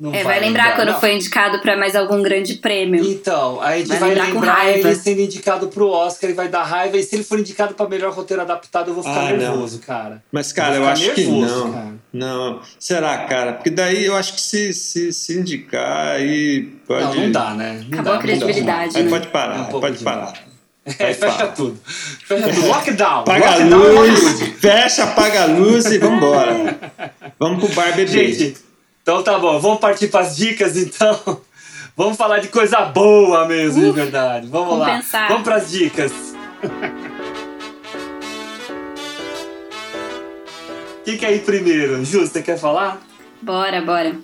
Não 0.00 0.14
É, 0.14 0.24
vai 0.24 0.40
lembrar 0.40 0.74
quando 0.76 0.92
Não. 0.92 1.00
foi 1.00 1.14
indicado 1.14 1.60
pra 1.60 1.76
mais 1.76 1.94
algum 1.94 2.22
grande 2.22 2.54
prêmio. 2.54 3.04
Então, 3.04 3.60
a 3.60 3.76
gente 3.76 3.88
Vai 3.88 3.98
vai, 3.98 4.08
lembrar 4.08 4.26
com 4.28 4.32
lembrar 4.34 4.52
raiva. 4.54 4.88
ele 4.88 4.94
sendo 4.96 5.20
indicado 5.20 5.68
pro 5.68 5.88
Oscar 5.90 6.30
e 6.30 6.32
vai 6.32 6.48
dar 6.48 6.62
raiva. 6.64 6.96
E 6.96 7.02
se 7.02 7.14
ele 7.16 7.22
for 7.24 7.38
indicado 7.38 7.74
pra 7.74 7.86
melhor 7.86 8.12
roteiro 8.12 8.40
adaptado, 8.42 8.88
eu 8.88 8.94
vou 8.94 9.02
ficar 9.04 9.20
Ah, 9.28 9.30
não. 9.32 9.36
nervoso, 9.36 9.78
cara. 9.80 10.22
Mas, 10.32 10.52
cara, 10.52 10.76
eu 10.76 10.80
ficar 10.80 10.92
acho 10.92 11.10
que 11.14 11.24
nervoso, 11.26 11.64
não. 11.66 11.72
cara. 11.72 11.94
Não. 12.12 12.60
Será, 12.78 13.18
cara? 13.26 13.52
Porque 13.52 13.70
daí 13.70 14.06
eu 14.06 14.16
acho 14.16 14.32
que 14.34 14.40
se, 14.40 14.72
se, 14.72 15.12
se 15.12 15.38
indicar, 15.38 16.08
aí 16.16 16.62
pode. 16.86 17.04
Não, 17.04 17.14
não 17.24 17.30
dá, 17.32 17.50
né? 17.54 17.72
Não 17.88 18.00
Acabou 18.00 18.04
dá, 18.04 18.10
a 18.10 18.14
não 18.14 18.20
credibilidade. 18.22 18.96
Aí 18.96 19.02
né? 19.04 19.10
pode 19.10 19.26
É 19.26 19.30
parar, 19.30 19.60
um 19.60 19.64
pode 19.80 19.98
parar. 20.02 20.32
É, 20.98 21.04
Aí 21.08 21.14
fecha 21.14 21.36
para. 21.36 21.46
tudo. 21.48 21.78
Fecha 21.84 22.48
tudo. 22.48 22.66
Lockdown. 22.68 23.20
Apaga 23.20 23.46
a 23.50 23.56
Lockdown 23.58 24.06
em 24.06 24.10
luz, 24.10 24.42
fecha, 24.58 25.04
apaga 25.04 25.42
a 25.42 25.46
luz 25.46 25.84
e 25.86 25.98
vambora. 25.98 26.78
Vamos 27.38 27.62
pro 27.64 27.74
bar 27.74 27.94
beber. 27.94 28.08
Gente, 28.08 28.56
então 29.02 29.22
tá 29.22 29.38
bom. 29.38 29.58
Vamos 29.58 29.80
partir 29.80 30.08
pras 30.08 30.36
dicas, 30.36 30.76
então. 30.76 31.40
Vamos 31.96 32.16
falar 32.16 32.38
de 32.38 32.48
coisa 32.48 32.80
boa 32.82 33.46
mesmo, 33.46 33.84
de 33.84 33.92
verdade. 33.92 34.46
Vamos 34.46 34.78
lá. 34.78 34.96
pensar. 34.96 35.28
Vamos 35.28 35.42
pras 35.42 35.70
dicas. 35.70 36.12
Quem 41.04 41.18
quer 41.18 41.34
ir 41.34 41.40
primeiro? 41.40 42.04
Ju, 42.04 42.20
você 42.20 42.40
quer 42.42 42.58
falar? 42.58 43.00
Bora, 43.42 43.82
bora. 43.82 44.16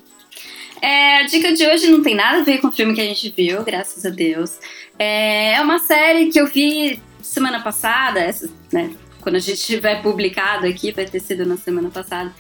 É, 0.81 1.19
a 1.19 1.23
dica 1.25 1.53
de 1.53 1.67
hoje 1.67 1.91
não 1.91 2.03
tem 2.03 2.15
nada 2.15 2.41
a 2.41 2.45
ver 2.45 2.59
com 2.59 2.69
o 2.69 2.73
filme 2.73 2.95
que 2.95 3.01
a 3.01 3.05
gente 3.05 3.33
viu, 3.37 3.63
graças 3.65 4.05
a 4.05 4.11
Deus. 4.11 4.59
É, 4.99 5.55
é 5.55 5.61
uma 5.61 5.79
série 5.79 6.31
que 6.31 6.39
eu 6.41 6.47
vi 6.47 7.01
semana 7.23 7.61
passada, 7.61 8.21
essa, 8.21 8.49
né, 8.73 8.91
quando 9.21 9.37
a 9.37 9.41
gente 9.41 9.61
tiver 9.61 10.03
publicado 10.03 10.67
aqui, 10.67 10.93
vai 10.93 11.05
ter 11.05 11.21
sido 11.21 11.45
na 11.45 11.57
semana 11.57 11.91
passada. 11.91 12.33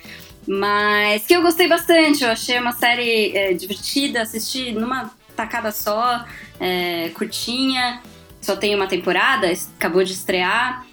Mas 0.46 1.26
que 1.26 1.34
eu 1.34 1.42
gostei 1.42 1.68
bastante, 1.68 2.22
eu 2.22 2.30
achei 2.30 2.58
uma 2.58 2.72
série 2.72 3.36
é, 3.36 3.52
divertida, 3.52 4.22
assisti 4.22 4.72
numa 4.72 5.10
tacada 5.34 5.72
só, 5.72 6.24
é, 6.60 7.10
curtinha, 7.10 8.00
só 8.40 8.54
tem 8.54 8.74
uma 8.74 8.86
temporada, 8.86 9.52
acabou 9.76 10.04
de 10.04 10.12
estrear. 10.12 10.86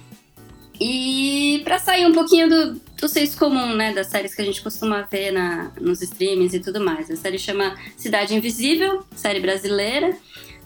E 0.81 1.61
pra 1.63 1.77
sair 1.77 2.05
um 2.05 2.13
pouquinho 2.13 2.49
do, 2.49 2.81
do 2.99 3.07
senso 3.07 3.37
comum, 3.37 3.75
né, 3.75 3.93
das 3.93 4.07
séries 4.07 4.33
que 4.33 4.41
a 4.41 4.45
gente 4.45 4.61
costuma 4.61 5.03
ver 5.03 5.31
na, 5.31 5.71
nos 5.79 6.01
streamings 6.01 6.53
e 6.53 6.59
tudo 6.59 6.83
mais. 6.83 7.11
A 7.11 7.15
série 7.15 7.37
chama 7.37 7.75
Cidade 7.95 8.35
Invisível, 8.35 9.05
série 9.15 9.39
brasileira. 9.39 10.17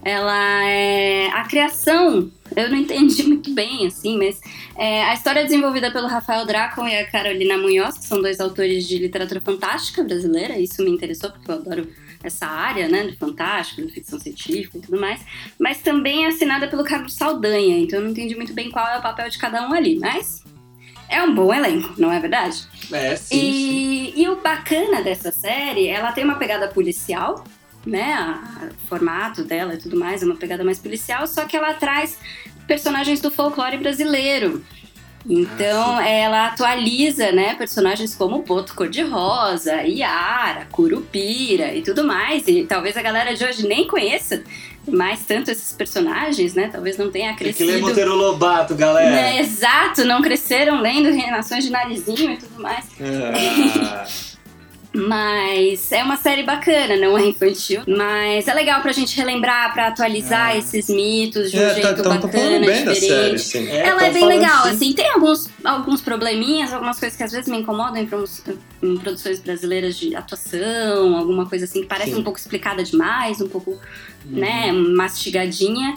Ela 0.08 0.64
é 0.64 1.28
a 1.32 1.44
criação, 1.44 2.32
eu 2.56 2.70
não 2.70 2.78
entendi 2.78 3.24
muito 3.28 3.54
bem, 3.54 3.86
assim, 3.86 4.18
mas 4.18 4.40
é, 4.78 5.04
a 5.04 5.14
história 5.14 5.42
é 5.42 5.44
desenvolvida 5.44 5.92
pelo 5.92 6.08
Rafael 6.08 6.46
Dracon 6.46 6.88
e 6.88 6.96
a 6.96 7.12
Carolina 7.12 7.58
Munhoz, 7.58 7.98
que 7.98 8.06
são 8.06 8.22
dois 8.22 8.40
autores 8.40 8.88
de 8.88 8.98
literatura 9.00 9.42
fantástica 9.42 10.02
brasileira. 10.06 10.58
Isso 10.58 10.82
me 10.82 10.90
interessou 10.90 11.30
porque 11.30 11.52
eu 11.52 11.56
adoro 11.56 11.90
essa 12.24 12.46
área, 12.46 12.88
né, 12.88 13.08
de 13.08 13.18
fantástico, 13.18 13.86
de 13.86 13.92
ficção 13.92 14.18
científica 14.18 14.78
e 14.78 14.82
tudo 14.82 14.98
mais. 14.98 15.20
Mas 15.60 15.82
também 15.82 16.24
é 16.24 16.30
assinada 16.30 16.70
pelo 16.70 16.86
Carlos 16.86 17.14
Saldanha, 17.14 17.78
então 17.78 18.00
eu 18.00 18.06
não 18.06 18.12
entendi 18.12 18.34
muito 18.34 18.54
bem 18.54 18.72
qual 18.72 18.88
é 18.88 18.98
o 19.00 19.02
papel 19.02 19.30
de 19.30 19.38
cada 19.38 19.68
um 19.68 19.74
ali, 19.74 20.00
mas 20.00 20.42
é 21.10 21.22
um 21.22 21.36
bom 21.36 21.54
elenco, 21.54 21.94
não 21.98 22.14
é 22.14 22.20
verdade? 22.22 22.66
É, 22.94 23.18
sim, 23.18 23.36
e, 23.36 24.12
sim. 24.12 24.22
e 24.22 24.30
o 24.30 24.38
bacana 24.38 25.02
dessa 25.02 25.34
série, 25.34 25.88
ela 25.88 26.14
tem 26.14 26.24
uma 26.24 26.36
pegada 26.36 26.70
policial, 26.70 27.44
né? 27.88 28.38
O 28.84 28.88
formato 28.88 29.44
dela 29.44 29.74
e 29.74 29.78
tudo 29.78 29.98
mais 29.98 30.22
é 30.22 30.26
uma 30.26 30.36
pegada 30.36 30.64
mais 30.64 30.80
policial, 30.80 31.26
só 31.28 31.46
que 31.46 31.56
ela 31.58 31.74
traz 31.74 32.18
personagens 32.68 33.22
do 33.22 33.32
folclore 33.32 33.78
brasileiro. 33.78 34.64
Então, 35.30 35.98
Ah, 35.98 36.08
ela 36.08 36.46
atualiza, 36.48 37.34
né, 37.34 37.54
personagens 37.56 38.16
como 38.16 38.44
Boto 38.44 38.74
Cor-de-Rosa, 38.74 39.82
Yara, 39.84 40.68
Curupira 40.72 41.74
e 41.74 41.82
tudo 41.82 42.06
mais. 42.06 42.48
E 42.48 42.64
talvez 42.64 42.96
a 42.96 43.02
galera 43.02 43.34
de 43.36 43.44
hoje 43.44 43.68
nem 43.68 43.86
conheça 43.88 44.42
mais 44.88 45.26
tanto 45.26 45.52
esses 45.52 45.74
personagens, 45.74 46.54
né? 46.54 46.70
Talvez 46.72 46.98
não 46.98 47.12
tenha 47.12 47.36
Tem 47.36 47.36
que 47.36 47.44
crescido. 47.56 47.72
ler 47.72 47.82
Monteiro 47.82 48.16
Lobato, 48.16 48.74
galera. 48.74 49.10
Né, 49.12 49.40
exato, 49.42 50.06
não 50.06 50.22
cresceram 50.22 50.80
lendo 50.80 51.10
Reinações 51.10 51.66
de 51.66 51.72
Narizinho 51.72 52.32
e 52.32 52.38
tudo 52.38 52.62
mais. 52.62 52.86
Ah, 53.02 54.06
Mas 54.94 55.92
é 55.92 56.02
uma 56.04 56.18
série 56.18 56.44
bacana, 56.44 56.96
não 56.98 57.18
é 57.18 57.28
infantil. 57.28 57.82
Mas 57.88 58.48
é 58.48 58.54
legal 58.54 58.82
pra 58.82 58.92
gente 58.92 59.16
relembrar, 59.18 59.74
pra 59.74 59.88
atualizar 59.88 60.56
esses 60.58 60.88
mitos 60.90 61.52
de 61.52 61.58
um 61.58 61.62
É, 61.62 61.68
tá- 61.68 61.74
jeito 61.74 62.04
tão 62.04 62.14
bacana, 62.20 62.32
falando 62.34 62.66
bem 62.66 62.86
da 62.86 62.94
diferente. 62.94 63.40
série, 63.40 63.40
sim. 63.40 63.68
É, 63.70 63.88
Ela 63.88 64.06
é 64.08 64.12
bem 64.12 64.26
legal, 64.26 64.64
sim. 64.64 64.70
assim, 64.72 64.94
tem 64.94 65.10
alguns, 65.12 65.50
alguns 65.64 66.02
probleminhas, 66.02 66.74
algumas 66.74 67.00
coisas 67.00 67.18
que 67.18 67.24
às 67.24 67.32
vezes 67.32 67.48
me 67.50 67.58
incomodam 67.60 67.98
em, 67.98 68.10
em 68.84 68.98
produções 68.98 69.40
brasileiras 69.40 69.96
de 69.98 70.16
atuação, 70.16 71.16
alguma 71.18 71.46
coisa 71.48 71.66
assim 71.66 71.82
que 71.82 71.88
parece 71.88 72.12
Sim. 72.14 72.20
um 72.20 72.24
pouco 72.24 72.40
explicada 72.40 72.84
demais, 72.84 73.40
um 73.42 73.48
pouco, 73.48 73.72
Uhum. 73.72 74.40
né, 74.40 74.72
mastigadinha. 74.72 75.94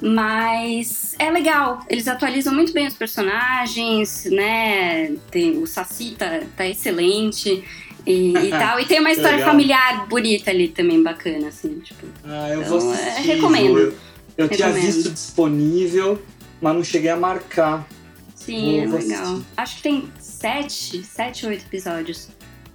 Mas 0.00 1.14
é 1.18 1.30
legal, 1.30 1.80
eles 1.88 2.08
atualizam 2.08 2.52
muito 2.52 2.72
bem 2.72 2.88
os 2.88 2.94
personagens, 2.94 4.24
né? 4.24 5.12
Tem, 5.30 5.56
o 5.58 5.66
Saci 5.66 6.16
tá, 6.18 6.40
tá 6.56 6.66
excelente 6.66 7.62
e, 8.06 8.32
e 8.36 8.50
tal. 8.50 8.78
E 8.80 8.86
tem 8.86 9.00
uma 9.00 9.10
história 9.10 9.36
Legal. 9.38 9.50
familiar 9.50 10.06
bonita 10.08 10.50
ali 10.50 10.68
também, 10.68 11.02
bacana, 11.02 11.48
assim, 11.48 11.78
tipo. 11.80 12.06
Ah, 12.24 12.48
eu 12.50 12.62
Então, 12.62 12.78
vou 12.80 12.94
é, 12.94 13.08
assistir. 13.10 13.26
recomendo. 13.34 13.78
Eu, 13.78 13.94
eu 14.38 14.48
tinha 14.48 14.68
Recomendo. 14.68 14.86
visto 14.94 15.10
disponível, 15.10 16.22
mas 16.60 16.74
não 16.74 16.82
cheguei 16.84 17.10
a 17.10 17.16
marcar. 17.16 17.86
Sim, 18.34 18.80
é 18.80 18.86
Vou- 18.86 18.98
legal. 18.98 19.22
assistir. 19.22 19.44
Acho 19.56 19.76
que 19.76 19.82
tem 19.82 20.08
sete, 20.18 21.04
sete, 21.04 21.46
oito 21.46 21.64
episódios. 21.66 22.28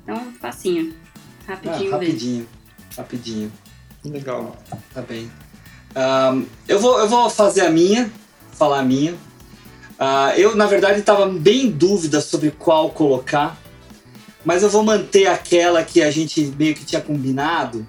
Então, 0.03 0.31
facinho. 0.39 0.93
Ah, 1.47 1.51
Rapidinho, 1.53 1.79
mesmo. 1.79 1.91
rapidinho. 1.91 2.47
Rapidinho. 2.97 3.51
Legal. 4.05 4.55
Tá 4.93 5.01
bem. 5.01 5.29
Ahn, 5.95 6.43
eu, 6.67 6.79
vou, 6.79 6.99
eu 6.99 7.07
vou 7.07 7.29
fazer 7.29 7.61
a 7.61 7.69
minha, 7.69 8.09
falar 8.53 8.79
a 8.79 8.83
minha. 8.83 9.15
Ah, 9.99 10.33
eu, 10.37 10.55
na 10.55 10.65
verdade, 10.67 10.99
estava 10.99 11.25
bem 11.27 11.65
em 11.65 11.69
dúvida 11.71 12.21
sobre 12.21 12.51
qual 12.51 12.91
colocar, 12.91 13.57
mas 14.47 14.63
eu 14.63 14.69
vou 14.69 14.81
manter 14.81 15.27
aquela 15.27 15.83
que 15.83 16.01
a 16.01 16.09
gente 16.09 16.41
meio 16.57 16.73
que 16.73 16.85
tinha 16.85 17.01
combinado, 17.01 17.85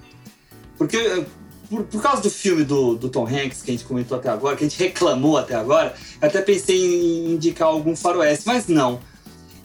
porque 0.76 1.24
por, 1.70 1.84
por 1.84 2.02
causa 2.02 2.20
do 2.20 2.28
filme 2.28 2.64
do, 2.64 2.96
do 2.96 3.08
Tom 3.08 3.28
Hanks 3.28 3.62
que 3.62 3.70
a 3.70 3.74
gente 3.74 3.84
comentou 3.84 4.18
até 4.18 4.28
agora, 4.28 4.56
que 4.56 4.64
a 4.64 4.68
gente 4.68 4.76
reclamou 4.76 5.38
até 5.38 5.54
agora, 5.54 5.94
eu 6.20 6.26
até 6.26 6.42
pensei 6.42 6.76
em 6.76 7.34
indicar 7.34 7.68
algum 7.68 7.94
faroeste, 7.94 8.44
mas 8.44 8.66
não. 8.66 8.98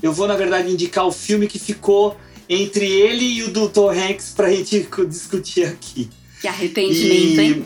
Eu 0.03 0.13
vou, 0.13 0.27
na 0.27 0.35
verdade, 0.35 0.69
indicar 0.69 1.07
o 1.07 1.11
filme 1.11 1.47
que 1.47 1.57
ficou 1.57 2.15
entre 2.47 2.85
ele 2.85 3.25
e 3.25 3.43
o 3.43 3.51
do 3.51 3.69
Tom 3.69 3.89
Hanks 3.89 4.31
pra 4.35 4.51
gente 4.51 4.87
discutir 5.09 5.65
aqui. 5.65 6.11
Que 6.41 6.47
arrependimento, 6.47 7.39
hein? 7.39 7.65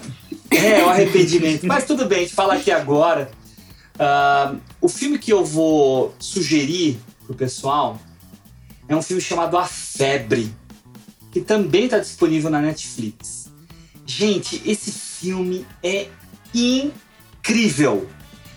É, 0.51 0.85
o 0.85 0.87
arrependimento. 0.87 1.67
Mas 1.67 1.83
tudo 1.83 2.05
bem, 2.05 2.19
a 2.19 2.21
gente 2.21 2.33
fala 2.33 2.53
aqui 2.53 2.71
agora. 2.71 3.29
Ah, 3.99 4.55
o 4.79 4.87
filme 4.87 5.19
que 5.19 5.33
eu 5.33 5.43
vou 5.43 6.15
sugerir 6.17 6.97
pro 7.25 7.35
pessoal 7.35 7.99
é 8.87 8.95
um 8.95 9.01
filme 9.01 9.21
chamado 9.21 9.57
A 9.57 9.65
Febre, 9.65 10.53
que 11.31 11.41
também 11.41 11.85
está 11.85 11.99
disponível 11.99 12.49
na 12.49 12.61
Netflix. 12.61 13.51
Gente, 14.05 14.61
esse 14.65 14.91
filme 14.91 15.65
é 15.83 16.07
incrível. 16.53 18.07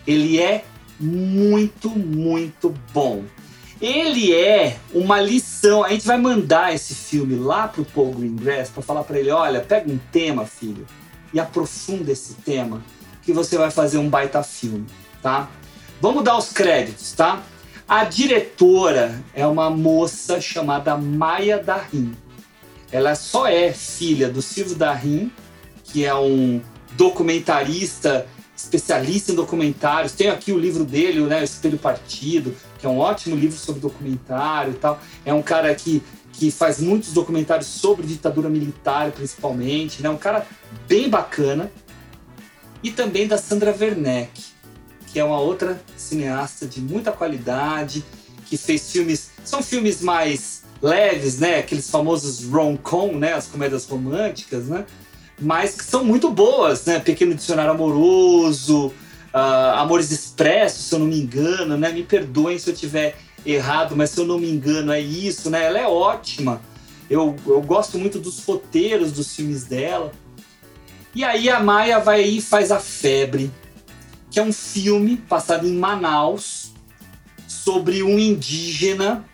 Ele 0.07 0.39
é 0.39 0.65
muito, 0.99 1.91
muito 1.91 2.75
bom. 2.93 3.25
Ele 3.81 4.35
é 4.35 4.79
uma 4.93 5.21
lição. 5.21 5.83
A 5.83 5.89
gente 5.89 6.07
vai 6.07 6.19
mandar 6.19 6.75
esse 6.75 6.95
filme 6.95 7.37
lá 7.37 7.67
pro 7.67 7.85
Paul 7.85 8.13
Greengrass 8.13 8.69
para 8.69 8.83
falar 8.83 9.05
para 9.05 9.19
ele, 9.19 9.31
olha, 9.31 9.61
pega 9.61 9.91
um 9.91 9.99
tema, 10.13 10.47
filho, 10.47 10.87
e 11.33 11.41
aprofunda 11.41 12.13
esse 12.13 12.35
tema, 12.35 12.85
que 13.23 13.33
você 13.33 13.57
vai 13.57 13.71
fazer 13.71 13.99
um 13.99 14.09
baita 14.09 14.43
filme, 14.43 14.87
tá? 15.23 15.49
Vamos 16.01 16.23
dar 16.25 16.37
os 16.37 16.53
créditos, 16.53 17.13
tá? 17.13 17.43
A 17.91 18.05
diretora 18.05 19.21
é 19.35 19.45
uma 19.45 19.69
moça 19.69 20.41
chamada 20.41 20.97
Maia 20.97 21.59
Darim. 21.61 22.15
Ela 22.93 23.17
só 23.17 23.49
é 23.49 23.73
filha 23.73 24.29
do 24.29 24.41
Silvio 24.41 24.77
Darim, 24.77 25.29
que 25.83 26.05
é 26.05 26.15
um 26.15 26.61
documentarista 26.93 28.29
especialista 28.57 29.33
em 29.33 29.35
documentários. 29.35 30.13
Tenho 30.13 30.33
aqui 30.33 30.53
o 30.53 30.59
livro 30.61 30.85
dele, 30.85 31.21
né, 31.23 31.41
o 31.41 31.43
Espelho 31.43 31.79
Partido, 31.79 32.55
que 32.79 32.87
é 32.87 32.89
um 32.89 32.99
ótimo 32.99 33.35
livro 33.35 33.59
sobre 33.59 33.81
documentário 33.81 34.71
e 34.71 34.77
tal. 34.77 35.01
É 35.25 35.35
um 35.35 35.43
cara 35.43 35.75
que, 35.75 36.01
que 36.33 36.49
faz 36.53 36.79
muitos 36.79 37.13
documentários 37.13 37.67
sobre 37.67 38.07
ditadura 38.07 38.49
militar, 38.49 39.11
principalmente. 39.11 39.99
É 39.99 40.03
né? 40.05 40.11
um 40.11 40.17
cara 40.17 40.47
bem 40.87 41.11
bacana. 41.11 41.69
E 42.85 42.93
também 42.93 43.27
da 43.27 43.37
Sandra 43.37 43.77
Werneck, 43.77 44.50
que 45.13 45.19
é 45.19 45.25
uma 45.25 45.39
outra 45.39 45.81
cineasta 45.97 46.67
de 46.67 46.81
muita 46.81 47.11
qualidade, 47.13 48.05
que 48.47 48.57
fez 48.57 48.91
filmes. 48.91 49.31
São 49.45 49.63
filmes 49.63 50.01
mais 50.01 50.63
leves, 50.81 51.39
né? 51.39 51.59
Aqueles 51.59 51.91
famosos 51.91 52.45
rom-com, 52.45 53.17
né? 53.17 53.35
As 53.35 53.47
comédias 53.47 53.87
românticas, 53.87 54.67
né? 54.67 54.85
Mas 55.41 55.75
que 55.75 55.85
são 55.85 56.05
muito 56.05 56.31
boas, 56.31 56.85
né? 56.85 56.99
Pequeno 56.99 57.35
Dicionário 57.35 57.73
Amoroso, 57.73 58.93
ah, 59.33 59.81
Amores 59.81 60.11
Expressos, 60.11 60.87
se 60.87 60.95
eu 60.95 60.99
não 60.99 61.07
me 61.07 61.21
engano, 61.21 61.77
né? 61.77 61.91
Me 61.91 62.03
perdoem 62.03 62.59
se 62.59 62.71
eu 62.71 62.75
tiver 62.75 63.17
errado, 63.45 63.97
mas 63.97 64.11
se 64.11 64.21
eu 64.21 64.27
não 64.27 64.39
me 64.39 64.51
engano 64.51 64.93
é 64.93 65.01
isso, 65.01 65.51
né? 65.51 65.65
Ela 65.65 65.79
é 65.81 65.87
ótima. 65.87 66.61
Eu, 67.09 67.35
eu 67.47 67.61
gosto 67.63 67.99
muito 67.99 68.19
dos 68.21 68.45
roteiros 68.45 69.13
dos 69.13 69.35
filmes 69.35 69.65
dela. 69.65 70.13
E 71.15 71.25
aí 71.25 71.49
a 71.49 71.59
Maia 71.59 71.99
vai 71.99 72.23
e 72.23 72.41
faz 72.41 72.71
A 72.71 72.79
Febre, 72.79 73.51
que 74.31 74.39
é 74.39 74.43
um 74.43 74.53
filme 74.53 75.17
passado 75.17 75.67
em 75.67 75.75
Manaus 75.75 76.73
sobre 77.49 78.03
um 78.03 78.19
indígena 78.19 79.25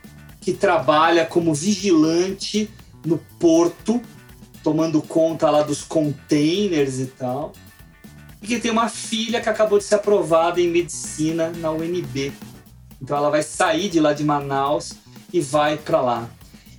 que 0.40 0.52
trabalha 0.52 1.26
como 1.26 1.52
vigilante 1.52 2.70
no 3.04 3.18
porto, 3.38 4.00
tomando 4.62 5.02
conta 5.02 5.50
lá 5.50 5.62
dos 5.62 5.82
containers 5.82 6.98
e 6.98 7.06
tal. 7.06 7.52
E 8.40 8.46
que 8.46 8.58
tem 8.58 8.70
uma 8.70 8.88
filha 8.88 9.40
que 9.40 9.48
acabou 9.48 9.78
de 9.78 9.84
ser 9.84 9.96
aprovada 9.96 10.60
em 10.60 10.68
medicina 10.68 11.50
na 11.56 11.70
UNB. 11.70 12.32
Então 13.00 13.16
ela 13.16 13.30
vai 13.30 13.42
sair 13.42 13.88
de 13.88 14.00
lá 14.00 14.12
de 14.12 14.24
Manaus 14.24 14.94
e 15.32 15.40
vai 15.40 15.76
para 15.76 16.00
lá. 16.00 16.30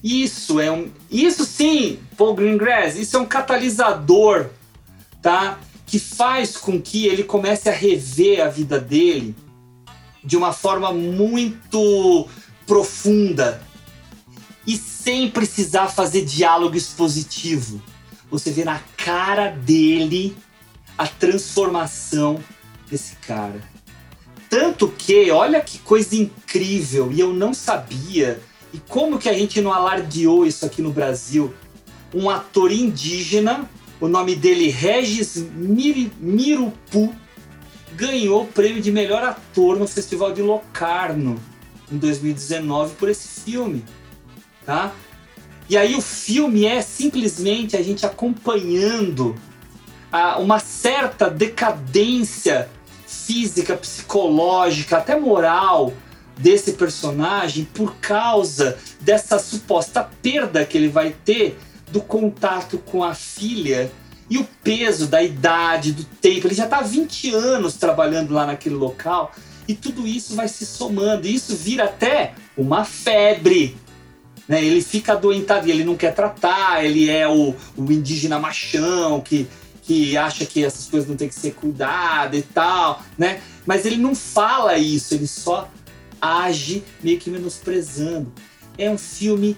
Isso 0.03 0.60
é 0.60 0.72
um, 0.72 0.89
isso 1.10 1.44
sim, 1.45 1.99
Paul 2.15 2.35
Greengrass, 2.35 2.95
isso 2.95 3.18
é 3.18 3.19
um 3.19 3.26
catalisador, 3.26 4.49
tá? 5.22 5.60
Que 5.88 5.98
faz 5.98 6.56
com 6.56 6.80
que 6.80 7.08
ele 7.08 7.24
comece 7.24 7.70
a 7.70 7.74
rever 7.74 8.46
a 8.46 8.50
vida 8.50 8.80
dele 8.80 9.36
de 10.24 10.38
uma 10.38 10.54
forma 10.54 10.94
muito 10.94 12.28
profunda 12.68 13.62
e 14.68 14.76
sem 14.76 15.32
precisar 15.32 15.88
fazer 15.88 16.26
diálogo 16.26 16.76
expositivo. 16.76 17.82
Você 18.30 18.52
vê 18.52 18.66
na 18.66 18.80
cara 18.98 19.50
dele 19.50 20.36
a 20.98 21.08
transformação 21.08 22.44
desse 22.92 23.16
cara. 23.16 23.62
Tanto 24.50 24.90
que, 24.90 25.32
olha 25.32 25.62
que 25.62 25.80
coisa 25.80 26.16
incrível, 26.16 27.12
e 27.12 27.20
eu 27.20 27.34
não 27.34 27.54
sabia, 27.54 28.42
e 28.74 28.80
como 28.80 29.18
que 29.18 29.30
a 29.30 29.34
gente 29.34 29.62
não 29.62 29.72
alardeou 29.72 30.46
isso 30.46 30.66
aqui 30.66 30.82
no 30.82 30.92
Brasil? 30.92 31.54
Um 32.14 32.30
ator 32.30 32.72
indígena, 32.72 33.70
o 33.99 34.07
nome 34.07 34.36
dele 34.36 34.69
Regis 34.69 35.38
Miri- 35.38 36.11
Mirupu, 36.19 37.14
ganhou 37.95 38.44
o 38.44 38.48
prêmio 38.48 38.82
de 38.82 38.91
melhor 38.91 39.24
ator 39.24 39.78
no 39.78 39.88
Festival 39.88 40.34
de 40.34 40.41
Locarno. 40.41 41.40
em 41.91 41.98
2019 41.98 42.95
por 42.95 43.10
esse 43.10 43.41
filme, 43.41 43.84
tá? 44.65 44.91
E 45.69 45.78
aí 45.78 45.95
o 45.95 46.02
filme 46.02 46.65
é 46.65 46.82
simplesmente 46.82 47.76
a 47.78 47.82
gente 47.82 48.06
acompanhando 48.06 49.36
a, 50.11 50.38
uma 50.38 50.60
certa 50.60 51.30
decadência 51.30 52.69
física, 53.07 53.76
psicológica, 53.76 54.98
até 54.98 55.18
moral 55.19 55.94
desse 56.38 56.74
personagem 56.74 57.65
por 57.74 57.95
causa 57.95 58.78
dessa 59.02 59.40
suposta 59.40 60.07
perda 60.22 60.65
que 60.65 60.78
ele 60.78 60.88
vai 60.90 61.15
ter 61.26 61.57
do 61.92 62.02
contato 62.02 62.78
com 62.78 63.04
a 63.04 63.14
filha 63.14 63.92
e 64.30 64.38
o 64.38 64.48
peso 64.64 65.08
da 65.08 65.24
idade, 65.24 65.94
do 65.94 66.04
tempo. 66.04 66.48
Ele 66.48 66.56
já 66.56 66.66
está 66.66 66.80
há 66.80 66.84
20 66.84 67.34
anos 67.34 67.76
trabalhando 67.76 68.34
lá 68.34 68.46
naquele 68.46 68.76
local 68.76 69.32
e 69.68 69.74
tudo 69.74 70.08
isso 70.08 70.36
vai 70.36 70.48
se 70.48 70.66
somando. 70.66 71.28
E 71.28 71.36
isso 71.36 71.56
vira 71.56 71.86
até 71.86 72.34
uma 72.58 72.84
febre. 72.84 73.78
Né? 74.48 74.64
Ele 74.64 74.82
fica 74.82 75.14
adoentado 75.14 75.68
e 75.68 75.72
ele 75.72 75.84
não 75.84 75.96
quer 75.96 76.14
tratar, 76.14 76.84
ele 76.84 77.10
é 77.10 77.28
o, 77.28 77.54
o 77.76 77.92
indígena 77.92 78.40
machão 78.40 79.20
que, 79.20 79.48
que 79.82 80.18
acha 80.18 80.46
que 80.46 80.64
essas 80.64 80.88
coisas 80.88 81.08
não 81.08 81.18
tem 81.18 81.28
que 81.28 81.36
ser 81.36 81.52
cuidado 81.52 82.36
e 82.36 82.42
tal, 82.42 83.04
né? 83.18 83.42
Mas 83.66 83.86
ele 83.86 83.98
não 83.98 84.16
fala 84.16 84.78
isso, 84.78 85.14
ele 85.14 85.28
só 85.28 85.70
age 86.22 86.82
meio 87.04 87.20
que 87.20 87.30
menosprezando. 87.30 88.32
É 88.78 88.90
um 88.90 88.98
filme 88.98 89.58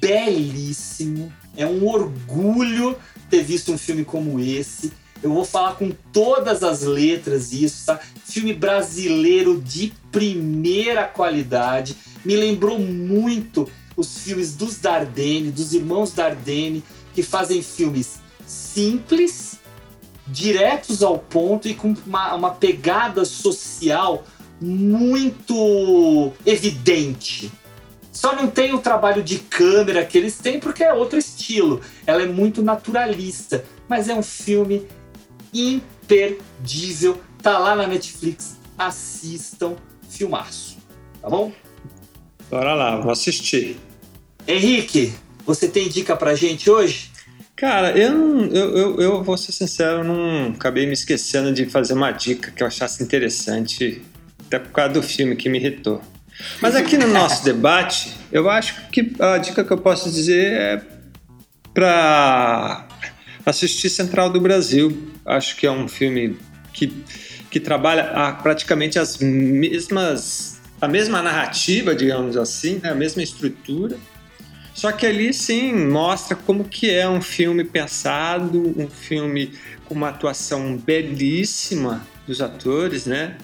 belíssimo, 0.00 1.32
é 1.56 1.66
um 1.66 1.86
orgulho 1.86 2.96
ter 3.30 3.42
visto 3.42 3.72
um 3.72 3.78
filme 3.78 4.04
como 4.04 4.40
esse. 4.40 4.92
Eu 5.22 5.32
vou 5.32 5.44
falar 5.44 5.74
com 5.76 5.90
todas 6.12 6.62
as 6.62 6.82
letras 6.82 7.52
isso, 7.52 7.86
tá? 7.86 7.98
Filme 8.24 8.52
brasileiro 8.52 9.60
de 9.60 9.92
primeira 10.12 11.04
qualidade. 11.04 11.96
Me 12.24 12.36
lembrou 12.36 12.78
muito 12.78 13.68
os 13.96 14.18
filmes 14.18 14.54
dos 14.54 14.76
Dardenne, 14.78 15.50
dos 15.50 15.72
irmãos 15.72 16.12
Dardenne, 16.12 16.84
que 17.14 17.22
fazem 17.22 17.62
filmes 17.62 18.20
simples, 18.46 19.58
diretos 20.26 21.02
ao 21.02 21.18
ponto 21.18 21.66
e 21.66 21.74
com 21.74 21.94
uma, 22.06 22.34
uma 22.34 22.50
pegada 22.50 23.24
social 23.24 24.24
muito 24.60 26.32
evidente. 26.44 27.50
Só 28.16 28.34
não 28.34 28.46
tem 28.46 28.72
o 28.72 28.78
trabalho 28.78 29.22
de 29.22 29.38
câmera 29.38 30.02
que 30.02 30.16
eles 30.16 30.38
têm 30.38 30.58
porque 30.58 30.82
é 30.82 30.90
outro 30.90 31.18
estilo. 31.18 31.82
Ela 32.06 32.22
é 32.22 32.26
muito 32.26 32.62
naturalista, 32.62 33.62
mas 33.86 34.08
é 34.08 34.14
um 34.14 34.22
filme 34.22 34.86
imperdível. 35.52 37.20
Tá 37.42 37.58
lá 37.58 37.76
na 37.76 37.86
Netflix. 37.86 38.56
Assistam, 38.78 39.76
filmaço. 40.08 40.78
Tá 41.20 41.28
bom? 41.28 41.52
Bora 42.50 42.72
lá, 42.72 42.98
vou 42.98 43.12
assistir. 43.12 43.76
Henrique, 44.48 45.12
você 45.44 45.68
tem 45.68 45.86
dica 45.86 46.16
pra 46.16 46.34
gente 46.34 46.70
hoje? 46.70 47.10
Cara, 47.54 47.98
eu, 47.98 48.14
não, 48.14 48.46
eu, 48.46 48.76
eu, 48.78 49.00
eu 49.00 49.22
vou 49.22 49.36
ser 49.36 49.52
sincero, 49.52 49.98
eu 49.98 50.04
não 50.04 50.52
acabei 50.52 50.86
me 50.86 50.94
esquecendo 50.94 51.52
de 51.52 51.66
fazer 51.66 51.92
uma 51.92 52.12
dica 52.12 52.50
que 52.50 52.62
eu 52.62 52.66
achasse 52.66 53.02
interessante 53.02 54.02
até 54.46 54.58
por 54.58 54.72
causa 54.72 54.94
do 54.94 55.02
filme 55.02 55.36
que 55.36 55.50
me 55.50 55.58
irritou. 55.58 56.00
Mas 56.60 56.74
aqui 56.74 56.96
no 56.98 57.06
nosso 57.06 57.44
debate, 57.44 58.12
eu 58.30 58.48
acho 58.50 58.88
que 58.90 59.12
a 59.18 59.38
dica 59.38 59.64
que 59.64 59.72
eu 59.72 59.78
posso 59.78 60.10
dizer 60.10 60.52
é 60.52 60.82
para 61.72 62.86
assistir 63.44 63.90
Central 63.90 64.30
do 64.30 64.40
Brasil. 64.40 65.10
Acho 65.24 65.56
que 65.56 65.66
é 65.66 65.70
um 65.70 65.88
filme 65.88 66.38
que, 66.72 66.92
que 67.50 67.60
trabalha 67.60 68.32
praticamente 68.42 68.98
as 68.98 69.18
mesmas 69.18 70.56
a 70.80 70.86
mesma 70.86 71.22
narrativa, 71.22 71.94
digamos 71.94 72.36
assim, 72.36 72.80
né? 72.82 72.90
a 72.90 72.94
mesma 72.94 73.22
estrutura. 73.22 73.96
Só 74.74 74.92
que 74.92 75.06
ali 75.06 75.32
sim 75.32 75.72
mostra 75.72 76.36
como 76.36 76.64
que 76.64 76.90
é 76.90 77.08
um 77.08 77.22
filme 77.22 77.64
pensado, 77.64 78.74
um 78.78 78.88
filme 78.88 79.52
com 79.86 79.94
uma 79.94 80.10
atuação 80.10 80.76
belíssima 80.76 82.06
dos 82.26 82.42
atores, 82.42 83.06
né? 83.06 83.36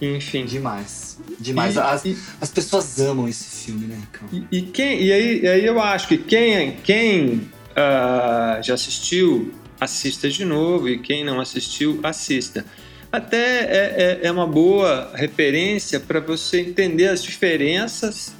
Enfim. 0.00 0.44
Demais. 0.44 1.18
Demais. 1.38 1.76
E, 1.76 1.78
as, 1.78 2.04
e, 2.04 2.18
as 2.40 2.50
pessoas 2.50 3.00
amam 3.00 3.28
esse 3.28 3.66
filme, 3.66 3.86
né, 3.86 4.00
Ricardo? 4.00 4.46
E, 4.50 4.58
e, 4.58 4.62
quem, 4.62 5.02
e 5.02 5.12
aí, 5.12 5.48
aí 5.48 5.64
eu 5.64 5.80
acho 5.80 6.08
que 6.08 6.18
quem, 6.18 6.76
quem 6.82 7.50
uh, 7.74 8.62
já 8.62 8.74
assistiu, 8.74 9.52
assista 9.80 10.28
de 10.28 10.44
novo. 10.44 10.88
E 10.88 10.98
quem 10.98 11.24
não 11.24 11.40
assistiu, 11.40 12.00
assista. 12.02 12.64
Até 13.10 13.60
é, 13.60 14.20
é, 14.22 14.26
é 14.26 14.32
uma 14.32 14.46
boa 14.46 15.12
referência 15.14 16.00
para 16.00 16.18
você 16.18 16.60
entender 16.60 17.06
as 17.06 17.22
diferenças 17.22 18.34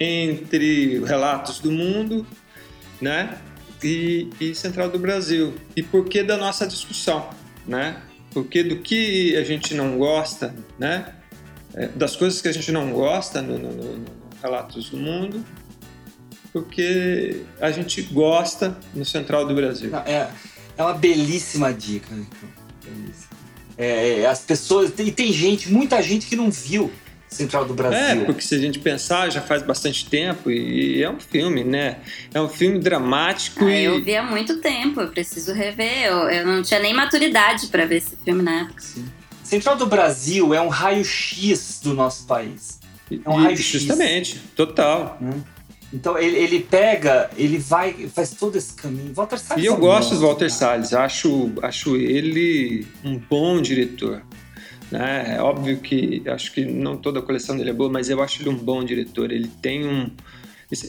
entre 0.00 1.00
relatos 1.04 1.60
do 1.60 1.70
mundo, 1.70 2.26
né? 3.00 3.38
E, 3.82 4.28
e 4.40 4.54
Central 4.56 4.90
do 4.90 4.98
Brasil. 4.98 5.54
E 5.76 5.82
por 5.84 6.04
que 6.06 6.22
da 6.24 6.36
nossa 6.36 6.66
discussão, 6.66 7.30
né? 7.66 8.02
Porque 8.32 8.62
do 8.62 8.76
que 8.76 9.36
a 9.36 9.44
gente 9.44 9.74
não 9.74 9.98
gosta, 9.98 10.54
né? 10.78 11.14
É, 11.74 11.86
das 11.88 12.16
coisas 12.16 12.40
que 12.40 12.48
a 12.48 12.52
gente 12.52 12.72
não 12.72 12.90
gosta 12.92 13.42
no, 13.42 13.58
no, 13.58 13.72
no, 13.72 13.96
no 13.98 14.06
Relatos 14.42 14.90
do 14.90 14.96
Mundo, 14.96 15.44
porque 16.52 17.42
a 17.60 17.70
gente 17.70 18.02
gosta 18.02 18.76
no 18.94 19.04
Central 19.04 19.46
do 19.46 19.54
Brasil. 19.54 19.94
É, 20.06 20.28
é 20.76 20.82
uma 20.82 20.94
belíssima 20.94 21.72
dica? 21.72 22.14
Belíssima. 22.84 23.28
É, 23.76 24.20
é, 24.20 24.26
as 24.26 24.40
pessoas. 24.40 24.92
E 24.98 25.12
tem 25.12 25.32
gente, 25.32 25.70
muita 25.70 26.02
gente 26.02 26.26
que 26.26 26.36
não 26.36 26.50
viu 26.50 26.90
Central 27.28 27.64
do 27.64 27.74
Brasil. 27.74 28.22
É, 28.22 28.24
porque 28.24 28.40
se 28.40 28.54
a 28.54 28.58
gente 28.58 28.78
pensar, 28.78 29.30
já 29.30 29.40
faz 29.40 29.62
bastante 29.62 30.06
tempo 30.06 30.50
e 30.50 31.02
é 31.02 31.10
um 31.10 31.20
filme, 31.20 31.62
né? 31.62 31.98
É 32.32 32.40
um 32.40 32.48
filme 32.48 32.78
dramático 32.78 33.64
ah, 33.64 33.70
e... 33.70 33.84
Eu 33.84 34.02
vi 34.02 34.16
há 34.16 34.22
muito 34.22 34.58
tempo, 34.58 35.00
eu 35.00 35.08
preciso 35.08 35.52
rever. 35.52 36.06
Eu, 36.06 36.30
eu 36.30 36.46
não 36.46 36.62
tinha 36.62 36.80
nem 36.80 36.94
maturidade 36.94 37.66
para 37.68 37.84
ver 37.86 37.96
esse 37.96 38.16
filme 38.24 38.42
na 38.42 38.62
época. 38.62 38.80
Sim. 38.80 39.04
Central 39.44 39.76
do 39.76 39.86
Brasil 39.86 40.52
é 40.52 40.60
um 40.60 40.68
raio-x 40.68 41.80
do 41.82 41.94
nosso 41.94 42.26
país. 42.26 42.80
É 43.10 43.28
um 43.28 43.36
raio-x. 43.36 43.66
Justamente, 43.66 44.38
total. 44.54 45.18
Hum. 45.20 45.42
Então 45.92 46.18
ele, 46.18 46.36
ele 46.36 46.60
pega, 46.60 47.30
ele 47.36 47.58
vai, 47.58 48.08
faz 48.14 48.30
todo 48.30 48.56
esse 48.56 48.74
caminho. 48.74 49.14
Walter 49.14 49.38
Salles. 49.38 49.64
E 49.64 49.66
eu 49.66 49.74
é 49.74 49.78
gosto 49.78 50.14
do 50.14 50.20
Walter 50.20 50.50
Salles, 50.50 50.92
acho, 50.92 51.50
acho 51.62 51.96
ele 51.96 52.86
um 53.02 53.18
bom 53.18 53.60
diretor. 53.60 54.22
Né? 54.90 55.36
É 55.36 55.42
óbvio 55.42 55.78
que 55.78 56.22
acho 56.26 56.52
que 56.52 56.64
não 56.64 56.96
toda 56.96 57.18
a 57.18 57.22
coleção 57.22 57.56
dele 57.56 57.70
é 57.70 57.72
boa, 57.72 57.90
mas 57.90 58.08
eu 58.08 58.22
acho 58.22 58.42
ele 58.42 58.48
um 58.48 58.56
bom 58.56 58.82
diretor. 58.82 59.30
Ele 59.30 59.48
tem 59.60 59.86
um. 59.86 60.10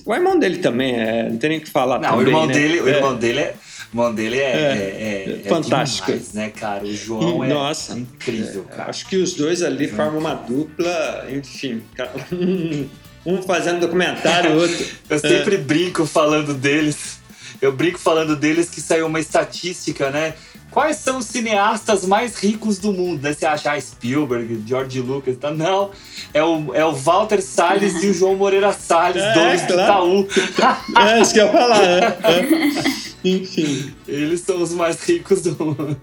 O 0.05 0.13
irmão 0.13 0.37
dele 0.37 0.57
também 0.57 0.95
é. 0.95 1.29
Não 1.29 1.37
tem 1.37 1.49
nem 1.49 1.59
o 1.59 1.61
que 1.61 1.69
falar. 1.69 1.99
Não, 1.99 2.09
também, 2.09 2.25
o 2.25 2.27
irmão 2.27 2.45
né? 2.45 2.53
dele, 2.53 2.81
o 2.81 2.87
é. 2.87 2.91
irmão 2.91 3.15
dele 3.15 3.39
é. 3.39 3.55
O 3.91 3.97
irmão 3.97 4.13
dele 4.13 4.37
é, 4.37 4.41
é, 4.41 5.25
é, 5.27 5.41
é 5.45 5.49
fantástico, 5.49 6.11
demais, 6.11 6.33
né, 6.33 6.49
cara? 6.49 6.83
O 6.83 6.93
João 6.93 7.45
Nossa, 7.47 7.93
é 7.93 7.97
incrível, 7.97 8.63
cara. 8.65 8.89
Acho 8.89 9.07
que 9.07 9.17
os 9.17 9.33
dois 9.33 9.63
ali 9.63 9.87
formam 9.87 10.19
uma 10.19 10.35
dupla, 10.35 11.27
enfim, 11.31 11.81
um 13.25 13.41
fazendo 13.41 13.79
documentário, 13.79 14.51
o 14.51 14.61
outro. 14.61 14.85
Eu 15.09 15.19
sempre 15.19 15.57
brinco 15.57 16.05
falando 16.05 16.53
deles. 16.53 17.19
Eu 17.61 17.73
brinco 17.73 17.99
falando 17.99 18.35
deles 18.35 18.69
que 18.69 18.79
saiu 18.79 19.07
uma 19.07 19.19
estatística, 19.19 20.09
né? 20.11 20.35
Quais 20.71 20.97
são 20.97 21.17
os 21.17 21.25
cineastas 21.25 22.05
mais 22.05 22.37
ricos 22.37 22.77
do 22.77 22.93
mundo? 22.93 23.23
Né? 23.23 23.33
Você 23.33 23.45
acha 23.45 23.71
ah, 23.71 23.81
Spielberg, 23.81 24.63
George 24.67 25.01
Lucas, 25.01 25.35
tá? 25.37 25.51
Não. 25.51 25.89
É 26.31 26.43
o, 26.43 26.75
é 26.75 26.85
o 26.85 26.93
Walter 26.93 27.41
Salles 27.41 28.03
e 28.03 28.07
o 28.07 28.13
João 28.13 28.35
Moreira 28.35 28.71
Salles, 28.71 29.21
é, 29.21 29.33
donos 29.33 29.61
claro. 29.63 29.67
do 29.67 30.21
Itaú. 30.21 30.89
É, 30.99 31.21
isso 31.21 31.33
que 31.33 31.39
eu 31.39 31.45
ia 31.45 31.51
falar, 31.51 31.79
né? 31.79 31.99
É. 32.23 33.27
Enfim. 33.27 33.93
Eles 34.07 34.41
são 34.41 34.61
os 34.61 34.73
mais 34.73 35.03
ricos 35.03 35.41
do 35.41 35.65
mundo. 35.65 35.97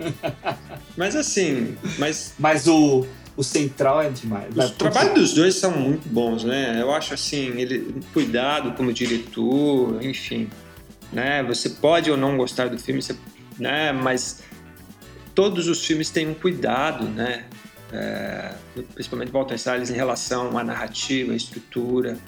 Mas 0.96 1.14
assim, 1.14 1.76
mas. 1.98 2.34
Mas 2.38 2.66
o, 2.66 3.06
o 3.36 3.44
central 3.44 4.02
é 4.02 4.08
demais. 4.08 4.48
Os 4.56 4.70
trabalhos 4.72 5.14
dos 5.14 5.34
dois 5.34 5.54
são 5.54 5.70
muito 5.70 6.08
bons, 6.08 6.42
né? 6.42 6.78
Eu 6.80 6.92
acho 6.92 7.14
assim, 7.14 7.52
ele 7.58 7.94
cuidado 8.12 8.72
como 8.72 8.92
diretor, 8.92 10.02
enfim. 10.02 10.48
Né? 11.12 11.42
Você 11.44 11.70
pode 11.70 12.10
ou 12.10 12.16
não 12.16 12.36
gostar 12.36 12.68
do 12.68 12.78
filme, 12.78 13.00
você, 13.00 13.14
né? 13.58 13.92
mas 13.92 14.42
todos 15.36 15.68
os 15.68 15.84
filmes 15.84 16.10
têm 16.10 16.26
um 16.26 16.34
cuidado, 16.34 17.04
né? 17.04 17.44
É, 17.92 18.50
principalmente 18.94 19.30
Walter 19.30 19.58
Salles 19.58 19.90
em 19.90 19.94
relação 19.94 20.58
à 20.58 20.64
narrativa, 20.64 21.32
à 21.32 21.36
estrutura, 21.36 22.18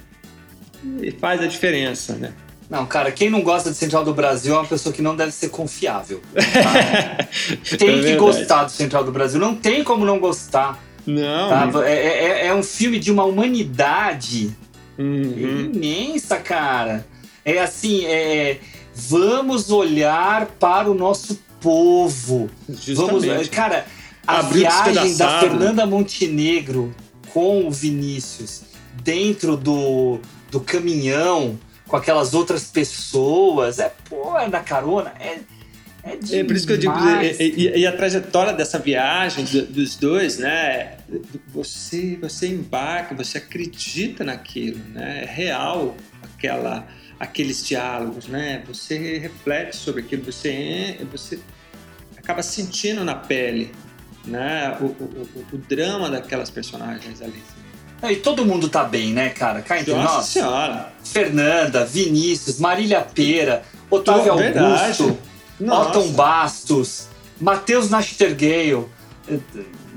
e 1.03 1.11
faz 1.11 1.41
a 1.41 1.47
diferença, 1.47 2.15
né? 2.15 2.33
Não, 2.71 2.85
cara, 2.87 3.11
quem 3.11 3.31
não 3.31 3.41
gosta 3.41 3.71
de 3.71 3.77
Central 3.77 4.05
do 4.05 4.13
Brasil 4.13 4.55
é 4.55 4.59
uma 4.59 4.67
pessoa 4.67 4.93
que 4.93 5.01
não 5.01 5.17
deve 5.17 5.33
ser 5.33 5.49
confiável. 5.49 6.21
Tá? 6.35 7.25
tem 7.79 8.01
é 8.01 8.03
que 8.03 8.17
gostar 8.17 8.65
do 8.65 8.71
Central 8.71 9.03
do 9.03 9.11
Brasil, 9.11 9.41
não 9.41 9.57
tem 9.57 9.83
como 9.83 10.05
não 10.05 10.21
gostar. 10.21 10.79
Não. 11.07 11.49
Tá? 11.49 11.89
É, 11.89 11.95
é, 11.95 12.47
é, 12.49 12.55
um 12.55 12.63
filme 12.63 12.99
de 12.99 13.11
uma 13.11 13.25
humanidade 13.25 14.55
uhum. 14.99 15.71
imensa, 15.75 16.37
cara. 16.37 17.07
É 17.43 17.59
assim, 17.59 18.05
é, 18.05 18.59
vamos 18.95 19.71
olhar 19.71 20.45
para 20.61 20.91
o 20.91 20.95
nosso 20.95 21.41
povo. 21.61 22.51
Vamos, 22.95 23.25
cara, 23.49 23.87
a 24.27 24.41
Abriu 24.41 24.61
viagem 24.63 25.17
da 25.17 25.41
Fernanda 25.41 25.87
Montenegro 25.87 26.95
com 27.33 27.67
o 27.67 27.71
Vinícius 27.71 28.63
dentro 29.03 29.57
do, 29.57 30.21
do 30.51 30.61
caminhão 30.61 31.59
com 31.87 31.97
aquelas 31.97 32.35
outras 32.35 32.65
pessoas. 32.65 33.79
É, 33.79 33.93
pô, 34.09 34.37
é 34.39 34.49
na 34.49 34.61
carona. 34.61 35.13
É, 35.19 35.39
é, 36.05 36.39
É 36.41 36.45
por 36.45 36.55
isso 36.55 36.67
que 36.67 36.73
eu 36.75 36.79
digo, 36.79 36.93
demais. 36.93 37.39
e, 37.41 37.45
e- 37.45 37.79
e 37.81 37.87
a 37.87 37.97
trajetória 37.97 38.53
dessa 38.53 38.79
viagem 38.79 39.45
do- 39.45 39.67
dos 39.67 39.97
dois, 39.97 40.39
né? 40.39 40.99
Você, 41.53 42.17
você 42.21 42.49
embarca, 42.49 43.15
você 43.15 43.39
acredita 43.39 44.25
naquilo, 44.25 44.79
né? 44.93 45.23
É 45.25 45.27
real 45.27 45.97
aquela, 46.23 46.87
aqueles 47.19 47.65
diálogos, 47.67 48.27
né? 48.29 48.63
Você 48.69 49.19
reflete 49.19 49.77
sobre 49.77 50.03
aquilo, 50.03 50.25
você, 50.25 50.97
você 51.11 51.39
acaba 52.17 52.43
sentindo 52.43 53.05
na 53.05 53.15
pele, 53.15 53.73
né? 54.25 54.77
O, 54.81 54.85
o, 54.85 55.29
o- 55.35 55.45
o 55.55 55.59
drama 55.59 56.09
daquelas 56.11 56.51
personagens 56.51 57.21
ali. 57.23 57.43
Não, 58.01 58.11
E 58.11 58.17
todo 58.17 58.45
mundo 58.47 58.69
tá 58.69 58.85
bem, 58.85 59.13
né, 59.13 59.31
cara? 59.31 59.61
Cá 59.63 59.81
entre 59.81 59.93
Nossa 59.95 60.15
nós. 60.19 60.27
senhora! 60.27 60.93
Fernanda, 61.03 61.85
Vinícius, 61.85 62.61
Marília 62.61 63.01
Pera, 63.01 63.63
Otávio. 63.91 64.33
Augusto. 64.35 65.19
Otton 65.61 66.13
Bastos, 66.13 67.09
Matheus 67.41 67.91
Nastergaile, 67.91 68.85
eh, 69.29 69.39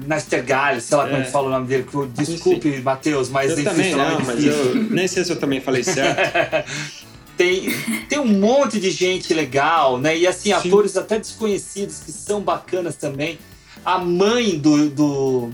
Nastergaile, 0.07 0.81
sei 0.81 0.97
lá 0.97 1.03
como 1.03 1.17
É. 1.17 1.21
é 1.21 1.23
que 1.25 1.29
fala 1.31 1.47
o 1.47 1.51
nome 1.51 1.67
dele. 1.67 1.85
Desculpe, 2.15 2.81
Matheus, 2.81 3.29
mas 3.29 3.51
eu 3.51 3.55
enfim, 3.59 3.63
também 3.65 3.95
nome 3.95 4.09
não, 4.13 4.19
é 4.21 4.23
mas 4.23 4.43
eu 4.43 4.75
nem 4.89 5.07
sei 5.07 5.23
se 5.23 5.31
eu 5.31 5.39
também 5.39 5.61
falei 5.61 5.83
certo. 5.83 6.67
tem, 7.41 7.71
tem 8.07 8.19
um 8.19 8.27
monte 8.27 8.79
de 8.79 8.91
gente 8.91 9.33
legal, 9.33 9.97
né? 9.97 10.15
E 10.15 10.27
assim, 10.27 10.51
atores 10.51 10.95
até 10.95 11.17
desconhecidos 11.17 11.97
que 11.97 12.11
são 12.11 12.39
bacanas 12.39 12.95
também. 12.95 13.39
A 13.83 13.97
mãe 13.97 14.59
do, 14.59 14.91
do. 14.91 15.49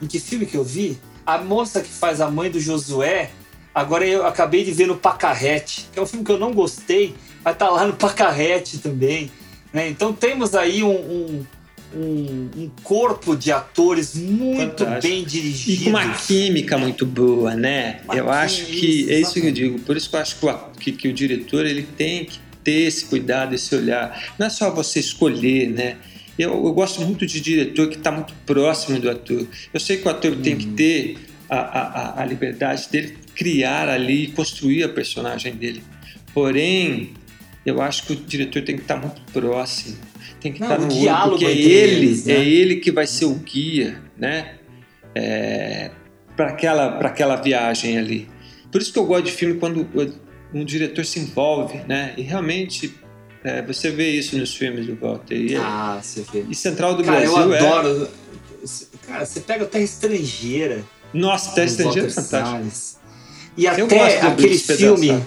Em 0.00 0.06
que 0.06 0.20
filme 0.20 0.46
que 0.46 0.56
eu 0.56 0.62
vi? 0.62 1.00
A 1.26 1.38
moça 1.38 1.80
que 1.80 1.88
faz 1.88 2.20
a 2.20 2.30
mãe 2.30 2.48
do 2.48 2.60
Josué. 2.60 3.30
Agora 3.74 4.06
eu 4.06 4.24
acabei 4.24 4.62
de 4.62 4.70
ver 4.70 4.86
no 4.86 4.96
Pacarrete, 4.96 5.88
que 5.92 5.98
é 5.98 6.02
um 6.02 6.06
filme 6.06 6.24
que 6.24 6.30
eu 6.30 6.38
não 6.38 6.52
gostei, 6.52 7.14
mas 7.42 7.56
tá 7.56 7.68
lá 7.68 7.86
no 7.86 7.94
Pacarrete 7.94 8.78
também. 8.78 9.28
Né? 9.72 9.88
Então 9.88 10.12
temos 10.12 10.54
aí 10.54 10.84
um, 10.84 10.94
um, 10.94 11.46
um- 11.94 12.50
um 12.56 12.70
corpo 12.82 13.36
de 13.36 13.50
atores 13.52 14.14
muito 14.14 14.84
Fantástico. 14.84 15.02
bem 15.02 15.22
E 15.22 15.26
dirigidos. 15.26 15.84
com 15.84 15.90
uma 15.90 16.14
química 16.14 16.78
muito 16.78 17.04
boa, 17.06 17.54
né? 17.54 18.00
Uma 18.04 18.16
eu 18.16 18.30
acho 18.30 18.66
que 18.66 19.10
é 19.10 19.20
isso 19.20 19.34
que 19.34 19.46
eu 19.46 19.52
digo. 19.52 19.78
Por 19.80 19.96
isso 19.96 20.08
que 20.10 20.16
eu 20.16 20.20
acho 20.20 20.36
que 20.38 20.46
o, 20.46 20.58
que, 20.80 20.92
que 20.92 21.08
o 21.08 21.12
diretor 21.12 21.66
ele 21.66 21.82
tem 21.82 22.24
que 22.24 22.38
ter 22.64 22.82
esse 22.86 23.04
cuidado, 23.06 23.54
esse 23.54 23.74
olhar. 23.74 24.34
Não 24.38 24.46
é 24.46 24.50
só 24.50 24.70
você 24.70 25.00
escolher, 25.00 25.68
né? 25.68 25.96
Eu, 26.38 26.50
eu 26.52 26.72
gosto 26.72 27.00
muito 27.02 27.26
de 27.26 27.40
diretor 27.40 27.88
que 27.88 27.96
está 27.96 28.10
muito 28.10 28.32
próximo 28.46 28.98
do 28.98 29.10
ator. 29.10 29.46
Eu 29.72 29.78
sei 29.80 29.96
que 29.98 30.06
o 30.06 30.10
ator 30.10 30.34
tem 30.36 30.56
que 30.56 30.66
ter 30.68 31.16
a, 31.50 31.56
a, 31.56 31.82
a- 32.18 32.22
a 32.22 32.24
liberdade 32.24 32.88
dele 32.90 33.18
criar 33.34 33.88
ali 33.88 34.24
e 34.24 34.26
construir 34.28 34.82
a 34.84 34.88
personagem 34.88 35.54
dele. 35.54 35.82
Porém, 36.32 37.10
eu 37.66 37.80
acho 37.82 38.06
que 38.06 38.12
o 38.14 38.16
diretor 38.16 38.62
tem 38.62 38.76
que 38.76 38.82
estar 38.82 38.96
muito 38.96 39.20
próximo. 39.32 39.96
Tem 40.42 40.52
que 40.52 40.60
Não, 40.60 40.66
estar 40.68 40.80
o 40.80 40.86
no 40.86 40.92
olho, 40.92 41.00
diálogo 41.00 41.30
porque 41.38 41.44
é 41.46 41.52
entre 41.52 41.70
ele, 41.72 41.94
eles, 42.06 42.24
né? 42.26 42.34
é 42.34 42.44
ele 42.44 42.76
que 42.76 42.90
vai 42.90 43.06
ser 43.06 43.26
o 43.26 43.34
guia, 43.34 44.02
né? 44.18 44.56
para 46.36 46.48
aquela, 46.48 46.92
pra 46.92 47.08
aquela 47.08 47.36
viagem 47.36 47.98
ali. 47.98 48.28
Por 48.70 48.80
isso 48.80 48.92
que 48.92 48.98
eu 48.98 49.04
gosto 49.04 49.24
de 49.26 49.32
filme 49.32 49.58
quando 49.60 49.86
um 50.52 50.64
diretor 50.64 51.04
se 51.04 51.20
envolve, 51.20 51.78
né? 51.86 52.14
E 52.16 52.22
realmente 52.22 52.94
é, 53.44 53.60
você 53.62 53.90
vê 53.90 54.10
isso 54.10 54.36
nos 54.38 54.54
filmes 54.54 54.86
do 54.86 54.96
Walter. 54.96 55.34
E, 55.36 55.54
é- 55.54 55.58
Ah, 55.58 56.00
você 56.02 56.24
vê. 56.32 56.44
e 56.48 56.54
Central 56.54 56.94
do 56.94 57.04
Cara, 57.04 57.20
Brasil 57.20 57.38
eu 57.38 57.54
é. 57.54 57.58
adoro. 57.58 58.08
Cara, 59.06 59.26
você 59.26 59.40
pega 59.40 59.64
Terra 59.66 59.84
Estrangeira. 59.84 60.82
Nossa, 61.12 61.54
Terra 61.54 61.66
Estrangeira 61.66 62.08
é 62.08 62.10
fantástico. 62.10 62.50
Salles. 62.50 62.98
E 63.56 63.66
Eu 63.66 63.84
até 63.84 64.20
aquele 64.22 64.58
filme. 64.58 65.22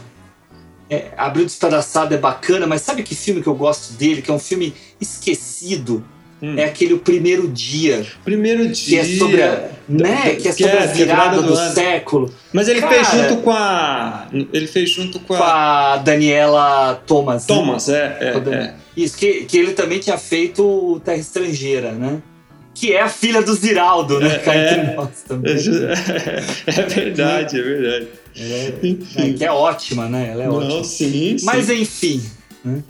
É, 0.89 1.11
Abril 1.17 1.45
Despedaçado 1.45 2.13
é 2.13 2.17
bacana, 2.17 2.67
mas 2.67 2.81
sabe 2.81 3.01
que 3.01 3.15
filme 3.15 3.41
que 3.41 3.47
eu 3.47 3.55
gosto 3.55 3.93
dele, 3.93 4.21
que 4.21 4.29
é 4.29 4.33
um 4.33 4.39
filme 4.39 4.71
esquecido? 4.99 6.03
Hum. 6.41 6.55
É 6.57 6.65
aquele 6.65 6.97
Primeiro 6.97 7.47
Dia. 7.47 8.05
Primeiro 8.23 8.65
Que 8.65 8.71
dia. 8.73 9.01
é 9.01 9.05
sobre 9.17 9.41
a, 9.41 9.69
né? 9.87 10.35
Que 10.35 10.49
é 10.49 10.51
sobre 10.51 10.77
a 10.77 10.85
virada 10.85 11.41
do, 11.41 11.53
ano. 11.53 11.73
século. 11.73 12.33
Mas 12.51 12.67
ele 12.67 12.81
Cara, 12.81 12.93
fez 12.93 13.07
junto 13.09 13.41
com 13.41 13.51
a. 13.51 14.27
Ele 14.51 14.67
fez 14.67 14.89
junto 14.89 15.19
com 15.21 15.35
Com 15.35 15.41
a. 15.43 15.93
a 15.93 15.97
Daniela 15.97 17.01
Thomas. 17.07 17.47
né? 17.47 17.55
Thomas, 17.55 17.87
é, 17.89 18.17
é, 18.19 18.29
a 18.35 18.39
Dan- 18.39 18.53
é. 18.53 18.73
Isso, 18.97 19.17
que, 19.17 19.45
que 19.45 19.57
ele 19.57 19.71
também 19.71 19.99
tinha 19.99 20.17
feito 20.17 21.01
Terra 21.05 21.17
Estrangeira, 21.17 21.91
né? 21.93 22.21
Que 22.73 22.91
é 22.93 23.01
a 23.01 23.09
filha 23.09 23.41
do 23.41 23.53
Ziraldo, 23.53 24.19
né? 24.19 24.35
É, 24.35 24.39
Cá 24.39 24.53
é. 24.53 24.95
também. 25.25 25.55
É 26.67 26.81
verdade, 26.81 27.59
é 27.59 27.63
verdade. 27.63 28.07
É, 28.37 29.33
que 29.37 29.43
é 29.45 29.51
ótima, 29.51 30.09
né? 30.09 30.31
Ela 30.33 30.43
é 30.43 30.47
Não, 30.47 30.55
ótima. 30.57 30.83
sim, 30.83 31.37
sim. 31.37 31.45
Mas 31.45 31.69
enfim. 31.69 32.21
né? 32.63 32.83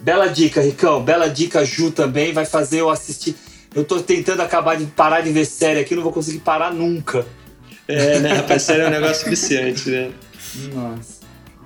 Bela 0.00 0.28
dica, 0.28 0.60
Ricão. 0.60 1.02
Bela 1.02 1.28
dica, 1.28 1.64
Ju 1.64 1.90
também. 1.90 2.32
Vai 2.32 2.44
fazer 2.44 2.80
eu 2.80 2.90
assistir. 2.90 3.34
Eu 3.74 3.84
tô 3.84 4.00
tentando 4.00 4.40
acabar 4.40 4.76
de 4.76 4.86
parar 4.86 5.20
de 5.20 5.30
ver 5.30 5.44
série 5.44 5.80
aqui, 5.80 5.94
não 5.94 6.02
vou 6.02 6.12
conseguir 6.12 6.38
parar 6.38 6.72
nunca. 6.72 7.26
É, 7.86 8.18
né? 8.20 8.32
Rapaz, 8.34 8.62
sério, 8.62 8.84
é 8.84 8.88
um 8.88 8.90
negócio 8.90 9.28
viciante, 9.28 9.90
né? 9.90 10.10
Nossa. 10.72 11.16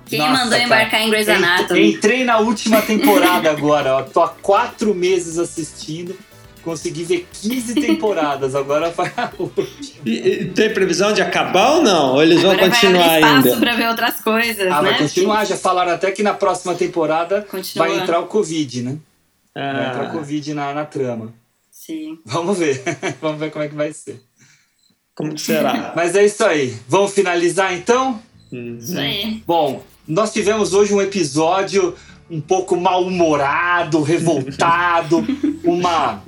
Quem 0.05 0.19
Nossa, 0.19 0.31
mandou 0.33 0.51
cara. 0.51 0.63
embarcar 0.63 1.01
em 1.01 1.09
Grey's 1.09 1.29
Anatomy? 1.29 1.93
Entrei 1.93 2.23
na 2.25 2.39
última 2.39 2.81
temporada 2.81 3.49
agora, 3.49 3.95
ó. 3.95 4.03
Tô 4.03 4.21
há 4.21 4.27
quatro 4.27 4.93
meses 4.93 5.37
assistindo. 5.37 6.17
Consegui 6.63 7.03
ver 7.03 7.27
15 7.33 7.73
temporadas, 7.75 8.53
agora 8.55 8.91
vai 8.91 9.11
a 9.17 9.31
última. 9.39 9.67
E, 10.05 10.11
e 10.11 10.45
tem 10.45 10.71
previsão 10.73 11.11
de 11.11 11.21
acabar 11.21 11.71
ou 11.77 11.81
não? 11.81 12.13
Ou 12.13 12.21
eles 12.23 12.41
vão 12.41 12.51
Agora 12.51 12.69
continuar 12.69 13.07
vai 13.07 13.17
abrir 13.23 13.27
espaço 13.39 13.47
ainda? 13.47 13.59
pra 13.59 13.75
ver 13.75 13.87
outras 13.89 14.21
coisas, 14.21 14.71
Ah, 14.71 14.81
né? 14.81 14.89
vai 14.91 14.97
continuar. 14.99 15.45
Já 15.45 15.57
falaram 15.57 15.91
até 15.91 16.11
que 16.11 16.21
na 16.21 16.33
próxima 16.33 16.75
temporada 16.75 17.41
Continua. 17.49 17.87
vai 17.87 17.97
entrar 17.99 18.19
o 18.19 18.27
Covid, 18.27 18.83
né? 18.83 18.97
Vai 19.55 19.63
Ah. 19.63 19.89
entrar 19.89 20.09
o 20.09 20.11
Covid 20.17 20.53
na, 20.53 20.73
na 20.73 20.85
trama. 20.85 21.33
Sim. 21.71 22.19
Vamos 22.25 22.57
ver. 22.59 22.81
Vamos 23.21 23.39
ver 23.39 23.49
como 23.51 23.65
é 23.65 23.67
que 23.67 23.75
vai 23.75 23.91
ser. 23.91 24.21
Como 25.15 25.33
que 25.33 25.41
será? 25.41 25.93
Mas 25.97 26.15
é 26.15 26.23
isso 26.25 26.43
aí. 26.45 26.75
Vamos 26.87 27.11
finalizar 27.13 27.73
então? 27.73 28.21
Isso 28.51 28.97
aí. 28.99 29.41
Bom, 29.47 29.81
nós 30.07 30.31
tivemos 30.31 30.73
hoje 30.73 30.93
um 30.93 31.01
episódio 31.01 31.95
um 32.29 32.39
pouco 32.39 32.77
mal-humorado, 32.77 34.01
revoltado, 34.03 35.25
uma, 35.65 36.21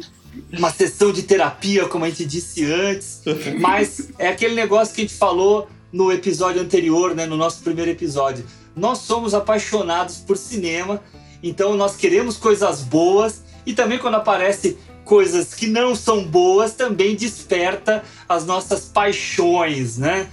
uma 0.57 0.71
sessão 0.71 1.11
de 1.11 1.23
terapia, 1.23 1.87
como 1.87 2.05
a 2.05 2.09
gente 2.09 2.25
disse 2.25 2.63
antes. 2.65 3.21
Mas 3.59 4.09
é 4.17 4.27
aquele 4.27 4.53
negócio 4.53 4.93
que 4.93 5.01
a 5.01 5.03
gente 5.03 5.15
falou 5.15 5.67
no 5.91 6.11
episódio 6.11 6.61
anterior, 6.61 7.15
né, 7.15 7.25
no 7.25 7.37
nosso 7.37 7.61
primeiro 7.63 7.91
episódio. 7.91 8.45
Nós 8.75 8.99
somos 8.99 9.33
apaixonados 9.33 10.17
por 10.17 10.37
cinema, 10.37 11.01
então 11.41 11.75
nós 11.75 11.95
queremos 11.95 12.37
coisas 12.37 12.81
boas 12.81 13.43
e 13.65 13.73
também 13.73 13.99
quando 13.99 14.15
aparece 14.15 14.77
coisas 15.05 15.53
que 15.53 15.67
não 15.67 15.95
são 15.95 16.23
boas, 16.23 16.73
também 16.73 17.15
desperta 17.15 18.03
as 18.27 18.45
nossas 18.45 18.85
paixões, 18.85 19.97
né? 19.97 20.29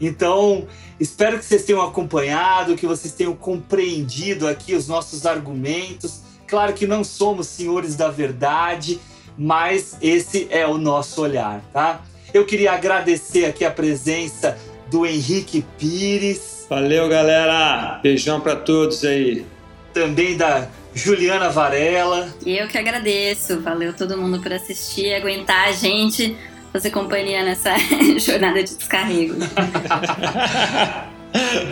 Então, 0.00 0.66
espero 0.98 1.38
que 1.38 1.44
vocês 1.44 1.64
tenham 1.64 1.82
acompanhado, 1.82 2.76
que 2.76 2.86
vocês 2.86 3.12
tenham 3.12 3.34
compreendido 3.34 4.46
aqui 4.46 4.74
os 4.74 4.86
nossos 4.86 5.26
argumentos. 5.26 6.20
Claro 6.46 6.72
que 6.72 6.86
não 6.86 7.02
somos 7.02 7.46
senhores 7.46 7.96
da 7.96 8.10
verdade, 8.10 9.00
mas 9.42 9.96
esse 10.02 10.46
é 10.50 10.66
o 10.66 10.76
nosso 10.76 11.22
olhar, 11.22 11.62
tá? 11.72 12.02
Eu 12.34 12.44
queria 12.44 12.72
agradecer 12.72 13.46
aqui 13.46 13.64
a 13.64 13.70
presença 13.70 14.58
do 14.90 15.06
Henrique 15.06 15.64
Pires, 15.78 16.66
Valeu, 16.68 17.08
galera. 17.08 17.98
Beijão 18.02 18.38
pra 18.38 18.54
todos 18.54 19.02
aí. 19.02 19.46
também 19.94 20.36
da 20.36 20.68
Juliana 20.94 21.48
Varela. 21.48 22.28
Eu 22.44 22.68
que 22.68 22.76
agradeço. 22.78 23.60
Valeu 23.60 23.94
todo 23.96 24.16
mundo 24.18 24.40
por 24.42 24.52
assistir, 24.52 25.14
aguentar 25.14 25.68
a 25.68 25.72
gente, 25.72 26.36
fazer 26.72 26.90
companhia 26.90 27.42
nessa 27.42 27.72
jornada 28.20 28.62
de 28.62 28.76
descarrego. 28.76 29.34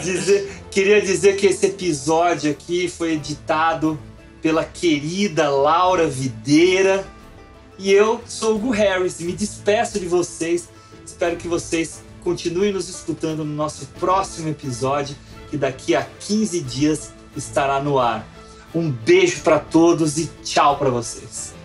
Dizer- 0.02 0.50
queria 0.70 1.00
dizer 1.00 1.36
que 1.36 1.46
esse 1.46 1.66
episódio 1.66 2.50
aqui 2.50 2.88
foi 2.88 3.14
editado 3.14 3.98
pela 4.40 4.64
querida 4.64 5.48
Laura 5.50 6.06
Videira. 6.06 7.04
E 7.78 7.92
eu 7.92 8.20
sou 8.26 8.56
o 8.56 8.58
Gu 8.58 8.70
Harris. 8.70 9.20
Me 9.20 9.32
despeço 9.32 10.00
de 10.00 10.06
vocês. 10.06 10.68
Espero 11.06 11.36
que 11.36 11.46
vocês 11.46 12.02
continuem 12.24 12.72
nos 12.72 12.88
escutando 12.88 13.44
no 13.44 13.54
nosso 13.54 13.86
próximo 14.00 14.48
episódio, 14.48 15.16
que 15.48 15.56
daqui 15.56 15.94
a 15.94 16.02
15 16.02 16.60
dias 16.60 17.12
estará 17.36 17.80
no 17.80 17.98
ar. 17.98 18.26
Um 18.74 18.90
beijo 18.90 19.40
para 19.42 19.58
todos 19.58 20.18
e 20.18 20.28
tchau 20.42 20.76
para 20.76 20.90
vocês. 20.90 21.57